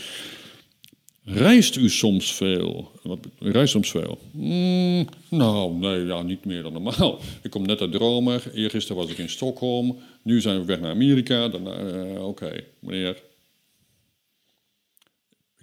Reist 1.24 1.76
u 1.76 1.88
soms 1.88 2.34
veel? 2.34 2.90
Wat, 3.02 3.18
reist 3.38 3.72
soms 3.72 3.90
veel? 3.90 4.18
Mm, 4.30 5.08
nou, 5.28 5.72
nee, 5.72 6.06
ja, 6.06 6.22
niet 6.22 6.44
meer 6.44 6.62
dan 6.62 6.72
normaal. 6.72 7.20
Ik 7.42 7.50
kom 7.50 7.66
net 7.66 7.80
uit 7.80 7.94
Rome. 7.94 8.40
Eergisteren 8.54 9.02
was 9.02 9.10
ik 9.10 9.18
in 9.18 9.28
Stockholm. 9.28 9.98
Nu 10.22 10.40
zijn 10.40 10.60
we 10.60 10.64
weg 10.64 10.80
naar 10.80 10.90
Amerika. 10.90 11.50
Uh, 11.50 12.26
Oké, 12.26 12.60
meneer. 12.78 13.22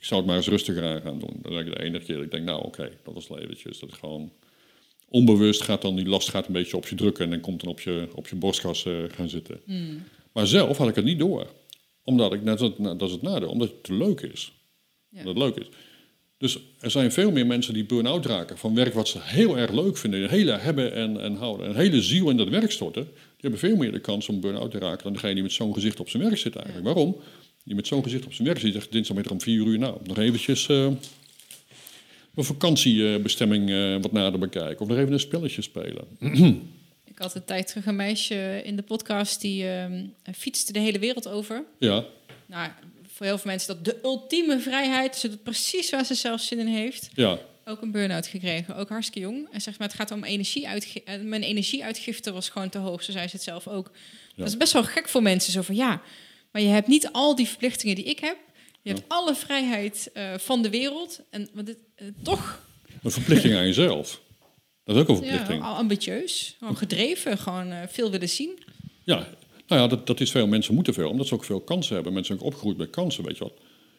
Ik 0.04 0.10
zou 0.10 0.22
het 0.22 0.30
maar 0.30 0.40
eens 0.40 0.48
rustiger 0.48 0.84
aan 0.84 1.02
gaan 1.02 1.20
doen. 1.20 1.40
Dat 1.42 1.60
ik 1.60 1.66
de 1.66 1.84
enige 1.84 2.06
keer. 2.06 2.22
Ik 2.22 2.32
denk, 2.32 2.46
nou, 2.46 2.64
oké, 2.64 2.90
dat 3.04 3.14
was 3.14 3.30
leventjes. 3.30 3.80
Dat 3.80 3.94
gewoon 3.94 4.32
onbewust 5.10 5.62
gaat 5.62 5.82
dan 5.82 5.96
die 5.96 6.08
last 6.08 6.30
gaat 6.30 6.48
een 6.48 6.54
beetje 6.54 6.78
op 6.78 6.88
je 6.88 6.96
drukken 6.96 7.24
en 7.24 7.30
dan 7.30 7.40
komt 7.40 7.62
dan 7.62 7.70
op 7.70 7.80
je, 7.80 8.08
op 8.16 8.28
je 8.28 8.36
borstkas 8.36 8.86
uh, 8.86 9.04
gaan 9.08 9.30
zitten. 9.30 9.62
Mm. 9.66 10.04
Maar 10.34 10.48
zelf 10.48 10.78
had 10.78 10.88
ik 10.88 10.96
het 10.96 11.06
niet 11.06 11.20
door. 11.20 11.48
Omdat 12.04 12.34
ik, 12.34 12.44
net 12.44 12.60
dat 12.60 13.02
is 13.02 13.12
het 13.12 13.22
nadeel, 13.22 13.50
omdat 13.50 13.68
het 13.70 13.84
te 13.84 13.94
leuk 13.94 14.22
is. 14.22 14.54
Ja. 15.10 15.24
Dat 15.24 15.38
leuk 15.38 15.56
is. 15.56 15.68
Dus 16.38 16.60
er 16.80 16.92
zijn 16.92 17.12
veel 17.12 17.32
meer 17.32 17.46
mensen 17.46 17.74
die 17.74 17.86
burn-out 17.86 18.26
raken 18.26 18.58
van 18.58 18.76
werk 18.76 18.94
wat 18.94 19.08
ze 19.08 19.18
heel 19.22 19.58
erg 19.58 19.72
leuk 19.72 19.98
vinden, 19.98 20.24
een 20.24 20.30
hele 20.30 20.52
hebben 20.52 20.94
en, 20.94 21.22
en 21.22 21.36
houden, 21.36 21.70
een 21.70 21.76
hele 21.76 22.02
ziel 22.02 22.30
in 22.30 22.38
dat 22.38 22.50
werk 22.50 22.72
storten. 22.72 23.04
Die 23.04 23.52
hebben 23.52 23.60
veel 23.60 23.76
meer 23.76 23.92
de 23.92 24.00
kans 24.00 24.30
om 24.30 24.40
burn-out 24.40 24.72
te 24.72 24.80
raken 24.80 25.04
dan 25.04 25.14
degene 25.14 25.34
die 25.34 25.44
met 25.44 25.52
zo'n 25.52 25.74
gezicht 25.74 26.00
op 26.00 26.10
zijn 26.10 26.24
werk 26.24 26.38
zit 26.38 26.56
eigenlijk. 26.56 26.86
Waarom? 26.86 27.16
Die 27.64 27.76
met 27.76 27.88
zo'n 27.88 28.04
gezicht 28.04 28.26
op 28.26 28.34
zijn 28.34 28.48
werk 28.48 28.60
zit, 28.60 28.74
zegt 28.74 28.92
dinsdagmiddag 28.92 29.34
om 29.34 29.42
vier 29.42 29.66
uur, 29.66 29.80
nou, 29.80 29.98
nog 30.04 30.18
eventjes 30.18 30.68
uh, 30.68 30.84
een 32.36 32.44
vakantiebestemming 32.44 33.70
uh, 33.70 33.98
wat 34.02 34.12
nader 34.12 34.40
bekijken. 34.40 34.80
Of 34.80 34.88
nog 34.88 34.98
even 34.98 35.14
een 35.14 35.20
spelletje 35.20 35.62
spelen. 35.62 36.06
Ik 37.14 37.20
had 37.20 37.36
een 37.36 37.46
tijd 37.46 37.68
terug 37.68 37.86
een 37.86 37.96
meisje 37.96 38.62
in 38.64 38.76
de 38.76 38.82
podcast 38.82 39.42
die 39.42 39.64
uh, 39.64 39.86
fietste 40.36 40.74
de 40.74 40.80
hele 40.80 41.00
wereld 41.00 41.28
over. 41.28 41.64
Ja. 41.80 42.04
Nou, 42.46 42.70
voor 43.08 43.26
heel 43.26 43.38
veel 43.38 43.52
mensen 43.52 43.76
dat 43.76 43.86
de 43.86 44.00
ultieme 44.04 44.60
vrijheid. 44.60 45.16
Ze 45.16 45.30
doet 45.30 45.44
precies 45.44 45.90
waar 45.90 46.06
ze 46.06 46.14
zelf 46.14 46.42
zin 46.42 46.60
in 46.60 46.68
heeft. 46.68 47.10
Ja, 47.14 47.40
Ook 47.66 47.82
een 47.82 47.92
burn-out 47.92 48.28
gekregen, 48.28 48.76
ook 48.76 48.90
hartstikke 48.90 49.28
jong. 49.28 49.48
En 49.52 49.62
zegt 49.62 49.80
maar, 49.80 49.88
het 49.88 49.98
gaat 49.98 50.12
om 50.12 50.24
energieuitgifte. 50.24 51.12
eh, 51.12 51.22
Mijn 51.22 51.44
energieuitgifte 51.44 52.32
was 52.32 52.50
gewoon 52.50 52.70
te 52.70 52.78
hoog, 52.78 53.04
zo 53.04 53.12
zei 53.12 53.28
ze 53.28 53.36
het 53.36 53.44
zelf 53.46 53.68
ook. 53.68 53.92
Dat 54.36 54.48
is 54.48 54.58
best 54.58 54.74
wel 54.74 54.84
gek 54.84 55.10
voor 55.10 55.22
mensen. 55.22 55.52
Zo 55.54 55.62
van 55.62 55.76
ja, 55.76 56.02
maar 56.54 56.62
je 56.62 56.68
hebt 56.68 56.88
niet 56.88 57.10
al 57.12 57.36
die 57.36 57.48
verplichtingen 57.48 57.96
die 57.96 58.06
ik 58.06 58.20
heb. 58.20 58.38
Je 58.82 58.90
hebt 58.90 59.04
alle 59.08 59.36
vrijheid 59.36 60.10
eh, 60.14 60.34
van 60.38 60.62
de 60.62 60.70
wereld. 60.70 61.22
En 61.30 61.50
dit, 61.54 61.78
eh, 61.96 62.08
toch 62.24 62.62
een 63.04 63.12
verplichting 63.12 63.56
aan 63.56 63.66
jezelf. 63.66 64.22
Dat 64.84 64.96
is 64.96 65.02
ook 65.02 65.08
een 65.08 65.16
ja, 65.16 65.22
verplichting. 65.22 65.64
al 65.64 65.76
ambitieus, 65.76 66.56
gewoon 66.60 66.78
gedreven, 66.78 67.38
gewoon 67.38 67.72
eh, 67.72 67.88
veel 67.88 68.12
willen 68.12 68.30
zien. 68.30 68.60
Ja, 69.04 69.28
nou 69.68 69.82
ja, 69.82 69.88
dat, 69.88 70.08
dat 70.08 70.20
is 70.20 70.32
veel. 70.32 70.48
Mensen 70.48 70.74
moeten 70.74 70.94
veel, 70.94 71.10
omdat 71.10 71.28
ze 71.28 71.34
ook 71.34 71.44
veel 71.44 71.62
kansen 71.62 71.96
hebben. 71.96 72.14
Mensen 72.14 72.36
zijn 72.36 72.46
ook 72.46 72.54
opgegroeid 72.54 72.78
met 72.78 72.90
kansen, 72.90 73.24
weet 73.24 73.38
je 73.38 73.44
wat. 73.44 73.54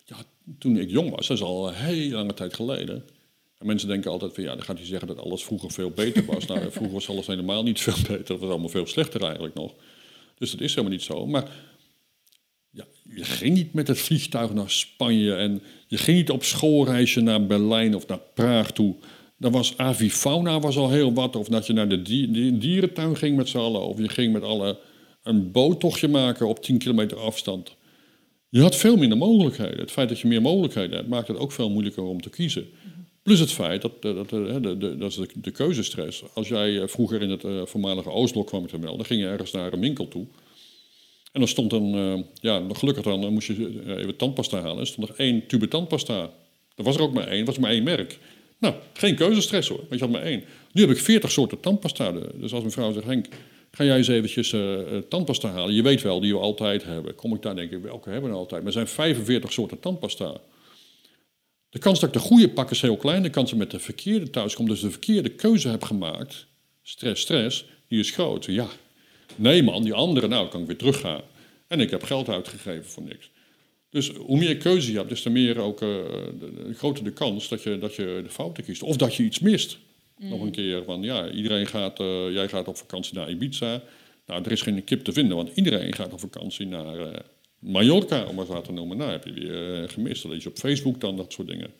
Ja, 0.05 0.17
toen 0.59 0.77
ik 0.77 0.91
jong 0.91 1.11
was, 1.11 1.27
dat 1.27 1.37
is 1.37 1.43
al 1.43 1.69
een 1.69 1.75
hele 1.75 2.15
lange 2.15 2.35
tijd 2.35 2.55
geleden. 2.55 3.05
En 3.59 3.67
mensen 3.67 3.89
denken 3.89 4.11
altijd 4.11 4.35
van, 4.35 4.45
ja, 4.45 4.55
dan 4.55 4.63
gaat 4.63 4.79
hij 4.79 4.87
zeggen 4.87 5.09
dat 5.09 5.19
alles 5.19 5.45
vroeger 5.45 5.71
veel 5.71 5.91
beter 5.91 6.25
was. 6.25 6.47
nou, 6.47 6.61
vroeger 6.71 6.93
was 6.93 7.09
alles 7.09 7.27
helemaal 7.27 7.63
niet 7.63 7.81
veel 7.81 7.97
beter. 8.03 8.27
Dat 8.27 8.41
was 8.41 8.51
allemaal 8.51 8.69
veel 8.69 8.87
slechter 8.87 9.23
eigenlijk 9.23 9.55
nog. 9.55 9.75
Dus 10.39 10.51
dat 10.51 10.61
is 10.61 10.71
helemaal 10.71 10.91
niet 10.91 11.03
zo. 11.03 11.27
Maar 11.27 11.51
ja, 12.75 12.85
je 13.14 13.25
ging 13.25 13.55
niet 13.55 13.72
met 13.72 13.89
het 13.89 13.99
vliegtuig 13.99 14.55
naar 14.55 14.70
Spanje 14.70 15.35
en 15.35 15.62
je 15.87 15.97
ging 15.97 16.16
niet 16.16 16.31
op 16.31 16.45
schoolreisje 16.45 17.20
naar 17.20 17.47
Berlijn 17.47 17.95
of 17.95 18.07
naar 18.07 18.20
Praag 18.35 18.72
toe. 18.72 18.95
Dan 19.39 19.53
was 19.53 19.79
avifauna 19.79 20.61
was 20.61 20.77
al 20.77 20.91
heel 20.91 21.12
wat. 21.12 21.37
Of 21.37 21.49
dat 21.49 21.66
je 21.66 21.72
naar 21.72 21.89
de 21.89 22.03
di- 22.03 22.31
di- 22.31 22.59
dierentuin 22.59 23.16
ging 23.16 23.37
met 23.37 23.49
z'n 23.49 23.59
allen. 23.59 23.87
Of 23.87 23.99
je 23.99 24.09
ging 24.09 24.33
met 24.33 24.43
alle 24.43 24.79
een 25.22 25.53
boottochtje 25.53 26.09
maken 26.09 26.49
op 26.49 26.62
10 26.62 26.79
kilometer 26.79 27.16
afstand. 27.18 27.77
Je 28.49 28.61
had 28.61 28.77
veel 28.77 28.97
minder 28.97 29.18
mogelijkheden. 29.18 29.79
Het 29.79 29.91
feit 29.91 30.09
dat 30.09 30.20
je 30.20 30.29
meer 30.29 30.43
mogelijkheden 30.43 30.97
hebt, 30.97 31.09
maakt 31.09 31.29
het 31.29 31.37
ook 31.37 31.53
veel 31.53 31.70
moeilijker 31.70 32.03
om 32.03 32.20
te 32.20 32.31
kiezen. 32.31 32.66
Plus 33.22 33.39
het 33.39 33.53
feit, 33.53 33.83
dat, 33.83 34.03
dat, 34.03 34.31
dat, 34.31 34.33
eh, 34.33 34.62
dat 34.99 35.11
is 35.11 35.20
de, 35.35 35.51
keuzestress. 35.51 36.22
Als 36.35 36.49
jij 36.49 36.81
eh, 36.81 36.89
vroeger 36.89 37.22
in 37.22 37.31
het 37.31 37.45
eh, 37.45 37.62
voormalige 37.64 38.11
Oostblok 38.11 38.47
kwam 38.47 38.66
te 38.66 38.79
melden, 38.79 38.97
dan 38.97 39.07
ging 39.07 39.20
je 39.20 39.27
ergens 39.27 39.51
naar 39.51 39.72
een 39.72 39.81
winkel 39.81 40.09
toe. 40.09 40.27
En 41.35 41.41
dan 41.41 41.49
stond 41.49 41.72
een, 41.72 41.95
eh, 41.95 42.24
ja, 42.41 42.62
gelukkig 42.72 43.05
dan, 43.05 43.20
dan 43.20 43.32
moest 43.32 43.47
je 43.47 43.82
eh, 43.87 43.97
even 43.97 44.16
tandpasta 44.16 44.61
halen. 44.61 44.78
Er 44.78 44.87
stond 44.87 45.09
nog 45.09 45.16
één 45.16 45.47
tube 45.47 45.68
tandpasta. 45.68 46.30
Er 46.74 46.85
was 46.85 46.97
er 46.97 47.03
ook 47.03 47.12
maar 47.12 47.28
één, 47.28 47.45
was 47.45 47.59
maar 47.59 47.70
één 47.70 47.82
merk. 47.82 48.18
Nou, 48.59 48.74
geen 48.93 49.14
keuzestress 49.14 49.68
hoor, 49.68 49.78
want 49.78 49.91
je 49.91 49.99
had 49.99 50.11
maar 50.11 50.22
één. 50.22 50.45
Nu 50.72 50.80
heb 50.80 50.91
ik 50.91 50.99
veertig 50.99 51.30
soorten 51.30 51.61
tandpasta. 51.61 52.11
Dus 52.11 52.53
als 52.53 52.61
mijn 52.61 52.70
vrouw 52.70 52.93
zegt, 52.93 53.05
Henk, 53.05 53.26
ga 53.70 53.85
jij 53.85 53.97
eens 53.97 54.09
eventjes 54.09 54.53
eh, 54.53 54.78
tandpasta 55.09 55.49
halen? 55.49 55.74
Je 55.74 55.82
weet 55.82 56.03
wel, 56.03 56.20
die 56.20 56.32
we 56.32 56.41
altijd 56.41 56.85
hebben. 56.85 57.14
Kom 57.14 57.35
ik 57.35 57.43
daar 57.43 57.57
denk 57.57 57.70
ik, 57.70 57.82
welke 57.82 58.11
hebben 58.11 58.30
we 58.30 58.37
altijd? 58.37 58.59
Maar 58.59 58.68
er 58.68 58.72
zijn 58.72 58.89
45 58.89 59.53
soorten 59.53 59.80
tandpasta. 59.80 60.41
De 61.70 61.78
kans 61.78 62.01
dat 62.01 62.09
ik 62.09 62.14
de 62.14 62.28
goede 62.28 62.49
pak 62.49 62.70
is 62.70 62.80
heel 62.80 62.97
klein. 62.97 63.22
De 63.22 63.30
kans 63.30 63.51
dat 63.51 63.61
ik 63.61 63.64
met 63.64 63.70
de 63.70 63.85
verkeerde 63.85 64.30
thuis 64.30 64.55
kom, 64.55 64.68
dus 64.68 64.80
de 64.80 64.91
verkeerde 64.91 65.28
keuze 65.28 65.68
heb 65.68 65.82
gemaakt. 65.82 66.47
Stress, 66.82 67.22
stress, 67.22 67.64
die 67.89 67.99
is 67.99 68.11
groot. 68.11 68.45
Ja, 68.45 68.68
nee 69.37 69.62
man, 69.62 69.82
die 69.82 69.93
andere, 69.93 70.28
nou 70.28 70.49
kan 70.49 70.61
ik 70.61 70.66
weer 70.66 70.76
teruggaan. 70.76 71.20
En 71.66 71.80
ik 71.80 71.91
heb 71.91 72.03
geld 72.03 72.28
uitgegeven 72.28 72.85
voor 72.85 73.03
niks. 73.03 73.30
Dus 73.91 74.09
hoe 74.11 74.39
meer 74.39 74.57
keuze 74.57 74.91
je 74.91 74.97
hebt, 74.97 75.09
des 75.09 75.22
te 75.22 75.30
meer 75.30 75.59
ook 75.59 75.82
eh, 75.82 75.89
de, 76.39 76.53
de 76.66 76.74
groter 76.74 77.05
de 77.05 77.12
kans 77.12 77.49
dat 77.49 77.62
je, 77.62 77.78
dat 77.78 77.95
je 77.95 78.20
de 78.22 78.30
fouten 78.30 78.64
kiest. 78.64 78.82
Of 78.82 78.97
dat 78.97 79.14
je 79.14 79.22
iets 79.22 79.39
mist. 79.39 79.78
Nog 80.18 80.41
een 80.41 80.51
keer 80.51 80.85
van, 80.85 81.03
ja, 81.03 81.30
iedereen 81.30 81.66
gaat, 81.66 82.01
eh, 82.01 82.32
jij 82.32 82.49
gaat 82.49 82.68
op 82.68 82.76
vakantie 82.76 83.14
naar 83.14 83.30
Ibiza. 83.30 83.82
Nou, 84.26 84.45
er 84.45 84.53
is 84.53 84.62
geen 84.62 84.85
kip 84.85 85.05
te 85.05 85.12
vinden, 85.12 85.37
want 85.37 85.51
iedereen 85.55 85.95
gaat 85.95 86.12
op 86.12 86.20
vakantie 86.20 86.66
naar 86.66 86.99
eh, 86.99 87.18
Mallorca, 87.59 88.24
om 88.24 88.35
maar 88.35 88.47
wat 88.47 88.64
te 88.64 88.72
noemen. 88.72 88.97
Nou, 88.97 89.11
heb 89.11 89.24
je 89.24 89.32
weer 89.32 89.89
gemist. 89.89 90.22
Dat 90.22 90.32
lees 90.32 90.43
je 90.43 90.49
op 90.49 90.59
Facebook 90.59 91.01
dan, 91.01 91.16
dat 91.16 91.32
soort 91.32 91.49
dingen. 91.49 91.70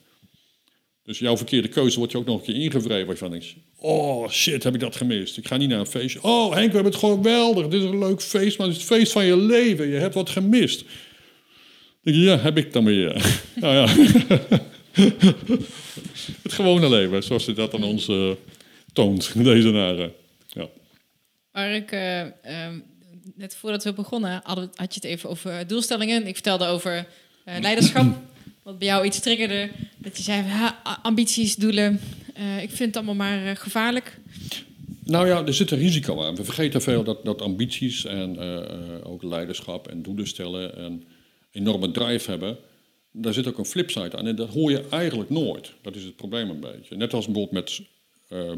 Dus 1.05 1.18
jouw 1.18 1.36
verkeerde 1.36 1.68
keuze 1.68 1.98
wordt 1.98 2.12
je 2.12 2.18
ook 2.18 2.26
nog 2.26 2.38
een 2.38 2.44
keer 2.44 2.62
ingevreven. 2.62 3.07
Waarvan 3.07 3.30
je 3.32 3.38
denkt, 3.38 3.55
oh 3.76 4.28
shit, 4.28 4.62
heb 4.62 4.74
ik 4.74 4.80
dat 4.80 4.96
gemist. 4.96 5.36
Ik 5.36 5.46
ga 5.46 5.57
niet 5.57 5.68
naar 5.68 5.78
een 5.78 5.86
feestje. 5.86 6.22
Oh 6.22 6.52
Henk, 6.52 6.68
we 6.68 6.74
hebben 6.74 6.92
het 6.92 7.00
gewoon 7.00 7.16
geweldig. 7.16 7.68
Dit 7.68 7.82
is 7.82 7.88
een 7.88 7.98
leuk 7.98 8.22
feest, 8.22 8.59
maar 8.59 8.66
het 8.66 8.76
is 8.76 8.82
het 8.82 8.92
feest 8.92 9.12
van 9.12 9.24
je 9.24 9.36
leven. 9.36 9.88
Je 9.88 9.96
hebt 9.96 10.14
wat 10.14 10.30
gemist. 10.30 10.84
Denk 12.00 12.16
je, 12.16 12.22
ja, 12.22 12.38
heb 12.38 12.57
ik 12.57 12.72
dan 12.72 12.84
weer. 12.84 13.12
nou 13.55 13.74
ja. 13.74 13.86
het 16.42 16.52
gewone 16.52 16.88
leven, 16.88 17.22
zoals 17.22 17.46
hij 17.46 17.55
dat 17.55 17.74
aan 17.74 17.84
ons 17.84 18.09
eh, 18.09 18.30
toont, 18.92 19.44
deze 19.44 19.70
naren. 19.70 20.12
Ja. 20.46 20.68
Ik, 21.74 21.90
eh, 21.92 22.20
ehm, 22.20 22.78
net 23.34 23.57
voordat 23.57 23.84
we 23.84 23.92
begonnen, 23.92 24.40
had 24.44 24.94
je 24.94 25.00
het 25.00 25.05
even 25.05 25.30
over 25.30 25.66
doelstellingen. 25.66 26.26
Ik 26.26 26.34
vertelde 26.34 26.66
over 26.66 27.07
eh, 27.44 27.61
leiderschap. 27.61 28.07
Wat 28.65 28.79
bij 28.79 28.89
jou 28.89 29.05
iets 29.05 29.21
triggerde. 29.21 29.71
Dat 29.99 30.17
je 30.17 30.23
zei, 30.23 30.45
ambities, 31.03 31.57
doelen. 31.57 32.01
eh, 32.35 32.62
ik 32.62 32.71
vind 32.71 32.95
het 32.95 32.97
allemaal 32.97 33.15
maar 33.15 33.47
eh, 33.47 33.57
gevaarlijk. 33.57 34.19
Nou 35.05 35.27
ja, 35.27 35.47
er 35.47 35.55
zit 35.55 35.71
een 35.71 35.79
risico 35.79 36.23
aan. 36.23 36.35
We 36.37 36.45
vergeten 36.45 36.83
veel 36.83 37.05
dat, 37.05 37.25
dat 37.25 37.43
ambities 37.43 38.05
en 38.05 38.39
eh, 38.39 39.11
ook 39.11 39.23
leiderschap 39.23 39.89
en 39.89 40.03
doelen 40.03 40.27
stellen 40.27 40.77
en 40.77 41.05
enorme 41.51 41.91
drive 41.91 42.31
hebben. 42.31 42.57
Daar 43.12 43.33
zit 43.33 43.47
ook 43.47 43.59
een 43.59 43.65
flipside 43.65 44.17
aan 44.17 44.27
en 44.27 44.37
dat 44.37 44.49
hoor 44.49 44.71
je 44.71 44.85
eigenlijk 44.91 45.31
nooit. 45.31 45.73
Dat 45.83 45.97
is 45.97 46.05
het 46.05 46.17
probleem 46.17 46.51
een 46.51 46.61
beetje. 46.61 46.97
Net 46.97 47.15
als 47.15 47.27
bijvoorbeeld 47.27 47.65
met 47.65 47.81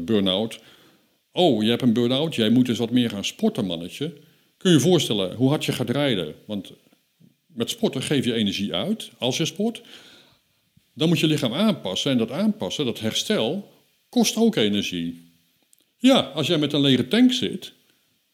burn-out. 0.05 0.59
Oh, 1.31 1.63
je 1.63 1.69
hebt 1.69 1.81
een 1.81 1.93
burn-out, 1.93 2.35
jij 2.35 2.49
moet 2.49 2.65
dus 2.65 2.77
wat 2.77 2.91
meer 2.91 3.09
gaan 3.09 3.25
sporten, 3.25 3.65
mannetje. 3.65 4.13
Kun 4.57 4.71
je 4.71 4.77
je 4.77 4.83
voorstellen 4.83 5.35
hoe 5.35 5.49
hard 5.49 5.65
je 5.65 5.71
gaat 5.71 5.89
rijden? 5.89 6.35
Want 6.45 6.71
met 7.57 7.69
sporten 7.69 8.01
geef 8.01 8.25
je 8.25 8.33
energie 8.33 8.73
uit 8.73 9.09
als 9.17 9.37
je 9.37 9.45
sport. 9.45 9.81
Dan 10.93 11.07
moet 11.07 11.19
je 11.19 11.27
lichaam 11.27 11.53
aanpassen 11.53 12.11
en 12.11 12.17
dat 12.17 12.31
aanpassen, 12.31 12.85
dat 12.85 12.99
herstel, 12.99 13.71
kost 14.09 14.35
ook 14.35 14.55
energie. 14.55 15.31
Ja, 15.97 16.19
als 16.19 16.47
jij 16.47 16.57
met 16.57 16.73
een 16.73 16.81
lege 16.81 17.07
tank 17.07 17.31
zit, 17.31 17.71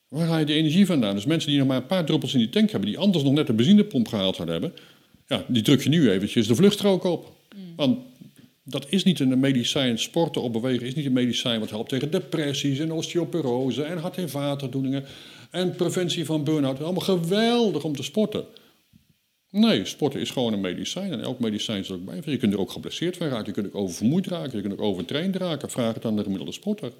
waar 0.08 0.28
haal 0.28 0.40
je 0.40 0.46
de 0.46 0.54
energie 0.54 0.86
vandaan? 0.86 1.16
Dus 1.16 1.26
mensen 1.26 1.50
die 1.50 1.60
nog 1.60 1.68
maar 1.68 1.78
een 1.78 1.86
paar 1.86 2.06
druppels 2.06 2.34
in 2.34 2.40
die 2.40 2.50
tank 2.50 2.72
hebben, 2.72 2.90
die 2.90 2.98
anders 2.98 3.24
nog 3.24 3.34
net 3.34 3.48
de 3.48 3.54
benzinepomp 3.54 4.08
gehaald 4.08 4.36
zouden 4.36 4.62
hebben, 4.62 4.80
ja, 5.28 5.46
die 5.48 5.62
druk 5.62 5.84
je 5.84 5.90
nu 5.90 6.12
eventjes 6.12 6.48
de 6.48 6.56
vluchtstrook 6.56 7.04
op. 7.04 7.32
Want 7.76 7.98
dat 8.64 8.86
is 8.90 9.04
niet 9.04 9.20
een 9.20 9.40
medicijn. 9.40 10.00
Sporten 10.00 10.42
of 10.42 10.52
bewegen 10.52 10.88
is 10.88 10.96
niet 10.96 11.06
een 11.06 11.14
medicijn 11.14 11.60
wat 11.60 11.70
helpt 11.70 11.90
tegen 11.90 12.12
depressies 12.12 12.80
en 12.80 12.92
osteoporose 12.92 13.84
en 13.84 13.98
hart- 13.98 14.18
en 14.18 14.30
vaataandoeningen 14.30 15.06
en 15.52 15.76
preventie 15.76 16.26
van 16.26 16.44
burn-out. 16.44 16.82
Allemaal 16.82 17.02
geweldig 17.02 17.84
om 17.84 17.96
te 17.96 18.04
sporten. 18.04 18.46
Nee, 19.56 19.86
sporten 19.86 20.20
is 20.20 20.30
gewoon 20.30 20.54
een 20.54 20.62
medicijn. 20.62 21.12
En 21.12 21.22
elk 21.22 21.40
medicijn 21.40 21.86
er 21.86 21.94
ook 21.94 22.06
bij. 22.06 22.22
Je 22.26 22.38
kunt 22.38 22.54
er 22.54 22.60
ook 22.60 22.72
geblesseerd 22.72 23.18
van 23.18 23.28
raken. 23.28 23.46
Je 23.46 23.52
kunt 23.52 23.68
ook 23.68 23.76
oververmoeid 23.76 24.28
raken. 24.28 24.56
Je 24.56 24.62
kunt 24.62 24.74
ook 24.74 24.82
overtraind 24.82 25.36
raken. 25.36 25.70
Vraag 25.70 25.94
het 25.94 26.06
aan 26.06 26.16
de 26.16 26.24
gemiddelde 26.24 26.52
sporter. 26.54 26.92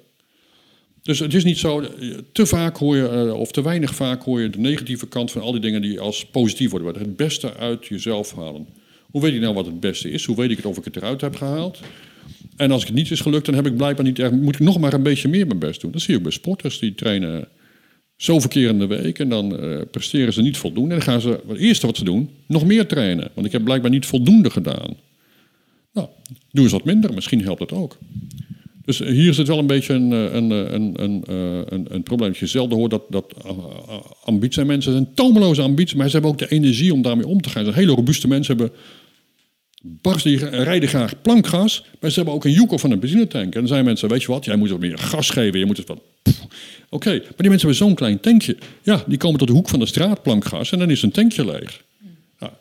Dus 1.02 1.18
het 1.18 1.34
is 1.34 1.44
niet 1.44 1.58
zo, 1.58 1.80
eh, 1.80 2.18
te 2.32 2.46
vaak 2.46 2.76
hoor 2.76 2.96
je, 2.96 3.08
eh, 3.08 3.40
of 3.40 3.52
te 3.52 3.62
weinig 3.62 3.94
vaak 3.94 4.22
hoor 4.22 4.40
je 4.40 4.50
de 4.50 4.58
negatieve 4.58 5.08
kant 5.08 5.30
van 5.30 5.42
al 5.42 5.52
die 5.52 5.60
dingen 5.60 5.82
die 5.82 6.00
als 6.00 6.26
positief 6.26 6.70
worden. 6.70 6.98
Het 6.98 7.16
beste 7.16 7.54
uit 7.54 7.86
jezelf 7.86 8.34
halen. 8.34 8.66
Hoe 9.10 9.22
weet 9.22 9.34
ik 9.34 9.40
nou 9.40 9.54
wat 9.54 9.66
het 9.66 9.80
beste 9.80 10.10
is? 10.10 10.24
Hoe 10.24 10.36
weet 10.36 10.50
ik 10.50 10.56
het 10.56 10.66
of 10.66 10.76
ik 10.76 10.84
het 10.84 10.96
eruit 10.96 11.20
heb 11.20 11.36
gehaald? 11.36 11.80
En 12.56 12.70
als 12.70 12.84
het 12.84 12.94
niet 12.94 13.10
is 13.10 13.20
gelukt, 13.20 13.46
dan 13.46 13.54
heb 13.54 13.66
ik 13.66 13.76
blijkbaar 13.76 14.04
niet 14.04 14.30
moet 14.30 14.54
ik 14.54 14.60
nog 14.60 14.78
maar 14.78 14.92
een 14.92 15.02
beetje 15.02 15.28
meer 15.28 15.46
mijn 15.46 15.58
best 15.58 15.80
doen. 15.80 15.90
Dat 15.90 16.00
zie 16.00 16.10
je 16.10 16.16
ook 16.16 16.22
bij 16.22 16.32
sporters, 16.32 16.78
die 16.78 16.94
trainen 16.94 17.48
zoveel 18.16 18.48
keer 18.48 18.68
in 18.68 18.78
de 18.78 18.86
week 18.86 19.18
en 19.18 19.28
dan 19.28 19.58
eh, 19.58 19.80
presteren 19.90 20.32
ze 20.32 20.42
niet 20.42 20.56
voldoende. 20.56 20.94
En 20.94 21.00
dan 21.00 21.08
gaan 21.08 21.20
ze, 21.20 21.40
het 21.48 21.58
eerste 21.58 21.86
wat 21.86 21.96
ze 21.96 22.04
doen, 22.04 22.30
nog 22.46 22.64
meer 22.64 22.86
trainen. 22.86 23.30
Want 23.34 23.46
ik 23.46 23.52
heb 23.52 23.64
blijkbaar 23.64 23.90
niet 23.90 24.06
voldoende 24.06 24.50
gedaan. 24.50 24.96
Nou, 25.92 26.08
doe 26.50 26.62
eens 26.62 26.72
wat 26.72 26.84
minder, 26.84 27.14
misschien 27.14 27.42
helpt 27.42 27.60
het 27.60 27.72
ook. 27.72 27.98
Dus 28.84 28.98
hier 28.98 29.34
zit 29.34 29.46
wel 29.46 29.58
een 29.58 29.66
beetje 29.66 29.94
een, 29.94 30.12
eh, 30.12 30.34
een, 30.34 30.52
eh, 30.52 30.72
een, 30.72 31.02
een, 31.02 31.22
een, 31.74 31.86
een 31.88 32.02
probleem. 32.02 32.28
Dat 32.28 32.38
je 32.38 32.46
zelden 32.46 32.78
hoort 32.78 32.90
dat, 32.90 33.02
dat 33.08 33.34
ambitie 34.24 34.54
zijn 34.54 34.66
mensen 34.66 34.92
zijn 34.92 35.14
tomeloze 35.14 35.62
ambitie, 35.62 35.96
maar 35.96 36.06
ze 36.06 36.12
hebben 36.12 36.30
ook 36.30 36.38
de 36.38 36.50
energie 36.50 36.92
om 36.92 37.02
daarmee 37.02 37.26
om 37.26 37.40
te 37.40 37.48
gaan. 37.48 37.64
Ze 37.64 37.72
hele 37.72 37.92
robuuste 37.92 38.28
mensen 38.28 38.56
hebben 38.56 38.76
barst 39.84 40.24
die 40.24 40.36
rijden 40.48 40.88
graag 40.88 41.22
plankgas, 41.22 41.84
maar 42.00 42.10
ze 42.10 42.16
hebben 42.16 42.34
ook 42.34 42.44
een 42.44 42.52
joekel 42.52 42.78
van 42.78 42.90
een 42.90 43.00
benzinetank. 43.00 43.54
En 43.54 43.60
dan 43.60 43.68
zijn 43.68 43.84
mensen, 43.84 44.08
weet 44.08 44.22
je 44.22 44.28
wat, 44.28 44.44
jij 44.44 44.56
moet 44.56 44.70
wat 44.70 44.80
meer 44.80 44.98
gas 44.98 45.30
geven, 45.30 45.58
je 45.58 45.66
moet 45.66 45.76
het 45.76 45.88
wat... 45.88 46.00
Oké, 46.94 47.10
maar 47.10 47.18
die 47.18 47.48
mensen 47.48 47.68
hebben 47.68 47.74
zo'n 47.74 47.94
klein 47.94 48.20
tankje. 48.20 48.56
Ja, 48.82 49.04
die 49.06 49.18
komen 49.18 49.38
tot 49.38 49.48
de 49.48 49.54
hoek 49.54 49.68
van 49.68 49.78
de 49.78 49.86
straat 49.86 50.22
plankgas 50.22 50.72
en 50.72 50.78
dan 50.78 50.90
is 50.90 51.02
een 51.02 51.10
tankje 51.10 51.44
leeg. 51.44 51.82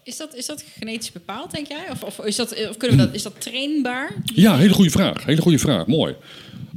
Is 0.03 0.17
dat, 0.17 0.35
is 0.35 0.45
dat 0.45 0.65
genetisch 0.79 1.11
bepaald, 1.11 1.51
denk 1.51 1.67
jij? 1.67 1.85
Of, 1.91 2.03
of, 2.03 2.25
is, 2.25 2.35
dat, 2.35 2.69
of 2.69 2.77
kunnen 2.77 2.97
we 2.97 3.03
dat, 3.03 3.15
is 3.15 3.23
dat 3.23 3.41
trainbaar? 3.41 4.15
Ja, 4.33 4.57
hele 4.57 4.73
goede 4.73 4.89
vraag. 4.89 5.25
Hele 5.25 5.41
goede 5.41 5.59
vraag. 5.59 5.87
Mooi. 5.87 6.15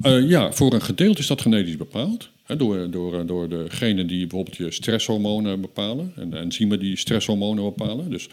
Uh, 0.03 0.29
ja, 0.29 0.53
voor 0.53 0.73
een 0.73 0.83
gedeelte 0.83 1.21
is 1.21 1.27
dat 1.27 1.41
genetisch 1.41 1.77
bepaald. 1.77 2.29
Hè, 2.45 2.57
door, 2.57 2.91
door, 2.91 3.27
door 3.27 3.49
degenen 3.49 4.07
die 4.07 4.21
bijvoorbeeld 4.21 4.57
je 4.57 4.71
stresshormonen 4.71 5.61
bepalen. 5.61 6.13
En 6.17 6.31
de 6.31 6.37
enzymen 6.37 6.79
die 6.79 6.97
stresshormonen 6.97 7.65
bepalen. 7.65 8.11
Dus 8.11 8.29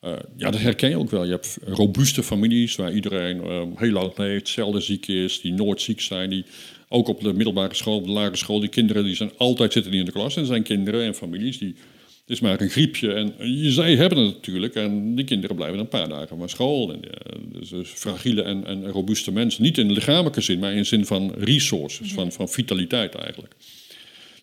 uh, 0.00 0.12
ja, 0.36 0.50
dat 0.50 0.60
herken 0.60 0.88
je 0.88 0.98
ook 0.98 1.10
wel. 1.10 1.24
Je 1.24 1.30
hebt 1.30 1.58
robuuste 1.64 2.22
families 2.22 2.76
waar 2.76 2.92
iedereen 2.92 3.36
uh, 3.36 3.62
heel 3.74 3.92
lang 3.92 4.16
leeft, 4.16 4.48
zelden 4.48 4.82
ziek 4.82 5.06
is, 5.06 5.40
die 5.40 5.52
nooit 5.52 5.80
ziek 5.80 6.00
zijn. 6.00 6.30
Die 6.30 6.44
ook 6.88 7.08
op 7.08 7.20
de 7.20 7.32
middelbare 7.32 7.74
school, 7.74 7.96
op 7.96 8.04
de 8.04 8.10
lagere 8.10 8.36
school, 8.36 8.60
die 8.60 8.68
kinderen 8.68 9.04
die 9.04 9.14
zijn 9.14 9.30
altijd 9.36 9.72
zitten 9.72 9.90
die 9.90 10.00
in 10.00 10.06
de 10.06 10.12
klas. 10.12 10.34
En 10.34 10.40
er 10.40 10.46
zijn 10.46 10.62
kinderen 10.62 11.04
en 11.04 11.14
families 11.14 11.58
die 11.58 11.74
Het 12.20 12.34
is 12.34 12.40
maar 12.40 12.60
een 12.60 12.68
griepje. 12.70 13.12
En 13.12 13.34
je, 13.38 13.70
zij 13.70 13.96
hebben 13.96 14.18
het 14.18 14.34
natuurlijk. 14.34 14.74
En 14.74 15.14
die 15.14 15.24
kinderen 15.24 15.56
blijven 15.56 15.78
een 15.78 15.88
paar 15.88 16.08
dagen 16.08 16.38
van 16.38 16.48
school. 16.48 16.92
En, 16.92 17.02
eh, 17.02 17.38
dus, 17.52 17.68
dus 17.68 17.88
fragiele 17.88 18.42
en, 18.42 18.66
en 18.66 18.86
robuuste 18.90 19.32
mensen. 19.32 19.62
Niet 19.62 19.78
in 19.78 19.88
de 19.88 19.94
lichamelijke 19.94 20.40
zin, 20.40 20.58
maar 20.58 20.70
in 20.72 20.76
de 20.78 20.84
zin 20.84 21.06
van 21.06 21.32
resources. 21.38 22.12
Van, 22.12 22.32
van 22.32 22.48
vitaliteit 22.48 23.14
eigenlijk. 23.14 23.54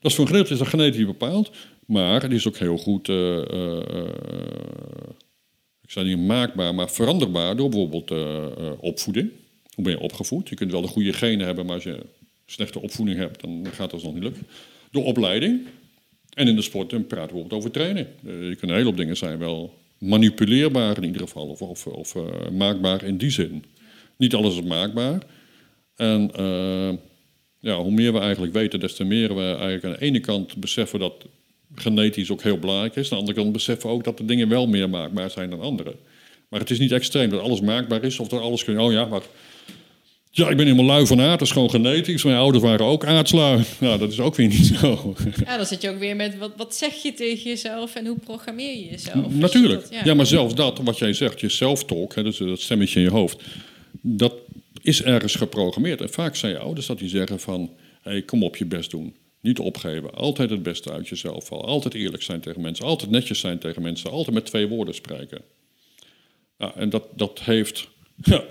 Dat 0.01 0.11
is 0.11 0.17
voor 0.17 0.25
een 0.25 0.31
gedeelte 0.31 0.53
is 0.53 0.59
dat 0.59 0.67
genetisch 0.67 1.05
bepaald. 1.05 1.51
Maar 1.85 2.21
het 2.21 2.31
is 2.31 2.47
ook 2.47 2.57
heel 2.57 2.77
goed... 2.77 3.09
eh, 3.09 3.37
eh, 3.37 3.77
eh, 3.79 4.09
ik 5.83 5.91
zei 5.91 6.15
niet 6.15 6.27
maakbaar, 6.27 6.75
maar 6.75 6.89
veranderbaar 6.89 7.55
door 7.55 7.69
bijvoorbeeld 7.69 8.11
eh, 8.11 8.45
eh, 8.45 8.71
opvoeding. 8.79 9.29
Hoe 9.73 9.83
ben 9.83 9.93
je 9.93 9.99
opgevoed? 9.99 10.49
Je 10.49 10.55
kunt 10.55 10.71
wel 10.71 10.81
de 10.81 10.87
goede 10.87 11.13
genen 11.13 11.45
hebben, 11.45 11.65
maar 11.65 11.75
als 11.75 11.83
je 11.83 12.05
slechte 12.45 12.81
opvoeding 12.81 13.17
hebt, 13.17 13.41
dan 13.41 13.67
gaat 13.71 13.91
dat 13.91 14.03
nog 14.03 14.13
niet 14.13 14.23
lukken. 14.23 14.47
Door 14.91 15.03
opleiding. 15.03 15.61
En 16.33 16.47
in 16.47 16.55
de 16.55 16.61
sport 16.61 16.89
dan 16.89 17.07
praten 17.07 17.35
we 17.35 17.55
over 17.55 17.71
trainen. 17.71 18.07
Eh, 18.25 18.49
je 18.49 18.55
kunt 18.55 18.71
een 18.71 18.77
hele 18.77 18.83
hoop 18.83 18.97
dingen 18.97 19.17
zijn 19.17 19.39
wel 19.39 19.73
manipuleerbaar 19.97 20.97
in 20.97 21.03
ieder 21.03 21.21
geval, 21.21 21.47
of, 21.47 21.61
of, 21.61 21.87
of 21.87 22.15
eh, 22.15 22.49
maakbaar 22.51 23.03
in 23.03 23.17
die 23.17 23.29
zin. 23.29 23.63
Niet 24.17 24.33
alles 24.33 24.55
is 24.55 24.61
maakbaar. 24.61 25.21
En 25.95 26.31
eh, 26.35 26.93
ja, 27.59 27.77
hoe 27.77 27.91
meer 27.91 28.13
we 28.13 28.19
eigenlijk 28.19 28.53
weten, 28.53 28.79
des 28.79 28.95
te 28.95 29.03
meer 29.03 29.35
we 29.35 29.41
eigenlijk 29.41 29.83
aan 29.83 29.91
de 29.91 30.01
ene 30.01 30.19
kant 30.19 30.55
beseffen 30.55 30.99
dat 30.99 31.25
genetisch 31.75 32.31
ook 32.31 32.41
heel 32.41 32.59
belangrijk 32.59 32.95
is. 32.95 33.03
Aan 33.03 33.17
de 33.17 33.23
andere 33.23 33.37
kant 33.37 33.53
beseffen 33.53 33.89
we 33.89 33.95
ook 33.95 34.03
dat 34.03 34.17
de 34.17 34.25
dingen 34.25 34.49
wel 34.49 34.67
meer 34.67 34.89
maakbaar 34.89 35.29
zijn 35.29 35.49
dan 35.49 35.61
andere. 35.61 35.95
Maar 36.49 36.59
het 36.59 36.69
is 36.69 36.79
niet 36.79 36.91
extreem 36.91 37.29
dat 37.29 37.41
alles 37.41 37.61
maakbaar 37.61 38.03
is 38.03 38.19
of 38.19 38.27
dat 38.27 38.41
alles 38.41 38.63
kun 38.63 38.73
je. 38.73 38.81
Oh 38.81 38.91
ja, 38.91 39.05
maar. 39.05 39.21
Ja, 40.35 40.49
ik 40.49 40.57
ben 40.57 40.65
helemaal 40.65 40.85
lui 40.85 41.05
van 41.07 41.21
aard, 41.21 41.39
dat 41.39 41.47
is 41.47 41.53
gewoon 41.53 41.69
genetisch. 41.69 42.23
Mijn 42.23 42.37
ouders 42.37 42.63
waren 42.63 42.85
ook 42.85 43.05
aardslui. 43.05 43.63
Nou, 43.79 43.99
dat 43.99 44.11
is 44.11 44.19
ook 44.19 44.35
weer 44.35 44.47
niet 44.47 44.65
zo. 44.81 45.15
Ja, 45.45 45.57
dan 45.57 45.65
zit 45.65 45.81
je 45.81 45.89
ook 45.89 45.99
weer 45.99 46.15
met 46.15 46.37
wat, 46.37 46.51
wat 46.57 46.75
zeg 46.75 46.93
je 46.93 47.13
tegen 47.13 47.43
jezelf 47.49 47.95
en 47.95 48.05
hoe 48.05 48.17
programmeer 48.17 48.75
je 48.77 48.85
jezelf? 48.89 49.25
Je 49.33 49.37
Natuurlijk. 49.39 49.81
dat- 49.91 50.05
ja. 50.05 50.13
maar 50.13 50.25
zelfs 50.25 50.55
dat, 50.55 50.79
wat 50.83 50.97
jij 50.97 51.13
zegt, 51.13 51.39
je 51.39 51.49
self-talk, 51.49 52.15
hè, 52.15 52.23
dus 52.23 52.37
dat 52.37 52.59
stemmetje 52.59 52.99
in 52.99 53.05
je 53.05 53.11
hoofd, 53.11 53.43
dat 54.01 54.33
is 54.81 55.03
ergens 55.03 55.35
geprogrammeerd. 55.35 56.01
En 56.01 56.09
vaak 56.09 56.35
zijn 56.35 56.51
je 56.51 56.57
ouders 56.59 56.85
dat 56.87 56.99
die 56.99 57.09
zeggen 57.09 57.39
van, 57.39 57.71
hey, 58.01 58.21
kom 58.21 58.43
op 58.43 58.55
je 58.57 58.65
best 58.65 58.91
doen. 58.91 59.15
Niet 59.41 59.59
opgeven. 59.59 60.13
Altijd 60.15 60.49
het 60.49 60.63
beste 60.63 60.91
uit 60.91 61.07
jezelf 61.07 61.49
halen. 61.49 61.65
Altijd 61.65 61.93
eerlijk 61.93 62.23
zijn 62.23 62.39
tegen 62.39 62.61
mensen. 62.61 62.85
Altijd 62.85 63.11
netjes 63.11 63.39
zijn 63.39 63.59
tegen 63.59 63.81
mensen. 63.81 64.11
Altijd 64.11 64.33
met 64.35 64.45
twee 64.45 64.67
woorden 64.67 64.95
spreken. 64.95 65.41
Ja, 66.57 66.75
en 66.75 66.89
dat, 66.89 67.03
dat 67.15 67.39
heeft... 67.43 67.87
Ja, 68.23 68.43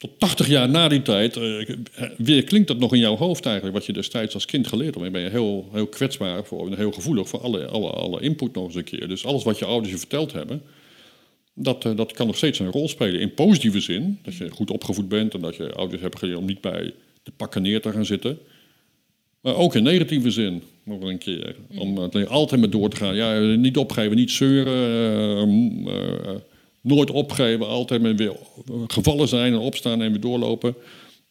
tot 0.00 0.18
80 0.18 0.46
jaar 0.46 0.68
na 0.68 0.88
die 0.88 1.02
tijd, 1.02 1.36
eh, 1.36 1.76
weer 2.16 2.44
klinkt 2.44 2.68
dat 2.68 2.78
nog 2.78 2.92
in 2.92 2.98
jouw 2.98 3.16
hoofd 3.16 3.46
eigenlijk, 3.46 3.76
wat 3.76 3.86
je 3.86 3.92
destijds 3.92 4.34
als 4.34 4.44
kind 4.44 4.66
geleerd 4.66 4.94
hebt. 4.94 5.04
Dan 5.04 5.12
ben 5.12 5.22
je 5.22 5.30
heel, 5.30 5.68
heel 5.72 5.86
kwetsbaar 5.86 6.44
voor, 6.44 6.66
en 6.66 6.76
heel 6.76 6.92
gevoelig 6.92 7.28
voor 7.28 7.40
alle, 7.40 7.66
alle, 7.66 7.90
alle 7.90 8.20
input 8.20 8.54
nog 8.54 8.64
eens 8.64 8.74
een 8.74 8.84
keer. 8.84 9.08
Dus 9.08 9.24
alles 9.24 9.44
wat 9.44 9.58
je 9.58 9.64
ouders 9.64 9.92
je 9.92 9.98
verteld 9.98 10.32
hebben, 10.32 10.62
dat, 11.54 11.84
eh, 11.84 11.96
dat 11.96 12.12
kan 12.12 12.26
nog 12.26 12.36
steeds 12.36 12.58
een 12.58 12.70
rol 12.70 12.88
spelen. 12.88 13.20
In 13.20 13.34
positieve 13.34 13.80
zin, 13.80 14.18
dat 14.22 14.34
je 14.34 14.50
goed 14.50 14.70
opgevoed 14.70 15.08
bent 15.08 15.34
en 15.34 15.40
dat 15.40 15.56
je 15.56 15.72
ouders 15.72 16.00
hebben 16.00 16.18
geleerd 16.18 16.38
om 16.38 16.44
niet 16.44 16.60
bij 16.60 16.94
de 17.22 17.32
pakken 17.36 17.62
neer 17.62 17.80
te 17.80 17.92
gaan 17.92 18.06
zitten. 18.06 18.38
Maar 19.40 19.56
ook 19.56 19.74
in 19.74 19.82
negatieve 19.82 20.30
zin, 20.30 20.62
nog 20.84 21.02
een 21.02 21.18
keer. 21.18 21.56
Om 21.76 21.98
het 21.98 22.28
altijd 22.28 22.60
maar 22.60 22.70
door 22.70 22.90
te 22.90 22.96
gaan. 22.96 23.14
Ja, 23.14 23.38
niet 23.38 23.76
opgeven, 23.76 24.16
niet 24.16 24.30
zeuren. 24.30 26.42
Nooit 26.80 27.10
opgeven, 27.10 27.66
altijd 27.66 28.02
maar 28.02 28.16
weer 28.16 28.36
gevallen 28.86 29.28
zijn 29.28 29.52
en 29.52 29.58
opstaan 29.58 30.02
en 30.02 30.10
weer 30.10 30.20
doorlopen. 30.20 30.74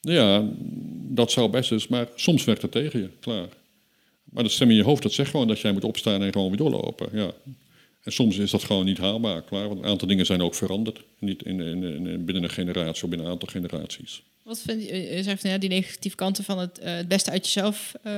Ja, 0.01 0.43
dat 1.09 1.31
zou 1.31 1.49
best 1.49 1.71
eens, 1.71 1.87
maar 1.87 2.07
soms 2.15 2.43
werkt 2.43 2.61
het 2.61 2.71
tegen 2.71 2.99
je, 2.99 3.09
klaar. 3.19 3.47
Maar 4.23 4.43
dat 4.43 4.51
stem 4.51 4.69
in 4.69 4.75
je 4.75 4.83
hoofd, 4.83 5.03
dat 5.03 5.13
zegt 5.13 5.29
gewoon 5.29 5.47
dat 5.47 5.59
jij 5.59 5.71
moet 5.71 5.83
opstaan 5.83 6.21
en 6.23 6.31
gewoon 6.31 6.47
weer 6.47 6.57
doorlopen. 6.57 7.09
Ja. 7.13 7.31
En 8.03 8.11
soms 8.11 8.37
is 8.37 8.51
dat 8.51 8.63
gewoon 8.63 8.85
niet 8.85 8.97
haalbaar, 8.97 9.41
klaar. 9.41 9.67
Want 9.67 9.79
een 9.79 9.85
aantal 9.89 10.07
dingen 10.07 10.25
zijn 10.25 10.41
ook 10.41 10.55
veranderd. 10.55 10.99
Niet 11.19 11.43
in, 11.43 11.59
in, 11.61 11.83
in- 11.83 12.25
binnen 12.25 12.43
een 12.43 12.49
generatie 12.49 13.03
of 13.03 13.09
binnen 13.09 13.27
een 13.27 13.33
aantal 13.33 13.49
generaties. 13.51 14.21
Wat 14.43 14.61
vind 14.65 14.83
je, 14.87 14.95
je 15.15 15.23
zegt 15.23 15.43
ja, 15.43 15.57
die 15.57 15.69
negatieve 15.69 16.15
kanten 16.15 16.43
van 16.43 16.59
het, 16.59 16.79
eh, 16.79 16.95
het 16.95 17.07
beste 17.07 17.31
uit 17.31 17.45
jezelf 17.45 17.93
eh, 18.03 18.13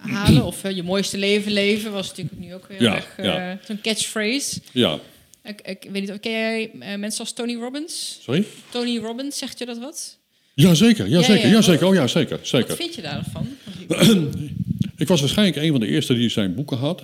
halen 0.00 0.44
of 0.44 0.64
eh, 0.64 0.76
je 0.76 0.82
mooiste 0.82 1.18
leven 1.18 1.52
leven 1.52 1.92
was 1.92 2.08
natuurlijk 2.08 2.38
nu 2.38 2.54
ook 2.54 2.68
heel 2.68 2.82
Ja, 2.82 2.94
erg 2.94 3.16
ja. 3.22 3.58
zo'n 3.66 3.80
catchphrase. 3.80 4.60
Ja, 4.72 4.98
Ik, 5.44 5.60
ik 5.60 5.86
weet 5.90 6.00
niet, 6.02 6.10
of- 6.10 6.20
ken 6.20 6.32
jij 6.32 6.70
eh, 6.80 6.98
mensen 6.98 7.20
als 7.20 7.32
Tony 7.32 7.54
Robbins? 7.54 8.18
sorry? 8.22 8.44
Tony 8.70 8.98
Robbins, 8.98 9.38
zegt 9.38 9.58
je 9.58 9.66
dat 9.66 9.78
wat? 9.78 10.18
Jazeker, 10.54 11.08
ja, 11.08 11.18
Ja, 11.18 11.24
zeker, 11.24 11.46
ja, 11.48 11.52
ja, 11.54 11.62
zeker. 11.62 11.86
Oh 11.86 11.94
ja, 11.94 12.06
zeker, 12.06 12.36
Wat 12.36 12.46
zeker. 12.46 12.76
vind 12.76 12.94
je 12.94 13.02
daarvan? 13.02 13.48
Ik 14.96 15.08
was 15.08 15.20
waarschijnlijk 15.20 15.56
een 15.56 15.70
van 15.70 15.80
de 15.80 15.86
eerste 15.86 16.14
die 16.14 16.28
zijn 16.28 16.54
boeken 16.54 16.76
had. 16.76 17.02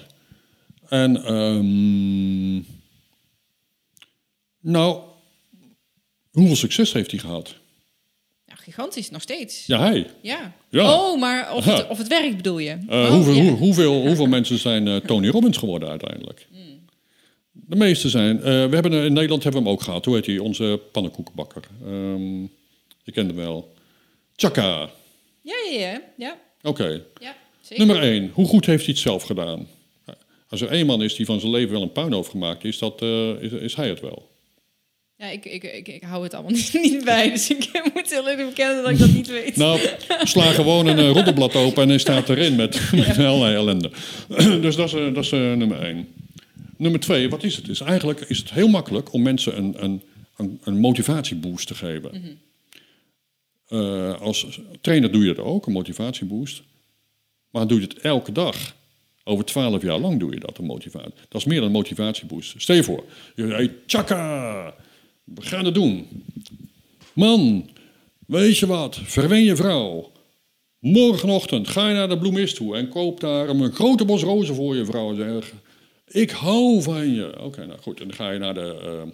En, 0.88 1.24
ehm, 1.24 2.56
nou, 4.60 5.00
hoeveel 6.30 6.56
succes 6.56 6.92
heeft 6.92 7.10
hij 7.10 7.20
gehad? 7.20 7.54
Ja, 8.46 8.54
gigantisch, 8.54 9.10
nog 9.10 9.22
steeds. 9.22 9.66
Ja, 9.66 9.78
hij. 9.80 10.06
Ja. 10.22 10.52
Ja. 10.68 10.94
Oh, 10.94 11.20
maar 11.20 11.54
of 11.54 11.64
het, 11.64 11.86
of 11.88 11.98
het 11.98 12.08
werk 12.08 12.36
bedoel 12.36 12.58
je? 12.58 12.70
Eh, 12.70 12.98
Oh, 13.00 13.10
hoeveel, 13.10 13.34
ja. 13.34 13.50
hoeveel, 13.50 14.06
hoeveel 14.06 14.26
mensen 14.36 14.58
zijn 14.58 14.88
eh, 14.88 14.96
Tony 14.96 15.28
Robbins 15.28 15.56
geworden 15.58 15.88
uiteindelijk? 15.88 16.46
De 17.70 17.76
meeste 17.76 18.08
zijn. 18.08 18.36
eh, 18.36 18.42
we 18.42 18.74
hebben, 18.74 18.92
eh, 18.92 19.04
in 19.04 19.12
Nederland 19.12 19.42
hebben 19.42 19.62
we 19.62 19.68
hem 19.68 19.76
ook 19.76 19.82
gehad. 19.84 20.04
Hoe 20.04 20.14
heet 20.14 20.26
hij? 20.26 20.38
Onze 20.38 20.80
pannenkoekenbakker. 20.92 21.62
Ehm, 21.86 22.40
je 23.02 23.12
kent 23.12 23.26
hem 23.26 23.36
wel. 23.36 23.72
Chaka. 24.36 24.90
Ja, 25.42 25.54
ja, 25.70 25.78
ja. 25.78 26.00
Ja, 26.16 26.36
Oké. 26.62 27.02
ja. 27.20 27.36
Nummer 27.76 28.00
één. 28.02 28.30
Hoe 28.34 28.46
goed 28.46 28.66
heeft 28.66 28.84
hij 28.84 28.92
het 28.94 29.02
zelf 29.02 29.22
gedaan? 29.22 29.66
Als 30.48 30.60
er 30.60 30.68
één 30.68 30.86
man 30.86 31.02
is 31.02 31.14
die 31.14 31.26
van 31.26 31.40
zijn 31.40 31.52
leven 31.52 31.70
wel 31.72 31.82
een 31.82 31.92
puinhoofd 31.92 32.30
gemaakt 32.30 32.64
is, 32.64 32.78
dat, 32.78 33.02
eh, 33.02 33.42
is, 33.42 33.52
is 33.52 33.74
hij 33.74 33.88
het 33.88 34.00
wel. 34.00 34.28
Ja, 35.16 35.26
ik, 35.26 35.44
ik, 35.44 35.62
ik, 35.62 35.88
ik 35.88 36.02
hou 36.02 36.22
het 36.22 36.34
allemaal 36.34 36.52
niet, 36.60 36.72
niet 36.72 37.04
bij, 37.04 37.30
dus 37.30 37.50
ik 37.50 37.70
moet 37.94 38.10
heel 38.10 38.28
eerlijk 38.28 38.48
bekennen 38.48 38.82
dat 38.82 38.92
ik 38.92 38.98
dat 38.98 39.12
niet 39.12 39.28
weet. 39.28 39.56
Nou, 39.56 39.80
sla 40.22 40.42
gewoon 40.52 40.86
een 40.86 40.98
uh, 40.98 41.10
roddelblad 41.10 41.54
open 41.54 41.82
en 41.82 41.88
hij 41.88 41.98
staat 41.98 42.28
erin 42.28 42.56
met, 42.56 42.80
met 42.92 43.18
allerlei 43.18 43.54
ellende. 43.54 43.90
dus 44.64 44.76
dat 44.76 44.86
is, 44.94 45.14
dat 45.14 45.24
is 45.24 45.30
nummer 45.30 45.82
één. 45.82 46.08
Nummer 46.80 47.00
twee, 47.00 47.28
wat 47.28 47.42
is 47.42 47.56
het? 47.56 47.68
Is 47.68 47.80
eigenlijk 47.80 48.20
is 48.20 48.38
het 48.38 48.50
heel 48.50 48.68
makkelijk 48.68 49.12
om 49.12 49.22
mensen 49.22 49.58
een, 49.58 49.84
een, 49.84 50.02
een, 50.36 50.60
een 50.64 50.78
motivatieboost 50.78 51.66
te 51.66 51.74
geven. 51.74 52.38
Eh, 53.66 54.20
als 54.20 54.60
trainer 54.80 55.12
doe 55.12 55.24
je 55.24 55.34
dat 55.34 55.44
ook, 55.44 55.66
een 55.66 55.72
motivatieboost. 55.72 56.62
Maar 57.50 57.66
doe 57.66 57.80
je 57.80 57.86
het 57.86 57.98
elke 57.98 58.32
dag. 58.32 58.74
Over 59.24 59.44
twaalf 59.44 59.82
jaar 59.82 59.98
lang 59.98 60.20
doe 60.20 60.32
je 60.32 60.40
dat, 60.40 60.58
een 60.58 60.64
motivatie. 60.64 61.12
Dat 61.28 61.40
is 61.40 61.46
meer 61.46 61.58
dan 61.58 61.66
een 61.66 61.72
motivatieboost. 61.72 62.54
Stel 62.56 62.76
je 62.76 62.82
voor, 62.82 63.04
je 63.36 63.42
hey, 63.42 63.74
tjaka, 63.86 64.74
we 65.24 65.42
gaan 65.42 65.64
het 65.64 65.74
doen. 65.74 66.24
Man, 67.12 67.70
weet 68.26 68.58
je 68.58 68.66
wat, 68.66 69.00
verwen 69.02 69.44
je 69.44 69.56
vrouw. 69.56 70.12
Morgenochtend 70.78 71.68
ga 71.68 71.88
je 71.88 71.94
naar 71.94 72.08
de 72.08 72.18
bloemist 72.18 72.56
toe 72.56 72.76
en 72.76 72.88
koop 72.88 73.20
daar 73.20 73.48
een 73.48 73.72
grote 73.72 74.04
bos 74.04 74.22
rozen 74.22 74.54
voor 74.54 74.76
je 74.76 74.84
vrouw. 74.84 75.14
Zeg, 75.14 75.52
ik 76.12 76.30
hou 76.30 76.82
van 76.82 77.14
je. 77.14 77.40
Oké, 77.40 77.66
nou 77.66 77.80
goed. 77.80 78.00
En 78.00 78.06
dan 78.08 78.16
ga 78.16 78.30
je 78.30 78.38
naar 78.38 78.54
de... 78.54 78.76
eh, 78.82 79.10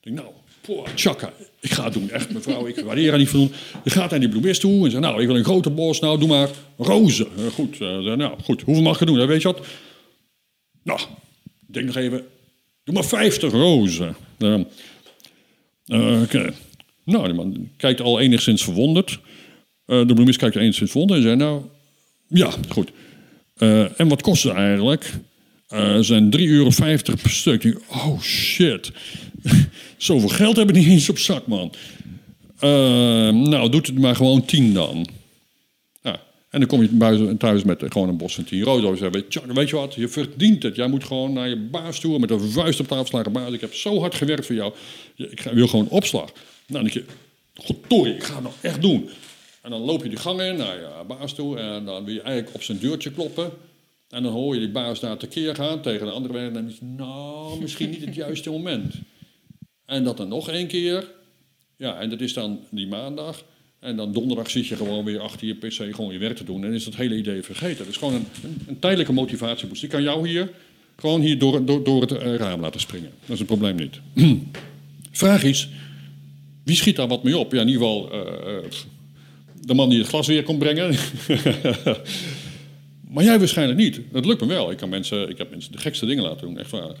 denk, 0.00 0.16
nou, 0.16 0.28
poh, 0.60 0.86
tjaka, 0.94 1.32
ik 1.60 1.70
ga 1.70 1.84
het 1.84 1.92
doen. 1.92 2.10
Echt, 2.10 2.32
mevrouw, 2.32 2.66
ik 2.66 2.76
waardeer 2.80 3.08
haar 3.10 3.18
niet 3.18 3.28
van. 3.28 3.50
Je 3.84 3.90
gaat 3.90 4.10
naar 4.10 4.20
die 4.20 4.28
bloemist 4.28 4.60
toe 4.60 4.84
en 4.84 4.90
zegt, 4.90 5.02
nou, 5.02 5.20
ik 5.20 5.26
wil 5.26 5.36
een 5.36 5.44
grote 5.44 5.70
bos. 5.70 6.00
Nou, 6.00 6.18
doe 6.18 6.28
maar 6.28 6.48
rozen. 6.76 7.26
Eh, 7.36 7.46
goed, 7.46 7.80
eh, 7.80 7.98
nou, 7.98 8.34
goed. 8.44 8.62
Hoeveel 8.62 8.84
mag 8.84 8.98
je 8.98 9.04
doen? 9.04 9.26
Weet 9.26 9.42
je 9.42 9.48
wat? 9.52 9.66
Nou, 10.82 11.00
denk 11.66 11.86
nog 11.86 11.96
even. 11.96 12.24
Doe 12.84 12.94
maar 12.94 13.04
50 13.04 13.52
rozen. 13.52 14.16
Eh, 14.38 14.54
eh, 15.86 16.22
Oké. 16.22 16.52
Nou, 17.04 17.24
die 17.24 17.34
man 17.34 17.70
kijkt 17.76 18.00
al 18.00 18.20
enigszins 18.20 18.64
verwonderd. 18.64 19.20
De 19.86 20.12
bloemist 20.14 20.38
kijkt 20.38 20.56
enigszins 20.56 20.90
verwonderd 20.90 21.20
en 21.20 21.26
zei, 21.26 21.36
nou, 21.36 21.62
ja, 22.28 22.50
goed. 22.68 22.90
En 23.96 24.08
wat 24.08 24.22
kost 24.22 24.42
het 24.42 24.52
eigenlijk? 24.52 25.12
Eh 25.72 25.98
zijn 26.00 26.36
3,50 26.36 26.42
euro 26.42 26.70
per 27.22 27.30
stuk. 27.30 27.76
Oh 27.88 28.20
shit. 28.20 28.90
Zoveel 29.96 30.28
geld 30.28 30.56
heb 30.56 30.68
ik 30.68 30.74
niet 30.74 30.86
eens 30.86 31.08
op 31.08 31.18
zak, 31.18 31.46
man. 31.46 31.72
Eh, 32.58 32.70
nou, 33.28 33.68
doet 33.68 33.86
het 33.86 33.98
maar 33.98 34.16
gewoon 34.16 34.44
10 34.44 34.74
dan. 34.74 35.06
Ja. 36.02 36.20
En 36.50 36.60
dan 36.60 36.68
kom 36.68 36.82
je 36.82 37.36
thuis 37.38 37.64
met 37.64 37.82
eh, 37.82 37.90
gewoon 37.90 38.08
een 38.08 38.16
bos 38.16 38.34
van 38.34 38.44
10 38.44 38.58
euro. 38.58 38.94
Je, 38.94 39.26
"Tja, 39.28 39.46
weet 39.46 39.68
je 39.68 39.76
wat, 39.76 39.94
je 39.94 40.08
verdient 40.08 40.62
het. 40.62 40.76
Jij 40.76 40.88
moet 40.88 41.04
gewoon 41.04 41.32
naar 41.32 41.48
je 41.48 41.56
baas 41.56 42.00
toe 42.00 42.18
met 42.18 42.30
een 42.30 42.40
vuist 42.40 42.80
op 42.80 42.88
tafel 42.88 43.06
slagen. 43.06 43.32
Baas, 43.32 43.52
ik 43.52 43.60
heb 43.60 43.74
zo 43.74 44.00
hard 44.00 44.14
gewerkt 44.14 44.46
voor 44.46 44.54
jou. 44.54 44.72
Ik 45.16 45.40
wil 45.52 45.66
gewoon 45.66 45.88
opslag. 45.88 46.32
Nou, 46.32 46.36
dan 46.66 46.82
denk 46.82 46.92
je, 46.92 47.04
goddorie, 47.54 48.14
ik 48.14 48.22
ga 48.22 48.34
het 48.34 48.42
nou 48.42 48.54
echt 48.60 48.82
doen. 48.82 49.08
En 49.62 49.70
dan 49.70 49.80
loop 49.80 50.02
je 50.02 50.08
die 50.08 50.18
gang 50.18 50.40
in 50.40 50.56
naar 50.56 50.74
je 50.74 51.04
baas 51.08 51.34
toe 51.34 51.58
en 51.58 51.84
dan 51.84 52.04
wil 52.04 52.14
je 52.14 52.22
eigenlijk 52.22 52.54
op 52.54 52.62
zijn 52.62 52.78
deurtje 52.78 53.10
kloppen. 53.10 53.50
En 54.12 54.22
dan 54.22 54.32
hoor 54.32 54.54
je 54.54 54.60
die 54.60 54.70
baas 54.70 55.00
daar 55.00 55.16
tekeer 55.16 55.54
gaan 55.54 55.80
tegen 55.80 56.06
de 56.06 56.12
andere 56.12 56.34
werknemer. 56.34 56.58
En 56.58 56.76
dan 56.78 56.86
denk 56.86 56.98
je, 56.98 57.04
nou, 57.04 57.60
misschien 57.60 57.90
niet 57.90 58.04
het 58.04 58.14
juiste 58.14 58.50
moment. 58.50 58.94
En 59.86 60.04
dat 60.04 60.16
dan 60.16 60.28
nog 60.28 60.48
één 60.48 60.66
keer. 60.66 61.10
Ja, 61.76 62.00
en 62.00 62.10
dat 62.10 62.20
is 62.20 62.32
dan 62.32 62.60
die 62.70 62.86
maandag. 62.86 63.44
En 63.78 63.96
dan 63.96 64.12
donderdag 64.12 64.50
zit 64.50 64.66
je 64.66 64.76
gewoon 64.76 65.04
weer 65.04 65.20
achter 65.20 65.46
je 65.46 65.54
pc 65.54 65.94
gewoon 65.94 66.12
je 66.12 66.18
werk 66.18 66.36
te 66.36 66.44
doen. 66.44 66.64
En 66.64 66.72
is 66.72 66.84
dat 66.84 66.94
hele 66.94 67.16
idee 67.16 67.42
vergeten. 67.42 67.78
Het 67.78 67.88
is 67.88 67.96
gewoon 67.96 68.14
een, 68.14 68.26
een, 68.66 68.78
tijdelijke 68.78 69.12
motivatieboost. 69.12 69.80
Die 69.80 69.90
kan 69.90 70.02
jou 70.02 70.28
hier 70.28 70.50
Gewoon 70.96 71.20
hier 71.20 71.38
door, 71.38 71.64
door, 71.64 71.84
door 71.84 72.00
het 72.00 72.12
eh, 72.12 72.34
raam 72.34 72.60
laten 72.60 72.80
springen. 72.80 73.10
Dat 73.20 73.34
is 73.34 73.40
een 73.40 73.46
probleem 73.46 73.76
niet. 73.76 74.00
Vraag 75.10 75.42
is, 75.42 75.68
wie 76.64 76.76
schiet 76.76 76.96
daar 76.96 77.08
wat 77.08 77.22
mee 77.22 77.38
op? 77.38 77.52
Ja, 77.52 77.60
in 77.60 77.68
ieder 77.68 77.82
geval 77.82 78.12
eh, 78.12 78.56
eh, 78.56 78.64
de 79.60 79.74
man 79.74 79.88
die 79.88 79.98
het 79.98 80.08
glas 80.08 80.26
weer 80.26 80.42
kon 80.42 80.58
brengen. 80.58 80.94
maar 83.12 83.24
jij 83.24 83.38
waarschijnlijk 83.38 83.78
niet. 83.78 84.00
Dat 84.12 84.26
lukt 84.26 84.40
me 84.40 84.46
wel. 84.46 84.70
Ik, 84.70 84.76
kan 84.76 84.88
mensen, 84.88 85.28
ik 85.28 85.38
heb 85.38 85.50
mensen 85.50 85.72
de 85.72 85.78
gekste 85.78 86.06
dingen 86.06 86.22
laten 86.22 86.46
doen, 86.46 86.58
echt 86.58 86.70
waar. 86.70 86.94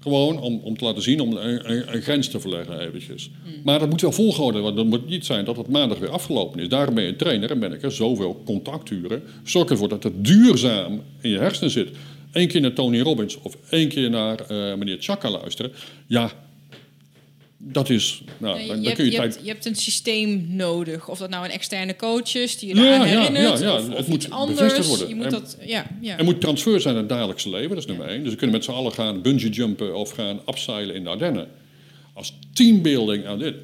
Gewoon 0.00 0.40
om, 0.40 0.60
om 0.62 0.76
te 0.76 0.84
laten 0.84 1.02
zien, 1.02 1.20
om 1.20 1.36
een, 1.36 1.70
een, 1.70 1.94
een 1.94 2.02
grens 2.02 2.28
te 2.28 2.40
verleggen 2.40 2.80
eventjes. 2.80 3.30
Maar 3.64 3.78
dat 3.78 3.88
moet 3.88 4.00
wel 4.00 4.12
volgehouden 4.12 4.60
worden. 4.62 4.90
Dat 4.90 5.00
moet 5.00 5.08
niet 5.08 5.26
zijn 5.26 5.44
dat 5.44 5.56
het 5.56 5.68
maandag 5.68 5.98
weer 5.98 6.10
afgelopen 6.10 6.60
is. 6.60 6.68
Daarom 6.68 6.94
ben 6.94 7.04
je 7.04 7.16
trainer 7.16 7.50
en 7.50 7.58
ben 7.58 7.72
ik 7.72 7.82
er 7.82 7.92
zoveel 7.92 8.42
contacturen. 8.44 9.22
Zorg 9.44 9.70
ervoor 9.70 9.88
dat 9.88 10.02
het 10.02 10.24
duurzaam 10.24 11.02
in 11.20 11.30
je 11.30 11.38
hersenen 11.38 11.70
zit. 11.70 11.88
Eén 12.32 12.48
keer 12.48 12.60
naar 12.60 12.72
Tony 12.72 13.00
Robbins 13.00 13.38
of 13.42 13.56
één 13.70 13.88
keer 13.88 14.10
naar 14.10 14.40
eh, 14.40 14.74
meneer 14.74 14.96
Chaka 15.00 15.30
luisteren. 15.30 15.72
Ja, 16.06 16.32
dat 17.58 17.90
is... 17.90 18.22
Nou, 18.38 18.54
dan, 18.54 18.62
je, 18.62 18.68
dan 18.72 18.82
hebt, 18.84 18.94
kun 18.96 19.04
je, 19.04 19.10
je, 19.10 19.16
tijd... 19.16 19.32
hebt, 19.34 19.44
je 19.46 19.50
hebt 19.52 19.66
een 19.66 19.74
systeem 19.76 20.46
nodig. 20.48 21.08
Of 21.08 21.18
dat 21.18 21.30
nou 21.30 21.44
een 21.44 21.50
externe 21.50 21.96
coach 21.96 22.34
is 22.34 22.58
die 22.58 22.68
je 22.68 22.74
Ja, 22.74 22.82
eraan 22.94 23.08
ja, 23.08 23.18
herinnert. 23.18 23.58
ja, 23.60 23.66
ja. 23.66 23.74
Of, 23.76 23.88
Het 23.88 24.06
moet 24.06 24.30
anders. 24.30 24.86
worden. 24.86 25.08
Je 25.08 25.14
moet 25.14 25.24
En- 25.24 25.30
dat, 25.30 25.56
ja, 25.66 25.86
ja. 26.00 26.18
Er 26.18 26.24
moet 26.24 26.40
transfer 26.40 26.80
zijn 26.80 26.94
in 26.94 27.00
het 27.00 27.08
dagelijkse 27.08 27.50
leven, 27.50 27.68
dat 27.68 27.78
is 27.78 27.86
nummer 27.86 28.06
één. 28.06 28.22
Dus 28.22 28.30
we 28.32 28.36
kunnen 28.38 28.56
met 28.56 28.64
z'n 28.64 28.70
allen 28.70 28.92
gaan 28.92 29.22
bungee 29.22 29.50
jumpen 29.50 29.96
of 29.96 30.10
gaan 30.10 30.40
abseilen 30.44 30.94
in 30.94 31.02
de 31.04 31.10
Ardennen. 31.10 31.48
Als 32.14 32.34
teambuilding 32.52 33.26
aan 33.26 33.38
dit. 33.38 33.54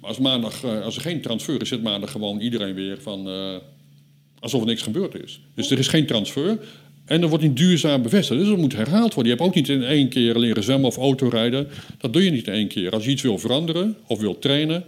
Maar 0.00 0.08
als, 0.10 0.18
maandag, 0.18 0.64
eh, 0.64 0.82
als 0.84 0.96
er 0.96 1.02
geen 1.02 1.20
transfer 1.20 1.60
is, 1.60 1.68
zit 1.68 1.82
maandag 1.82 2.10
gewoon 2.10 2.40
iedereen 2.40 2.74
weer 2.74 3.00
van... 3.00 3.28
eh, 3.28 3.56
alsof 4.40 4.60
er 4.60 4.66
niks 4.66 4.82
gebeurd 4.82 5.22
is. 5.24 5.40
Dus 5.54 5.70
er 5.70 5.78
is 5.78 5.88
geen 5.88 6.06
transfer. 6.06 6.58
En 7.12 7.22
er 7.22 7.28
wordt 7.28 7.44
niet 7.44 7.56
duurzaam 7.56 8.02
bevestigd. 8.02 8.40
Dus 8.40 8.48
dat 8.48 8.58
moet 8.58 8.72
herhaald 8.72 9.14
worden. 9.14 9.32
Je 9.32 9.38
hebt 9.38 9.48
ook 9.48 9.54
niet 9.54 9.68
in 9.68 9.82
één 9.82 10.08
keer 10.08 10.38
leren 10.38 10.62
zwemmen 10.62 10.88
of 10.88 10.96
autorijden. 10.96 11.68
Dat 11.98 12.12
doe 12.12 12.24
je 12.24 12.30
niet 12.30 12.46
in 12.46 12.52
één 12.52 12.68
keer. 12.68 12.90
Als 12.90 13.04
je 13.04 13.10
iets 13.10 13.22
wil 13.22 13.38
veranderen 13.38 13.96
of 14.06 14.20
wil 14.20 14.38
trainen 14.38 14.84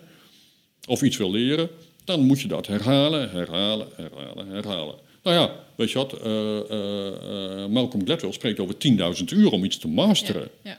of 0.89 1.03
iets 1.03 1.17
wil 1.17 1.31
leren, 1.31 1.69
dan 2.05 2.21
moet 2.21 2.41
je 2.41 2.49
dat 2.49 2.67
herhalen, 2.67 3.31
herhalen, 3.31 3.89
herhalen, 3.97 4.49
herhalen. 4.49 4.95
Nou 5.23 5.37
ja, 5.37 5.55
weet 5.75 5.91
je 5.91 5.99
wat? 5.99 6.13
eh, 6.13 6.59
eh, 6.59 7.63
eh, 7.63 7.71
Malcolm 7.71 8.05
Gladwell 8.05 8.33
spreekt 8.33 8.61
over 8.61 8.75
10.000 8.79 9.25
uur 9.33 9.51
om 9.51 9.65
iets 9.65 9.79
te 9.79 9.89
masteren. 9.89 10.49
Ja, 10.63 10.71
ja. 10.71 10.79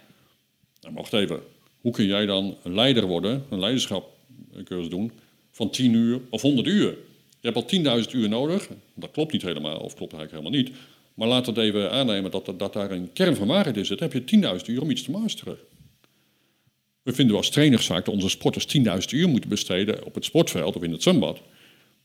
Nou, 0.82 0.94
wacht 0.94 1.14
even. 1.14 1.40
Hoe 1.82 1.92
kun 1.92 2.06
jij 2.06 2.26
dan 2.26 2.58
een 2.64 2.74
leider 2.74 3.06
worden, 3.06 3.44
een 3.50 3.60
leiderschapcursus 3.60 4.90
doen, 4.90 5.12
van 5.52 5.70
10 5.70 5.94
uur 5.94 6.20
of 6.30 6.42
100 6.42 6.68
uur? 6.68 6.98
Je 7.40 7.52
hebt 7.52 7.56
al 7.56 8.00
10.000 8.04 8.12
uur 8.12 8.30
nodig. 8.30 8.70
Dat 8.94 9.12
klopt 9.12 9.32
niet 9.32 9.42
helemaal, 9.42 9.78
of 9.78 9.96
klopt 9.96 10.14
eigenlijk 10.14 10.44
helemaal 10.44 10.64
niet. 10.64 10.78
Maar 11.16 11.28
laten 11.28 11.54
we 11.54 11.60
het 11.60 11.70
even 11.70 11.92
aannemen 11.92 12.32
dat, 12.32 12.54
dat 12.58 12.74
daar 12.74 12.92
een 12.92 13.14
kern 13.14 13.36
van 13.36 13.48
waarheid 13.48 13.78
in 13.78 13.86
zit. 13.86 14.00
Dan 14.00 14.10
heb 14.12 14.30
je 14.30 14.60
10.000 14.60 14.66
uur 14.66 14.82
om 14.82 14.90
iets 14.90 15.04
te 15.04 15.12
masteren. 15.12 15.58
We 17.02 17.14
vinden 17.14 17.36
als 17.36 17.50
trainers 17.50 17.86
vaak 17.86 18.06
dat 18.06 18.14
onze 18.14 18.30
sporters 18.30 18.78
10.000 18.78 18.84
uur 19.10 19.28
moeten 19.28 19.50
besteden 19.50 20.06
op 20.06 20.16
het 20.16 20.26
sportveld 20.26 20.76
of 20.76 20.84
in 20.84 20.92
het 20.92 21.02
zwembad. 21.02 21.40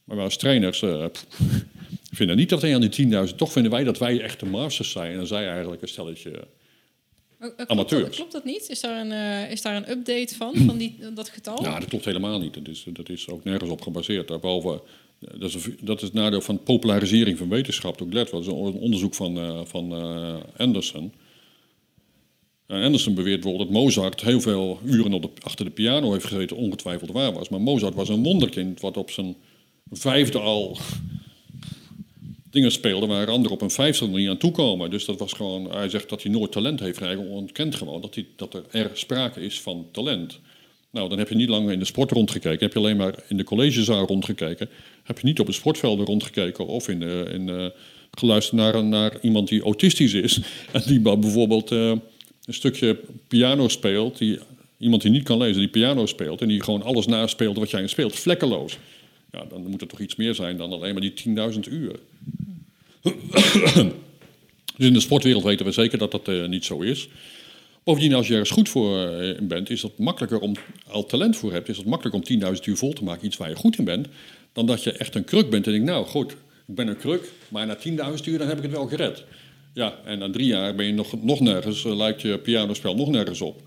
Maar 0.03 0.15
wij 0.15 0.25
als 0.25 0.37
trainers 0.37 0.81
eh, 0.81 1.05
pff, 1.11 1.25
vinden 2.17 2.35
niet 2.35 2.49
dat 2.49 2.61
hij 2.61 2.73
aan 2.73 2.81
die 2.81 3.29
10.000... 3.29 3.35
Toch 3.35 3.51
vinden 3.51 3.71
wij 3.71 3.83
dat 3.83 3.97
wij 3.97 4.21
echt 4.21 4.39
de 4.39 4.45
masters 4.45 4.91
zijn 4.91 5.19
en 5.19 5.27
zij 5.27 5.47
eigenlijk 5.47 5.81
een 5.81 5.87
stelletje... 5.87 6.31
Eh, 6.31 6.41
Klopt, 7.39 7.67
Amateurs. 7.67 8.03
dat, 8.03 8.15
klopt 8.15 8.31
dat 8.31 8.43
niet? 8.43 8.69
Is 8.69 8.79
daar 8.79 8.99
een, 8.99 9.11
eh, 9.11 9.51
is 9.51 9.61
daar 9.61 9.75
een 9.75 9.89
update 9.89 10.35
van, 10.35 10.55
van 10.67 10.77
die, 10.77 10.97
dat 11.13 11.29
getal? 11.29 11.61
Nou, 11.61 11.79
dat 11.79 11.89
klopt 11.89 12.05
helemaal 12.05 12.39
niet. 12.39 12.53
Dat 12.53 12.67
is, 12.67 12.85
dat 12.87 13.09
is 13.09 13.29
ook 13.29 13.43
nergens 13.43 13.69
op 13.69 13.81
gebaseerd. 13.81 14.27
Daarboven, 14.27 14.81
dat, 15.21 15.53
is, 15.53 15.67
dat 15.81 15.97
is 15.97 16.03
het 16.03 16.13
nadeel 16.13 16.41
van 16.41 16.63
popularisering 16.63 17.37
van 17.37 17.49
wetenschap 17.49 17.97
door 17.97 18.07
Gladwell. 18.09 18.41
Dat 18.43 18.53
is 18.53 18.73
een 18.73 18.79
onderzoek 18.79 19.13
van, 19.13 19.37
eh, 19.37 19.61
van 19.65 19.95
eh, 19.95 20.35
Anderson. 20.57 21.13
En 22.65 22.83
Anderson 22.83 23.13
beweert 23.13 23.39
bijvoorbeeld 23.41 23.71
dat 23.71 23.81
Mozart 23.81 24.21
heel 24.21 24.41
veel 24.41 24.79
uren 24.85 25.13
op 25.13 25.21
de, 25.21 25.29
achter 25.41 25.65
de 25.65 25.71
piano 25.71 26.11
heeft 26.11 26.25
gezeten, 26.25 26.57
ongetwijfeld 26.57 27.11
waar 27.11 27.33
was. 27.33 27.49
Maar 27.49 27.61
Mozart 27.61 27.95
was 27.95 28.09
een 28.09 28.23
wonderkind 28.23 28.81
wat 28.81 28.97
op 28.97 29.11
zijn 29.11 29.35
vijfde 29.91 30.39
al 30.39 30.77
dingen 32.51 32.71
speelde 32.71 33.05
waar 33.05 33.27
anderen 33.27 33.51
op 33.51 33.61
een 33.61 33.71
vijfde 33.71 34.07
niet 34.07 34.29
aan 34.29 34.37
toekomen. 34.37 34.89
Dus 34.89 35.05
dat 35.05 35.19
was 35.19 35.33
gewoon, 35.33 35.71
hij 35.71 35.89
zegt 35.89 36.09
dat 36.09 36.23
hij 36.23 36.31
nooit 36.31 36.51
talent 36.51 36.79
heeft, 36.79 36.99
hij 36.99 37.15
ontkent 37.15 37.75
gewoon 37.75 38.01
dat, 38.01 38.15
hij, 38.15 38.27
dat 38.35 38.53
er, 38.53 38.63
er 38.71 38.89
sprake 38.93 39.41
is 39.41 39.61
van 39.61 39.87
talent. 39.91 40.39
Nou, 40.91 41.09
dan 41.09 41.17
heb 41.17 41.29
je 41.29 41.35
niet 41.35 41.49
lang 41.49 41.71
in 41.71 41.79
de 41.79 41.85
sport 41.85 42.11
rondgekeken, 42.11 42.59
heb 42.59 42.73
je 42.73 42.79
alleen 42.79 42.97
maar 42.97 43.15
in 43.27 43.37
de 43.37 43.43
collegezaal 43.43 44.05
rondgekeken, 44.05 44.69
heb 45.03 45.19
je 45.19 45.25
niet 45.25 45.39
op 45.39 45.45
de 45.45 45.51
sportvelden 45.51 46.05
rondgekeken 46.05 46.67
of 46.67 46.87
in, 46.87 46.99
de, 46.99 47.29
in 47.33 47.45
de, 47.45 47.73
geluisterd 48.11 48.55
naar, 48.57 48.83
naar 48.83 49.17
iemand 49.21 49.47
die 49.47 49.61
autistisch 49.61 50.13
is 50.13 50.39
en 50.71 50.81
die 50.85 50.99
bijvoorbeeld 50.99 51.71
eh, 51.71 51.89
een 52.45 52.53
stukje 52.53 52.99
piano 53.27 53.67
speelt, 53.67 54.17
die, 54.17 54.39
iemand 54.77 55.01
die 55.01 55.11
niet 55.11 55.23
kan 55.23 55.37
lezen, 55.37 55.59
die 55.59 55.69
piano 55.69 56.05
speelt 56.05 56.41
en 56.41 56.47
die 56.47 56.63
gewoon 56.63 56.81
alles 56.81 57.05
naspeelt 57.05 57.57
wat 57.57 57.69
jij 57.69 57.87
speelt, 57.87 58.15
vlekkeloos. 58.15 58.77
Ja, 59.31 59.45
dan 59.49 59.67
moet 59.67 59.81
er 59.81 59.87
toch 59.87 59.99
iets 59.99 60.15
meer 60.15 60.35
zijn 60.35 60.57
dan 60.57 60.71
alleen 60.71 60.93
maar 60.93 61.01
die 61.01 61.13
10.000 61.53 61.59
uur. 61.71 61.99
Dus 64.77 64.89
in 64.89 64.93
de 64.93 64.99
sportwereld 64.99 65.43
weten 65.43 65.65
we 65.65 65.71
zeker 65.71 65.97
dat 65.97 66.11
dat 66.11 66.27
eh, 66.27 66.45
niet 66.45 66.65
zo 66.65 66.79
is. 66.79 67.07
Bovendien, 67.83 68.13
als 68.13 68.27
je 68.27 68.33
ergens 68.33 68.51
goed 68.51 68.69
voor 68.69 69.07
eh, 69.07 69.39
bent, 69.41 69.69
is 69.69 69.81
het 69.81 69.97
makkelijker 69.97 70.39
om, 70.39 70.55
al 70.87 71.05
talent 71.05 71.37
voor 71.37 71.51
hebt, 71.51 71.69
is 71.69 71.77
het 71.77 71.85
makkelijker 71.85 72.39
om 72.41 72.55
10.000 72.55 72.63
uur 72.63 72.77
vol 72.77 72.93
te 72.93 73.03
maken, 73.03 73.25
iets 73.25 73.37
waar 73.37 73.49
je 73.49 73.55
goed 73.55 73.77
in 73.77 73.83
bent, 73.83 74.07
dan 74.53 74.65
dat 74.65 74.83
je 74.83 74.91
echt 74.91 75.15
een 75.15 75.23
kruk 75.23 75.49
bent 75.49 75.65
en 75.65 75.71
denkt, 75.71 75.87
nou 75.87 76.05
goed, 76.05 76.31
ik 76.67 76.75
ben 76.75 76.87
een 76.87 76.97
kruk, 76.97 77.31
maar 77.47 77.65
na 77.65 77.77
10.000 77.77 77.83
uur 78.25 78.37
dan 78.37 78.47
heb 78.47 78.57
ik 78.57 78.63
het 78.63 78.71
wel 78.71 78.87
gered. 78.87 79.23
Ja, 79.73 79.99
en 80.05 80.19
na 80.19 80.29
drie 80.29 80.45
jaar 80.45 80.75
ben 80.75 80.85
je 80.85 80.93
nog, 80.93 81.23
nog 81.23 81.39
nergens, 81.39 81.85
eh, 81.85 81.95
lijkt 81.95 82.21
je 82.21 82.39
pianospel 82.39 82.95
nog 82.95 83.09
nergens 83.09 83.41
op. 83.41 83.61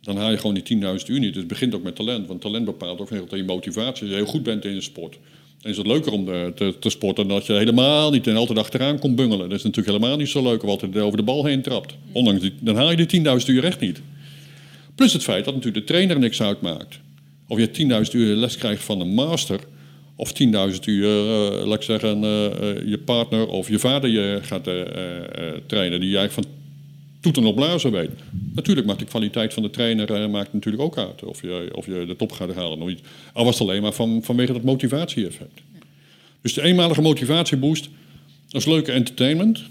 Dan 0.00 0.16
haal 0.16 0.30
je 0.30 0.36
gewoon 0.36 0.54
die 0.54 0.62
10.000 0.62 1.08
uur 1.08 1.18
niet. 1.18 1.32
Dus 1.32 1.42
het 1.42 1.48
begint 1.48 1.74
ook 1.74 1.82
met 1.82 1.96
talent, 1.96 2.26
want 2.26 2.40
talent 2.40 2.64
bepaalt 2.64 3.00
ook 3.00 3.10
heel 3.10 3.26
veel 3.28 3.38
je 3.38 3.44
motivatie. 3.44 4.02
Als 4.02 4.10
je 4.10 4.16
heel 4.16 4.26
goed 4.26 4.42
bent 4.42 4.64
in 4.64 4.74
je 4.74 4.80
sport, 4.80 5.18
is 5.62 5.76
het 5.76 5.86
leuker 5.86 6.12
om 6.12 6.24
de- 6.24 6.52
te, 6.54 6.74
te 6.80 6.90
sporten 6.90 7.28
dan 7.28 7.36
dat 7.36 7.46
je 7.46 7.52
helemaal 7.52 8.10
niet 8.10 8.26
en 8.26 8.36
altijd 8.36 8.58
achteraan 8.58 8.98
komt 8.98 9.16
bungelen. 9.16 9.48
Dat 9.48 9.58
is 9.58 9.64
natuurlijk 9.64 9.96
helemaal 9.96 10.16
niet 10.18 10.28
zo 10.28 10.42
leuk 10.42 10.62
of 10.62 10.70
altijd 10.70 10.96
over 10.98 11.16
de 11.16 11.22
bal 11.24 11.44
heen 11.44 11.62
trapt. 11.62 11.94
Ondanks 12.12 12.50
dan 12.60 12.76
haal 12.76 12.90
je 12.90 13.06
die 13.06 13.06
10.000 13.06 13.46
uur 13.46 13.64
echt 13.64 13.80
niet. 13.80 14.00
Plus 14.94 15.12
het 15.12 15.22
feit 15.22 15.44
dat 15.44 15.54
natuurlijk 15.54 15.86
de 15.86 15.92
trainer 15.92 16.18
niks 16.18 16.42
uitmaakt. 16.42 17.00
Of 17.48 17.58
je 17.58 17.70
10.000 18.06 18.12
uur 18.14 18.36
les 18.36 18.56
krijgt 18.56 18.82
van 18.82 19.00
een 19.00 19.14
master, 19.14 19.60
of 20.16 20.32
10.000 20.32 20.84
uur, 20.84 21.06
eh, 21.08 21.66
laat 21.66 21.76
ik 21.76 21.82
zeggen, 21.82 22.24
eh, 22.24 22.46
eh, 22.46 22.88
je 22.88 22.98
partner 22.98 23.46
of 23.48 23.68
je 23.68 23.78
vader 23.78 24.10
je 24.10 24.38
gaat 24.42 24.66
eh, 24.66 24.80
eh, 24.80 24.86
eh, 25.18 25.54
trainen, 25.66 26.00
die 26.00 26.10
je 26.10 26.16
eigenlijk 26.18 26.48
van 26.48 26.56
toeten 27.32 27.50
op 27.50 27.56
blazen 27.56 27.92
weet. 27.92 28.10
Natuurlijk 28.54 28.86
maakt 28.86 28.98
de 28.98 29.04
kwaliteit 29.04 29.54
van 29.54 29.62
de 29.62 29.70
trainer 29.70 30.12
eh, 30.12 30.28
maakt 30.28 30.52
natuurlijk 30.52 30.82
ook 30.82 30.98
uit. 30.98 31.22
Of 31.24 31.42
je, 31.42 31.70
of 31.72 31.86
je 31.86 32.04
de 32.06 32.16
top 32.16 32.32
gaat 32.32 32.54
halen 32.54 32.80
of 32.80 32.88
niet. 32.88 33.00
Al 33.32 33.44
was 33.44 33.58
het 33.58 33.68
alleen 33.68 33.82
maar 33.82 33.92
van, 33.92 34.20
vanwege 34.22 34.52
dat 34.52 34.62
motivatie-effect. 34.62 35.60
Dus 36.40 36.54
de 36.54 36.62
eenmalige 36.62 37.00
motivatieboost, 37.00 37.88
dat 38.48 38.60
is 38.60 38.66
leuke 38.66 38.92
entertainment, 38.92 39.62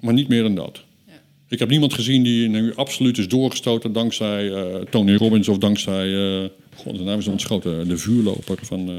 maar 0.00 0.14
niet 0.14 0.28
meer 0.28 0.42
dan 0.42 0.54
dat. 0.54 0.82
Ja. 1.06 1.12
Ik 1.48 1.58
heb 1.58 1.68
niemand 1.68 1.94
gezien 1.94 2.22
die 2.22 2.48
nu 2.48 2.74
absoluut 2.74 3.18
is 3.18 3.28
doorgestoten 3.28 3.92
dankzij 3.92 4.52
eh, 4.52 4.80
Tony 4.90 5.16
Robbins 5.16 5.48
of 5.48 5.58
dankzij, 5.58 6.14
eh 6.14 6.48
god, 6.76 6.96
de 6.96 7.02
naam 7.02 7.18
is 7.18 7.26
ontschoten, 7.26 7.88
de 7.88 7.96
vuurloper 7.96 8.58
van, 8.62 8.88
eh 8.88 8.94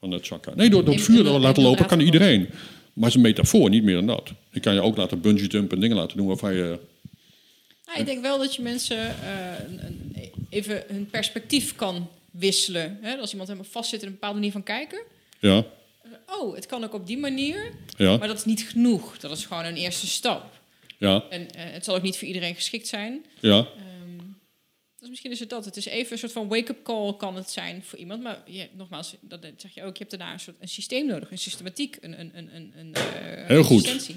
van 0.00 0.10
het 0.10 0.26
Chaka. 0.26 0.52
Nee, 0.54 0.70
door, 0.70 0.84
door 0.84 0.94
het 0.94 1.02
vuur 1.02 1.22
laten 1.22 1.62
lopen 1.62 1.86
kan 1.86 2.00
iedereen. 2.00 2.40
Maar 2.98 3.06
het 3.08 3.08
is 3.08 3.14
een 3.14 3.28
metafoor, 3.28 3.70
niet 3.70 3.82
meer 3.82 3.94
dan 3.94 4.06
dat. 4.06 4.32
Ik 4.52 4.62
kan 4.62 4.74
je 4.74 4.80
ook 4.80 4.96
laten 4.96 5.20
bungee 5.20 5.46
jumpen 5.46 5.74
en 5.74 5.80
dingen 5.80 5.96
laten 5.96 6.16
doen 6.16 6.26
waarvan 6.26 6.54
je... 6.54 6.78
Nou, 7.88 8.00
ik 8.00 8.06
denk 8.06 8.22
wel 8.22 8.38
dat 8.38 8.54
je 8.54 8.62
mensen 8.62 8.98
eh, 8.98 9.58
een- 9.66 9.84
een- 9.86 10.12
even 10.48 10.84
hun 10.88 11.06
perspectief 11.10 11.74
kan 11.76 12.10
wisselen. 12.30 12.98
Hè? 13.02 13.16
Als 13.16 13.30
iemand 13.30 13.48
helemaal 13.48 13.70
vastzit 13.70 14.00
in 14.00 14.06
een 14.06 14.12
bepaalde 14.12 14.36
manier 14.38 14.52
van 14.52 14.62
kijken. 14.62 15.00
Ja, 15.38 15.64
Oh, 16.26 16.54
het 16.54 16.66
kan 16.66 16.84
ook 16.84 16.94
op 16.94 17.06
die 17.06 17.18
manier. 17.18 17.72
ja, 17.96 18.16
Maar 18.16 18.28
dat 18.28 18.36
is 18.38 18.44
niet 18.44 18.62
genoeg. 18.62 19.18
Dat 19.18 19.30
is 19.30 19.46
gewoon 19.46 19.64
een 19.64 19.76
eerste 19.76 20.06
stap. 20.06 20.60
ja, 20.98 21.24
En 21.30 21.50
eh, 21.50 21.62
het 21.72 21.84
zal 21.84 21.94
ook 21.96 22.02
niet 22.02 22.18
voor 22.18 22.26
iedereen 22.28 22.54
geschikt 22.54 22.86
zijn. 22.88 23.24
ja. 23.40 23.66
Dus 25.00 25.08
misschien 25.08 25.30
is 25.30 25.40
het 25.40 25.50
dat. 25.50 25.64
Het 25.64 25.76
is 25.76 25.86
even 25.86 26.12
een 26.12 26.18
soort 26.18 26.32
van 26.32 26.48
wake-up 26.48 26.82
call 26.82 27.14
kan 27.16 27.36
het 27.36 27.50
zijn 27.50 27.82
voor 27.84 27.98
iemand. 27.98 28.22
Maar 28.22 28.42
je, 28.46 28.68
nogmaals, 28.76 29.14
dat 29.20 29.40
zeg 29.56 29.74
je 29.74 29.82
ook. 29.82 29.96
Je 29.96 30.04
hebt 30.04 30.10
daarna 30.10 30.32
een 30.32 30.40
soort 30.40 30.56
een 30.60 30.68
systeem 30.68 31.06
nodig. 31.06 31.30
Een 31.30 31.38
systematiek. 31.38 31.96
Een, 32.00 32.20
een, 32.20 32.30
een, 32.34 32.50
een, 32.54 32.72
een, 32.78 32.94
eh, 32.94 33.46
Heel 33.46 33.62
goed. 33.62 34.10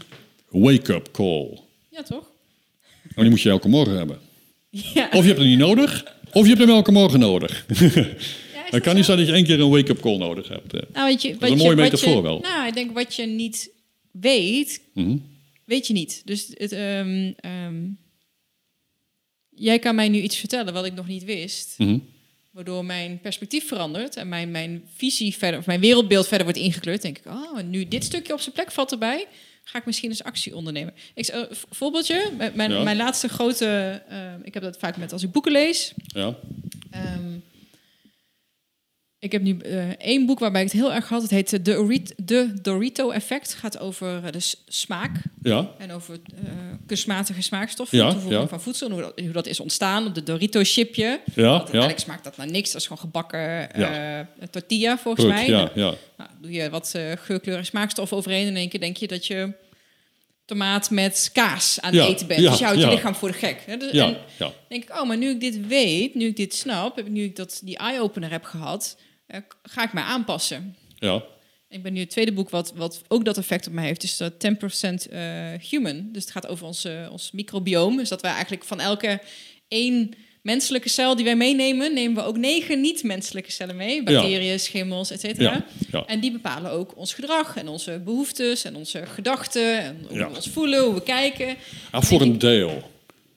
Wake-up 0.49 1.11
call. 1.11 1.59
Ja, 1.89 2.03
toch? 2.03 2.29
Maar 3.03 3.23
die 3.23 3.29
moet 3.29 3.41
je 3.41 3.49
elke 3.49 3.67
morgen 3.67 3.97
hebben. 3.97 4.19
Ja. 4.69 5.07
Of 5.11 5.21
je 5.21 5.27
hebt 5.27 5.37
hem 5.39 5.47
niet 5.47 5.57
nodig, 5.57 6.05
of 6.31 6.41
je 6.43 6.47
hebt 6.47 6.59
hem 6.59 6.69
elke 6.69 6.91
morgen 6.91 7.19
nodig. 7.19 7.65
Ja, 7.67 7.75
is 7.85 7.93
Het 7.93 8.71
dat 8.71 8.81
kan 8.87 8.95
niet 8.95 9.05
zijn 9.05 9.17
dat 9.17 9.27
je 9.27 9.33
één 9.33 9.43
keer 9.45 9.59
een 9.59 9.69
wake-up 9.69 9.99
call 10.01 10.17
nodig 10.17 10.47
hebt. 10.47 10.73
Nou, 10.93 11.07
weet 11.07 11.21
je, 11.21 11.33
wat 11.33 11.41
een 11.49 11.49
je, 11.57 11.63
mooie 11.63 11.75
wat 11.75 11.83
metafoor 11.91 12.15
je- 12.15 12.21
wel. 12.21 12.39
Nou, 12.39 12.67
ik 12.67 12.73
denk 12.73 12.91
wat 12.93 13.15
je 13.15 13.25
niet 13.25 13.69
weet, 14.11 14.81
Mhm. 14.93 15.17
weet 15.65 15.87
je 15.87 15.93
niet. 15.93 16.21
Dus 16.25 16.47
het, 16.53 16.71
ehm, 16.71 17.31
ehm, 17.39 17.75
jij 19.49 19.79
kan 19.79 19.95
mij 19.95 20.09
nu 20.09 20.21
iets 20.21 20.37
vertellen 20.37 20.73
wat 20.73 20.85
ik 20.85 20.93
nog 20.93 21.07
niet 21.07 21.23
wist, 21.23 21.73
Mhm. 21.77 21.97
waardoor 22.51 22.85
mijn 22.85 23.19
perspectief 23.21 23.67
verandert 23.67 24.15
en 24.15 24.29
mijn, 24.29 24.51
mijn 24.51 24.83
visie 24.95 25.35
verder, 25.37 25.59
of 25.59 25.65
mijn 25.65 25.79
wereldbeeld 25.79 26.27
verder 26.27 26.45
wordt 26.45 26.61
ingekleurd. 26.61 27.01
Denk 27.01 27.17
ik, 27.17 27.25
oh, 27.25 27.61
nu 27.63 27.87
dit 27.87 28.03
stukje 28.03 28.33
op 28.33 28.39
zijn 28.39 28.55
plek 28.55 28.71
valt 28.71 28.91
erbij, 28.91 29.27
ga 29.71 29.77
ik 29.79 29.85
misschien 29.85 30.09
eens 30.09 30.23
actie 30.23 30.55
ondernemen. 30.55 30.93
Ik, 31.13 31.33
uh, 31.33 31.41
voorbeeldje, 31.69 32.31
mijn, 32.53 32.71
Ja. 32.71 32.83
mijn 32.83 32.97
laatste 32.97 33.27
grote... 33.29 34.01
eh, 34.07 34.19
ik 34.43 34.53
heb 34.53 34.63
dat 34.63 34.77
vaak 34.77 34.97
met 34.97 35.11
als 35.13 35.23
ik 35.23 35.31
boeken 35.31 35.51
lees. 35.51 35.93
Ja, 36.07 36.35
Ehm, 36.89 37.29
ik 39.21 39.31
heb 39.31 39.41
nu 39.41 39.57
eh, 39.57 39.89
één 39.89 40.25
boek 40.25 40.39
waarbij 40.39 40.61
ik 40.63 40.71
het 40.71 40.81
heel 40.81 40.93
erg 40.93 41.09
had. 41.09 41.21
Het 41.21 41.31
heet 41.31 41.49
de, 41.49 41.61
Dorit- 41.61 42.13
de 42.17 42.53
Dorito 42.61 43.09
Effect. 43.11 43.47
Het 43.51 43.59
gaat 43.59 43.79
over 43.79 44.23
eh, 44.25 44.31
de 44.31 44.39
smaak 44.67 45.11
ja, 45.41 45.71
en 45.77 45.91
over 45.91 46.19
eh, 46.35 46.51
kunstmatige 46.85 47.41
smaakstoffen. 47.41 47.97
Ja, 47.97 48.05
de 48.05 48.11
toevoeging 48.11 48.41
ja. 48.43 48.47
van 48.49 48.61
voedsel. 48.61 48.87
En 48.87 48.93
hoe 48.93 49.01
dat, 49.01 49.19
hoe 49.19 49.31
dat 49.31 49.47
is 49.47 49.59
ontstaan 49.59 50.07
op 50.07 50.15
de 50.15 50.23
Dorito-chipje. 50.23 51.03
ja, 51.03 51.19
Want 51.25 51.35
ja. 51.35 51.51
uiteindelijk 51.51 51.99
smaakt 51.99 52.23
dat 52.23 52.37
naar 52.37 52.51
niks. 52.51 52.71
Dat 52.71 52.81
is 52.81 52.87
gewoon 52.87 53.03
gebakken 53.03 53.73
eh, 53.73 54.19
tortilla 54.51 54.97
volgens 54.97 55.25
Goed, 55.25 55.33
mij. 55.33 55.47
ja, 55.47 55.71
ja. 55.75 55.93
Nou, 56.17 56.29
doe 56.41 56.51
je 56.51 56.69
wat 56.69 56.91
eh 56.95 57.11
geurkleur 57.15 57.57
en 57.57 57.65
smaakstoffen 57.65 58.17
overheen. 58.17 58.41
En 58.41 58.47
in 58.49 58.55
één 58.55 58.69
keer 58.69 58.79
denk 58.79 58.97
je 58.97 59.07
dat 59.07 59.25
je 59.27 59.51
tomaat 60.45 60.89
met 60.89 61.29
kaas 61.33 61.81
aan 61.81 61.93
het 61.93 62.03
Ja, 62.03 62.07
eten 62.09 62.27
bent. 62.27 62.41
ja, 62.41 62.49
dus 62.49 62.59
je 62.59 62.65
houdt 62.65 62.79
je 62.81 62.87
lichaam 62.87 63.15
voor 63.15 63.31
de 63.31 63.37
gek. 63.37 63.63
Hè? 63.65 63.77
Dus- 63.77 63.91
en 63.91 63.97
Ja, 63.97 64.17
ja. 64.39 64.51
denk 64.69 64.83
ik, 64.83 64.89
oh, 64.99 65.07
maar 65.07 65.17
nu 65.17 65.29
ik 65.29 65.39
dit 65.39 65.67
weet, 65.67 66.15
nu 66.15 66.25
ik 66.25 66.35
dit 66.35 66.53
snap, 66.55 67.07
nu 67.09 67.23
ik 67.23 67.35
dat, 67.35 67.61
die 67.63 67.77
eye-opener 67.77 68.31
heb 68.31 68.43
gehad, 68.43 68.97
eh, 69.31 69.41
ga 69.63 69.83
ik 69.83 69.93
mij 69.93 70.03
aanpassen. 70.03 70.75
ja. 70.99 71.23
Ik 71.69 71.83
ben 71.83 71.93
nu 71.93 71.99
het 71.99 72.09
tweede 72.09 72.31
boek 72.33 72.49
wat, 72.49 72.73
wat 72.75 73.01
ook 73.07 73.25
dat 73.25 73.37
effect 73.37 73.67
op 73.67 73.73
mij 73.73 73.85
heeft. 73.85 74.01
Dus 74.01 74.17
dat 74.17 74.33
10% 74.39 75.07
eh, 75.11 75.21
human. 75.69 76.09
Dus 76.11 76.23
het 76.23 76.31
gaat 76.31 76.47
over 76.47 76.65
ons, 76.65 76.85
eh, 76.85 77.07
ons 77.11 77.31
microbioom. 77.31 77.97
Dus 77.97 78.09
dat 78.09 78.21
wij 78.21 78.31
eigenlijk 78.31 78.63
van 78.63 78.79
elke 78.79 79.19
één 79.67 80.13
menselijke 80.41 80.89
cel 80.89 81.15
die 81.15 81.25
wij 81.25 81.35
meenemen, 81.35 81.93
nemen 81.93 82.15
we 82.23 82.29
ook 82.29 82.37
negen 82.37 82.81
niet-menselijke 82.81 83.51
cellen 83.51 83.75
mee. 83.75 84.03
Bacteriën, 84.03 84.59
schimmels, 84.59 85.11
et 85.11 85.19
cetera. 85.19 85.51
Ja, 85.51 85.65
ja. 85.91 86.05
En 86.05 86.19
die 86.19 86.31
bepalen 86.31 86.71
ook 86.71 86.97
ons 86.97 87.13
gedrag 87.13 87.57
en 87.57 87.67
onze 87.67 88.01
behoeftes 88.05 88.63
en 88.63 88.75
onze 88.75 89.05
gedachten. 89.05 89.79
En 89.81 90.05
hoe 90.07 90.17
Ja. 90.17 90.29
we 90.29 90.35
ons 90.35 90.49
voelen, 90.49 90.83
hoe 90.83 90.93
we 90.93 91.03
kijken. 91.03 91.55
Ah, 91.91 92.03
voor 92.03 92.21
een 92.21 92.37
deel. 92.37 92.89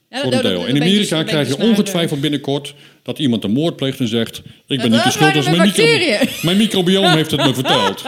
Ja, 0.09 0.21
Voor 0.21 0.33
een 0.33 0.41
deel. 0.41 0.65
In 0.65 0.75
Amerika 0.75 1.17
dus- 1.21 1.29
krijg 1.29 1.47
je 1.49 1.55
dus 1.55 1.65
ongetwijfeld 1.65 2.21
binnenkort 2.21 2.73
dat 3.05 3.19
iemand 3.19 3.43
een 3.43 3.51
moord 3.51 3.75
pleegt 3.75 3.99
en 3.99 4.07
zegt: 4.07 4.37
Ik 4.37 4.43
ben 4.67 4.77
Dat 4.77 4.89
niet 4.89 5.03
de 5.03 5.11
schuld, 5.11 5.33
dat 5.33 5.43
is 5.43 5.49
mijn 5.49 5.57
mijn, 5.57 5.69
micro 5.69 5.83
bacteriën. 5.85 6.29
mijn 6.41 6.57
microbioom 6.57 7.05
heeft 7.05 7.31
het 7.31 7.45
me 7.45 7.53
verteld. 7.63 8.03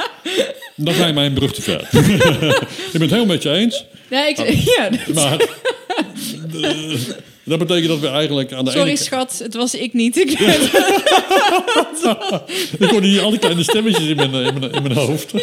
Dan 0.75 0.93
ga 0.93 1.07
je 1.07 1.13
mij 1.13 1.25
een 1.25 1.33
brug 1.33 1.53
te 1.53 1.61
ver. 1.61 1.81
ik 2.85 2.91
ben 2.91 3.01
het 3.01 3.11
heel 3.11 3.25
met 3.25 3.43
je 3.43 3.51
eens, 3.51 3.85
Nee, 4.09 4.29
ik, 4.29 4.37
Ah. 4.39 4.65
ja, 4.77 4.89
maar 5.13 5.39
eh, 6.61 6.99
dat 7.43 7.59
betekent 7.59 7.87
dat 7.87 7.99
we 7.99 8.07
eigenlijk 8.07 8.53
aan 8.53 8.65
de 8.65 8.71
sorry 8.71 8.87
ene 8.87 8.97
schat, 8.97 9.39
het 9.43 9.53
was 9.53 9.75
ik 9.75 9.93
niet. 9.93 10.17
Ik, 10.17 10.31
Ik 12.79 12.89
hoorde 12.89 13.07
hier 13.07 13.21
al 13.21 13.29
die 13.29 13.39
kleine 13.39 13.63
stemmetjes 13.63 14.05
in 14.07 14.15
mijn, 14.15 14.33
eh, 14.33 14.45
in 14.45 14.59
mijn, 14.59 14.71
in 14.71 14.81
mijn 14.83 14.95
hoofd. 14.95 15.33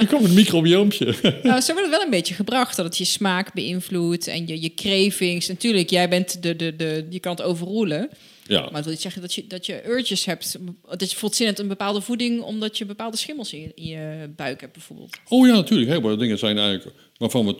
Ik 0.00 0.06
kwam 0.08 0.24
een 0.24 0.34
microbioompje. 0.34 1.14
nou, 1.42 1.60
zo 1.60 1.72
wordt 1.72 1.86
het 1.88 1.90
wel 1.96 2.04
een 2.04 2.10
beetje 2.10 2.34
gebracht 2.34 2.76
dat 2.76 2.84
het 2.84 2.98
je 2.98 3.04
smaak 3.04 3.52
beïnvloedt 3.54 4.26
en 4.26 4.46
je, 4.46 4.60
je 4.60 4.74
cravings. 4.74 5.48
Natuurlijk, 5.48 5.90
jij 5.90 6.08
bent 6.08 6.42
de, 6.42 6.56
de, 6.56 6.76
de, 6.76 7.06
je 7.10 7.20
kan 7.20 7.32
het 7.32 7.42
overroelen. 7.42 8.08
Ja, 8.50 8.60
Maar 8.60 8.72
dat 8.72 8.82
wil 8.82 8.92
niet 8.92 9.02
zeggen 9.02 9.22
dat 9.22 9.34
je, 9.34 9.46
dat 9.46 9.66
je 9.66 9.88
urges 9.88 10.24
hebt. 10.24 10.58
Dat 10.96 11.36
je 11.36 11.44
in 11.44 11.52
een 11.56 11.68
bepaalde 11.68 12.00
voeding 12.00 12.42
omdat 12.42 12.78
je 12.78 12.84
bepaalde 12.84 13.16
schimmels 13.16 13.52
in 13.52 13.60
je, 13.60 13.72
in 13.74 13.84
je 13.84 14.30
buik 14.36 14.60
hebt 14.60 14.72
bijvoorbeeld. 14.72 15.16
oh 15.28 15.46
ja, 15.46 15.52
natuurlijk. 15.52 15.90
Heel 15.90 16.00
veel 16.00 16.16
dingen 16.16 16.38
zijn 16.38 16.58
eigenlijk 16.58 16.96
waarvan 17.16 17.46
we 17.46 17.56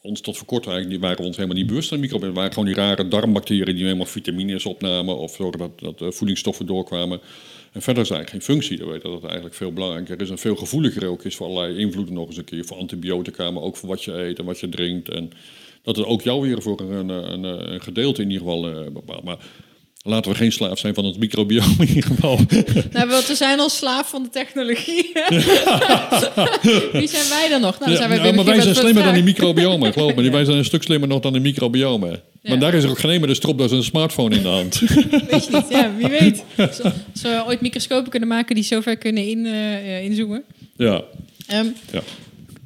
ons 0.00 0.20
tot 0.20 0.36
voor 0.36 0.46
kort 0.46 0.66
eigenlijk 0.66 1.00
waren 1.00 1.24
ons 1.24 1.36
helemaal 1.36 1.56
niet 1.56 1.66
bewust 1.66 1.88
van 1.88 2.00
microbioom. 2.00 2.30
Het 2.30 2.38
waren 2.38 2.52
gewoon 2.52 2.68
die 2.68 2.76
rare 2.76 3.08
darmbacteriën 3.08 3.74
die 3.74 3.84
helemaal 3.84 4.06
vitamines 4.06 4.66
opnamen 4.66 5.16
of 5.16 5.34
zorgen 5.34 5.58
dat, 5.58 5.80
dat 5.80 6.00
eh, 6.00 6.10
voedingsstoffen 6.10 6.66
doorkwamen. 6.66 7.20
En 7.72 7.82
verder 7.82 8.02
is 8.02 8.10
eigenlijk 8.10 8.30
geen 8.30 8.54
functie. 8.54 8.78
Dan 8.78 8.88
weet 8.88 9.02
dat 9.02 9.12
het 9.12 9.24
eigenlijk 9.24 9.54
veel 9.54 9.72
belangrijker 9.72 10.20
is 10.20 10.30
en 10.30 10.38
veel 10.38 10.56
gevoeliger 10.56 11.06
ook 11.06 11.24
is 11.24 11.36
voor 11.36 11.46
allerlei 11.46 11.78
invloeden 11.78 12.14
nog 12.14 12.26
eens 12.26 12.36
een 12.36 12.44
keer. 12.44 12.64
Voor 12.64 12.76
antibiotica, 12.76 13.50
maar 13.50 13.62
ook 13.62 13.76
voor 13.76 13.88
wat 13.88 14.04
je 14.04 14.12
eet 14.12 14.38
en 14.38 14.44
wat 14.44 14.60
je 14.60 14.68
drinkt. 14.68 15.08
En 15.08 15.30
dat 15.82 15.96
het 15.96 16.06
ook 16.06 16.22
jou 16.22 16.40
weer 16.40 16.62
voor 16.62 16.80
een, 16.80 17.08
een, 17.08 17.44
een 17.44 17.80
gedeelte 17.80 18.22
in 18.22 18.30
ieder 18.30 18.46
geval 18.46 18.70
eh, 18.70 18.90
bepaalt. 18.92 19.24
Maar 19.24 19.38
laten 20.06 20.30
we 20.30 20.36
geen 20.36 20.52
slaaf 20.52 20.78
zijn 20.78 20.94
van 20.94 21.04
het 21.04 21.18
microbioom 21.18 21.74
in 21.78 21.88
ieder 21.88 22.02
geval. 22.02 22.38
Nou, 22.92 23.08
we 23.08 23.34
zijn 23.34 23.60
al 23.60 23.68
slaaf 23.68 24.08
van 24.08 24.22
de 24.22 24.28
technologie. 24.28 25.12
Wie 26.92 27.08
zijn 27.08 27.28
wij 27.28 27.46
dan 27.50 27.60
nog? 27.60 27.78
Nou, 27.78 27.90
dan 27.90 27.96
zijn 27.96 28.08
wij 28.08 28.18
ja, 28.18 28.32
maar 28.34 28.44
wij 28.44 28.60
zijn 28.60 28.74
slimmer 28.74 29.02
dan 29.02 29.14
die 29.14 29.22
microbiomen, 29.22 29.92
geloof 29.92 30.14
me. 30.14 30.30
Wij 30.36 30.44
zijn 30.44 30.56
een 30.56 30.64
stuk 30.64 30.82
slimmer 30.82 31.08
nog 31.08 31.20
dan 31.20 31.32
de 31.32 31.40
microbiomen. 31.40 32.10
Ja. 32.10 32.50
Maar 32.50 32.58
daar 32.58 32.74
is 32.74 32.84
er 32.84 32.90
ook 32.90 32.98
geen 32.98 33.28
een 33.28 33.34
strop, 33.34 33.58
dat 33.58 33.70
is 33.70 33.76
een 33.76 33.84
smartphone 33.84 34.36
in 34.36 34.42
de 34.42 34.48
hand. 34.48 34.78
Weet 34.78 35.44
je 35.44 35.50
niet, 35.50 35.68
ja, 35.68 35.92
wie 35.96 36.08
weet. 36.08 36.44
Als 36.56 36.82
als 36.82 37.22
we 37.22 37.42
ooit 37.46 37.60
microscopen 37.60 38.10
kunnen 38.10 38.28
maken 38.28 38.54
die 38.54 38.64
zo 38.64 38.80
ver 38.80 38.96
kunnen 38.96 39.28
in, 39.28 39.46
eh, 39.46 40.04
inzoomen. 40.04 40.44
ja, 40.76 41.02
Ehm, 41.46 41.66
ja. 41.92 42.02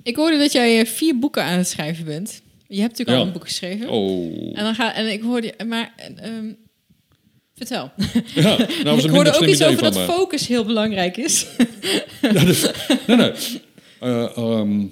ik 0.03 0.17
hoorde 0.17 0.39
dat 0.39 0.53
jij 0.53 0.81
eh, 0.81 0.87
vier 0.87 1.19
boeken 1.19 1.45
aan 1.45 1.59
het 1.59 1.69
schrijven 1.69 2.05
bent. 2.05 2.43
Je 2.69 2.81
hebt 2.81 2.91
natuurlijk 2.91 3.19
al 3.19 3.27
een 3.27 3.33
boek 3.33 3.45
geschreven. 3.45 3.89
Oh. 3.89 4.59
En, 4.59 4.65
dan 4.65 4.75
ga, 4.75 4.95
en 4.95 5.13
ik 5.13 5.23
hoorde... 5.23 5.55
Maar... 5.67 5.93
ehm, 6.17 6.53
vertel. 7.67 7.91
Ja, 8.35 8.57
nou 8.57 8.97
was 8.97 9.05
ik 9.05 9.11
hoorde 9.11 9.35
ook 9.35 9.47
iets 9.47 9.63
over 9.63 9.83
dat 9.83 9.99
focus 9.99 10.47
heel 10.47 10.65
belangrijk 10.65 11.17
is. 11.17 11.47
Ja, 12.21 12.45
dus, 12.45 12.71
nee, 13.07 13.17
nee. 13.17 13.33
Eh, 14.01 14.37
ehm, 14.37 14.85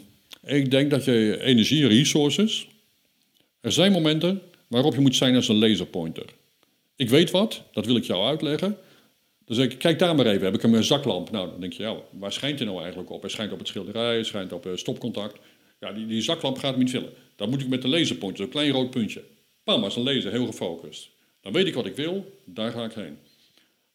ik 0.44 0.70
denk 0.70 0.90
dat 0.90 1.04
je 1.04 1.40
energie, 1.42 1.86
resources... 1.86 2.66
Er 3.60 3.72
zijn 3.72 3.92
momenten 3.92 4.42
waarop 4.68 4.94
je 4.94 5.00
moet 5.00 5.16
zijn 5.16 5.34
als 5.34 5.48
een 5.48 5.58
laserpointer. 5.58 6.24
Ik 6.96 7.08
weet 7.08 7.30
wat, 7.30 7.62
dat 7.72 7.86
wil 7.86 7.96
ik 7.96 8.04
jou 8.04 8.26
uitleggen. 8.26 8.76
Dan 9.44 9.56
zeg 9.56 9.70
ik, 9.70 9.78
kijk 9.78 9.98
daar 9.98 10.14
maar 10.14 10.26
even, 10.26 10.44
heb 10.44 10.54
ik 10.54 10.62
een 10.62 10.84
zaklamp? 10.84 11.30
Nou, 11.30 11.50
dan 11.50 11.60
denk 11.60 11.72
je, 11.72 11.82
ja, 11.82 11.96
waar 12.10 12.32
schijnt 12.32 12.58
hij 12.58 12.68
nou 12.68 12.80
eigenlijk 12.80 13.10
op? 13.10 13.20
Hij 13.20 13.30
schijnt 13.30 13.52
op 13.52 13.58
het 13.58 13.68
schilderij, 13.68 14.14
hij 14.14 14.24
schijnt 14.24 14.52
op 14.52 14.66
eh, 14.66 14.72
stopcontact. 14.74 15.38
Ja, 15.80 15.92
die, 15.92 16.06
die 16.06 16.22
zaklamp 16.22 16.58
gaat 16.58 16.70
hem 16.70 16.78
niet 16.78 16.90
vullen. 16.90 17.12
Dan 17.36 17.50
moet 17.50 17.60
ik 17.60 17.68
met 17.68 17.82
de 17.82 17.88
laserpointer, 17.88 18.42
zo'n 18.42 18.52
klein 18.52 18.70
rood 18.70 18.90
puntje. 18.90 19.22
Pam, 19.64 19.84
als 19.84 19.96
een 19.96 20.02
laser, 20.02 20.30
heel 20.30 20.46
gefocust. 20.46 21.08
Dan 21.48 21.56
weet 21.56 21.66
ik 21.66 21.74
wat 21.74 21.86
ik 21.86 21.96
wil, 21.96 22.40
daar 22.44 22.70
ga 22.70 22.84
ik 22.84 22.92
heen. 22.92 23.18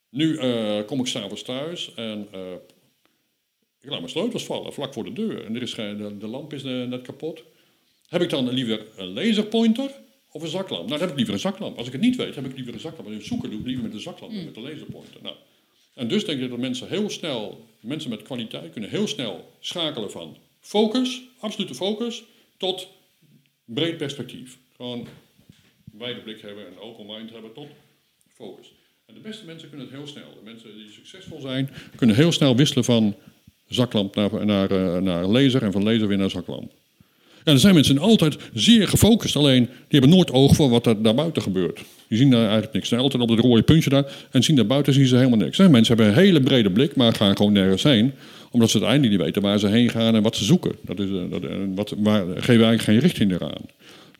Nu 0.10 0.38
eh, 0.38 0.86
kom 0.86 1.00
ik 1.00 1.06
s'avonds 1.06 1.42
thuis 1.42 1.94
en 1.94 2.28
eh, 2.32 2.54
ik 3.82 3.90
laat 3.90 4.00
mijn 4.00 4.10
sleutels 4.12 4.46
vallen, 4.46 4.74
vlak 4.74 4.94
voor 4.94 5.04
de 5.04 5.14
deur. 5.14 5.46
En 5.46 5.56
er 5.56 5.62
is 5.62 5.74
geen, 5.74 5.98
de, 5.98 6.18
de 6.18 6.28
lamp 6.28 6.54
is 6.54 6.64
eh, 6.64 6.84
net 6.84 7.02
kapot. 7.02 7.44
Heb 8.08 8.22
ik 8.22 8.30
dan 8.30 8.50
liever 8.50 8.86
een 8.96 9.08
laserpointer 9.08 9.92
of 10.32 10.42
een 10.42 10.48
zaklamp? 10.48 10.88
Nou, 10.88 10.90
dan 10.90 11.00
heb 11.00 11.10
ik 11.10 11.16
liever 11.16 11.34
een 11.34 11.40
zaklamp. 11.40 11.78
Als 11.78 11.88
ik 11.88 11.94
het 11.94 12.02
niet 12.02 12.16
weet, 12.16 12.36
heb 12.36 12.46
ik 12.46 12.56
liever 12.56 12.74
een 12.74 12.80
zaklamp. 12.80 13.10
En 13.10 13.26
zoeken 13.26 13.50
doe 13.50 13.60
ik 13.60 13.66
liever 13.66 13.84
met 13.84 13.94
een 13.94 14.00
zaklamp 14.00 14.34
dan 14.34 14.46
met 14.46 14.56
een 14.56 14.64
laserpointer. 14.64 15.22
Nou, 15.22 15.36
en 15.94 16.08
dus 16.08 16.26
denk 16.26 16.42
ik 16.42 16.50
dat 16.50 16.60
mensen 16.60 16.88
heel 16.88 17.10
snel, 17.10 17.68
mensen 17.80 18.10
met 18.10 18.22
kwaliteit, 18.22 18.72
kunnen 18.72 18.90
heel 18.90 19.08
snel 19.08 19.52
schakelen 19.60 20.12
van 20.12 20.38
focus, 20.60 21.22
absolute 21.40 21.76
focus, 21.76 22.24
tot 22.58 22.88
breed 23.66 23.98
perspectief. 23.98 24.58
Gewoon 24.76 25.08
wijde 25.98 26.20
blik 26.20 26.42
hebben, 26.42 26.68
een 26.68 26.80
open 26.80 27.06
mind 27.06 27.32
hebben, 27.32 27.54
tot 27.54 27.68
focus. 28.34 28.74
En 29.06 29.14
de 29.14 29.20
beste 29.20 29.46
mensen 29.46 29.70
kunnen 29.70 29.88
het 29.88 29.96
heel 29.96 30.08
snel. 30.08 30.34
De 30.40 30.50
mensen 30.50 30.76
die 30.76 30.92
succesvol 30.92 31.42
zijn, 31.42 31.70
kunnen 31.96 32.16
heel 32.16 32.32
snel 32.32 32.56
wisselen 32.56 32.84
van 32.84 33.16
zaklamp 33.68 34.16
naar, 34.16 34.46
naar, 34.46 34.72
eh, 34.72 35.02
naar 35.02 35.26
laser 35.26 35.64
en 35.64 35.72
van 35.72 35.84
laser 35.84 36.08
weer 36.08 36.18
naar 36.18 36.30
zaklamp. 36.30 36.72
Ja, 37.44 37.52
er 37.52 37.60
zijn 37.60 37.74
mensen 37.74 37.98
altijd 37.98 38.38
zeer 38.54 38.88
gefocust, 38.88 39.36
alleen 39.36 39.66
die 39.66 40.00
hebben 40.00 40.10
nooit 40.10 40.32
oog 40.32 40.56
voor 40.56 40.70
wat 40.70 40.86
er 40.86 41.02
daarbuiten 41.02 41.42
gebeurt. 41.42 41.80
Die 42.08 42.18
zien 42.18 42.30
daar 42.30 42.42
eigenlijk 42.42 42.74
niks. 42.74 42.88
Ze 42.88 42.94
zijn 42.94 43.02
altijd 43.02 43.24
op 43.24 43.30
het 43.30 43.40
rode 43.40 43.62
puntje 43.62 43.90
daar 43.90 44.06
en 44.32 44.44
zien 44.44 44.56
daarbuiten 44.56 44.94
zien 44.94 45.06
ze 45.06 45.16
helemaal 45.16 45.38
niks. 45.38 45.60
En 45.60 45.72
mensen 45.72 45.96
hebben 45.96 46.14
een 46.14 46.22
hele 46.24 46.42
brede 46.42 46.72
blik, 46.72 46.96
maar 46.96 47.14
gaan 47.14 47.38
gewoon 47.38 47.54
nergens 47.54 47.84
heen. 47.84 48.14
Omdat 48.52 48.70
ze 48.70 48.78
uiteindelijk 48.78 49.14
niet 49.18 49.26
weten 49.26 49.42
waar 49.42 49.60
ze 49.60 49.68
heen 49.68 49.90
gaan 49.90 50.16
en 50.16 50.22
wat 50.22 50.36
ze 50.36 50.44
zoeken. 50.44 50.76
Dat 50.82 51.00
is, 51.00 51.10
eh, 51.10 51.30
dat, 51.30 51.44
eh, 51.44 51.58
wat, 51.76 51.94
waar, 51.98 52.26
geven 52.26 52.48
eigenlijk 52.48 52.82
geen 52.82 53.00
richting 53.00 53.32
eraan. 53.32 53.62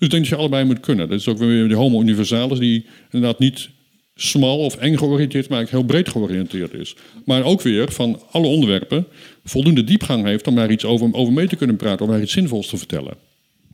Ik 0.04 0.10
denk 0.10 0.22
dat 0.22 0.28
je 0.28 0.36
allebei 0.36 0.66
moet 0.66 0.80
kunnen. 0.80 1.10
Dat 1.10 1.20
is 1.20 1.28
ook 1.28 1.38
weer 1.38 1.68
de 1.68 1.76
homo 1.76 2.02
universalis 2.02 2.60
die 2.60 2.86
inderdaad 3.12 3.40
niet 3.40 3.70
smal 4.16 4.58
of 4.58 4.76
eng 4.76 4.98
georiënteerd, 4.98 5.50
maar 5.50 5.58
eigenlijk 5.58 5.88
heel 5.88 6.02
breed 6.02 6.10
georiënteerd 6.10 6.74
is. 6.74 6.96
Maar 7.26 7.44
ook 7.44 7.62
weer 7.62 7.92
van 7.92 8.22
alle 8.32 8.48
onderwerpen 8.48 9.08
voldoende 9.44 9.84
diepgang 9.84 10.26
heeft 10.26 10.48
om 10.48 10.56
daar 10.56 10.72
iets 10.72 10.86
over, 10.86 11.14
over 11.14 11.34
mee 11.34 11.48
te 11.48 11.56
kunnen 11.56 11.76
praten, 11.76 12.06
om 12.06 12.12
daar 12.12 12.22
iets 12.22 12.32
zinvols 12.32 12.68
te 12.68 12.78
vertellen. 12.78 13.18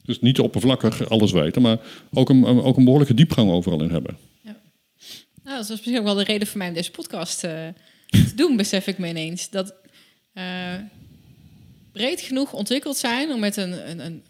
Dus 0.04 0.20
niet 0.20 0.40
oppervlakkig 0.40 1.10
alles 1.10 1.32
weten, 1.32 1.62
maar 1.62 1.78
ook 2.14 2.30
een, 2.30 2.46
ook 2.46 2.78
een 2.78 2.84
behoorlijke 2.84 3.14
diepgang 3.14 3.52
overal 3.52 3.84
in 3.84 3.92
hebben. 3.92 4.18
Nou, 5.44 5.62
dat 5.62 5.64
is 5.64 5.70
misschien 5.70 5.98
ook 5.98 6.04
wel 6.04 6.16
de 6.16 6.24
reden 6.24 6.48
voor 6.48 6.58
mij 6.58 6.68
om 6.68 6.74
deze 6.74 6.92
podcast 6.92 7.44
eh, 7.44 7.68
te 8.08 8.36
doen, 8.36 8.58
besef 8.58 8.88
ik 8.88 8.98
me 8.98 9.08
ineens. 9.08 9.50
Dat 9.50 9.74
eh, 10.34 10.74
breed 11.92 12.22
genoeg 12.22 12.54
ontwikkeld 12.54 12.98
zijn 12.98 13.32
om 13.32 13.40
met 13.40 13.58
een, 13.58 13.90
een, 13.90 14.06
een 14.06 14.24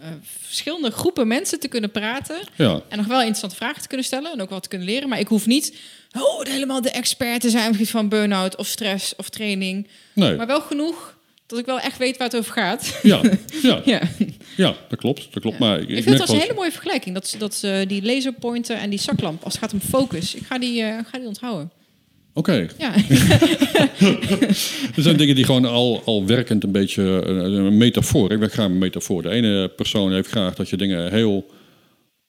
eh, 0.00 0.08
verschillende 0.40 0.90
groepen 0.90 1.26
mensen 1.28 1.60
te 1.60 1.68
kunnen 1.68 1.90
praten. 1.90 2.36
Ja, 2.56 2.80
En 2.88 2.96
nog 2.96 3.06
wel 3.06 3.18
interessante 3.18 3.56
vragen 3.56 3.82
te 3.82 3.88
kunnen 3.88 4.06
stellen 4.06 4.32
en 4.32 4.40
ook 4.42 4.50
wat 4.50 4.62
te 4.62 4.68
kunnen 4.68 4.86
leren. 4.88 5.08
Maar 5.08 5.18
ik 5.18 5.28
hoef 5.28 5.46
niet 5.46 5.76
oh, 6.12 6.42
helemaal 6.42 6.82
de 6.82 6.90
expert 6.90 7.40
te 7.40 7.50
zijn 7.50 7.62
op 7.62 7.68
het 7.68 7.76
gebied 7.76 7.92
van 7.92 8.08
burn-out 8.08 8.56
of 8.56 8.66
stress 8.66 9.16
of 9.16 9.28
training. 9.28 9.88
nee. 10.12 10.36
Maar 10.36 10.46
wel 10.46 10.60
genoeg 10.60 11.18
dat 11.46 11.58
ik 11.58 11.66
wel 11.66 11.80
echt 11.80 11.98
weet 11.98 12.16
waar 12.16 12.26
het 12.26 12.36
over 12.36 12.52
gaat. 12.52 12.98
Ja, 13.02 13.20
ja, 13.62 13.80
ja. 13.92 14.00
ja, 14.56 14.74
dat 14.88 14.98
klopt. 14.98 15.32
Dat 15.32 15.42
klopt. 15.42 15.58
Maar 15.58 15.80
ik, 15.80 15.88
Ik 15.88 15.96
ik 15.96 16.02
vind 16.02 16.18
het 16.18 16.20
als 16.20 16.30
een 16.30 16.40
hele 16.40 16.54
mooie 16.54 16.72
vergelijking. 16.72 17.14
Dat, 17.14 17.34
dat 17.38 17.60
eh, 17.62 17.86
die 17.86 18.02
laserpointer 18.02 18.76
en 18.76 18.90
die 18.90 18.98
zaklamp, 18.98 19.44
als 19.44 19.52
het 19.52 19.62
gaat 19.62 19.72
om 19.72 19.80
focus. 19.80 20.34
Ik 20.34 20.46
ga 20.46 20.58
die, 20.58 20.82
eh, 20.82 20.98
ga 21.10 21.18
die 21.18 21.26
onthouden. 21.26 21.70
Oké. 22.34 22.66
Ja. 22.78 22.94
Er 24.96 25.02
zijn 25.02 25.16
dingen 25.16 25.34
die 25.34 25.44
gewoon 25.44 25.64
al, 25.64 26.02
al 26.04 26.26
werkend 26.26 26.64
een 26.64 26.72
beetje 26.72 27.22
eh, 27.26 27.34
een 27.34 27.76
metafoor. 27.76 28.32
Ik 28.32 28.38
werk 28.38 28.52
graag 28.52 28.68
met 28.68 28.78
metafoor. 28.78 29.22
De 29.22 29.30
ene 29.30 29.68
persoon 29.68 30.12
heeft 30.12 30.28
graag 30.28 30.54
dat 30.54 30.68
je 30.68 30.76
dingen 30.76 31.12
heel 31.12 31.46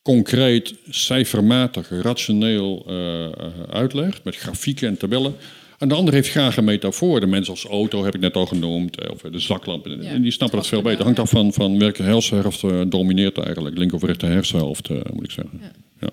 concreet, 0.01 0.75
cijfermatig, 0.89 1.89
rationeel 1.89 2.85
eh, 2.87 3.25
eh, 3.25 3.31
uitlegt. 3.69 4.23
Met 4.23 4.35
grafieken 4.35 4.87
en 4.87 4.97
tabellen. 4.97 5.35
En 5.77 5.87
de 5.87 5.95
ander 5.95 6.13
heeft 6.13 6.29
graag 6.29 6.57
een 6.57 6.63
metafoor. 6.63 7.19
De 7.19 7.27
mensen 7.27 7.53
als 7.53 7.65
auto 7.65 8.03
heb 8.03 8.15
ik 8.15 8.21
net 8.21 8.35
al 8.35 8.45
genoemd. 8.45 9.09
Of 9.09 9.21
de 9.21 9.39
zaklamp. 9.39 9.85
Ja, 9.85 10.09
en 10.09 10.21
die 10.21 10.31
snappen 10.31 10.57
dat 10.57 10.67
veel 10.67 10.81
beter. 10.81 11.03
Hangt 11.03 11.19
af 11.19 11.29
van, 11.29 11.53
van 11.53 11.79
welke 11.79 12.03
hersenhelft 12.03 12.91
domineert 12.91 13.37
eigenlijk. 13.37 13.77
Linker 13.77 13.97
of 13.97 14.03
rechter 14.03 14.27
hersenhelft, 14.27 14.89
moet 14.89 15.23
ik 15.23 15.31
zeggen. 15.31 15.61
Ja. 15.99 16.09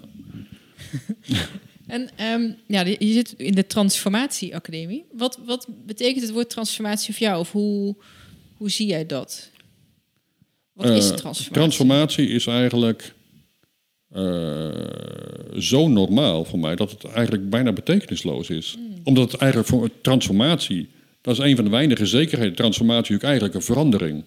En 1.88 2.08
ehm, 2.16 2.50
ja, 2.66 2.84
je 2.84 3.12
zit 3.12 3.34
in 3.36 3.54
de 3.54 3.66
transformatieacademie. 3.66 5.04
Wat, 5.12 5.38
wat 5.44 5.66
betekent 5.86 6.22
het 6.22 6.32
woord 6.32 6.50
transformatie 6.50 7.14
voor 7.14 7.26
jou? 7.26 7.40
Of 7.40 7.52
hoe, 7.52 7.94
hoe 8.56 8.70
zie 8.70 8.86
jij 8.86 9.06
dat? 9.06 9.50
Wat 10.72 10.86
is 10.86 11.10
Eh, 11.10 11.16
transformatie? 11.16 11.52
Transformatie 11.52 12.28
is 12.28 12.46
eigenlijk 12.46 13.14
eh, 14.12 14.70
zo 15.58 15.88
normaal 15.88 16.44
voor 16.44 16.58
mij 16.58 16.76
dat 16.76 16.90
het 16.90 17.04
eigenlijk 17.04 17.50
bijna 17.50 17.72
betekenisloos 17.72 18.50
is. 18.50 18.76
Omdat 19.04 19.32
het 19.32 19.40
eigenlijk 19.40 19.70
voor 19.70 19.90
transformatie, 20.00 20.88
dat 21.20 21.38
is 21.38 21.44
een 21.44 21.56
van 21.56 21.64
de 21.64 21.70
weinige 21.70 22.06
zekerheden. 22.06 22.54
Transformatie 22.54 23.16
is 23.16 23.22
eigenlijk 23.22 23.54
een 23.54 23.62
verandering. 23.62 24.24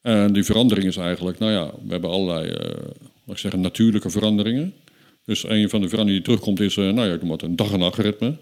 En 0.00 0.32
die 0.32 0.44
verandering 0.44 0.86
is 0.86 0.96
eigenlijk, 0.96 1.38
nou 1.38 1.52
ja, 1.52 1.70
we 1.84 1.92
hebben 1.92 2.10
allerlei, 2.10 2.50
laat 3.24 3.36
ik 3.36 3.38
zeggen, 3.38 3.60
natuurlijke 3.60 4.10
veranderingen. 4.10 4.74
Dus 5.24 5.48
een 5.48 5.68
van 5.68 5.80
de 5.80 5.88
veranderingen 5.88 6.22
die 6.22 6.22
terugkomt 6.22 6.60
is, 6.60 6.76
eh, 6.76 6.84
nou 6.84 7.08
ja, 7.08 7.14
ik 7.14 7.20
noem 7.20 7.30
het 7.30 7.42
een 7.42 7.56
dag- 7.56 7.72
en 7.72 7.78
nachtritme. 7.78 8.36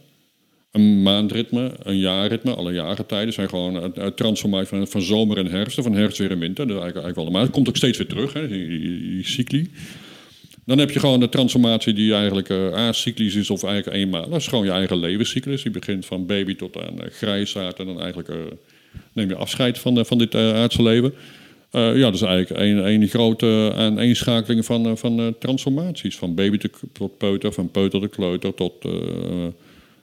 Een 0.73 1.03
maandritme, 1.03 1.73
een 1.83 1.99
jaarritme, 1.99 2.55
alle 2.55 2.73
jagentijden 2.73 3.33
zijn 3.33 3.49
gewoon 3.49 3.95
uit 3.95 4.17
transformatie 4.17 4.67
van, 4.67 4.87
van 4.87 5.03
zomer 5.03 5.39
en 5.39 5.47
herfst, 5.47 5.81
van 5.83 5.93
herfst 5.93 6.19
weer 6.19 6.31
en 6.31 6.39
winter. 6.39 6.67
Dat 6.67 6.77
is 6.77 6.83
eigenlijk, 6.83 7.05
eigenlijk 7.05 7.17
wel, 7.17 7.31
maar 7.31 7.43
het 7.43 7.51
komt 7.51 7.69
ook 7.69 7.77
steeds 7.77 7.99
weer 7.99 8.07
terug, 8.07 8.33
hè, 8.33 8.49
die, 8.49 8.69
die, 8.69 9.27
cycli. 9.27 9.71
Dan 10.65 10.79
heb 10.79 10.91
je 10.91 11.01
gewoon 11.01 11.21
de 11.21 11.29
transformatie 11.29 11.93
die 11.93 12.15
eigenlijk 12.15 12.49
eh 12.49 12.73
acyclisch 12.73 13.35
is 13.35 13.51
of 13.51 13.63
eigenlijk 13.65 13.97
eenmaal. 13.97 14.29
Dat 14.29 14.41
is 14.41 14.47
gewoon 14.47 14.65
je 14.65 14.71
eigen 14.71 14.97
levenscyclus. 14.97 15.63
Die 15.63 15.73
begint 15.73 16.07
van 16.07 16.27
baby 16.27 16.55
tot 16.55 16.77
aan 16.77 16.95
uh, 17.23 17.55
en 17.55 17.87
dan 17.87 18.01
eigenlijk 18.01 18.29
neem 19.13 19.29
je 19.29 19.35
afscheid 19.35 19.79
van, 19.79 20.07
van 20.07 20.19
dit 20.19 20.35
aardse 20.35 20.83
leven. 20.83 21.15
Eh, 21.73 21.97
ja, 21.97 22.05
dat 22.05 22.15
is 22.15 22.23
eigenlijk 22.23 22.61
een, 22.61 22.87
een 22.87 23.09
grote 23.09 23.73
aaneenschakeling 23.77 24.65
van, 24.65 24.87
eh, 24.87 24.97
van 24.97 25.21
eh, 25.21 25.27
transformaties. 25.39 26.17
Van 26.17 26.35
baby 26.35 26.59
tot 26.93 27.19
peuter, 27.19 27.53
van 27.53 27.71
peuter 27.71 28.01
tot 28.01 28.11
kleuter, 28.11 28.55
tot 28.55 28.73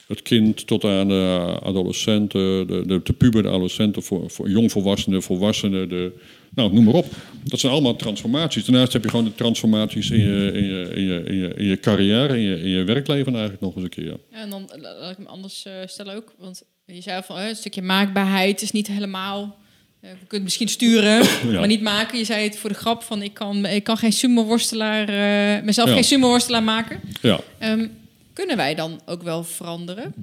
het 0.08 0.22
kind 0.22 0.68
tot 0.68 0.84
aan 0.84 1.08
de 1.08 1.58
adolescenten, 1.64 2.68
de, 2.68 3.02
de, 3.04 3.14
puber, 3.14 3.44
de 3.44 3.50
adolescenten, 3.50 4.04
voor, 4.04 4.30
voor 4.30 4.50
jongvolwassenen, 4.50 5.22
volwassenen, 5.22 5.90
de, 5.90 6.12
nou, 6.56 6.74
noem 6.74 6.84
maar 6.84 6.94
op. 6.94 7.06
Dat 7.44 7.60
zijn 7.60 7.72
allemaal 7.72 7.96
transformaties. 7.96 8.66
Daarnaast 8.66 8.94
heb 8.94 9.04
je 9.04 9.10
gewoon 9.10 9.26
de 9.26 9.36
transformaties 9.36 10.10
in 10.10 10.20
je, 10.20 10.52
in 10.54 10.64
je, 10.64 10.90
in 10.96 11.04
je, 11.04 11.24
in 11.24 11.36
je, 11.36 11.54
in 11.54 11.66
je 11.66 11.80
carrière, 11.80 12.34
in 12.38 12.44
je, 12.44 12.62
in 12.62 12.70
je 12.70 12.84
werkleven 12.84 13.32
eigenlijk 13.32 13.62
nog 13.62 13.76
eens 13.76 13.84
een 13.84 13.90
keer. 13.90 14.18
En 14.32 14.50
dan 14.50 14.70
laat 14.76 15.12
ik 15.12 15.18
hem 15.18 15.26
anders 15.26 15.66
stellen 15.86 16.16
ook. 16.16 16.34
Want 16.38 16.64
je 16.86 17.02
zei 17.02 17.22
van 17.24 17.38
een 17.38 17.56
stukje 17.56 17.82
maakbaarheid 17.82 18.62
is 18.62 18.72
niet 18.72 18.88
helemaal. 18.88 19.59
Eh, 20.01 20.09
je 20.09 20.15
kunt 20.17 20.31
het 20.31 20.43
misschien 20.43 20.67
sturen, 20.67 21.26
maar 21.59 21.67
niet 21.67 21.81
maken. 21.81 22.17
Je 22.17 22.23
zei 22.26 22.43
het 22.43 22.57
voor 22.57 22.69
de 22.69 22.76
grap 22.76 23.03
van 23.03 23.21
ik 23.21 23.34
kan, 23.34 23.65
ik 23.65 23.84
kan 23.84 23.97
geen 23.97 24.13
sumo-worstelaar, 24.13 25.01
eh, 25.09 25.63
mezelf 25.63 25.88
Ja. 25.88 25.93
geen 25.93 26.03
sumo-worstelaar 26.03 26.63
maken. 26.63 26.99
Ja, 27.21 27.39
Ehm, 27.57 27.88
kunnen 28.34 28.57
wij 28.57 28.76
dan 28.76 29.01
ook 29.05 29.23
wel 29.23 29.43
veranderen? 29.43 30.13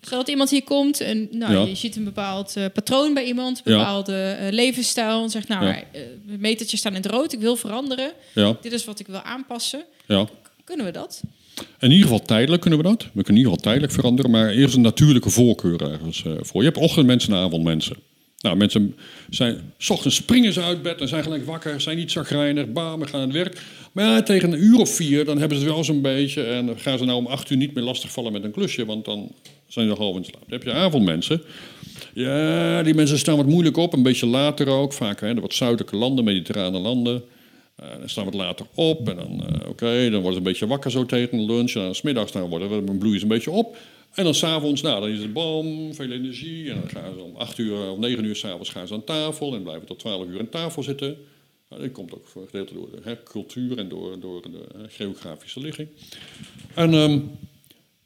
Stel 0.00 0.18
dat 0.18 0.28
iemand 0.28 0.50
hier 0.50 0.62
komt 0.64 1.00
en 1.00 1.28
nou, 1.30 1.52
Ja. 1.52 1.62
je 1.62 1.74
ziet 1.74 1.96
een 1.96 2.04
bepaald 2.04 2.56
eh, 2.56 2.64
patroon 2.74 3.14
bij 3.14 3.24
iemand, 3.24 3.60
een 3.64 3.76
bepaalde 3.76 4.36
eh, 4.40 4.52
levensstijl. 4.52 5.22
En 5.22 5.30
zegt, 5.30 5.48
nou, 5.48 5.64
Ja. 5.66 5.74
eh, 5.92 6.00
metertjes 6.38 6.78
staan 6.80 6.94
in 6.94 7.02
het 7.02 7.10
rood, 7.10 7.32
ik 7.32 7.40
wil 7.40 7.56
veranderen. 7.56 8.12
Dit 8.60 8.72
is 8.72 8.84
wat 8.84 8.98
ik 9.00 9.06
wil 9.06 9.20
aanpassen. 9.20 9.84
ja. 10.06 10.26
Kunnen 10.64 10.86
we 10.86 10.92
dat? 10.92 11.20
In 11.80 11.90
ieder 11.90 12.02
geval 12.02 12.22
tijdelijk 12.22 12.60
kunnen 12.62 12.78
we 12.80 12.84
dat. 12.88 13.02
We 13.02 13.08
kunnen 13.22 13.26
in 13.26 13.36
ieder 13.36 13.48
geval 13.50 13.64
tijdelijk 13.64 13.92
veranderen, 13.92 14.30
maar 14.30 14.48
eerst 14.50 14.74
een 14.74 14.80
natuurlijke 14.80 15.30
voorkeur 15.30 15.82
ergens 15.92 16.22
eh, 16.24 16.32
voor. 16.40 16.60
Je 16.62 16.68
hebt 16.68 16.80
ochtendmensen 16.80 17.32
en 17.32 17.38
avondmensen. 17.38 17.96
Nou, 18.40 18.56
mensen 18.56 18.96
zijn, 19.30 19.72
s 19.78 19.90
ochtends 19.90 20.16
springen 20.16 20.52
ze 20.52 20.62
uit 20.62 20.82
bed 20.82 21.00
en 21.00 21.08
zijn 21.08 21.22
gelijk 21.22 21.46
wakker, 21.46 21.80
zijn 21.80 21.96
niet 21.96 22.10
zagrijnig, 22.10 22.66
we 22.74 22.80
gaan 22.80 23.06
aan 23.12 23.20
het 23.20 23.32
werk. 23.32 23.62
Maar 23.92 24.04
ja, 24.04 24.22
tegen 24.22 24.52
een 24.52 24.62
uur 24.62 24.78
of 24.78 24.90
vier, 24.90 25.24
dan 25.24 25.38
hebben 25.38 25.58
ze 25.58 25.64
het 25.64 25.72
wel 25.72 25.84
zo'n 25.84 26.02
beetje 26.02 26.42
en 26.42 26.78
gaan 26.78 26.98
ze 26.98 27.04
nou 27.04 27.18
om 27.18 27.26
acht 27.26 27.50
uur 27.50 27.56
niet 27.56 27.74
meer 27.74 27.84
lastigvallen 27.84 28.32
met 28.32 28.44
een 28.44 28.50
klusje, 28.50 28.84
want 28.84 29.04
dan 29.04 29.32
zijn 29.66 29.88
ze 29.88 29.94
half 29.94 30.16
in 30.16 30.24
slaap. 30.24 30.40
Dan 30.48 30.58
heb 30.58 30.62
je 30.62 30.72
avondmensen. 30.72 31.42
Ja, 32.14 32.82
die 32.82 32.94
mensen 32.94 33.18
staan 33.18 33.36
wat 33.36 33.46
moeilijk 33.46 33.76
op, 33.76 33.92
een 33.92 34.02
beetje 34.02 34.26
later 34.26 34.68
ook, 34.68 34.92
vaak 34.92 35.20
hè, 35.20 35.34
de 35.34 35.40
wat 35.40 35.54
zuidelijke 35.54 35.96
landen, 35.96 36.24
mediterrane 36.24 36.78
landen. 36.78 37.22
Eh, 37.76 37.86
dan 37.98 38.08
staan 38.08 38.30
we 38.30 38.36
later 38.36 38.66
op 38.74 39.08
en 39.08 39.16
dan, 39.16 39.46
eh, 39.46 39.68
oké, 39.68 40.10
dan 40.10 40.20
worden 40.20 40.32
ze 40.32 40.36
een 40.36 40.42
beetje 40.42 40.66
wakker 40.66 40.90
zo 40.90 41.06
tegen 41.06 41.46
lunch. 41.46 41.74
En 41.74 41.82
dan 41.82 41.94
smiddags 41.94 42.32
dan 42.32 42.48
worden 42.48 42.86
dan 42.86 42.98
bloeien 42.98 43.18
ze 43.18 43.24
een 43.24 43.30
beetje 43.32 43.50
op. 43.50 43.76
En 44.16 44.24
dan 44.24 44.34
s'avonds, 44.34 44.82
nou, 44.82 45.00
dan 45.00 45.10
is 45.10 45.18
het 45.18 45.32
bam, 45.32 45.94
veel 45.94 46.10
energie. 46.10 46.70
En 46.70 46.80
dan 46.80 46.88
gaan 46.88 47.14
ze 47.14 47.20
om 47.20 47.36
acht 47.36 47.58
uur 47.58 47.90
of 47.90 47.98
negen 47.98 48.24
uur 48.24 48.36
s'avonds 48.36 48.92
aan 48.92 49.04
tafel 49.04 49.54
en 49.54 49.62
blijven 49.62 49.86
tot 49.86 49.98
twaalf 49.98 50.26
uur 50.26 50.38
aan 50.38 50.48
tafel 50.48 50.82
zitten. 50.82 51.16
Nou, 51.68 51.82
dat 51.82 51.92
komt 51.92 52.14
ook 52.14 52.26
voor 52.26 52.42
een 52.42 52.48
gedeelte 52.48 52.74
door 52.74 52.90
de 52.90 52.98
hè, 53.02 53.22
cultuur 53.22 53.78
en 53.78 53.88
door, 53.88 54.20
door 54.20 54.42
de 54.42 54.64
geografische 54.88 55.60
ligging. 55.60 55.88
En 56.74 56.94
ehm, 56.94 57.20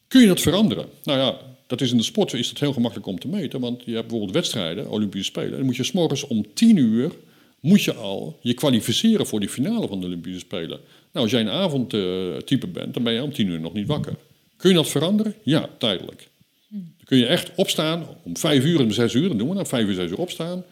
kun 0.09 0.21
je 0.21 0.27
dat 0.27 0.41
veranderen? 0.41 0.87
Nou 1.05 1.19
ja, 1.19 1.39
dat 1.67 1.81
is 1.81 1.91
in 1.91 1.97
de 1.97 2.03
sport 2.03 2.33
is 2.33 2.49
dat 2.49 2.59
heel 2.59 2.73
gemakkelijk 2.73 3.09
om 3.09 3.19
te 3.19 3.29
meten. 3.29 3.61
Want 3.61 3.85
je 3.85 3.93
hebt 3.93 4.07
bijvoorbeeld 4.07 4.37
wedstrijden, 4.37 4.91
Olympische 4.91 5.27
Spelen. 5.27 5.51
En 5.51 5.57
dan 5.57 5.67
moet 5.67 5.77
je 5.77 5.85
's 5.85 5.93
morgens 5.93 6.27
om 6.27 6.47
tien 6.55 6.77
uur 6.77 7.13
moet 7.61 7.83
je 7.83 7.95
al 7.95 8.39
je 8.41 8.55
kwalificeren 8.55 9.27
voor 9.27 9.41
die 9.41 9.49
finale 9.49 9.89
van 9.89 10.01
de 10.01 10.07
Olympische 10.07 10.39
Spelen. 10.39 10.81
Nou, 11.13 11.25
als 11.25 11.31
jij 11.31 11.41
een 11.41 11.49
avondtype 11.49 12.67
bent, 12.67 12.95
dan 12.95 13.03
ben 13.03 13.13
je 13.13 13.23
om 13.23 13.33
tien 13.33 13.49
uur 13.49 13.61
nog 13.61 13.73
niet 13.73 13.87
wakker. 13.87 14.17
Kun 14.61 14.71
je 14.71 14.77
dat 14.77 14.89
veranderen? 14.89 15.35
Ja, 15.43 15.69
tijdelijk. 15.79 16.29
Dan 16.69 16.95
kun 17.05 17.19
je 17.19 17.27
echt 17.27 17.51
opstaan 17.55 18.07
om 18.23 18.37
vijf 18.37 18.65
uur 18.65 18.81
en 18.81 18.93
zes 18.93 19.15
uur, 19.15 19.29
dan 19.29 19.39
doen 19.39 19.49
we 19.49 19.55
dat, 19.55 19.69
vijf 19.69 19.87
uur, 19.87 19.95
zes 19.95 20.11
uur 20.11 20.19
opstaan. 20.19 20.65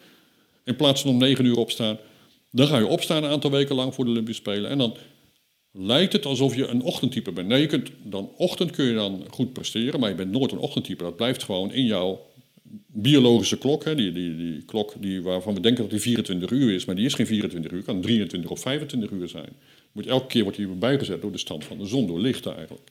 In 0.64 0.76
plaats 0.76 1.02
van 1.02 1.10
om 1.10 1.18
negen 1.18 1.44
uur 1.44 1.56
opstaan. 1.56 1.98
Dan 2.50 2.66
ga 2.66 2.78
je 2.78 2.86
opstaan 2.86 3.24
een 3.24 3.30
aantal 3.30 3.50
weken 3.50 3.74
lang 3.74 3.94
voor 3.94 4.04
de 4.04 4.10
Olympische 4.10 4.40
Spelen. 4.40 4.70
En 4.70 4.78
dan 4.78 4.96
lijkt 5.72 6.12
het 6.12 6.26
alsof 6.26 6.56
je 6.56 6.66
een 6.66 6.82
ochtendtype 6.82 7.32
bent. 7.32 7.48
Nee, 7.48 7.60
je 7.60 7.66
kunt 7.66 7.90
dan, 8.02 8.30
ochtend 8.36 8.70
kun 8.70 8.84
je 8.84 8.94
dan 8.94 9.24
goed 9.30 9.52
presteren, 9.52 10.00
maar 10.00 10.08
je 10.08 10.14
bent 10.14 10.30
nooit 10.30 10.52
een 10.52 10.58
ochtendtype. 10.58 11.04
Dat 11.04 11.16
blijft 11.16 11.42
gewoon 11.42 11.72
in 11.72 11.84
jouw 11.84 12.26
biologische 12.86 13.58
klok. 13.58 13.84
Hè, 13.84 13.94
die, 13.94 14.12
die, 14.12 14.36
die 14.36 14.62
klok 14.64 14.94
die, 15.00 15.22
waarvan 15.22 15.54
we 15.54 15.60
denken 15.60 15.82
dat 15.82 15.90
die 15.90 16.00
24 16.00 16.50
uur 16.50 16.74
is, 16.74 16.84
maar 16.84 16.94
die 16.94 17.06
is 17.06 17.14
geen 17.14 17.26
24 17.26 17.72
uur, 17.72 17.82
kan 17.82 18.00
23 18.00 18.50
of 18.50 18.60
25 18.60 19.10
uur 19.10 19.28
zijn. 19.28 19.52
Moet, 19.92 20.06
elke 20.06 20.26
keer 20.26 20.42
wordt 20.42 20.58
die 20.58 20.66
bijgezet 20.66 21.22
door 21.22 21.32
de 21.32 21.38
stand 21.38 21.64
van 21.64 21.78
de 21.78 21.86
zon, 21.86 22.06
door 22.06 22.20
licht 22.20 22.46
eigenlijk. 22.46 22.90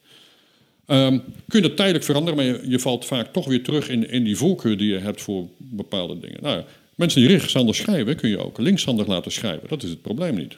Ehm, 0.88 1.20
kun 1.48 1.62
je 1.62 1.68
dat 1.68 1.76
tijdelijk 1.76 2.06
veranderen, 2.06 2.36
maar 2.36 2.46
je, 2.46 2.70
je 2.70 2.80
valt 2.80 3.06
vaak 3.06 3.34
toch 3.34 3.46
weer 3.46 3.64
terug 3.64 3.90
in, 3.90 4.10
in 4.10 4.24
die 4.24 4.38
voorkeur 4.38 4.78
die 4.78 4.92
je 4.92 4.98
hebt 4.98 5.22
voor 5.22 5.48
bepaalde 5.58 6.20
dingen. 6.20 6.42
Nou, 6.42 6.64
mensen 6.96 7.22
die 7.22 7.30
rechtshandig 7.30 7.76
schrijven, 7.76 8.16
kun 8.16 8.30
je 8.30 8.38
ook 8.38 8.58
linkshandig 8.58 9.08
laten 9.08 9.32
schrijven. 9.32 9.70
Dat 9.70 9.84
is 9.84 9.90
het 9.90 10.02
probleem 10.02 10.36
niet. 10.36 10.58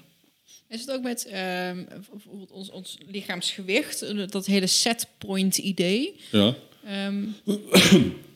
Is 0.67 0.81
het 0.81 0.91
ook 0.91 1.01
met 1.01 1.25
ehm, 1.25 1.83
bijvoorbeeld 2.11 2.51
ons, 2.51 2.71
ons 2.71 2.97
lichaamsgewicht, 3.11 4.01
eh, 4.01 4.27
dat 4.27 4.45
hele 4.45 4.67
setpoint 4.67 5.57
idee? 5.57 6.15
Ja. 6.31 6.55
Ehm, 6.85 7.23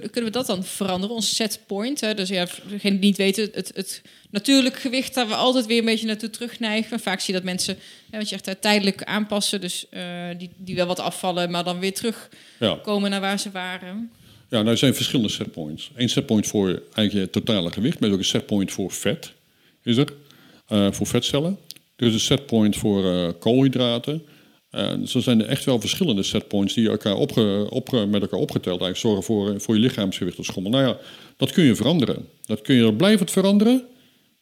kunnen, 0.00 0.24
we 0.24 0.30
dat 0.30 0.46
dan 0.46 0.64
veranderen, 0.64 1.16
ons 1.16 1.34
setpoint? 1.34 2.00
Hè? 2.00 2.14
Dus 2.14 2.28
ja, 2.28 2.46
voor 2.46 2.70
degene 2.70 2.98
die 2.98 3.04
niet 3.04 3.16
weten, 3.16 3.48
het, 3.52 3.72
het 3.74 4.02
natuurlijk 4.30 4.76
gewicht 4.76 5.14
daar 5.14 5.28
we 5.28 5.34
altijd 5.34 5.66
weer 5.66 5.78
een 5.78 5.84
beetje 5.84 6.06
naartoe 6.06 6.30
terugneigen. 6.30 7.00
Vaak 7.00 7.20
zie 7.20 7.34
je 7.34 7.40
dat 7.40 7.48
mensen, 7.50 7.78
hè, 8.10 8.18
wat 8.18 8.28
je 8.28 8.34
echt 8.34 8.60
tijdelijk 8.60 9.04
aanpassen, 9.04 9.60
dus 9.60 9.86
eh, 9.90 10.02
die, 10.38 10.50
die 10.56 10.74
wel 10.74 10.86
wat 10.86 11.00
afvallen, 11.00 11.50
maar 11.50 11.64
dan 11.64 11.78
weer 11.78 11.94
terugkomen 11.94 13.02
Ja. 13.02 13.08
naar 13.08 13.20
waar 13.20 13.38
ze 13.38 13.50
waren. 13.50 14.10
Ja, 14.48 14.58
nou, 14.58 14.68
er 14.70 14.78
zijn 14.78 14.94
verschillende 14.94 15.32
setpoints. 15.32 15.90
Eén 15.94 16.08
setpoint 16.08 16.46
voor 16.46 16.82
eigenlijk 16.92 17.12
je 17.12 17.40
totale 17.40 17.70
gewicht, 17.70 18.00
maar 18.00 18.02
er 18.02 18.08
is 18.08 18.12
ook 18.14 18.32
een 18.32 18.40
setpoint 18.40 18.72
voor 18.72 18.90
vet, 18.90 19.32
is 19.82 19.96
er, 19.96 20.12
eh, 20.66 20.92
voor 20.92 21.06
vetcellen. 21.06 21.58
Er 21.96 22.06
is 22.06 22.12
een 22.12 22.20
setpoint 22.20 22.76
voor 22.76 23.12
eh, 23.12 23.28
koolhydraten. 23.38 24.22
En 24.72 25.08
zo 25.08 25.20
zijn 25.20 25.40
er 25.40 25.48
echt 25.48 25.64
wel 25.64 25.80
verschillende 25.80 26.22
setpoints 26.22 26.74
die 26.74 26.88
elkaar 26.88 27.16
opge, 27.16 28.06
met 28.10 28.22
elkaar 28.22 28.38
opgeteld 28.38 28.80
eigenlijk 28.80 28.96
zorgen 28.96 29.22
voor, 29.22 29.60
voor 29.60 29.74
je 29.74 29.80
lichaamsgewicht 29.80 30.38
of 30.38 30.44
schommel. 30.44 30.70
Nou 30.70 30.86
ja, 30.86 30.98
dat 31.36 31.52
kun 31.52 31.64
je 31.64 31.74
veranderen. 31.74 32.28
Dat 32.44 32.62
kun 32.62 32.74
je, 32.74 32.94
blijft 32.94 33.20
het 33.20 33.30
veranderen? 33.30 33.86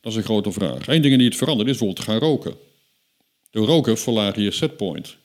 Dat 0.01 0.13
is 0.13 0.19
een 0.19 0.25
grote 0.25 0.53
vraag. 0.53 0.87
Eén 0.87 1.03
ding 1.03 1.17
die 1.17 1.27
het 1.27 1.37
verandert 1.37 1.69
is 1.69 1.79
bijvoorbeeld 1.79 2.07
gaan 2.07 2.19
roken. 2.19 2.55
Door 3.51 3.67
roken 3.67 3.99
verlaag 3.99 4.37
je 4.37 4.43
je 4.43 4.51
setpoint. 4.51 5.17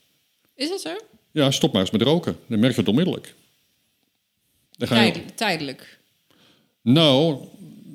Is 0.55 0.69
dat 0.69 0.81
zo? 0.81 0.95
Ja, 1.31 1.51
stop 1.51 1.71
maar 1.71 1.81
eens 1.81 1.91
met 1.91 2.01
roken. 2.01 2.37
Dan 2.47 2.59
merk 2.59 2.73
je 2.73 2.79
het 2.79 2.89
onmiddellijk. 2.89 3.33
Dan 4.71 4.87
ga 4.87 4.95
je, 4.95 5.01
Tijdelijk. 5.01 5.37
tijdelijk. 5.37 5.99
Nou, 6.81 7.37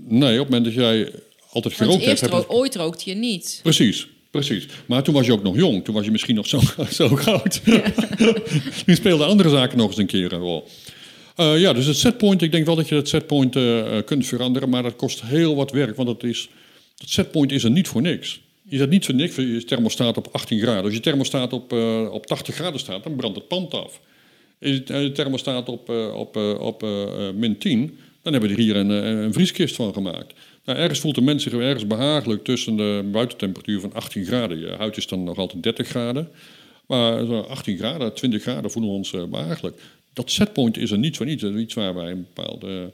nee, 0.09 0.41
op 0.41 0.51
het 0.51 0.55
moment 0.55 0.65
dat 0.65 0.75
jij 0.75 1.13
altijd 1.51 1.75
gerookt 1.75 2.05
hebt... 2.05 2.23
eerst 2.23 2.49
ooit 2.49 2.77
rookte 2.77 3.11
je 3.11 3.17
niet. 3.17 3.61
Precies. 3.63 4.07
Precies. 4.31 4.67
Maar 4.87 5.03
toen 5.03 5.15
was 5.15 5.27
je 5.27 5.33
ook 5.33 5.43
nog 5.43 5.57
jong. 5.57 5.85
Toen 5.85 5.95
was 5.95 6.05
je 6.05 6.11
misschien 6.11 6.35
nog 6.35 6.47
zo, 6.47 6.61
zo 6.91 7.17
oud. 7.17 7.61
nu 8.87 8.95
speelden 8.95 9.27
andere 9.27 9.49
zaken 9.49 9.79
nog 9.79 9.89
eens 9.89 9.99
een 9.99 10.07
keer 10.07 10.33
een 10.33 10.41
rol. 10.41 10.69
Uh, 11.37 11.61
ja, 11.61 11.73
dus 11.73 11.87
het 11.87 11.97
setpoint, 11.97 12.43
ik 12.43 12.53
denk 12.53 12.67
wel 12.67 12.77
dat 12.77 12.89
je 12.89 12.95
dat 12.95 13.09
setpoint 13.09 13.57
uh, 13.57 13.83
kunt 14.05 14.27
veranderen, 14.27 14.69
maar 14.69 14.83
dat 14.83 14.97
kost 14.97 15.23
heel 15.23 15.57
wat 15.57 15.71
werk, 15.71 15.97
want 15.97 16.09
dat, 16.09 16.25
is, 16.25 16.49
dat 16.97 17.09
setpoint 17.09 17.53
is 17.53 17.65
er 17.65 17.71
niet 17.71 17.89
voor 17.89 18.03
niks. 18.03 18.41
Je 18.63 18.77
zet 18.77 18.91
niet 18.91 19.05
voor 19.05 19.15
niks 19.15 19.37
je 19.37 19.65
thermostaat 19.65 20.17
op 20.17 20.29
18 20.33 20.61
graden. 20.61 20.85
Als 20.85 20.93
je 20.93 21.01
thermostaat 21.01 21.53
op, 21.53 21.73
uh, 21.73 22.13
op 22.13 22.27
80 22.27 22.55
graden 22.55 22.81
staat, 22.81 23.03
dan 23.03 23.17
brandt 23.17 23.37
het 23.37 23.49
pand 23.49 23.75
af. 23.75 24.01
Als 24.63 24.71
je 24.87 25.13
thermostaat 25.13 25.69
op, 25.69 25.89
op, 26.15 26.37
op 26.61 26.87
min 27.35 27.59
10, 27.59 27.99
dan 28.23 28.33
hebben 28.33 28.51
we 28.51 28.57
er 28.57 28.63
hier 28.63 28.77
een, 28.77 28.91
een 28.91 29.33
vrieskist 29.33 29.75
van 29.75 29.93
gemaakt. 29.93 30.33
Nou, 30.65 30.79
ergens 30.79 31.01
voelt 31.01 31.15
de 31.15 31.21
mens 31.21 31.43
zich 31.43 31.53
ergens 31.53 31.87
behagelijk 31.87 32.45
tussen 32.45 32.77
de 32.77 33.09
buitentemperatuur 33.13 33.81
van 33.81 33.93
18 33.93 34.25
graden. 34.25 34.59
Je 34.59 34.75
huid 34.79 34.97
is 34.97 35.07
dan 35.07 35.25
nog 35.25 35.39
altijd 35.39 35.63
30 35.63 35.89
graden. 35.89 36.29
Maar 36.87 37.47
18 37.47 37.79
graden, 37.79 38.15
20 38.15 38.43
graden 38.43 38.71
voelen 38.71 38.91
we 38.91 38.97
ons 38.97 39.11
behagelijk 39.31 39.81
dat 40.13 40.31
setpoint 40.31 40.77
is 40.77 40.91
er 40.91 40.99
niet 40.99 41.17
voor 41.17 41.27
niets. 41.27 41.43
Dat 41.43 41.55
is 41.55 41.61
iets 41.61 41.75
waar 41.75 41.95
wij 41.95 42.11
een 42.11 42.27
bepaalde... 42.35 42.93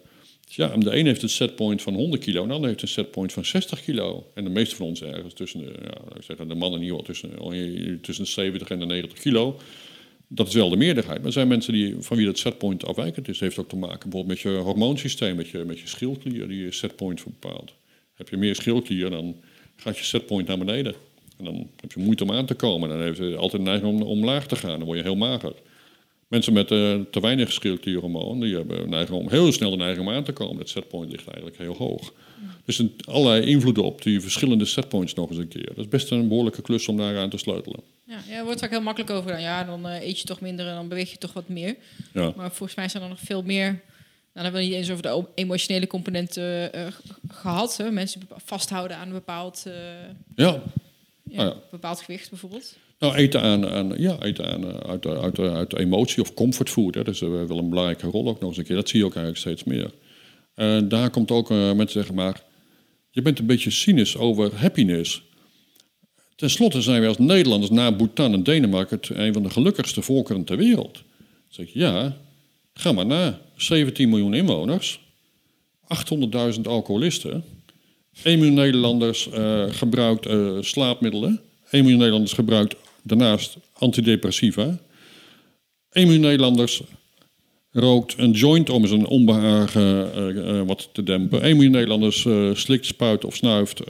Ja, 0.48 0.76
de 0.76 0.97
een 0.97 1.06
heeft 1.06 1.22
een 1.22 1.28
setpoint 1.28 1.82
van 1.82 1.94
100 1.94 2.22
kilo, 2.22 2.43
en 2.43 2.48
de 2.48 2.55
ander 2.55 2.68
heeft 2.68 2.82
een 2.82 2.88
setpoint 2.88 3.32
van 3.32 3.44
60 3.44 3.82
kilo. 3.82 4.30
En 4.34 4.44
de 4.44 4.51
meeste 4.51 4.76
van 4.76 4.86
ons 4.86 5.02
ergens 5.02 5.34
tussen 5.34 5.60
de, 5.60 5.72
ja, 5.82 6.16
ik 6.16 6.22
zeg, 6.22 6.36
de 6.36 6.55
mannen 6.55 6.80
in 6.80 6.86
ieder 6.86 6.98
geval 6.98 7.02
tussen, 7.02 8.01
tussen 8.02 8.24
de 8.24 8.30
70 8.30 8.68
en 8.68 8.78
de 8.78 8.86
90 8.86 9.18
kilo. 9.18 9.59
Dat 10.28 10.48
is 10.48 10.54
wel 10.54 10.68
de 10.68 10.76
meerderheid. 10.76 11.16
Maar 11.16 11.26
er 11.26 11.32
zijn 11.32 11.48
mensen 11.48 11.72
die, 11.72 11.96
van 11.98 12.16
wie 12.16 12.26
dat 12.26 12.38
setpoint 12.38 12.86
afwijkend 12.86 13.28
is. 13.28 13.40
Heeft 13.40 13.58
ook 13.58 13.68
te 13.68 13.76
maken 13.76 14.10
bijvoorbeeld 14.10 14.26
met 14.26 14.40
je 14.40 14.58
hormoonsysteem, 14.58 15.36
met 15.36 15.48
je, 15.48 15.58
met 15.64 15.78
je 15.78 15.86
schildklier, 15.86 16.48
die 16.48 16.62
je 16.62 16.72
setpoint 16.72 17.24
bepaalt. 17.24 17.74
Heb 18.14 18.28
je 18.28 18.36
meer 18.36 18.54
schildklier, 18.54 19.10
dan 19.10 19.36
gaat 19.76 19.98
je 19.98 20.04
setpoint 20.04 20.46
naar 20.46 20.58
beneden. 20.58 20.94
En 21.38 21.44
dan 21.44 21.70
heb 21.80 21.92
je 21.92 22.00
moeite 22.00 22.22
om 22.22 22.32
aan 22.32 22.46
te 22.46 22.54
komen. 22.54 22.88
Dan 22.88 23.02
heeft 23.02 23.18
je 23.18 23.36
altijd 23.36 23.62
een 23.62 23.68
neiging 23.68 24.00
om 24.00 24.02
omlaag 24.02 24.46
te 24.46 24.56
gaan. 24.56 24.78
Dan 24.78 24.84
word 24.84 24.98
je 24.98 25.04
heel 25.04 25.16
mager. 25.16 25.54
Mensen 26.26 26.52
met 26.52 26.70
uh, 26.70 27.00
te 27.10 27.20
weinig 27.20 27.52
schildklierhormoon, 27.52 28.40
die 28.40 28.54
hebben 28.54 28.90
neiging 28.90 29.18
om 29.18 29.28
heel 29.28 29.52
snel 29.52 29.70
de 29.70 29.76
neiging 29.76 30.08
om 30.08 30.14
aan 30.14 30.24
te 30.24 30.32
komen. 30.32 30.58
Het 30.58 30.68
setpoint 30.68 31.10
ligt 31.10 31.26
eigenlijk 31.26 31.58
heel 31.58 31.76
hoog. 31.76 32.12
Dus 32.64 32.78
er 32.78 32.90
allerlei 33.04 33.46
invloeden 33.46 33.84
op 33.84 34.02
die 34.02 34.20
verschillende 34.20 34.64
setpoints 34.64 35.14
nog 35.14 35.28
eens 35.30 35.38
een 35.38 35.48
keer. 35.48 35.66
Dat 35.66 35.76
is 35.76 35.88
best 35.88 36.10
een 36.10 36.28
behoorlijke 36.28 36.62
klus 36.62 36.88
om 36.88 36.96
daaraan 36.96 37.30
te 37.30 37.38
sleutelen. 37.38 37.80
Ja, 38.04 38.18
ja 38.28 38.38
er 38.38 38.44
wordt 38.44 38.60
vaak 38.60 38.70
heel 38.70 38.80
makkelijk 38.80 39.10
over 39.10 39.24
gedaan. 39.24 39.42
Ja, 39.42 39.64
dan 39.64 39.86
uh, 39.86 40.02
eet 40.02 40.20
je 40.20 40.26
toch 40.26 40.40
minder 40.40 40.66
en 40.66 40.74
dan 40.74 40.88
beweeg 40.88 41.10
je 41.10 41.18
toch 41.18 41.32
wat 41.32 41.48
meer. 41.48 41.76
Ja. 42.12 42.32
Maar 42.36 42.52
volgens 42.52 42.74
mij 42.74 42.88
zijn 42.88 43.02
er 43.02 43.08
nog 43.08 43.20
veel 43.20 43.42
meer... 43.42 43.66
Nou, 43.66 43.80
dan 44.32 44.42
hebben 44.42 44.60
we 44.60 44.66
niet 44.66 44.76
eens 44.76 44.90
over 44.90 45.02
de 45.02 45.24
emotionele 45.34 45.86
componenten 45.86 46.76
uh, 46.76 46.86
gehad. 47.28 47.76
Hè? 47.76 47.90
Mensen 47.90 48.28
vasthouden 48.44 48.96
aan 48.96 49.06
een 49.06 49.12
bepaald, 49.12 49.62
ja. 50.34 50.62
Ja, 51.30 51.42
ah, 51.42 51.46
ja. 51.46 51.54
bepaald 51.70 52.00
gewicht 52.00 52.30
bijvoorbeeld. 52.30 52.76
Nou, 52.98 53.14
eten 53.14 53.43
aan, 53.43 53.93
ja, 53.97 54.23
eten 54.23 54.47
aan 54.52 54.64
eh, 54.64 54.90
uit, 54.90 55.06
uit, 55.06 55.39
uit 55.39 55.77
emotie 55.77 56.23
of 56.23 56.35
comfortfood. 56.35 56.94
Hè. 56.94 57.02
Dat 57.05 57.14
is 57.14 57.20
wel 57.20 57.59
een 57.59 57.68
belangrijke 57.68 58.06
rol 58.06 58.28
ook 58.28 58.40
nog 58.40 58.48
eens 58.48 58.59
een 58.59 58.64
keer. 58.64 58.77
Dat 58.77 58.89
zie 58.89 58.98
je 58.98 59.05
ook 59.05 59.14
eigenlijk 59.14 59.44
steeds 59.44 59.64
meer. 59.64 59.90
En 60.55 60.89
daar 60.89 61.10
komt 61.10 61.31
ook 61.31 61.48
mensen 61.48 61.90
zeggen, 61.90 62.14
maar 62.14 62.43
je 63.10 63.23
bent 63.23 63.39
een 63.39 63.47
beetje 63.47 63.70
cynisch 63.70 64.16
over 64.16 64.55
happiness. 64.55 65.23
Ten 66.36 66.51
slotte 66.51 66.82
zijn 66.82 67.01
wij 67.01 67.09
als 67.09 67.18
Nederlanders 67.18 67.70
na 67.70 67.93
Bhutan 67.93 68.32
en 68.32 68.43
Denemarken 68.43 69.01
een 69.09 69.32
van 69.32 69.43
de 69.43 69.51
gelukkigste 69.51 70.02
volkeren 70.02 70.44
ter 70.44 70.56
wereld. 70.56 70.94
Dan 70.94 71.05
zeg 71.48 71.73
je, 71.73 71.78
ja, 71.78 72.16
ga 72.74 72.93
maar 72.93 73.06
na. 73.06 73.40
17 73.56 74.09
miljoen 74.09 74.35
inwoners, 74.35 75.01
800.000 76.55 76.60
alcoholisten, 76.62 77.44
1 78.23 78.39
miljoen 78.39 78.56
Nederlanders 78.56 79.28
gebruikt 79.68 80.28
slaapmiddelen, 80.60 81.40
1 81.70 81.82
miljoen 81.82 81.98
Nederlanders 81.98 82.32
gebruikt 82.32 82.77
Daarnaast 83.06 83.56
antidepressiva. 83.72 84.78
1 85.92 86.06
miljoen 86.06 86.20
Nederlanders 86.20 86.82
rookt 87.70 88.14
een 88.18 88.30
joint 88.30 88.70
om 88.70 88.86
zijn 88.86 89.06
onbehagen 89.06 90.10
uh, 90.34 90.60
wat 90.66 90.88
te 90.92 91.02
dempen. 91.02 91.42
1 91.42 91.54
miljoen 91.54 91.72
Nederlanders 91.72 92.24
uh, 92.24 92.54
slikt, 92.54 92.86
spuit 92.86 93.24
of 93.24 93.36
snuift 93.36 93.82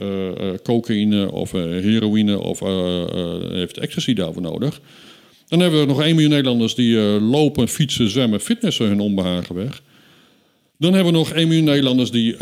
cocaïne 0.63 1.31
of 1.31 1.51
heroïne 1.51 2.39
of 2.39 2.59
heeft 3.51 3.77
ecstasy 3.77 4.13
daarvoor 4.13 4.41
nodig. 4.41 4.81
Dan 5.47 5.59
hebben 5.59 5.79
we 5.79 5.85
nog 5.85 6.01
1 6.01 6.11
miljoen 6.11 6.31
Nederlanders 6.31 6.75
die 6.75 6.97
lopen, 7.21 7.67
fietsen, 7.67 8.09
zwemmen, 8.09 8.39
fitnessen 8.39 8.87
hun 8.87 8.99
onbehagen 8.99 9.55
weg. 9.55 9.81
Dan 10.77 10.93
hebben 10.93 11.13
we 11.13 11.19
nog 11.19 11.31
1 11.31 11.47
miljoen 11.47 11.65
Nederlanders 11.65 12.11
die 12.11 12.33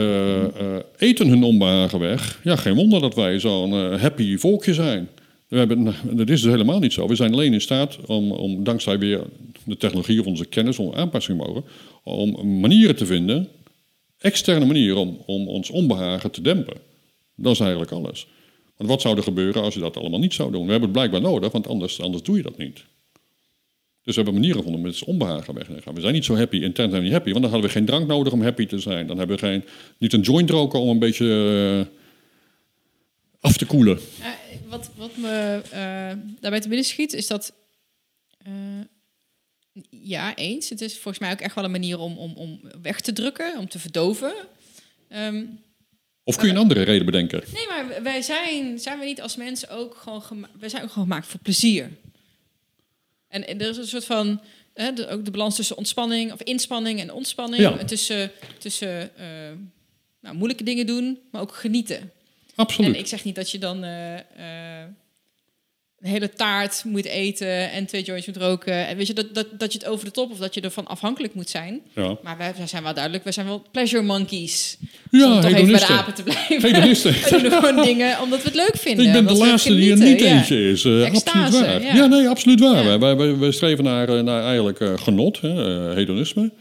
eten 0.97 1.27
hun 1.27 1.43
onbehagen 1.43 1.99
weg. 1.99 2.39
Ja, 2.43 2.55
geen 2.55 2.75
wonder 2.75 3.01
dat 3.01 3.15
wij 3.15 3.39
zo'n 3.39 3.71
happy 3.99 4.37
volkje 4.37 4.73
zijn. 4.73 5.09
Dat 5.47 6.29
is 6.29 6.41
dus 6.41 6.51
helemaal 6.51 6.79
niet 6.79 6.93
zo. 6.93 7.07
We 7.07 7.15
zijn 7.15 7.33
alleen 7.33 7.53
in 7.53 7.61
staat 7.61 7.97
om, 8.05 8.31
om 8.31 8.63
dankzij 8.63 8.99
weer 8.99 9.21
de 9.63 9.77
technologie 9.77 10.19
of 10.19 10.25
onze 10.25 10.45
kennis, 10.45 10.79
om 10.79 10.93
aanpassing 10.93 11.37
mogen, 11.37 11.63
om 12.03 12.59
manieren 12.59 12.95
te 12.95 13.05
vinden, 13.05 13.47
externe 14.17 14.65
manieren 14.65 14.97
om, 14.97 15.17
om 15.25 15.47
ons 15.47 15.69
onbehagen 15.69 16.31
te 16.31 16.41
dempen. 16.41 16.77
Dat 17.35 17.53
is 17.53 17.59
eigenlijk 17.59 17.91
alles. 17.91 18.27
Want 18.77 18.89
wat 18.89 19.01
zou 19.01 19.17
er 19.17 19.23
gebeuren 19.23 19.61
als 19.61 19.73
je 19.73 19.79
dat 19.79 19.97
allemaal 19.97 20.19
niet 20.19 20.33
zou 20.33 20.51
doen? 20.51 20.65
We 20.65 20.71
hebben 20.71 20.89
het 20.89 20.97
blijkbaar 20.97 21.21
nodig, 21.21 21.51
want 21.51 21.67
anders, 21.67 22.01
anders 22.01 22.23
doe 22.23 22.37
je 22.37 22.43
dat 22.43 22.57
niet. 22.57 22.83
Dus 24.03 24.15
we 24.15 24.21
hebben 24.21 24.33
manieren 24.33 24.57
gevonden 24.57 24.81
om 24.81 24.87
het 24.87 25.03
onbehagen 25.03 25.53
weg 25.53 25.65
te 25.65 25.81
gaan. 25.81 25.95
We 25.95 26.01
zijn 26.01 26.13
niet 26.13 26.25
zo 26.25 26.35
happy, 26.35 26.55
intern 26.55 26.89
zijn 26.89 27.01
we 27.01 27.07
niet 27.07 27.17
happy, 27.17 27.31
want 27.31 27.41
dan 27.41 27.51
hadden 27.51 27.69
we 27.69 27.75
geen 27.75 27.85
drank 27.85 28.07
nodig 28.07 28.33
om 28.33 28.41
happy 28.41 28.65
te 28.65 28.79
zijn. 28.79 29.07
Dan 29.07 29.17
hebben 29.17 29.35
we 29.35 29.45
geen, 29.47 29.63
niet 29.97 30.13
een 30.13 30.21
joint 30.21 30.49
roken 30.49 30.79
om 30.79 30.89
een 30.89 30.99
beetje 30.99 31.25
uh, 31.25 32.03
af 33.45 33.57
te 33.57 33.65
koelen 33.65 33.99
wat, 34.75 34.89
wat 34.95 35.17
me 35.17 35.61
uh, 35.63 36.23
daarbij 36.39 36.59
te 36.59 36.67
binnen 36.67 36.85
schiet, 36.85 37.13
is 37.13 37.27
dat. 37.27 37.53
Uh, 38.47 38.53
ja, 39.89 40.35
eens. 40.35 40.69
Het 40.69 40.81
is 40.81 40.93
volgens 40.93 41.19
mij 41.19 41.31
ook 41.31 41.39
echt 41.39 41.55
wel 41.55 41.63
een 41.63 41.71
manier 41.71 41.99
om, 41.99 42.17
om, 42.17 42.33
om 42.33 42.59
weg 42.81 43.01
te 43.01 43.13
drukken, 43.13 43.57
om 43.57 43.69
te 43.69 43.79
verdoven. 43.79 44.33
Um, 45.09 45.59
of 46.23 46.35
kun 46.35 46.47
je 46.47 46.53
een 46.53 46.59
andere 46.59 46.81
reden 46.81 47.05
bedenken? 47.05 47.43
Nee, 47.53 47.67
maar 47.67 48.03
wij 48.03 48.21
zijn, 48.21 48.79
zijn 48.79 48.99
we 48.99 49.05
niet 49.05 49.21
als 49.21 49.35
mensen 49.35 49.69
ook 49.69 49.95
gewoon, 49.95 50.47
wij 50.59 50.69
zijn 50.69 50.83
ook 50.83 50.91
gewoon 50.91 51.07
gemaakt 51.07 51.27
voor 51.27 51.39
plezier. 51.39 51.89
En, 53.27 53.47
en 53.47 53.61
er 53.61 53.69
is 53.69 53.77
een 53.77 53.87
soort 53.87 54.05
van, 54.05 54.41
hè, 54.73 54.93
de, 54.93 55.07
ook 55.07 55.25
de 55.25 55.31
balans 55.31 55.55
tussen 55.55 55.77
ontspanning 55.77 56.31
of 56.31 56.41
inspanning 56.41 56.99
en 56.99 57.11
ontspanning. 57.11 57.61
Ja. 57.61 57.83
Tussen, 57.83 58.31
tussen 58.59 59.11
uh, 59.19 59.25
nou, 60.19 60.35
moeilijke 60.35 60.63
dingen 60.63 60.85
doen, 60.85 61.19
maar 61.31 61.41
ook 61.41 61.55
genieten. 61.55 62.11
Absoluut. 62.55 62.93
En 62.93 62.99
ik 62.99 63.07
zeg 63.07 63.23
niet 63.23 63.35
dat 63.35 63.51
je 63.51 63.57
dan 63.57 63.83
uh, 63.83 64.13
uh, 64.13 64.19
een 65.99 66.11
hele 66.11 66.29
taart 66.29 66.83
moet 66.83 67.05
eten 67.05 67.71
en 67.71 67.85
twee 67.85 68.03
joints 68.03 68.27
moet 68.27 68.37
roken. 68.37 68.87
En 68.87 68.97
weet 68.97 69.07
je, 69.07 69.13
dat, 69.13 69.33
dat, 69.33 69.47
dat 69.57 69.73
je 69.73 69.77
het 69.77 69.87
over 69.87 70.05
de 70.05 70.11
top 70.11 70.31
of 70.31 70.37
dat 70.37 70.53
je 70.53 70.61
ervan 70.61 70.87
afhankelijk 70.87 71.33
moet 71.33 71.49
zijn. 71.49 71.81
Ja. 71.95 72.17
Maar 72.23 72.37
wij, 72.37 72.53
wij 72.57 72.67
zijn 72.67 72.83
wel 72.83 72.93
duidelijk, 72.93 73.23
wij 73.23 73.33
zijn 73.33 73.45
wel 73.45 73.65
pleasure 73.71 74.03
monkeys. 74.03 74.77
Ja, 75.11 75.35
om 75.35 75.41
toch 75.41 75.51
even 75.51 75.71
bij 75.71 75.79
de 75.79 75.87
apen 75.87 76.13
te 76.13 76.23
blijven. 76.23 76.61
We 76.63 77.41
doen 77.41 77.51
gewoon 77.51 77.85
dingen 77.85 78.21
omdat 78.21 78.41
we 78.41 78.45
het 78.45 78.55
leuk 78.55 78.77
vinden. 78.77 79.05
Ik 79.05 79.11
ben 79.11 79.27
de 79.27 79.33
laatste 79.33 79.75
die 79.75 79.91
er 79.91 79.97
niet 79.97 80.19
ja. 80.19 80.25
eentje 80.25 80.69
is. 80.69 80.83
Uh, 80.83 81.05
absoluut 81.05 81.49
waar. 81.49 81.81
Ja. 81.81 81.93
ja. 81.93 82.05
nee, 82.05 82.29
absoluut 82.29 82.59
waar. 82.59 82.99
Wij, 82.99 83.15
wij, 83.15 83.37
wij, 83.37 83.51
streven 83.51 83.83
naar, 83.83 84.23
naar 84.23 84.43
eigenlijk 84.43 84.79
genot, 84.95 85.41
hè, 85.41 85.49
hedonisme. 85.93 86.51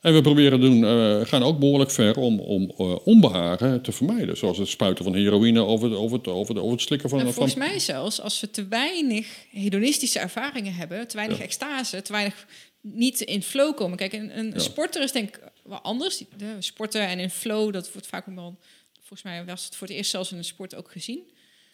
En 0.00 0.14
we 0.14 0.20
proberen 0.20 0.60
doen, 0.60 0.82
uh, 0.82 1.26
gaan 1.26 1.42
ook 1.42 1.58
behoorlijk 1.58 1.90
ver 1.90 2.16
om, 2.16 2.40
om 2.40 2.72
uh, 2.78 2.96
onbehagen 3.06 3.82
te 3.82 3.92
vermijden. 3.92 4.36
Zoals 4.36 4.58
het 4.58 4.68
spuiten 4.68 5.04
van 5.04 5.14
heroïne 5.14 5.62
of 5.62 5.82
het, 5.82 5.94
of 5.94 6.12
het, 6.12 6.26
of 6.26 6.48
het, 6.48 6.58
of 6.58 6.70
het 6.70 6.80
slikken 6.80 7.08
van... 7.08 7.20
En 7.20 7.32
volgens 7.32 7.54
mij 7.54 7.78
zelfs, 7.78 8.20
als 8.20 8.40
we 8.40 8.50
te 8.50 8.66
weinig 8.68 9.26
hedonistische 9.50 10.18
ervaringen 10.18 10.74
hebben... 10.74 11.08
te 11.08 11.16
weinig 11.16 11.40
extase, 11.40 12.02
te 12.02 12.12
weinig 12.12 12.46
niet 12.80 13.20
in 13.20 13.42
flow 13.42 13.76
komen. 13.76 13.96
Kijk, 13.96 14.12
een, 14.12 14.38
een 14.38 14.60
sporter 14.60 15.02
is 15.02 15.12
denk 15.12 15.28
ik 15.28 15.40
wel 15.64 15.80
anders. 15.80 16.22
De 16.36 16.56
sporten 16.58 17.08
en 17.08 17.18
in 17.18 17.30
flow, 17.30 17.72
dat 17.72 17.92
wordt 17.92 18.08
vaak 18.08 18.26
wel... 18.26 18.58
Volgens 18.96 19.22
mij 19.22 19.44
was 19.44 19.64
het 19.64 19.76
voor 19.76 19.86
het 19.86 19.96
eerst 19.96 20.10
zelfs 20.10 20.30
in 20.30 20.36
de 20.36 20.42
sport 20.42 20.74
ook 20.74 20.90
gezien. 20.90 21.20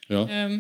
Ja. 0.01 0.45
Um, 0.45 0.57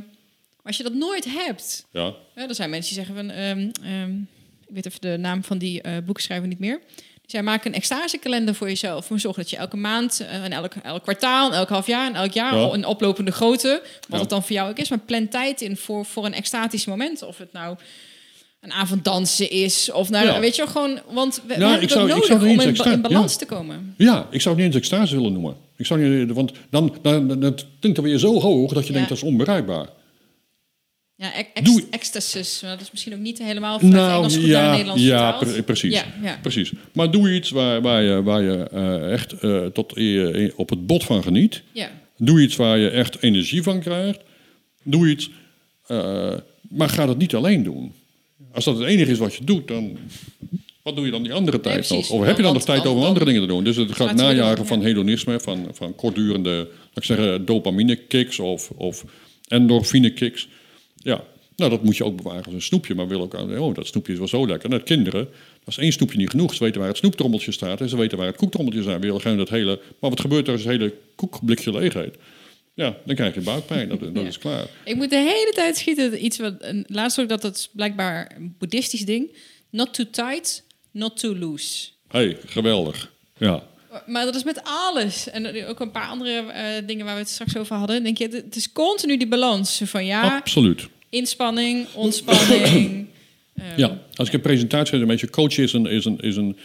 maar 0.57 0.73
als 0.73 0.77
je 0.77 0.82
dat 0.82 0.95
nooit 0.95 1.24
hebt... 1.24 1.86
Ja. 1.93 2.15
Ja, 2.35 2.49
er 2.49 2.55
zijn 2.55 2.70
mensen 2.70 2.95
die 2.95 3.05
zeggen 3.05 3.27
van... 3.27 3.39
Um, 3.39 3.70
um, 4.03 4.28
ik 4.66 4.74
weet 4.74 4.86
even 4.86 5.01
de 5.01 5.16
naam 5.16 5.45
van 5.45 5.59
die 5.59 5.86
uh, 5.86 5.97
boekschrijver 6.05 6.49
niet 6.49 6.59
meer... 6.59 6.81
Zij 7.27 7.43
maken 7.43 7.71
een 7.71 7.77
extasekalender 7.77 8.55
voor 8.55 8.69
jezelf. 8.69 9.11
Om 9.11 9.19
zorgen 9.19 9.43
dat 9.43 9.51
je 9.51 9.57
elke 9.57 9.77
maand, 9.77 10.27
en 10.29 10.53
elk, 10.53 10.73
elk 10.83 11.03
kwartaal, 11.03 11.55
elk 11.55 11.69
half 11.69 11.87
jaar 11.87 12.07
en 12.07 12.15
elk 12.15 12.33
jaar 12.33 12.53
een 12.53 12.87
oplopende 12.87 13.31
grootte, 13.31 13.83
wat 14.09 14.21
het 14.21 14.29
dan 14.29 14.43
voor 14.43 14.53
jou 14.53 14.71
ook 14.71 14.79
is, 14.79 14.89
maar 14.89 14.99
plan 14.99 15.29
tijd 15.29 15.61
in 15.61 15.77
voor, 15.77 16.05
voor 16.05 16.25
een 16.25 16.35
extatisch 16.35 16.85
moment. 16.85 17.23
Of 17.23 17.39
het 17.39 17.53
nou 17.53 17.77
een 18.61 18.73
avond 18.73 19.05
dansen 19.05 19.51
is, 19.51 19.93
of 19.93 20.11
nou, 20.11 20.41
weet 20.41 20.57
je 20.57 20.67
gewoon, 20.67 21.01
want 21.11 21.43
we, 21.47 21.59
ja, 21.59 21.71
hebben 21.71 21.89
zou, 21.89 22.09
nodig 22.09 22.31
om 22.31 22.45
in, 22.45 22.93
in 22.93 23.01
balans 23.01 23.37
te 23.37 23.47
komen. 23.47 23.95
Ja, 23.97 24.27
ik 24.31 24.41
zou 24.41 24.55
het 24.55 24.65
niet 24.65 24.75
eens 24.75 24.85
extase 24.85 25.17
willen 25.17 25.33
noemen. 25.33 25.57
Ik 25.77 25.87
zou 25.87 26.01
niet, 26.01 26.33
want 26.33 26.53
dan, 26.71 26.97
dan, 27.03 27.29
dan, 27.29 27.41
dan 27.41 27.59
klinkt 27.81 27.99
er 27.99 28.05
weer 28.05 28.19
zo 28.19 28.41
hoog 28.41 28.73
dat 28.73 28.87
je 28.87 28.93
denkt 28.93 29.09
dat 29.09 29.19
is 29.19 29.25
onbereikbaar. 29.25 29.87
Ja, 31.16 31.35
ex 31.35 31.81
ecstasis. 31.91 32.61
dat 32.61 32.81
is 32.81 32.91
misschien 32.91 33.15
ook 33.15 33.20
niet 33.20 33.39
helemaal 33.39 33.78
nou, 33.81 34.12
Engels 34.12 34.36
goed 34.36 34.45
ja, 34.45 34.61
naar 34.61 34.70
Nederlands 34.70 35.03
Ja, 35.03 35.32
precies, 35.65 35.93
ja, 35.93 36.05
ja, 36.23 36.39
precies. 36.43 36.73
Maar 36.93 37.11
doe 37.11 37.35
iets 37.35 37.51
waar, 37.51 37.82
waar 37.82 38.03
je, 38.03 38.23
waar 38.23 38.43
je 38.43 38.69
uh, 38.73 39.12
echt 39.12 39.43
uh, 39.43 39.66
tot 39.66 39.93
op 40.57 40.70
het 40.70 40.86
bot 40.86 41.05
van 41.05 41.23
geniet. 41.23 41.62
Ja. 41.73 41.91
Doe 42.16 42.43
iets 42.43 42.57
waar 42.57 42.78
je 42.78 42.91
echt 42.91 43.23
energie 43.23 43.62
van 43.62 43.81
krijgt. 43.81 44.20
Doe 44.82 45.09
iets 45.09 45.31
Eh, 45.86 46.35
maar 46.69 46.89
ga 46.89 47.07
dat 47.07 47.19
niet 47.19 47.35
alleen 47.35 47.62
doen. 47.62 47.93
Als 48.53 48.65
dat 48.65 48.78
het 48.78 48.86
enige 48.86 49.11
is 49.11 49.19
wat 49.19 49.35
je 49.35 49.45
doet, 49.45 49.69
dan 49.69 49.97
wat 50.82 50.97
doe 50.97 51.05
je 51.05 51.11
dan 51.11 51.23
die 51.23 51.32
andere 51.32 51.61
tijd 51.61 51.91
nog? 51.91 52.11
Of 52.11 52.24
heb 52.24 52.36
je 52.36 52.43
dan 52.43 52.53
nog 52.53 52.65
tijd 52.65 52.86
om 52.86 53.03
andere 53.03 53.24
dingen 53.24 53.41
te 53.41 53.47
doen? 53.47 53.65
Dus 53.65 53.77
het 53.77 53.93
gaat 53.93 54.15
najagen 54.15 54.66
van 54.66 54.82
hedonisme, 54.82 55.41
van, 55.41 55.69
van 55.73 55.95
kortdurende, 55.95 56.57
laat 56.57 56.97
ik 56.97 57.05
zeggen, 57.05 57.45
dopamine 57.45 57.97
kicks 57.97 58.39
of, 58.39 58.70
of 58.70 59.05
endorfine 59.49 60.11
kicks. 60.11 60.49
Ja, 61.05 61.24
nou 61.56 61.70
dat 61.70 61.82
moet 61.82 61.97
je 61.97 62.05
ook 62.05 62.16
bewaren 62.16 62.44
als 62.44 62.55
een 62.55 62.62
snoepje. 62.62 62.94
Maar 62.94 63.09
wil 63.09 63.20
ook, 63.20 63.35
aan- 63.35 63.59
oh 63.59 63.74
dat 63.74 63.86
snoepje 63.86 64.12
is 64.12 64.18
wel 64.18 64.28
zo 64.28 64.47
lekker. 64.47 64.82
Kinderen, 64.82 65.24
dat 65.59 65.68
is 65.68 65.78
één 65.78 65.93
snoepje 65.93 66.18
niet 66.18 66.31
genoeg. 66.31 66.55
Ze 66.55 66.64
weten 66.64 66.78
waar 66.81 66.89
het 66.89 66.98
snoeptrommeltje 66.98 67.52
staat 67.52 67.81
en 67.81 67.89
ze 67.89 67.97
weten 67.97 68.18
waar 68.18 68.26
het 68.26 68.36
koektrommeltje 68.36 68.82
staat. 68.82 69.01
Willen 69.01 69.20
gewoon 69.20 69.36
dat 69.36 69.48
hele, 69.48 69.81
maar 70.01 70.10
wat 70.10 70.20
gebeurt 70.20 70.47
er 70.47 70.52
als 70.52 70.62
het 70.62 70.70
hele 70.70 70.94
koekblikje 71.14 71.72
leeg 71.72 71.93
heet? 71.93 72.16
Ja, 72.74 72.97
dan 73.05 73.14
krijg 73.14 73.35
je 73.35 73.40
buikpijn. 73.40 73.89
Dat, 73.89 74.01
dat 74.01 74.10
Ja. 74.14 74.20
is 74.22 74.39
klaar. 74.39 74.66
Ik 74.85 74.97
moet 74.97 75.10
de 75.10 75.16
hele 75.16 75.52
tijd 75.55 75.76
schieten. 75.76 76.24
Iets 76.24 76.39
wat, 76.39 76.55
een, 76.59 76.85
laatst 76.89 77.20
ook 77.20 77.28
dat 77.28 77.44
is 77.44 77.68
blijkbaar 77.72 78.32
een 78.36 78.55
boeddhistisch 78.59 79.05
ding. 79.05 79.36
Not 79.70 79.94
too 79.94 80.06
tight, 80.10 80.64
not 80.90 81.16
too 81.18 81.36
loose. 81.39 81.89
hey, 82.09 82.36
geweldig. 82.47 83.12
Ja. 83.36 83.62
Maar 84.07 84.25
dat 84.25 84.35
is 84.35 84.45
met 84.45 84.61
alles. 84.65 85.31
En 85.31 85.66
ook 85.66 85.81
een 85.81 85.91
paar 85.91 86.07
andere 86.09 86.31
eh, 86.53 86.65
dingen 86.87 87.05
waar 87.05 87.15
we 87.15 87.21
het 87.21 87.29
straks 87.31 87.57
over 87.57 87.77
hadden. 87.77 88.03
Denk 88.03 88.19
je, 88.19 88.29
het 88.29 88.57
is 88.57 88.73
continu 88.73 89.16
die 89.16 89.29
balans 89.29 89.81
van 89.85 90.05
ja, 90.05 90.37
Absoluut. 90.37 90.89
inspanning, 91.09 91.87
ontspanning. 91.95 93.07
Ehm, 93.55 93.66
Ja, 93.81 93.99
als 94.15 94.29
ik 94.29 94.35
een 94.35 94.41
presentatie 94.41 94.93
heb, 94.93 95.01
een 95.03 95.07
beetje 95.09 95.31
coach 95.31 95.59
is 95.59 95.73
een, 95.73 95.87
is 95.87 96.05
een, 96.05 96.19
is 96.21 96.37
een, 96.37 96.57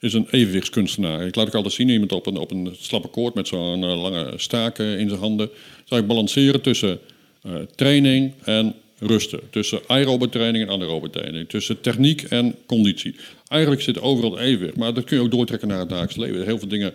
is 0.00 0.12
een 0.12 0.26
evenwichtskunstenaar. 0.30 1.26
Ik 1.26 1.34
laat 1.34 1.46
ook 1.46 1.54
altijd 1.54 1.74
zien 1.74 1.88
iemand 1.88 2.12
op 2.12 2.26
een, 2.26 2.36
op 2.36 2.50
een 2.50 2.76
slappe 2.80 3.08
koord 3.08 3.34
met 3.34 3.48
zo'n 3.48 3.84
eh, 3.84 4.02
lange 4.02 4.32
staak 4.36 4.78
in 4.78 5.08
zijn 5.08 5.20
handen. 5.20 5.50
Zou 5.84 6.00
ik 6.00 6.06
balanceren 6.06 6.60
tussen 6.60 6.98
eh, 7.42 7.52
training 7.74 8.32
en 8.44 8.74
rusten. 9.06 9.40
Tussen 9.50 9.80
aerobe 9.86 10.28
training 10.28 10.64
en 10.64 10.72
anaerobe 10.72 11.10
training. 11.10 11.48
Tussen 11.48 11.80
techniek 11.80 12.22
en 12.22 12.54
conditie. 12.66 13.16
Eigenlijk 13.48 13.82
zit 13.82 14.00
overal 14.00 14.38
evenwicht. 14.38 14.76
Maar 14.76 14.94
dat 14.94 15.04
kun 15.04 15.16
je 15.16 15.22
ook 15.22 15.30
doortrekken 15.30 15.68
naar 15.68 15.78
het 15.78 15.88
dagelijks 15.88 16.16
leven. 16.16 16.44
Heel 16.44 16.58
veel 16.58 16.68
dingen 16.68 16.94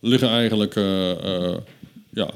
liggen 0.00 0.28
eigenlijk... 0.28 0.76
eh, 0.76 1.10
eh, 1.10 1.56
ja, 2.10 2.30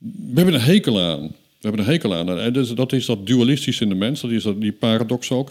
we 0.00 0.32
hebben 0.34 0.54
een 0.54 0.60
hekel 0.60 1.00
aan. 1.00 1.20
We 1.26 1.68
hebben 1.68 1.80
een 1.80 1.92
hekel 1.92 2.14
aan. 2.14 2.52
Dus 2.52 2.70
dat 2.70 2.92
is 2.92 3.06
dat 3.06 3.26
dualistisch 3.26 3.80
in 3.80 3.88
de 3.88 3.94
mens. 3.94 4.20
Dat 4.20 4.30
is 4.30 4.42
dat, 4.42 4.60
die 4.60 4.72
paradox 4.72 5.30
ook. 5.30 5.50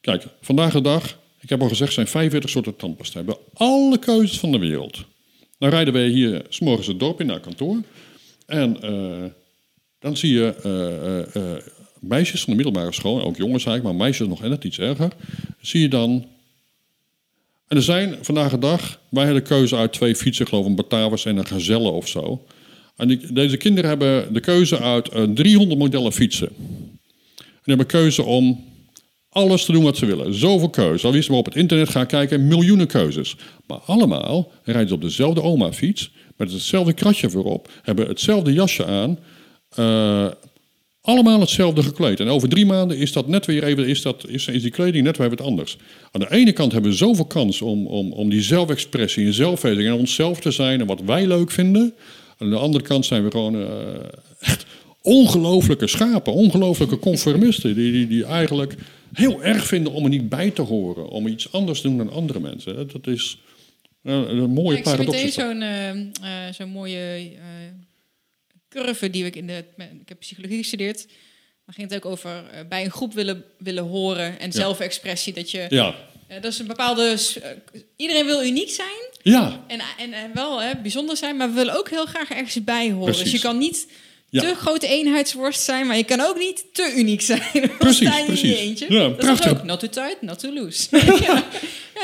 Kijk, 0.00 0.26
vandaag 0.40 0.72
de 0.72 0.80
dag, 0.80 1.18
ik 1.40 1.48
heb 1.48 1.60
al 1.60 1.68
gezegd, 1.68 1.92
zijn 1.92 2.06
45 2.06 2.50
soorten 2.50 2.76
tandpasta. 2.76 3.24
We 3.24 3.26
hebben 3.26 3.44
alle 3.54 3.98
keuzes 3.98 4.38
van 4.38 4.52
de 4.52 4.58
wereld. 4.58 5.04
Dan 5.58 5.70
rijden 5.70 5.92
wij 5.92 6.08
hier 6.08 6.42
s'morgens 6.48 6.86
het 6.86 6.98
dorp 6.98 7.20
in 7.20 7.26
naar 7.26 7.40
kantoor. 7.40 7.82
En 8.46 8.82
eh, 8.82 9.24
dan 9.98 10.16
zie 10.16 10.32
je 10.32 10.54
meisjes 12.08 12.44
van 12.44 12.56
de 12.56 12.62
middelbare 12.62 12.92
school, 12.92 13.22
ook 13.22 13.36
jongens 13.36 13.64
eigenlijk, 13.64 13.96
maar 13.96 14.06
meisjes 14.06 14.28
nog 14.28 14.40
net 14.40 14.64
iets 14.64 14.78
erger. 14.78 15.12
Zie 15.60 15.80
je 15.80 15.88
dan. 15.88 16.26
En 17.68 17.76
er 17.76 17.82
zijn 17.82 18.16
vandaag 18.20 18.50
de 18.50 18.58
dag, 18.58 19.00
wij 19.08 19.24
hebben 19.24 19.42
de 19.42 19.48
keuze 19.48 19.76
uit 19.76 19.92
twee 19.92 20.16
fietsen, 20.16 20.46
geloof 20.46 20.62
ik, 20.62 20.68
een 20.68 20.76
Batavus 20.76 21.24
en 21.24 21.36
een 21.36 21.46
Gazelle 21.46 21.90
of 21.90 22.08
zo. 22.08 22.44
En 22.96 23.20
deze 23.32 23.56
kinderen 23.56 23.90
hebben 23.90 24.32
de 24.32 24.40
keuze 24.40 24.78
uit 24.78 25.08
eh, 25.08 25.22
300 25.22 25.78
modellen 25.78 26.12
fietsen. 26.12 26.48
En 27.36 27.72
hebben 27.72 27.86
keuze 27.86 28.22
om 28.22 28.64
alles 29.28 29.64
te 29.64 29.72
doen 29.72 29.82
wat 29.82 29.96
ze 29.96 30.06
willen. 30.06 30.34
Zoveel 30.34 30.70
keuze. 30.70 31.06
Al 31.06 31.12
is 31.12 31.28
maar 31.28 31.38
op 31.38 31.44
het 31.44 31.56
internet 31.56 31.88
gaan 31.88 32.06
kijken, 32.06 32.46
miljoenen 32.46 32.86
keuzes. 32.86 33.36
Maar 33.66 33.78
allemaal 33.78 34.52
rijden 34.62 34.88
ze 34.88 34.94
op 34.94 35.00
dezelfde 35.00 35.42
oma-fiets, 35.42 36.10
met 36.36 36.52
hetzelfde 36.52 36.92
kratje 36.92 37.30
voorop, 37.30 37.70
hebben 37.82 38.06
hetzelfde 38.06 38.52
jasje 38.52 38.86
aan, 38.86 39.18
eh, 39.68 40.26
allemaal 41.06 41.40
hetzelfde 41.40 41.82
gekleed. 41.82 42.20
En 42.20 42.28
over 42.28 42.48
drie 42.48 42.66
maanden 42.66 42.98
is 42.98 43.12
dat 43.12 43.26
net 43.28 43.46
weer 43.46 43.64
even, 43.64 43.88
is, 43.88 44.02
dat, 44.02 44.24
is, 44.28 44.46
is 44.46 44.62
die 44.62 44.70
kleding 44.70 45.04
net 45.04 45.16
weer 45.16 45.28
wat 45.30 45.40
anders. 45.40 45.76
Aan 46.12 46.20
de 46.20 46.30
ene 46.32 46.52
kant 46.52 46.72
hebben 46.72 46.90
we 46.90 46.96
zoveel 46.96 47.24
kans 47.24 47.62
om, 47.62 47.86
om, 47.86 48.12
om 48.12 48.28
die 48.30 48.42
zelfexpressie 48.42 49.26
en 49.26 49.32
zelfvezing 49.34 49.86
en 49.86 49.94
onszelf 49.94 50.40
te 50.40 50.50
zijn 50.50 50.80
en 50.80 50.86
wat 50.86 51.00
wij 51.00 51.26
leuk 51.26 51.50
vinden. 51.50 51.94
Aan 52.38 52.50
de 52.50 52.56
andere 52.56 52.84
kant 52.84 53.06
zijn 53.06 53.24
we 53.24 53.30
gewoon 53.30 53.54
eh, 53.54 53.68
echt 54.50 54.66
ongelooflijke 55.02 55.86
schapen, 55.86 56.32
ongelooflijke 56.32 56.98
conformisten. 56.98 57.74
Die, 57.74 57.92
die, 57.92 58.06
die 58.06 58.24
eigenlijk 58.24 58.74
heel 59.12 59.42
erg 59.42 59.66
vinden 59.66 59.92
om 59.92 60.04
er 60.04 60.10
niet 60.10 60.28
bij 60.28 60.50
te 60.50 60.62
horen, 60.62 61.08
om 61.08 61.26
iets 61.26 61.52
anders 61.52 61.80
te 61.80 61.88
doen 61.88 61.96
dan 61.96 62.12
andere 62.12 62.40
mensen. 62.40 62.88
Dat- 62.92 63.06
is 63.06 63.38
eh, 64.02 64.14
een 64.28 64.50
mooie 64.50 64.78
ik 64.78 64.84
zie 64.86 64.92
paradox. 64.96 65.16
meteen 65.22 65.32
zo'n 65.32 65.62
eh, 65.62 66.52
zo'n 66.52 66.68
mooie 66.68 67.30
curve 68.82 69.10
die 69.10 69.24
ik 69.24 69.36
in 69.36 69.46
de... 69.46 69.64
Ik 69.76 70.08
heb 70.08 70.18
psychologie 70.20 70.58
gestudeerd. 70.58 71.06
Maar 71.64 71.74
ging 71.74 71.90
het 71.90 72.04
ook 72.04 72.12
over 72.12 72.44
eh, 72.52 72.60
bij 72.68 72.84
een 72.84 72.90
groep 72.90 73.14
willen, 73.14 73.44
willen 73.58 73.84
horen 73.84 74.38
en 74.38 74.52
zelfexpressie. 74.52 75.32
Dat 75.32 75.50
je... 75.50 75.66
Ja, 75.68 75.94
eh, 76.28 76.42
dat 76.42 76.52
is 76.52 76.58
een 76.58 76.66
bepaalde... 76.66 77.16
eh, 77.42 77.50
iedereen 77.96 78.26
wil 78.26 78.44
uniek 78.44 78.70
zijn. 78.70 79.10
ja, 79.22 79.64
En, 79.66 79.80
en, 79.98 80.12
en 80.12 80.30
wel 80.34 80.62
hè, 80.62 80.70
bijzonder 80.82 81.16
zijn, 81.16 81.36
maar 81.36 81.48
we 81.48 81.54
willen 81.54 81.78
ook 81.78 81.90
heel 81.90 82.06
graag 82.06 82.30
ergens 82.30 82.64
bij 82.64 82.90
horen. 82.90 83.04
Precies. 83.04 83.22
Dus 83.22 83.32
je 83.32 83.38
kan 83.38 83.58
niet 83.58 83.86
Ja. 84.30 84.40
te 84.40 84.54
grote 84.54 84.86
eenheidsworst 84.88 85.60
zijn, 85.60 85.86
maar 85.86 85.96
je 85.96 86.04
kan 86.04 86.20
ook 86.20 86.38
niet 86.38 86.64
te 86.72 86.94
uniek 86.96 87.20
zijn. 87.20 87.42
Precies, 87.78 88.24
precies. 88.26 88.56
eentje. 88.58 88.86
Ja, 88.88 88.98
dat 89.08 89.16
prachtig. 89.16 89.44
is 89.52 89.58
ook 89.58 89.62
not 89.64 89.80
too 89.80 89.88
tight, 89.88 90.22
not 90.22 90.38
too 90.38 90.52
loose. 90.54 90.86
ja. 91.20 91.44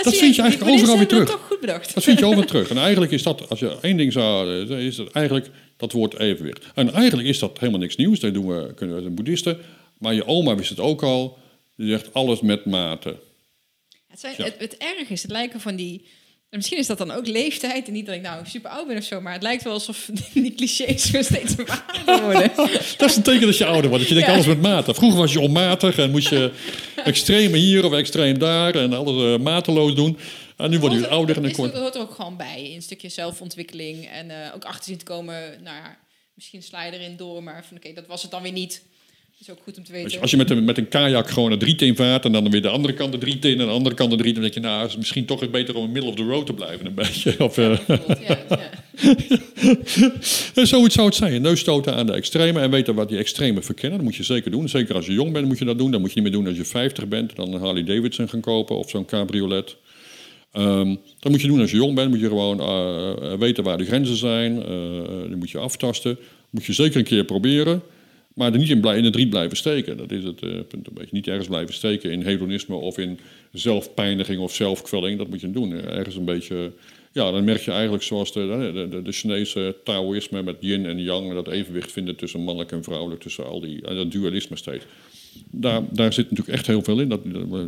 Ja, 0.05 0.11
zie 0.11 0.19
vind 0.19 0.35
je 0.37 0.43
eigenlijk 0.43 0.73
overal 0.73 0.97
weer 0.97 1.07
terug. 1.07 1.27
dat 1.29 1.37
toch 1.37 1.47
goed 1.47 1.61
bedacht. 1.61 1.95
Dat 1.95 2.03
vind 2.05 2.19
je 2.19 2.25
over 2.27 2.47
terug. 2.47 2.69
En 2.71 2.79
eigenlijk 2.79 3.13
is 3.13 3.23
dat, 3.23 3.49
als 3.49 3.59
je 3.61 3.77
één 3.83 3.97
ding 3.97 4.13
zou, 4.13 4.51
is 4.77 4.97
het 4.97 5.11
eigenlijk 5.11 5.47
dat 5.83 5.93
woord 5.93 6.19
evenwicht. 6.19 6.65
En 6.75 6.93
eigenlijk 6.93 7.29
is 7.29 7.39
dat 7.39 7.59
helemaal 7.59 7.81
niks 7.81 7.97
nieuws. 7.97 8.21
Dat 8.21 8.35
doen 8.35 8.47
we, 8.47 8.75
kunnen 8.75 8.97
we 8.97 9.03
als 9.05 9.15
boeddhisten. 9.15 9.59
Maar 9.99 10.15
je 10.15 10.27
oma 10.27 10.55
wist 10.55 10.71
het 10.71 10.81
ook 10.81 11.03
al. 11.03 11.39
Die 11.77 11.89
zegt 11.91 12.15
alles 12.15 12.41
met 12.41 12.65
mate. 12.65 13.17
Het, 14.09 14.21
zijn, 14.21 14.35
Ja. 14.39 14.45
het, 14.45 14.55
het 14.59 14.77
erg 14.77 15.09
is, 15.09 15.23
het 15.23 15.31
lijken 15.31 15.61
van 15.61 15.77
die... 15.77 16.01
en 16.51 16.59
Misschien 16.59 16.79
is 16.79 16.87
dat 16.87 16.99
dan 16.99 17.11
ook 17.11 17.27
leeftijd 17.27 17.87
en 17.87 17.93
niet 17.93 18.07
dat 18.07 18.15
ik 18.15 18.23
nou 18.23 18.47
super 18.47 18.71
oud 18.71 18.87
ben 18.87 18.97
of 18.97 19.05
zo, 19.05 19.21
maar 19.21 19.33
het 19.33 19.43
lijkt 19.43 19.63
wel 19.63 19.73
alsof 19.73 20.11
die 20.35 20.55
clichés 20.55 21.11
weer 21.11 21.25
steeds 21.25 21.55
waar 21.55 21.85
worden. 22.23 22.51
Dat 22.97 23.11
is 23.11 23.17
een 23.17 23.23
teken 23.23 23.47
dat 23.47 23.59
je 23.59 23.65
ouder 23.67 23.91
wordt. 23.91 24.09
Dat 24.09 24.09
je 24.09 24.15
denkt 24.15 24.29
Ja. 24.29 24.35
alles 24.35 24.47
met 24.47 24.63
mate. 24.63 24.95
Vroeger 24.95 25.19
was 25.19 25.33
je 25.33 25.41
onmatig 25.41 25.99
en 25.99 26.11
moest 26.11 26.29
je 26.29 26.51
extreem 27.05 27.53
hier 27.53 27.85
of 27.85 27.93
extreem 27.93 28.39
daar. 28.39 28.75
En 28.75 28.93
alles 28.93 29.35
eh, 29.35 29.39
mateloos 29.45 29.95
doen. 29.95 30.19
En 30.63 30.71
nu 30.71 30.79
word 30.79 30.93
je 30.93 31.09
ouder 31.09 31.37
en 31.37 31.43
dan 31.43 31.51
Is- 31.51 31.57
kom 31.57 31.67
Dat 31.67 31.77
hoort 31.81 31.95
er 31.95 32.01
ook 32.01 32.15
gewoon 32.15 32.37
bij, 32.37 32.69
in 32.69 32.75
een 32.75 32.83
stukje 32.83 33.09
zelfontwikkeling. 33.09 34.09
En 34.09 34.31
eh, 34.31 34.55
ook 34.55 34.65
achter 34.65 34.85
zien 34.85 34.97
te 34.99 35.05
komen, 35.05 35.35
nou 35.63 35.77
ja, 35.77 35.99
misschien 36.35 36.63
sla 36.63 36.85
je 36.85 36.93
erin 36.93 37.17
door, 37.17 37.43
maar 37.43 37.65
van 37.69 37.77
oké, 37.77 37.93
dat 37.93 38.07
was 38.07 38.23
het 38.23 38.31
dan 38.31 38.43
weer 38.43 38.53
niet. 38.53 38.83
Dat 39.39 39.41
is 39.41 39.51
ook 39.51 39.63
goed 39.65 39.77
om 39.79 39.85
te 39.85 39.93
Als 39.93 40.01
weten. 40.03 40.13
je, 40.13 40.21
als 40.21 40.31
je 40.31 40.37
met 40.37 40.51
een, 40.51 40.65
met 40.65 40.79
een 40.79 40.89
kajak 40.89 41.31
gewoon 41.31 41.53
een 41.53 41.59
driet 41.59 41.83
in 41.83 41.97
vaart 41.97 42.25
en 42.25 42.33
dan 42.33 42.51
weer 42.51 42.63
de 42.63 42.69
andere 42.69 42.95
kant 42.95 43.13
de 43.13 43.19
driet 43.19 43.45
in 43.45 43.61
en 43.61 43.67
de 43.67 43.73
andere 43.73 43.95
kant 43.95 44.11
de 44.11 44.17
driet, 44.17 44.33
dan 44.35 44.43
denk 44.43 44.55
je, 44.55 44.61
nou, 44.61 44.81
het 44.83 44.91
is 44.91 44.97
misschien 44.97 45.25
toch 45.25 45.51
beter 45.51 45.75
om 45.77 45.85
in 45.85 45.93
middle 45.93 46.11
of 46.11 46.17
the 46.17 46.23
road 46.23 46.47
te 46.47 46.53
blijven 46.53 46.87
een 46.87 46.95
beetje. 46.95 47.35
Of, 47.45 47.59
eh, 47.59 47.79
Bijvoorbeeld, 47.87 48.19
ja, 48.27 48.39
ja. 48.49 48.71
En 50.55 50.67
zoiets 50.67 50.95
zou 50.95 51.07
het 51.07 51.17
zijn. 51.17 51.43
Neus 51.43 51.61
stoten 51.61 51.95
aan 51.95 52.07
de 52.07 52.13
extreme 52.13 52.61
en 52.61 52.71
weten 52.71 52.95
wat 52.95 53.09
die 53.09 53.19
extreme 53.19 53.63
verkennen. 53.63 53.99
Dat 53.99 54.07
moet 54.07 54.17
je 54.17 54.23
zeker 54.23 54.51
doen. 54.51 54.69
Zeker 54.69 54.95
als 54.95 55.07
je 55.07 55.13
jong 55.13 55.33
bent 55.33 55.47
moet 55.47 55.59
je 55.59 55.65
dat 55.65 55.79
doen. 55.79 55.91
Dat 55.91 56.01
moet 56.01 56.09
je 56.13 56.21
niet 56.21 56.25
meer 56.31 56.39
doen 56.39 56.47
als 56.49 56.57
je 56.57 56.65
50 56.65 57.09
bent. 57.09 57.37
Dan 57.37 57.53
een 57.53 57.61
Harley 57.61 57.85
Davidson 57.85 58.29
gaan 58.29 58.41
kopen 58.41 58.77
of 58.79 58.91
zo'n 58.91 59.05
cabriolet. 59.05 59.77
Ehm, 60.53 60.95
dat 61.19 61.33
moet 61.33 61.41
je 61.41 61.47
doen 61.47 61.61
als 61.61 61.71
je 61.71 61.77
jong 61.77 61.95
bent. 61.95 62.11
Moet 62.11 62.21
je 62.21 62.29
gewoon 62.29 62.61
eh, 62.61 63.33
eh, 63.33 63.39
weten 63.39 63.65
waar 63.65 63.79
de 63.79 63.85
grenzen 63.85 64.17
zijn. 64.17 64.63
Eh, 64.63 64.99
eh, 64.99 65.27
die 65.27 65.37
moet 65.37 65.51
je 65.51 65.59
aftasten. 65.59 66.19
Moet 66.51 66.65
je 66.65 66.73
zeker 66.73 66.97
een 66.99 67.05
keer 67.05 67.25
proberen. 67.25 67.83
Maar 68.35 68.53
er 68.53 68.59
niet 68.59 68.71
in, 68.71 68.85
in 68.85 69.05
het 69.05 69.17
riet 69.17 69.31
blijven 69.31 69.57
steken. 69.57 69.97
Dat 69.97 70.11
is 70.11 70.25
het 70.25 70.41
punt 70.69 70.87
een 70.87 70.95
beetje. 70.95 71.11
Niet 71.11 71.27
ergens 71.27 71.49
blijven 71.49 71.75
steken 71.75 72.11
in 72.11 72.23
hedonisme 72.23 72.75
of 72.75 72.99
in 72.99 73.19
zelfpijniging 73.53 74.41
of 74.41 74.55
zelfkwelling. 74.55 75.19
Dat 75.19 75.29
moet 75.29 75.41
je 75.41 75.51
doen. 75.51 75.73
Ergens 75.73 76.17
een 76.17 76.25
beetje... 76.25 76.73
Ja, 77.13 77.31
dan 77.31 77.45
merk 77.45 77.61
je 77.61 77.71
eigenlijk 77.71 78.03
zoals 78.03 78.33
de, 78.33 79.01
de, 79.05 79.13
Chinese 79.13 79.77
Taoïsme 79.85 80.43
met 80.43 80.57
yin 80.61 80.87
en 80.87 81.03
yang... 81.03 81.35
dat 81.35 81.49
evenwicht 81.49 81.93
vinden 81.93 82.17
tussen 82.17 82.41
mannelijk 82.41 82.73
en 82.73 82.83
vrouwelijk. 82.83 83.21
Tussen 83.21 83.47
al 83.47 83.61
die... 83.61 83.81
dat 83.81 84.13
dualisme 84.13 84.57
steeds. 84.57 84.85
Daar, 85.51 85.95
daar 85.95 86.13
zit 86.13 86.31
natuurlijk 86.31 86.57
echt 86.57 86.67
heel 86.67 86.83
veel 86.83 87.01
in. 87.01 87.09
Dat, 87.09 87.21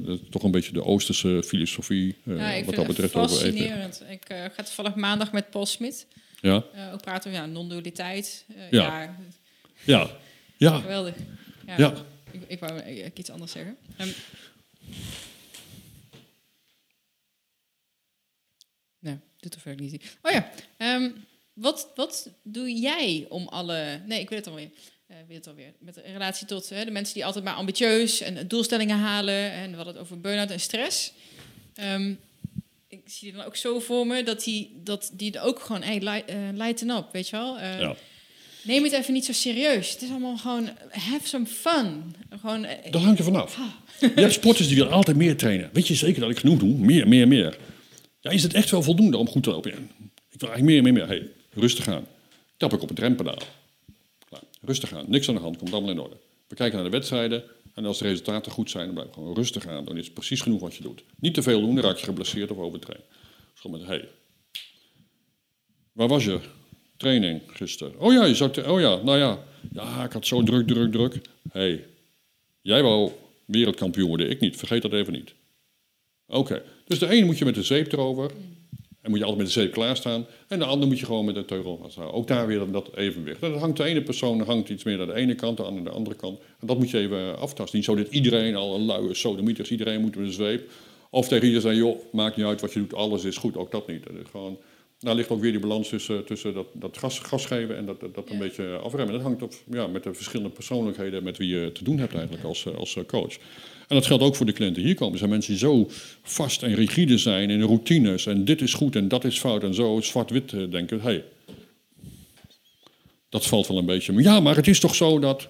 dat, 0.05 0.31
toch 0.31 0.43
een 0.43 0.51
beetje 0.51 0.73
de 0.73 0.85
Oosterse 0.85 1.43
filosofie... 1.47 2.17
eh, 2.25 2.37
Ja, 2.37 2.51
ik 2.53 2.65
wat 2.65 2.75
dat 2.75 2.87
betreft 2.87 3.15
over 3.15 3.37
fascinerend. 3.37 4.03
Ik 4.09 4.25
eh, 4.25 4.45
ga 4.53 4.63
toevallig 4.63 4.95
maandag 4.95 5.33
met 5.33 5.51
Paul 5.51 5.67
Smit 5.67 6.07
Ja, 6.41 6.65
eh, 6.75 6.93
ook 6.93 7.03
praten 7.03 7.31
over 7.31 7.43
ja, 7.43 7.47
non-dualiteit. 7.47 8.45
Ja. 8.57 8.67
ja. 8.71 9.17
ja, 9.85 10.11
ja, 10.57 10.79
geweldig. 10.79 11.15
Ja, 11.67 11.75
Ja. 11.79 11.95
Ik, 12.31 12.41
ik 12.47 12.61
wou 12.61 12.83
iets 13.15 13.31
anders 13.31 13.53
zeggen. 13.53 13.77
Ehm, 13.97 14.09
nee, 18.99 19.19
doet 19.41 19.55
er 19.55 19.61
verder 19.61 19.87
niet. 19.87 20.17
Oh 20.23 20.33
ja, 20.33 20.51
ehm, 20.77 21.11
wat, 21.53 21.93
wat 21.95 22.31
doe 22.43 22.73
jij 22.73 23.27
om 23.29 23.49
alle... 23.49 24.03
Nee, 24.07 24.21
ik 24.21 24.29
weet 24.29 24.39
het 24.39 24.49
alweer. 24.49 24.71
Eh, 25.07 25.19
ik 25.19 25.25
weet 25.29 25.37
het 25.37 25.47
alweer. 25.47 25.73
Met 25.79 25.97
in 25.97 26.13
relatie 26.13 26.47
tot 26.47 26.69
hè, 26.69 26.85
de 26.85 26.91
mensen 26.91 27.15
die 27.15 27.25
altijd 27.25 27.45
maar 27.45 27.55
ambitieus 27.55 28.21
en 28.21 28.49
doelstellingen 28.49 28.99
halen. 28.99 29.53
En 29.53 29.71
we 29.71 29.77
hadden 29.77 29.95
het 29.95 30.03
over 30.03 30.21
burn-out 30.21 30.51
en 30.51 30.61
stress. 30.61 31.13
Ehm, 31.75 32.15
ik 32.89 33.03
zie 33.05 33.33
dan 33.33 33.45
ook 33.45 33.57
zo 33.57 33.81
voor 33.81 34.07
me 34.07 34.23
dat 34.23 34.45
die, 34.45 34.81
dat 34.85 35.11
die 35.13 35.33
er 35.33 35.43
ook 35.43 35.61
gewoon, 35.61 35.83
hey, 35.83 36.01
light, 36.01 36.29
eh, 36.29 36.37
lighten 36.53 36.91
up, 36.91 37.07
weet 37.13 37.29
je 37.29 37.37
wel? 37.37 37.59
Eh, 37.59 37.81
ja. 37.81 37.95
Neem 38.63 38.83
het 38.85 38.93
even 38.93 39.13
niet 39.13 39.25
zo 39.25 39.33
serieus. 39.33 39.91
Het 39.91 40.03
is 40.03 40.11
allemaal 40.11 40.37
gewoon 40.37 40.69
have 40.91 41.27
some 41.29 41.47
fun. 41.47 42.15
Gewoon, 42.41 42.65
eh, 42.65 42.93
Dat 42.93 43.03
hangt 43.03 43.19
er 43.19 43.25
vanaf. 43.25 43.59
Je 44.01 44.11
hebt 44.15 44.33
sporters 44.33 44.67
die 44.69 44.77
willen 44.77 44.93
altijd 44.93 45.17
meer 45.17 45.37
trainen. 45.37 45.71
Weet 45.73 45.89
je 45.89 45.95
zeker 45.95 46.21
dat 46.21 46.31
ik 46.31 46.39
genoeg 46.39 46.59
doe? 46.59 46.75
Meer, 46.75 47.09
meer, 47.09 47.29
meer. 47.29 47.59
Ja, 48.21 48.31
is 48.31 48.43
het 48.43 48.55
echt 48.55 48.71
wel 48.71 48.83
voldoende 48.83 49.17
om 49.17 49.29
goed 49.29 49.43
te 49.43 49.51
lopen? 49.51 49.71
Ik 50.31 50.41
wil 50.41 50.49
eigenlijk 50.49 50.63
meer, 50.63 50.83
meer, 50.83 50.93
meer. 50.93 51.07
Hey, 51.07 51.29
rustig 51.53 51.89
aan. 51.89 52.07
Tap 52.57 52.73
ik 52.73 52.83
op 52.83 52.89
het 52.89 52.99
rempedaal. 52.99 53.39
Rustig 54.65 54.93
aan. 54.93 55.05
Niks 55.09 55.29
aan 55.29 55.35
de 55.35 55.41
hand. 55.41 55.57
Komt 55.57 55.73
allemaal 55.73 55.91
in 55.91 55.99
orde. 56.01 56.17
We 56.49 56.55
kijken 56.55 56.75
naar 56.77 56.85
de 56.91 56.97
wedstrijden. 56.97 57.45
En 57.75 57.85
als 57.85 57.99
de 57.99 58.05
resultaten 58.05 58.53
goed 58.53 58.71
zijn, 58.71 58.85
dan 58.87 58.95
blijf 58.95 59.11
gewoon 59.13 59.35
rustig 59.35 59.67
aan. 59.67 59.85
Dan 59.85 59.97
is 59.97 60.05
het 60.05 60.15
precies 60.15 60.41
genoeg 60.41 60.61
wat 60.61 60.75
je 60.75 60.83
doet. 60.83 61.05
Niet 61.19 61.35
te 61.35 61.43
veel 61.43 61.61
doen, 61.61 61.75
dan 61.75 61.85
raak 61.85 61.97
je 61.97 62.05
geblesseerd 62.05 62.51
of 62.51 62.59
overtraind. 62.59 63.05
Dus 63.63 63.73
met, 63.73 63.87
hey, 63.87 64.09
waar 65.93 66.09
was 66.09 66.25
je? 66.25 66.41
Training 66.97 67.41
gisteren. 67.47 67.99
Oh 68.01 68.13
ja, 68.13 68.25
je 68.25 68.51
te- 68.51 68.71
oh 68.71 68.81
ja, 68.81 69.03
nou 69.03 69.19
ja. 69.19 69.45
Ja, 69.73 70.05
ik 70.05 70.13
had 70.13 70.27
zo 70.27 70.43
druk, 70.43 70.67
druk, 70.67 70.93
druk. 70.93 71.21
hey, 71.53 71.87
jij 72.61 72.83
wou 72.83 73.11
wereldkampioen 73.45 74.09
worden, 74.09 74.31
ik 74.31 74.41
niet. 74.41 74.57
Vergeet 74.57 74.83
dat 74.83 74.93
even 74.93 75.13
niet. 75.13 75.35
Oké, 76.27 76.63
dus 76.87 76.99
de 76.99 77.09
ene 77.09 77.27
moet 77.27 77.39
je 77.39 77.45
met 77.45 77.55
de 77.55 77.63
zeep 77.63 77.93
erover. 77.93 78.31
En 79.05 79.11
moet 79.11 79.19
je 79.19 79.25
altijd 79.25 79.45
met 79.45 79.55
de 79.55 79.61
zeep 79.61 79.73
klaarstaan. 79.73 80.27
En 80.49 80.59
de 80.59 80.65
andere 80.65 80.87
moet 80.87 80.99
je 80.99 81.07
gewoon 81.07 81.25
met 81.25 81.35
de 81.35 81.45
teugel 81.45 81.79
vasthouden. 81.83 82.17
Ook 82.17 82.27
daar 82.27 82.47
weer 82.47 82.71
dat, 82.71 82.91
evenwicht. 82.97 83.43
En 83.43 83.51
dat 83.51 83.61
hangt 83.61 83.77
de 83.77 83.85
ene 83.85 84.03
persoon 84.03 84.41
hangt 84.41 84.69
iets 84.69 84.85
meer 84.85 84.97
naar 84.97 85.07
de 85.07 85.15
ene 85.15 85.35
kant, 85.35 85.57
de 85.57 85.63
andere 85.63 85.79
aan 85.81 85.91
de 85.91 85.97
andere 85.97 86.17
kant. 86.17 86.39
En 86.61 86.67
dat 86.67 86.79
moet 86.79 86.91
je 86.91 86.99
even 86.99 87.39
aftasten. 87.39 87.77
Niet 87.77 87.85
zo 87.87 87.95
dat 87.95 88.09
iedereen 88.09 88.57
al 88.57 88.75
een 88.75 88.85
luie 88.85 89.15
sodemieter 89.15 89.65
is. 89.65 89.71
Iedereen 89.71 90.01
moet 90.01 90.17
met 90.17 90.27
een 90.27 90.33
zweep. 90.33 90.71
Of 91.11 91.29
tegen 91.29 91.47
iedereen 91.47 91.61
zeggen, 91.61 91.81
joh, 91.91 92.13
maakt 92.13 92.37
niet 92.37 92.47
uit 92.47 92.61
wat 92.61 92.73
je 92.73 92.81
doet, 92.81 92.95
alles 92.95 93.25
is 93.25 93.37
goed. 93.37 93.57
Ook 93.57 93.71
dat 93.71 93.87
niet. 93.87 94.03
Dat 94.05 94.13
is 94.13 94.31
gewoon, 94.31 94.59
daar 94.99 95.15
ligt 95.15 95.29
ook 95.31 95.41
weer 95.41 95.51
die 95.53 95.61
balans 95.61 95.89
tussen, 95.89 96.25
tussen 96.25 96.55
dat, 96.55 96.67
dat 96.73 96.99
gas, 96.99 97.19
gas 97.19 97.47
geven 97.47 97.77
en 97.77 97.87
dat, 97.87 98.01
dat, 98.01 98.15
dat 98.15 98.29
een 98.29 98.35
Ja. 98.37 98.41
beetje 98.43 98.77
afremmen. 98.77 99.15
Dat 99.15 99.23
hangt 99.23 99.43
op, 99.43 99.53
ja, 99.71 99.87
met 99.87 100.03
de 100.03 100.15
verschillende 100.15 100.53
persoonlijkheden 100.53 101.23
met 101.25 101.37
wie 101.39 101.49
je 101.49 101.73
te 101.73 101.85
doen 101.85 101.99
hebt 101.99 102.15
eigenlijk 102.15 102.45
als, 102.45 102.67
eh, 102.67 102.75
als 102.75 102.97
eh, 102.97 103.05
coach. 103.05 103.37
En 103.89 103.97
dat 103.97 104.07
geldt 104.07 104.23
ook 104.23 104.37
voor 104.37 104.47
de 104.47 104.53
cliënten 104.53 104.83
die 104.83 104.91
hier 104.91 104.95
komen. 104.95 105.13
Er 105.13 105.19
zijn 105.19 105.31
mensen 105.31 105.53
die 105.53 105.61
zo 105.61 105.91
vast 106.23 106.63
en 106.63 106.75
rigide 106.75 107.19
zijn 107.19 107.51
in 107.51 107.63
routines. 107.63 108.27
En 108.27 108.45
dit 108.45 108.61
is 108.61 108.75
goed 108.75 108.97
en 108.97 109.09
dat 109.09 109.25
is 109.25 109.39
fout. 109.39 109.63
En 109.63 109.75
zo 109.75 110.01
zwart-wit 110.01 110.53
eh, 110.53 110.71
denken. 110.71 111.01
Hey, 111.01 111.25
dat 113.29 113.47
valt 113.47 113.67
wel 113.67 113.79
een 113.79 113.87
beetje. 113.87 114.13
Maar 114.13 114.23
ja, 114.23 114.41
maar 114.41 114.57
het 114.57 114.67
is 114.67 114.81
toch 114.81 114.95
zo 114.95 115.19
dat. 115.19 115.49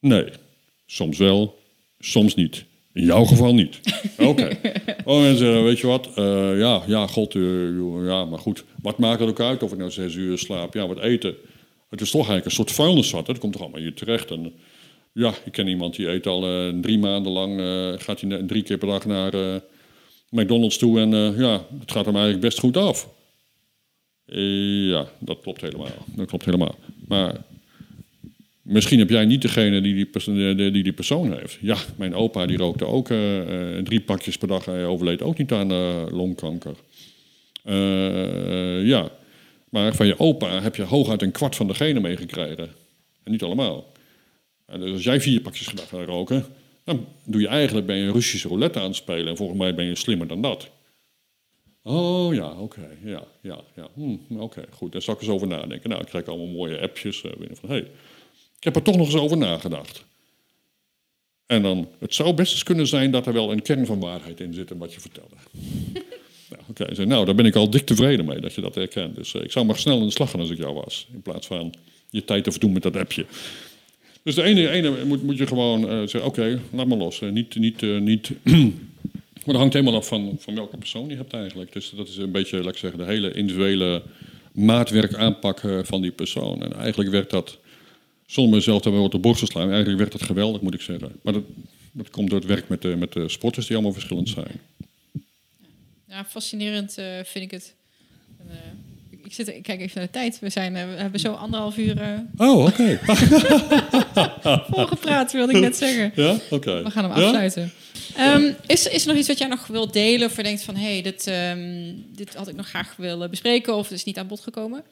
Nee, 0.00 0.24
soms 0.86 1.18
wel, 1.18 1.58
soms 1.98 2.34
niet. 2.34 2.64
In 2.92 3.04
jouw 3.04 3.24
geval 3.24 3.54
niet. 3.54 3.80
Oké. 4.18 4.58
Oh, 5.04 5.20
mensen, 5.20 5.64
weet 5.64 5.78
je 5.78 5.86
wat? 5.86 6.08
Eh, 6.14 6.58
ja, 6.58 6.82
ja, 6.86 7.06
god, 7.06 7.34
eh, 7.34 7.42
ja, 8.04 8.24
maar 8.24 8.38
goed. 8.38 8.64
Wat 8.82 8.98
maakt 8.98 9.20
het 9.20 9.28
ook 9.28 9.40
uit 9.40 9.62
of 9.62 9.72
ik 9.72 9.78
nou 9.78 9.90
zes 9.90 10.14
uur 10.14 10.38
slaap? 10.38 10.74
Ja, 10.74 10.86
wat 10.86 11.00
eten. 11.00 11.34
Het 11.90 12.00
is 12.00 12.10
toch 12.10 12.20
eigenlijk 12.20 12.46
een 12.46 12.52
soort 12.52 12.72
vuilnisvat. 12.72 13.26
hè? 13.26 13.32
Dat 13.32 13.42
komt 13.42 13.52
toch 13.52 13.62
allemaal 13.62 13.80
hier 13.80 13.94
terecht. 13.94 14.30
En, 14.30 14.52
ja, 15.12 15.34
ik 15.44 15.52
ken 15.52 15.66
iemand 15.66 15.96
die 15.96 16.08
eet 16.08 16.26
al 16.26 16.44
eh, 16.44 16.80
drie 16.80 16.98
maanden 16.98 17.32
lang, 17.32 17.60
eh, 17.60 17.92
gaat 17.96 18.20
hij 18.20 18.42
drie 18.46 18.62
keer 18.62 18.78
per 18.78 18.88
dag 18.88 19.06
naar 19.06 19.34
eh, 19.34 19.56
McDonald's 20.30 20.78
toe 20.78 21.00
en 21.00 21.10
ja, 21.36 21.66
het 21.80 21.92
gaat 21.92 22.04
hem 22.04 22.14
eigenlijk 22.14 22.44
best 22.44 22.58
goed 22.58 22.76
af. 22.76 23.08
Ja, 24.24 25.06
dat 25.18 25.40
klopt 25.40 25.60
helemaal. 25.60 26.06
Dat 26.06 26.26
klopt 26.26 26.44
helemaal. 26.44 26.74
Maar 27.08 27.44
misschien 28.62 28.98
heb 28.98 29.10
jij 29.10 29.24
niet 29.24 29.42
degene 29.42 29.80
die 29.80 30.08
die, 30.24 30.54
die, 30.54 30.82
die, 30.82 30.92
persoon 30.92 31.32
heeft. 31.32 31.58
Ja, 31.60 31.76
mijn 31.96 32.14
opa 32.14 32.46
die 32.46 32.56
rookte 32.56 32.86
ook 32.86 33.06
drie 33.84 34.00
pakjes 34.00 34.38
per 34.38 34.48
dag. 34.48 34.64
Hij 34.64 34.86
overleed 34.86 35.22
ook 35.22 35.38
niet 35.38 35.52
aan 35.52 35.68
longkanker. 36.10 36.74
Ja, 38.84 39.10
maar 39.68 39.94
van 39.94 40.06
je 40.06 40.18
opa 40.18 40.60
heb 40.60 40.76
je 40.76 40.82
hooguit 40.82 41.22
een 41.22 41.32
kwart 41.32 41.56
van 41.56 41.66
de 41.66 41.74
genen 41.74 42.02
meegekregen. 42.02 42.68
En 43.22 43.30
niet 43.32 43.42
allemaal. 43.42 43.91
Dus 44.80 44.92
als 44.92 45.04
jij 45.04 45.20
vier 45.20 45.40
pakjes 45.40 45.66
per 45.66 45.76
dag 45.76 45.88
gaat 45.88 46.06
roken, 46.06 46.44
dan 46.84 47.06
doe 47.24 47.40
je 47.40 47.48
eigenlijk 47.48 47.86
ben 47.86 47.96
je 47.96 48.02
een 48.02 48.12
Russische 48.12 48.48
roulette 48.48 48.78
aan 48.78 48.86
het 48.86 48.96
spelen. 48.96 49.26
En 49.26 49.36
volgens 49.36 49.58
mij 49.58 49.74
ben 49.74 49.84
je 49.84 49.94
slimmer 49.94 50.26
dan 50.26 50.42
dat. 50.42 50.70
Oh 51.82 52.34
ja, 52.34 52.52
oké, 52.52 52.88
ja, 53.04 53.24
ja, 53.40 53.60
ja. 53.76 53.88
Hm, 53.94 54.16
oké, 54.38 54.64
goed. 54.70 54.92
Daar 54.92 55.02
zal 55.02 55.14
ik 55.14 55.20
eens 55.20 55.30
over 55.30 55.46
nadenken. 55.46 55.90
Nou, 55.90 56.02
ik 56.02 56.08
krijg 56.08 56.26
allemaal 56.26 56.46
mooie 56.46 56.80
appjes 56.80 57.20
binnen 57.20 57.56
van, 57.56 57.68
hey, 57.68 57.80
ik 58.56 58.64
heb 58.64 58.76
er 58.76 58.82
toch 58.82 58.96
nog 58.96 59.06
eens 59.06 59.16
over 59.16 59.36
nagedacht. 59.36 60.04
En 61.46 61.62
dan, 61.62 61.88
het 61.98 62.14
zou 62.14 62.34
best 62.34 62.52
eens 62.52 62.62
kunnen 62.62 62.86
zijn 62.86 63.10
dat 63.10 63.26
er 63.26 63.32
wel 63.32 63.52
een 63.52 63.62
kern 63.62 63.86
van 63.86 64.00
waarheid 64.00 64.40
in 64.40 64.54
zit 64.54 64.70
in 64.70 64.78
wat 64.78 64.94
je 64.94 65.00
vertelde. 65.00 65.34
nou, 66.50 66.62
oké, 66.68 67.04
nou, 67.04 67.24
daar 67.24 67.34
ben 67.34 67.46
ik 67.46 67.56
al 67.56 67.70
dik 67.70 67.86
tevreden 67.86 68.24
mee 68.24 68.40
dat 68.40 68.54
je 68.54 68.60
dat 68.60 68.74
herkent. 68.74 69.14
Dus 69.14 69.34
eh, 69.34 69.42
ik 69.42 69.52
zou 69.52 69.66
maar 69.66 69.78
snel 69.78 69.98
aan 69.98 70.06
de 70.06 70.10
slag 70.10 70.30
gaan 70.30 70.40
als 70.40 70.50
ik 70.50 70.58
jou 70.58 70.74
was. 70.74 71.08
In 71.12 71.22
plaats 71.22 71.46
van 71.46 71.74
je 72.10 72.24
tijd 72.24 72.44
te 72.44 72.50
verdoen 72.50 72.72
met 72.72 72.82
dat 72.82 72.96
appje. 72.96 73.26
Dus 74.22 74.34
de 74.34 74.42
ene, 74.42 74.70
ene 74.70 75.04
moet, 75.04 75.22
moet 75.22 75.38
je 75.38 75.46
gewoon 75.46 75.88
eh, 75.88 75.98
zeggen, 75.98 76.24
oké, 76.24 76.60
laat 76.70 76.86
maar 76.86 76.98
los. 76.98 77.20
Eh, 77.20 77.30
niet, 77.30 77.54
niet, 77.54 77.82
eh, 77.82 77.98
niet 77.98 78.30
maar 79.44 79.54
dat 79.54 79.56
hangt 79.56 79.72
helemaal 79.72 79.94
af 79.94 80.06
van, 80.06 80.36
van 80.38 80.54
welke 80.54 80.76
persoon 80.76 81.08
je 81.08 81.16
hebt 81.16 81.32
eigenlijk. 81.32 81.72
Dus 81.72 81.92
dat 81.96 82.08
is 82.08 82.16
een 82.16 82.30
beetje, 82.30 82.62
laat 82.62 82.72
ik 82.72 82.78
zeggen, 82.78 82.98
de 82.98 83.04
hele 83.04 83.32
individuele 83.32 84.02
maatwerk 84.52 85.14
aanpak 85.14 85.60
van 85.82 86.02
die 86.02 86.10
persoon. 86.10 86.62
En 86.62 86.72
eigenlijk 86.72 87.10
werkt 87.10 87.30
dat, 87.30 87.58
zonder 88.26 88.54
mezelf 88.54 88.82
daar 88.82 88.92
wel 88.92 89.02
op 89.02 89.10
de 89.10 89.18
borst 89.18 89.40
te 89.40 89.46
slaan, 89.46 89.68
eigenlijk 89.68 89.98
werkt 89.98 90.12
dat 90.12 90.22
geweldig, 90.22 90.60
moet 90.60 90.74
ik 90.74 90.80
zeggen. 90.80 91.12
Maar 91.22 91.32
dat, 91.32 91.42
dat 91.92 92.10
komt 92.10 92.30
door 92.30 92.38
het 92.38 92.48
werk 92.48 92.68
met 92.68 92.82
de, 92.82 92.96
met 92.96 93.12
de 93.12 93.28
sporters 93.28 93.66
die 93.66 93.74
allemaal 93.74 93.94
verschillend 93.94 94.28
zijn. 94.28 94.60
Ja, 96.08 96.24
fascinerend 96.24 96.92
vind 97.24 97.44
ik 97.44 97.50
het. 97.50 97.74
En, 98.38 98.46
ik- 99.38 99.46
zit, 99.46 99.56
ik 99.56 99.62
kijk 99.62 99.80
even 99.80 99.92
naar 99.98 100.06
de 100.06 100.12
tijd. 100.12 100.38
We, 100.38 100.50
zijn, 100.50 100.76
eh, 100.76 100.84
we 100.84 100.94
hebben 101.00 101.20
zo 101.20 101.32
anderhalf 101.32 101.76
uur 101.76 102.00
eh 102.00 102.18
Oh, 102.36 102.64
oké. 102.64 102.98
volgepraat, 104.70 105.32
wilde 105.32 105.52
ik 105.52 105.60
net 105.60 105.76
zeggen. 105.76 106.12
ja, 106.14 106.36
oké. 106.50 106.82
We 106.82 106.90
gaan 106.90 107.04
hem 107.10 107.18
Ja? 107.18 107.24
afsluiten. 107.24 107.72
Ehm, 108.16 108.52
is, 108.66 108.88
is 108.88 109.02
er 109.02 109.08
nog 109.08 109.16
iets 109.16 109.28
wat 109.28 109.38
jij 109.38 109.48
nog 109.48 109.66
wilt 109.66 109.92
delen? 109.92 110.28
Of 110.28 110.36
je 110.36 110.42
denkt 110.42 110.62
van, 110.62 110.74
hé, 110.76 110.92
hey, 110.92 111.02
dit, 111.02 111.26
ehm, 111.26 111.92
dit 112.16 112.34
had 112.34 112.48
ik 112.48 112.54
nog 112.56 112.68
graag 112.68 112.96
willen 112.96 113.30
bespreken... 113.30 113.74
of 113.76 113.88
het 113.88 113.98
is 113.98 114.04
niet 114.04 114.18
aan 114.18 114.26
bod 114.26 114.40
gekomen? 114.40 114.82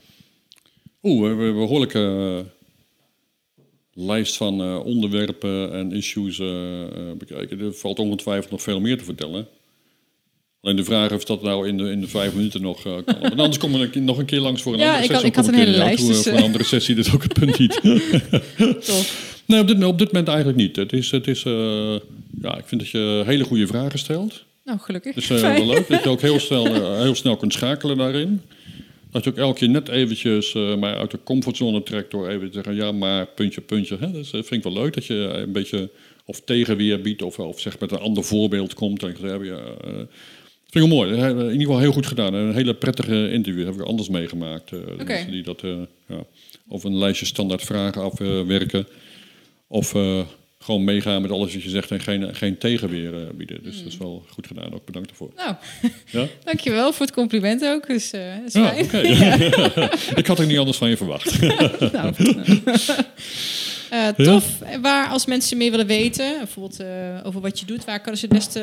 Oeh, 1.03 1.21
we 1.23 1.27
hebben 1.29 1.47
een 1.47 1.55
behoorlijke 1.55 1.99
eh, 2.45 2.51
lijst 4.07 4.37
van 4.37 4.83
onderwerpen 4.83 5.73
en 5.73 5.93
issues 5.93 6.37
bekijken. 7.19 7.61
Er 7.61 7.73
valt 7.75 7.99
ongetwijfeld 7.99 8.51
nog 8.51 8.63
veel 8.63 8.81
meer 8.81 8.99
te 8.99 9.05
vertellen. 9.05 9.49
Alleen 10.63 10.77
de 10.77 10.85
vraag 10.85 11.13
of 11.13 11.25
dat 11.25 11.43
nou 11.43 11.69
in 11.69 11.77
de, 11.77 11.91
in 11.91 12.01
de 12.01 12.09
vijf 12.09 12.35
minuten 12.35 12.63
nog 12.63 12.87
eh, 12.87 12.93
kan. 13.05 13.21
Want 13.21 13.39
anders 13.39 13.63
een 13.63 13.91
keer- 13.91 14.03
nog 14.03 14.19
een 14.19 14.25
keer 14.25 14.41
langs 14.41 14.63
voor 14.63 14.73
een 14.73 14.79
Ja, 14.79 14.85
andere 14.87 15.05
ik 15.05 15.11
sessie. 15.11 15.29
ik 15.29 15.35
had 15.35 15.45
Kom 15.45 15.55
een 15.55 15.61
keer 15.61 15.69
hele 15.73 15.85
lijst, 15.85 15.99
toe, 15.99 16.09
dus, 16.09 16.19
eh, 16.19 16.23
voor 16.31 16.39
een 16.39 16.45
andere 16.45 16.65
sessie, 16.65 16.95
dat 16.95 17.07
is 17.07 17.15
ook 17.15 17.23
het 17.23 17.33
punt 17.33 17.59
niet. 17.59 17.81
nee, 19.47 19.61
op 19.61 19.67
dit, 19.67 19.85
op 19.85 19.99
dit 19.99 20.07
moment 20.07 20.29
eigenlijk 20.29 20.59
niet. 20.59 20.77
Het 20.77 20.93
is, 20.93 21.11
het 21.11 21.27
is, 21.27 21.43
eh, 21.45 21.95
ja, 22.43 22.59
ik 22.59 22.65
vind 22.67 22.81
dat 22.81 22.91
je 22.91 23.23
hele 23.27 23.45
goede 23.45 23.67
vragen 23.67 23.99
stelt. 23.99 24.45
Nou, 24.65 24.79
gelukkig. 24.79 25.15
Het 25.15 25.31
is 25.31 25.41
Fijn. 25.41 25.67
wel 25.67 25.75
leuk 25.75 25.89
dat 25.89 26.03
je 26.03 26.09
ook 26.09 26.21
heel 26.21 26.39
snel, 26.49 26.97
heel 27.03 27.15
snel 27.15 27.37
kunt 27.37 27.53
schakelen 27.53 27.97
daarin. 27.97 28.41
Dat 29.11 29.25
je 29.25 29.31
ook 29.31 29.37
elke 29.37 29.59
keer 29.59 29.69
net 29.69 29.89
eventjes 29.89 30.53
mij 30.53 30.95
uit 30.95 31.11
de 31.11 31.19
comfortzone 31.25 31.83
trekt 31.83 32.11
door 32.11 32.29
even 32.29 32.47
te 32.47 32.53
zeggen... 32.53 32.75
ja, 32.75 32.93
maar 32.93 33.27
puntje, 33.27 33.61
puntje. 33.61 33.97
Hè? 34.01 34.11
Dus 34.13 34.31
dat 34.31 34.47
vind 34.47 34.65
ik 34.65 34.73
wel 34.73 34.83
leuk 34.83 34.95
dat 34.95 35.07
je 35.07 35.15
een 35.15 35.53
beetje 35.53 35.91
of 36.25 36.41
tegenweer 36.41 37.01
biedt... 37.01 37.23
of, 37.23 37.39
of 37.39 37.61
zeg 37.61 37.79
met 37.79 37.93
een 37.93 37.99
ander 37.99 38.25
voorbeeld 38.25 38.75
komt. 38.75 39.03
En 39.03 39.09
ik 39.09 39.17
zeg, 39.21 39.45
ja, 39.45 39.59
vind 40.71 40.85
ik 40.85 40.91
wel 40.91 40.97
mooi. 40.99 41.11
In 41.13 41.39
ieder 41.39 41.61
geval 41.61 41.79
heel 41.79 41.93
goed 41.93 42.07
gedaan. 42.07 42.35
Een 42.35 42.55
hele 42.55 42.75
prettige 42.75 43.31
interview. 43.31 43.65
heb 43.65 43.75
ik 43.75 43.81
anders 43.81 44.09
meegemaakt. 44.09 44.73
eh, 44.73 44.79
mensen 45.07 45.31
die 45.31 45.43
dat 45.43 45.63
eh, 45.63 45.71
ja, 46.09 46.25
of 46.69 46.85
een 46.85 46.99
lijstje 46.99 47.27
standaard 47.27 47.63
vragen 47.63 48.03
afwerken... 48.03 48.87
of 49.67 49.95
eh, 49.95 50.21
gewoon 50.59 50.85
meegaan 50.85 51.23
met 51.23 51.31
alles 51.31 51.55
wat 51.55 51.63
je 51.63 51.71
zegt 51.71 51.91
en 51.91 52.01
geen, 52.01 52.35
geen 52.35 52.59
tegenweer 52.59 53.13
bieden. 53.37 53.63
Dus 53.63 53.77
dat 53.79 53.87
is 53.87 53.97
wel 53.97 54.25
goed 54.29 54.47
gedaan. 54.47 54.75
Ook 54.75 54.85
bedankt 54.85 55.09
daarvoor. 55.09 55.31
Nou, 55.37 55.55
Ja? 56.11 56.27
dankjewel 56.45 56.93
voor 56.93 57.07
het 57.07 57.15
compliment 57.15 57.65
ook. 57.65 57.87
Dus 57.87 58.11
dat 58.11 58.21
is 58.47 58.53
Ja, 58.53 58.69
fijn. 58.69 58.85
oké. 58.85 58.99
ik 60.21 60.27
had 60.27 60.39
er 60.39 60.47
niet 60.47 60.59
anders 60.59 60.77
van 60.77 60.89
je 60.89 60.97
verwacht. 60.97 61.41
nou, 61.93 62.15
eh, 63.91 64.09
tof. 64.09 64.59
Waar 64.83 65.09
als 65.09 65.27
mensen 65.27 65.57
meer 65.57 65.71
willen 65.71 65.87
weten, 65.87 66.35
bijvoorbeeld 66.39 66.81
eh, 66.81 66.87
over 67.23 67.41
wat 67.41 67.61
je 67.61 67.67
doet, 67.67 67.85
waar 67.85 68.01
kunnen 68.01 68.21
ze 68.21 68.27
het 68.27 68.35
beste... 68.35 68.61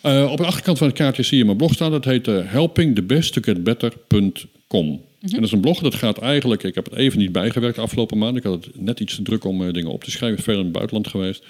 Eh, 0.00 0.30
op 0.30 0.36
de 0.36 0.46
achterkant 0.46 0.78
van 0.78 0.86
het 0.86 0.96
kaartje 0.96 1.22
zie 1.22 1.38
je 1.38 1.44
mijn 1.44 1.56
blog 1.56 1.72
staan. 1.72 1.90
Dat 1.90 2.04
heet 2.04 2.26
helpingthebesttogetbetter.com. 2.26 5.00
En 5.20 5.30
dat 5.30 5.42
is 5.42 5.52
een 5.52 5.60
blog 5.60 5.80
dat 5.80 5.94
gaat 5.94 6.18
eigenlijk... 6.18 6.62
Ik 6.62 6.74
heb 6.74 6.84
het 6.84 6.94
even 6.94 7.18
niet 7.18 7.32
bijgewerkt 7.32 7.76
de 7.76 7.82
afgelopen 7.82 8.18
maand. 8.18 8.36
Ik 8.36 8.42
had 8.42 8.64
het 8.64 8.80
net 8.80 9.00
iets 9.00 9.14
te 9.14 9.22
druk 9.22 9.44
om 9.44 9.72
dingen 9.72 9.90
op 9.90 10.04
te 10.04 10.10
schrijven. 10.10 10.42
Veel 10.42 10.58
in 10.58 10.64
het 10.64 10.72
buitenland 10.72 11.08
geweest. 11.08 11.44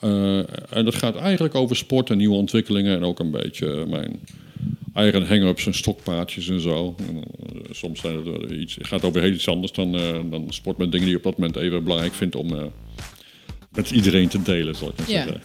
Eh, 0.00 0.38
en 0.76 0.84
dat 0.84 0.94
gaat 0.94 1.16
eigenlijk 1.16 1.54
over 1.54 1.76
sport 1.76 2.10
en 2.10 2.16
nieuwe 2.16 2.34
ontwikkelingen. 2.36 2.96
En 2.96 3.04
ook 3.04 3.18
een 3.18 3.30
beetje 3.30 3.72
eh, 3.72 3.86
mijn 3.86 4.20
eigen 4.94 5.26
hang-ups 5.26 5.66
en 5.66 5.74
stokpaardjes 5.74 6.48
en 6.48 6.60
zo. 6.60 6.94
En, 6.98 7.16
eh, 7.16 7.60
soms 7.70 8.00
zijn 8.00 8.16
het, 8.26 8.50
iets, 8.50 8.74
het 8.74 8.86
gaat 8.86 9.04
over 9.04 9.20
heel 9.22 9.32
iets 9.32 9.48
anders 9.48 9.72
dan, 9.72 9.92
dan 10.30 10.44
sport 10.48 10.78
met 10.78 10.90
dingen 10.92 11.06
die 11.06 11.16
je 11.16 11.22
op 11.24 11.30
dat 11.30 11.38
moment 11.38 11.56
even 11.56 11.82
belangrijk 11.84 12.14
vindt 12.14 12.36
om 12.36 12.72
met 13.72 13.90
iedereen 13.90 14.28
te 14.28 14.42
delen, 14.42 14.74
zal 14.74 14.88
ik 14.88 14.98
maar 14.98 15.10
Ja. 15.10 15.24
zeggen. 15.26 15.42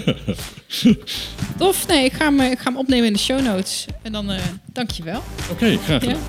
Tof. 1.58 1.86
Nee, 1.88 2.04
ik 2.04 2.12
ga, 2.12 2.24
hem, 2.24 2.40
ik 2.40 2.58
ga 2.58 2.64
hem 2.70 2.76
opnemen 2.78 3.06
in 3.06 3.12
de 3.12 3.18
show 3.18 3.40
notes. 3.40 3.86
En 4.02 4.12
dan 4.12 4.30
dank 4.72 4.90
je 4.90 5.02
wel. 5.02 5.22
Oké, 5.50 5.76
graag 5.76 6.04
Ja. 6.04 6.10
gedaan. 6.10 6.20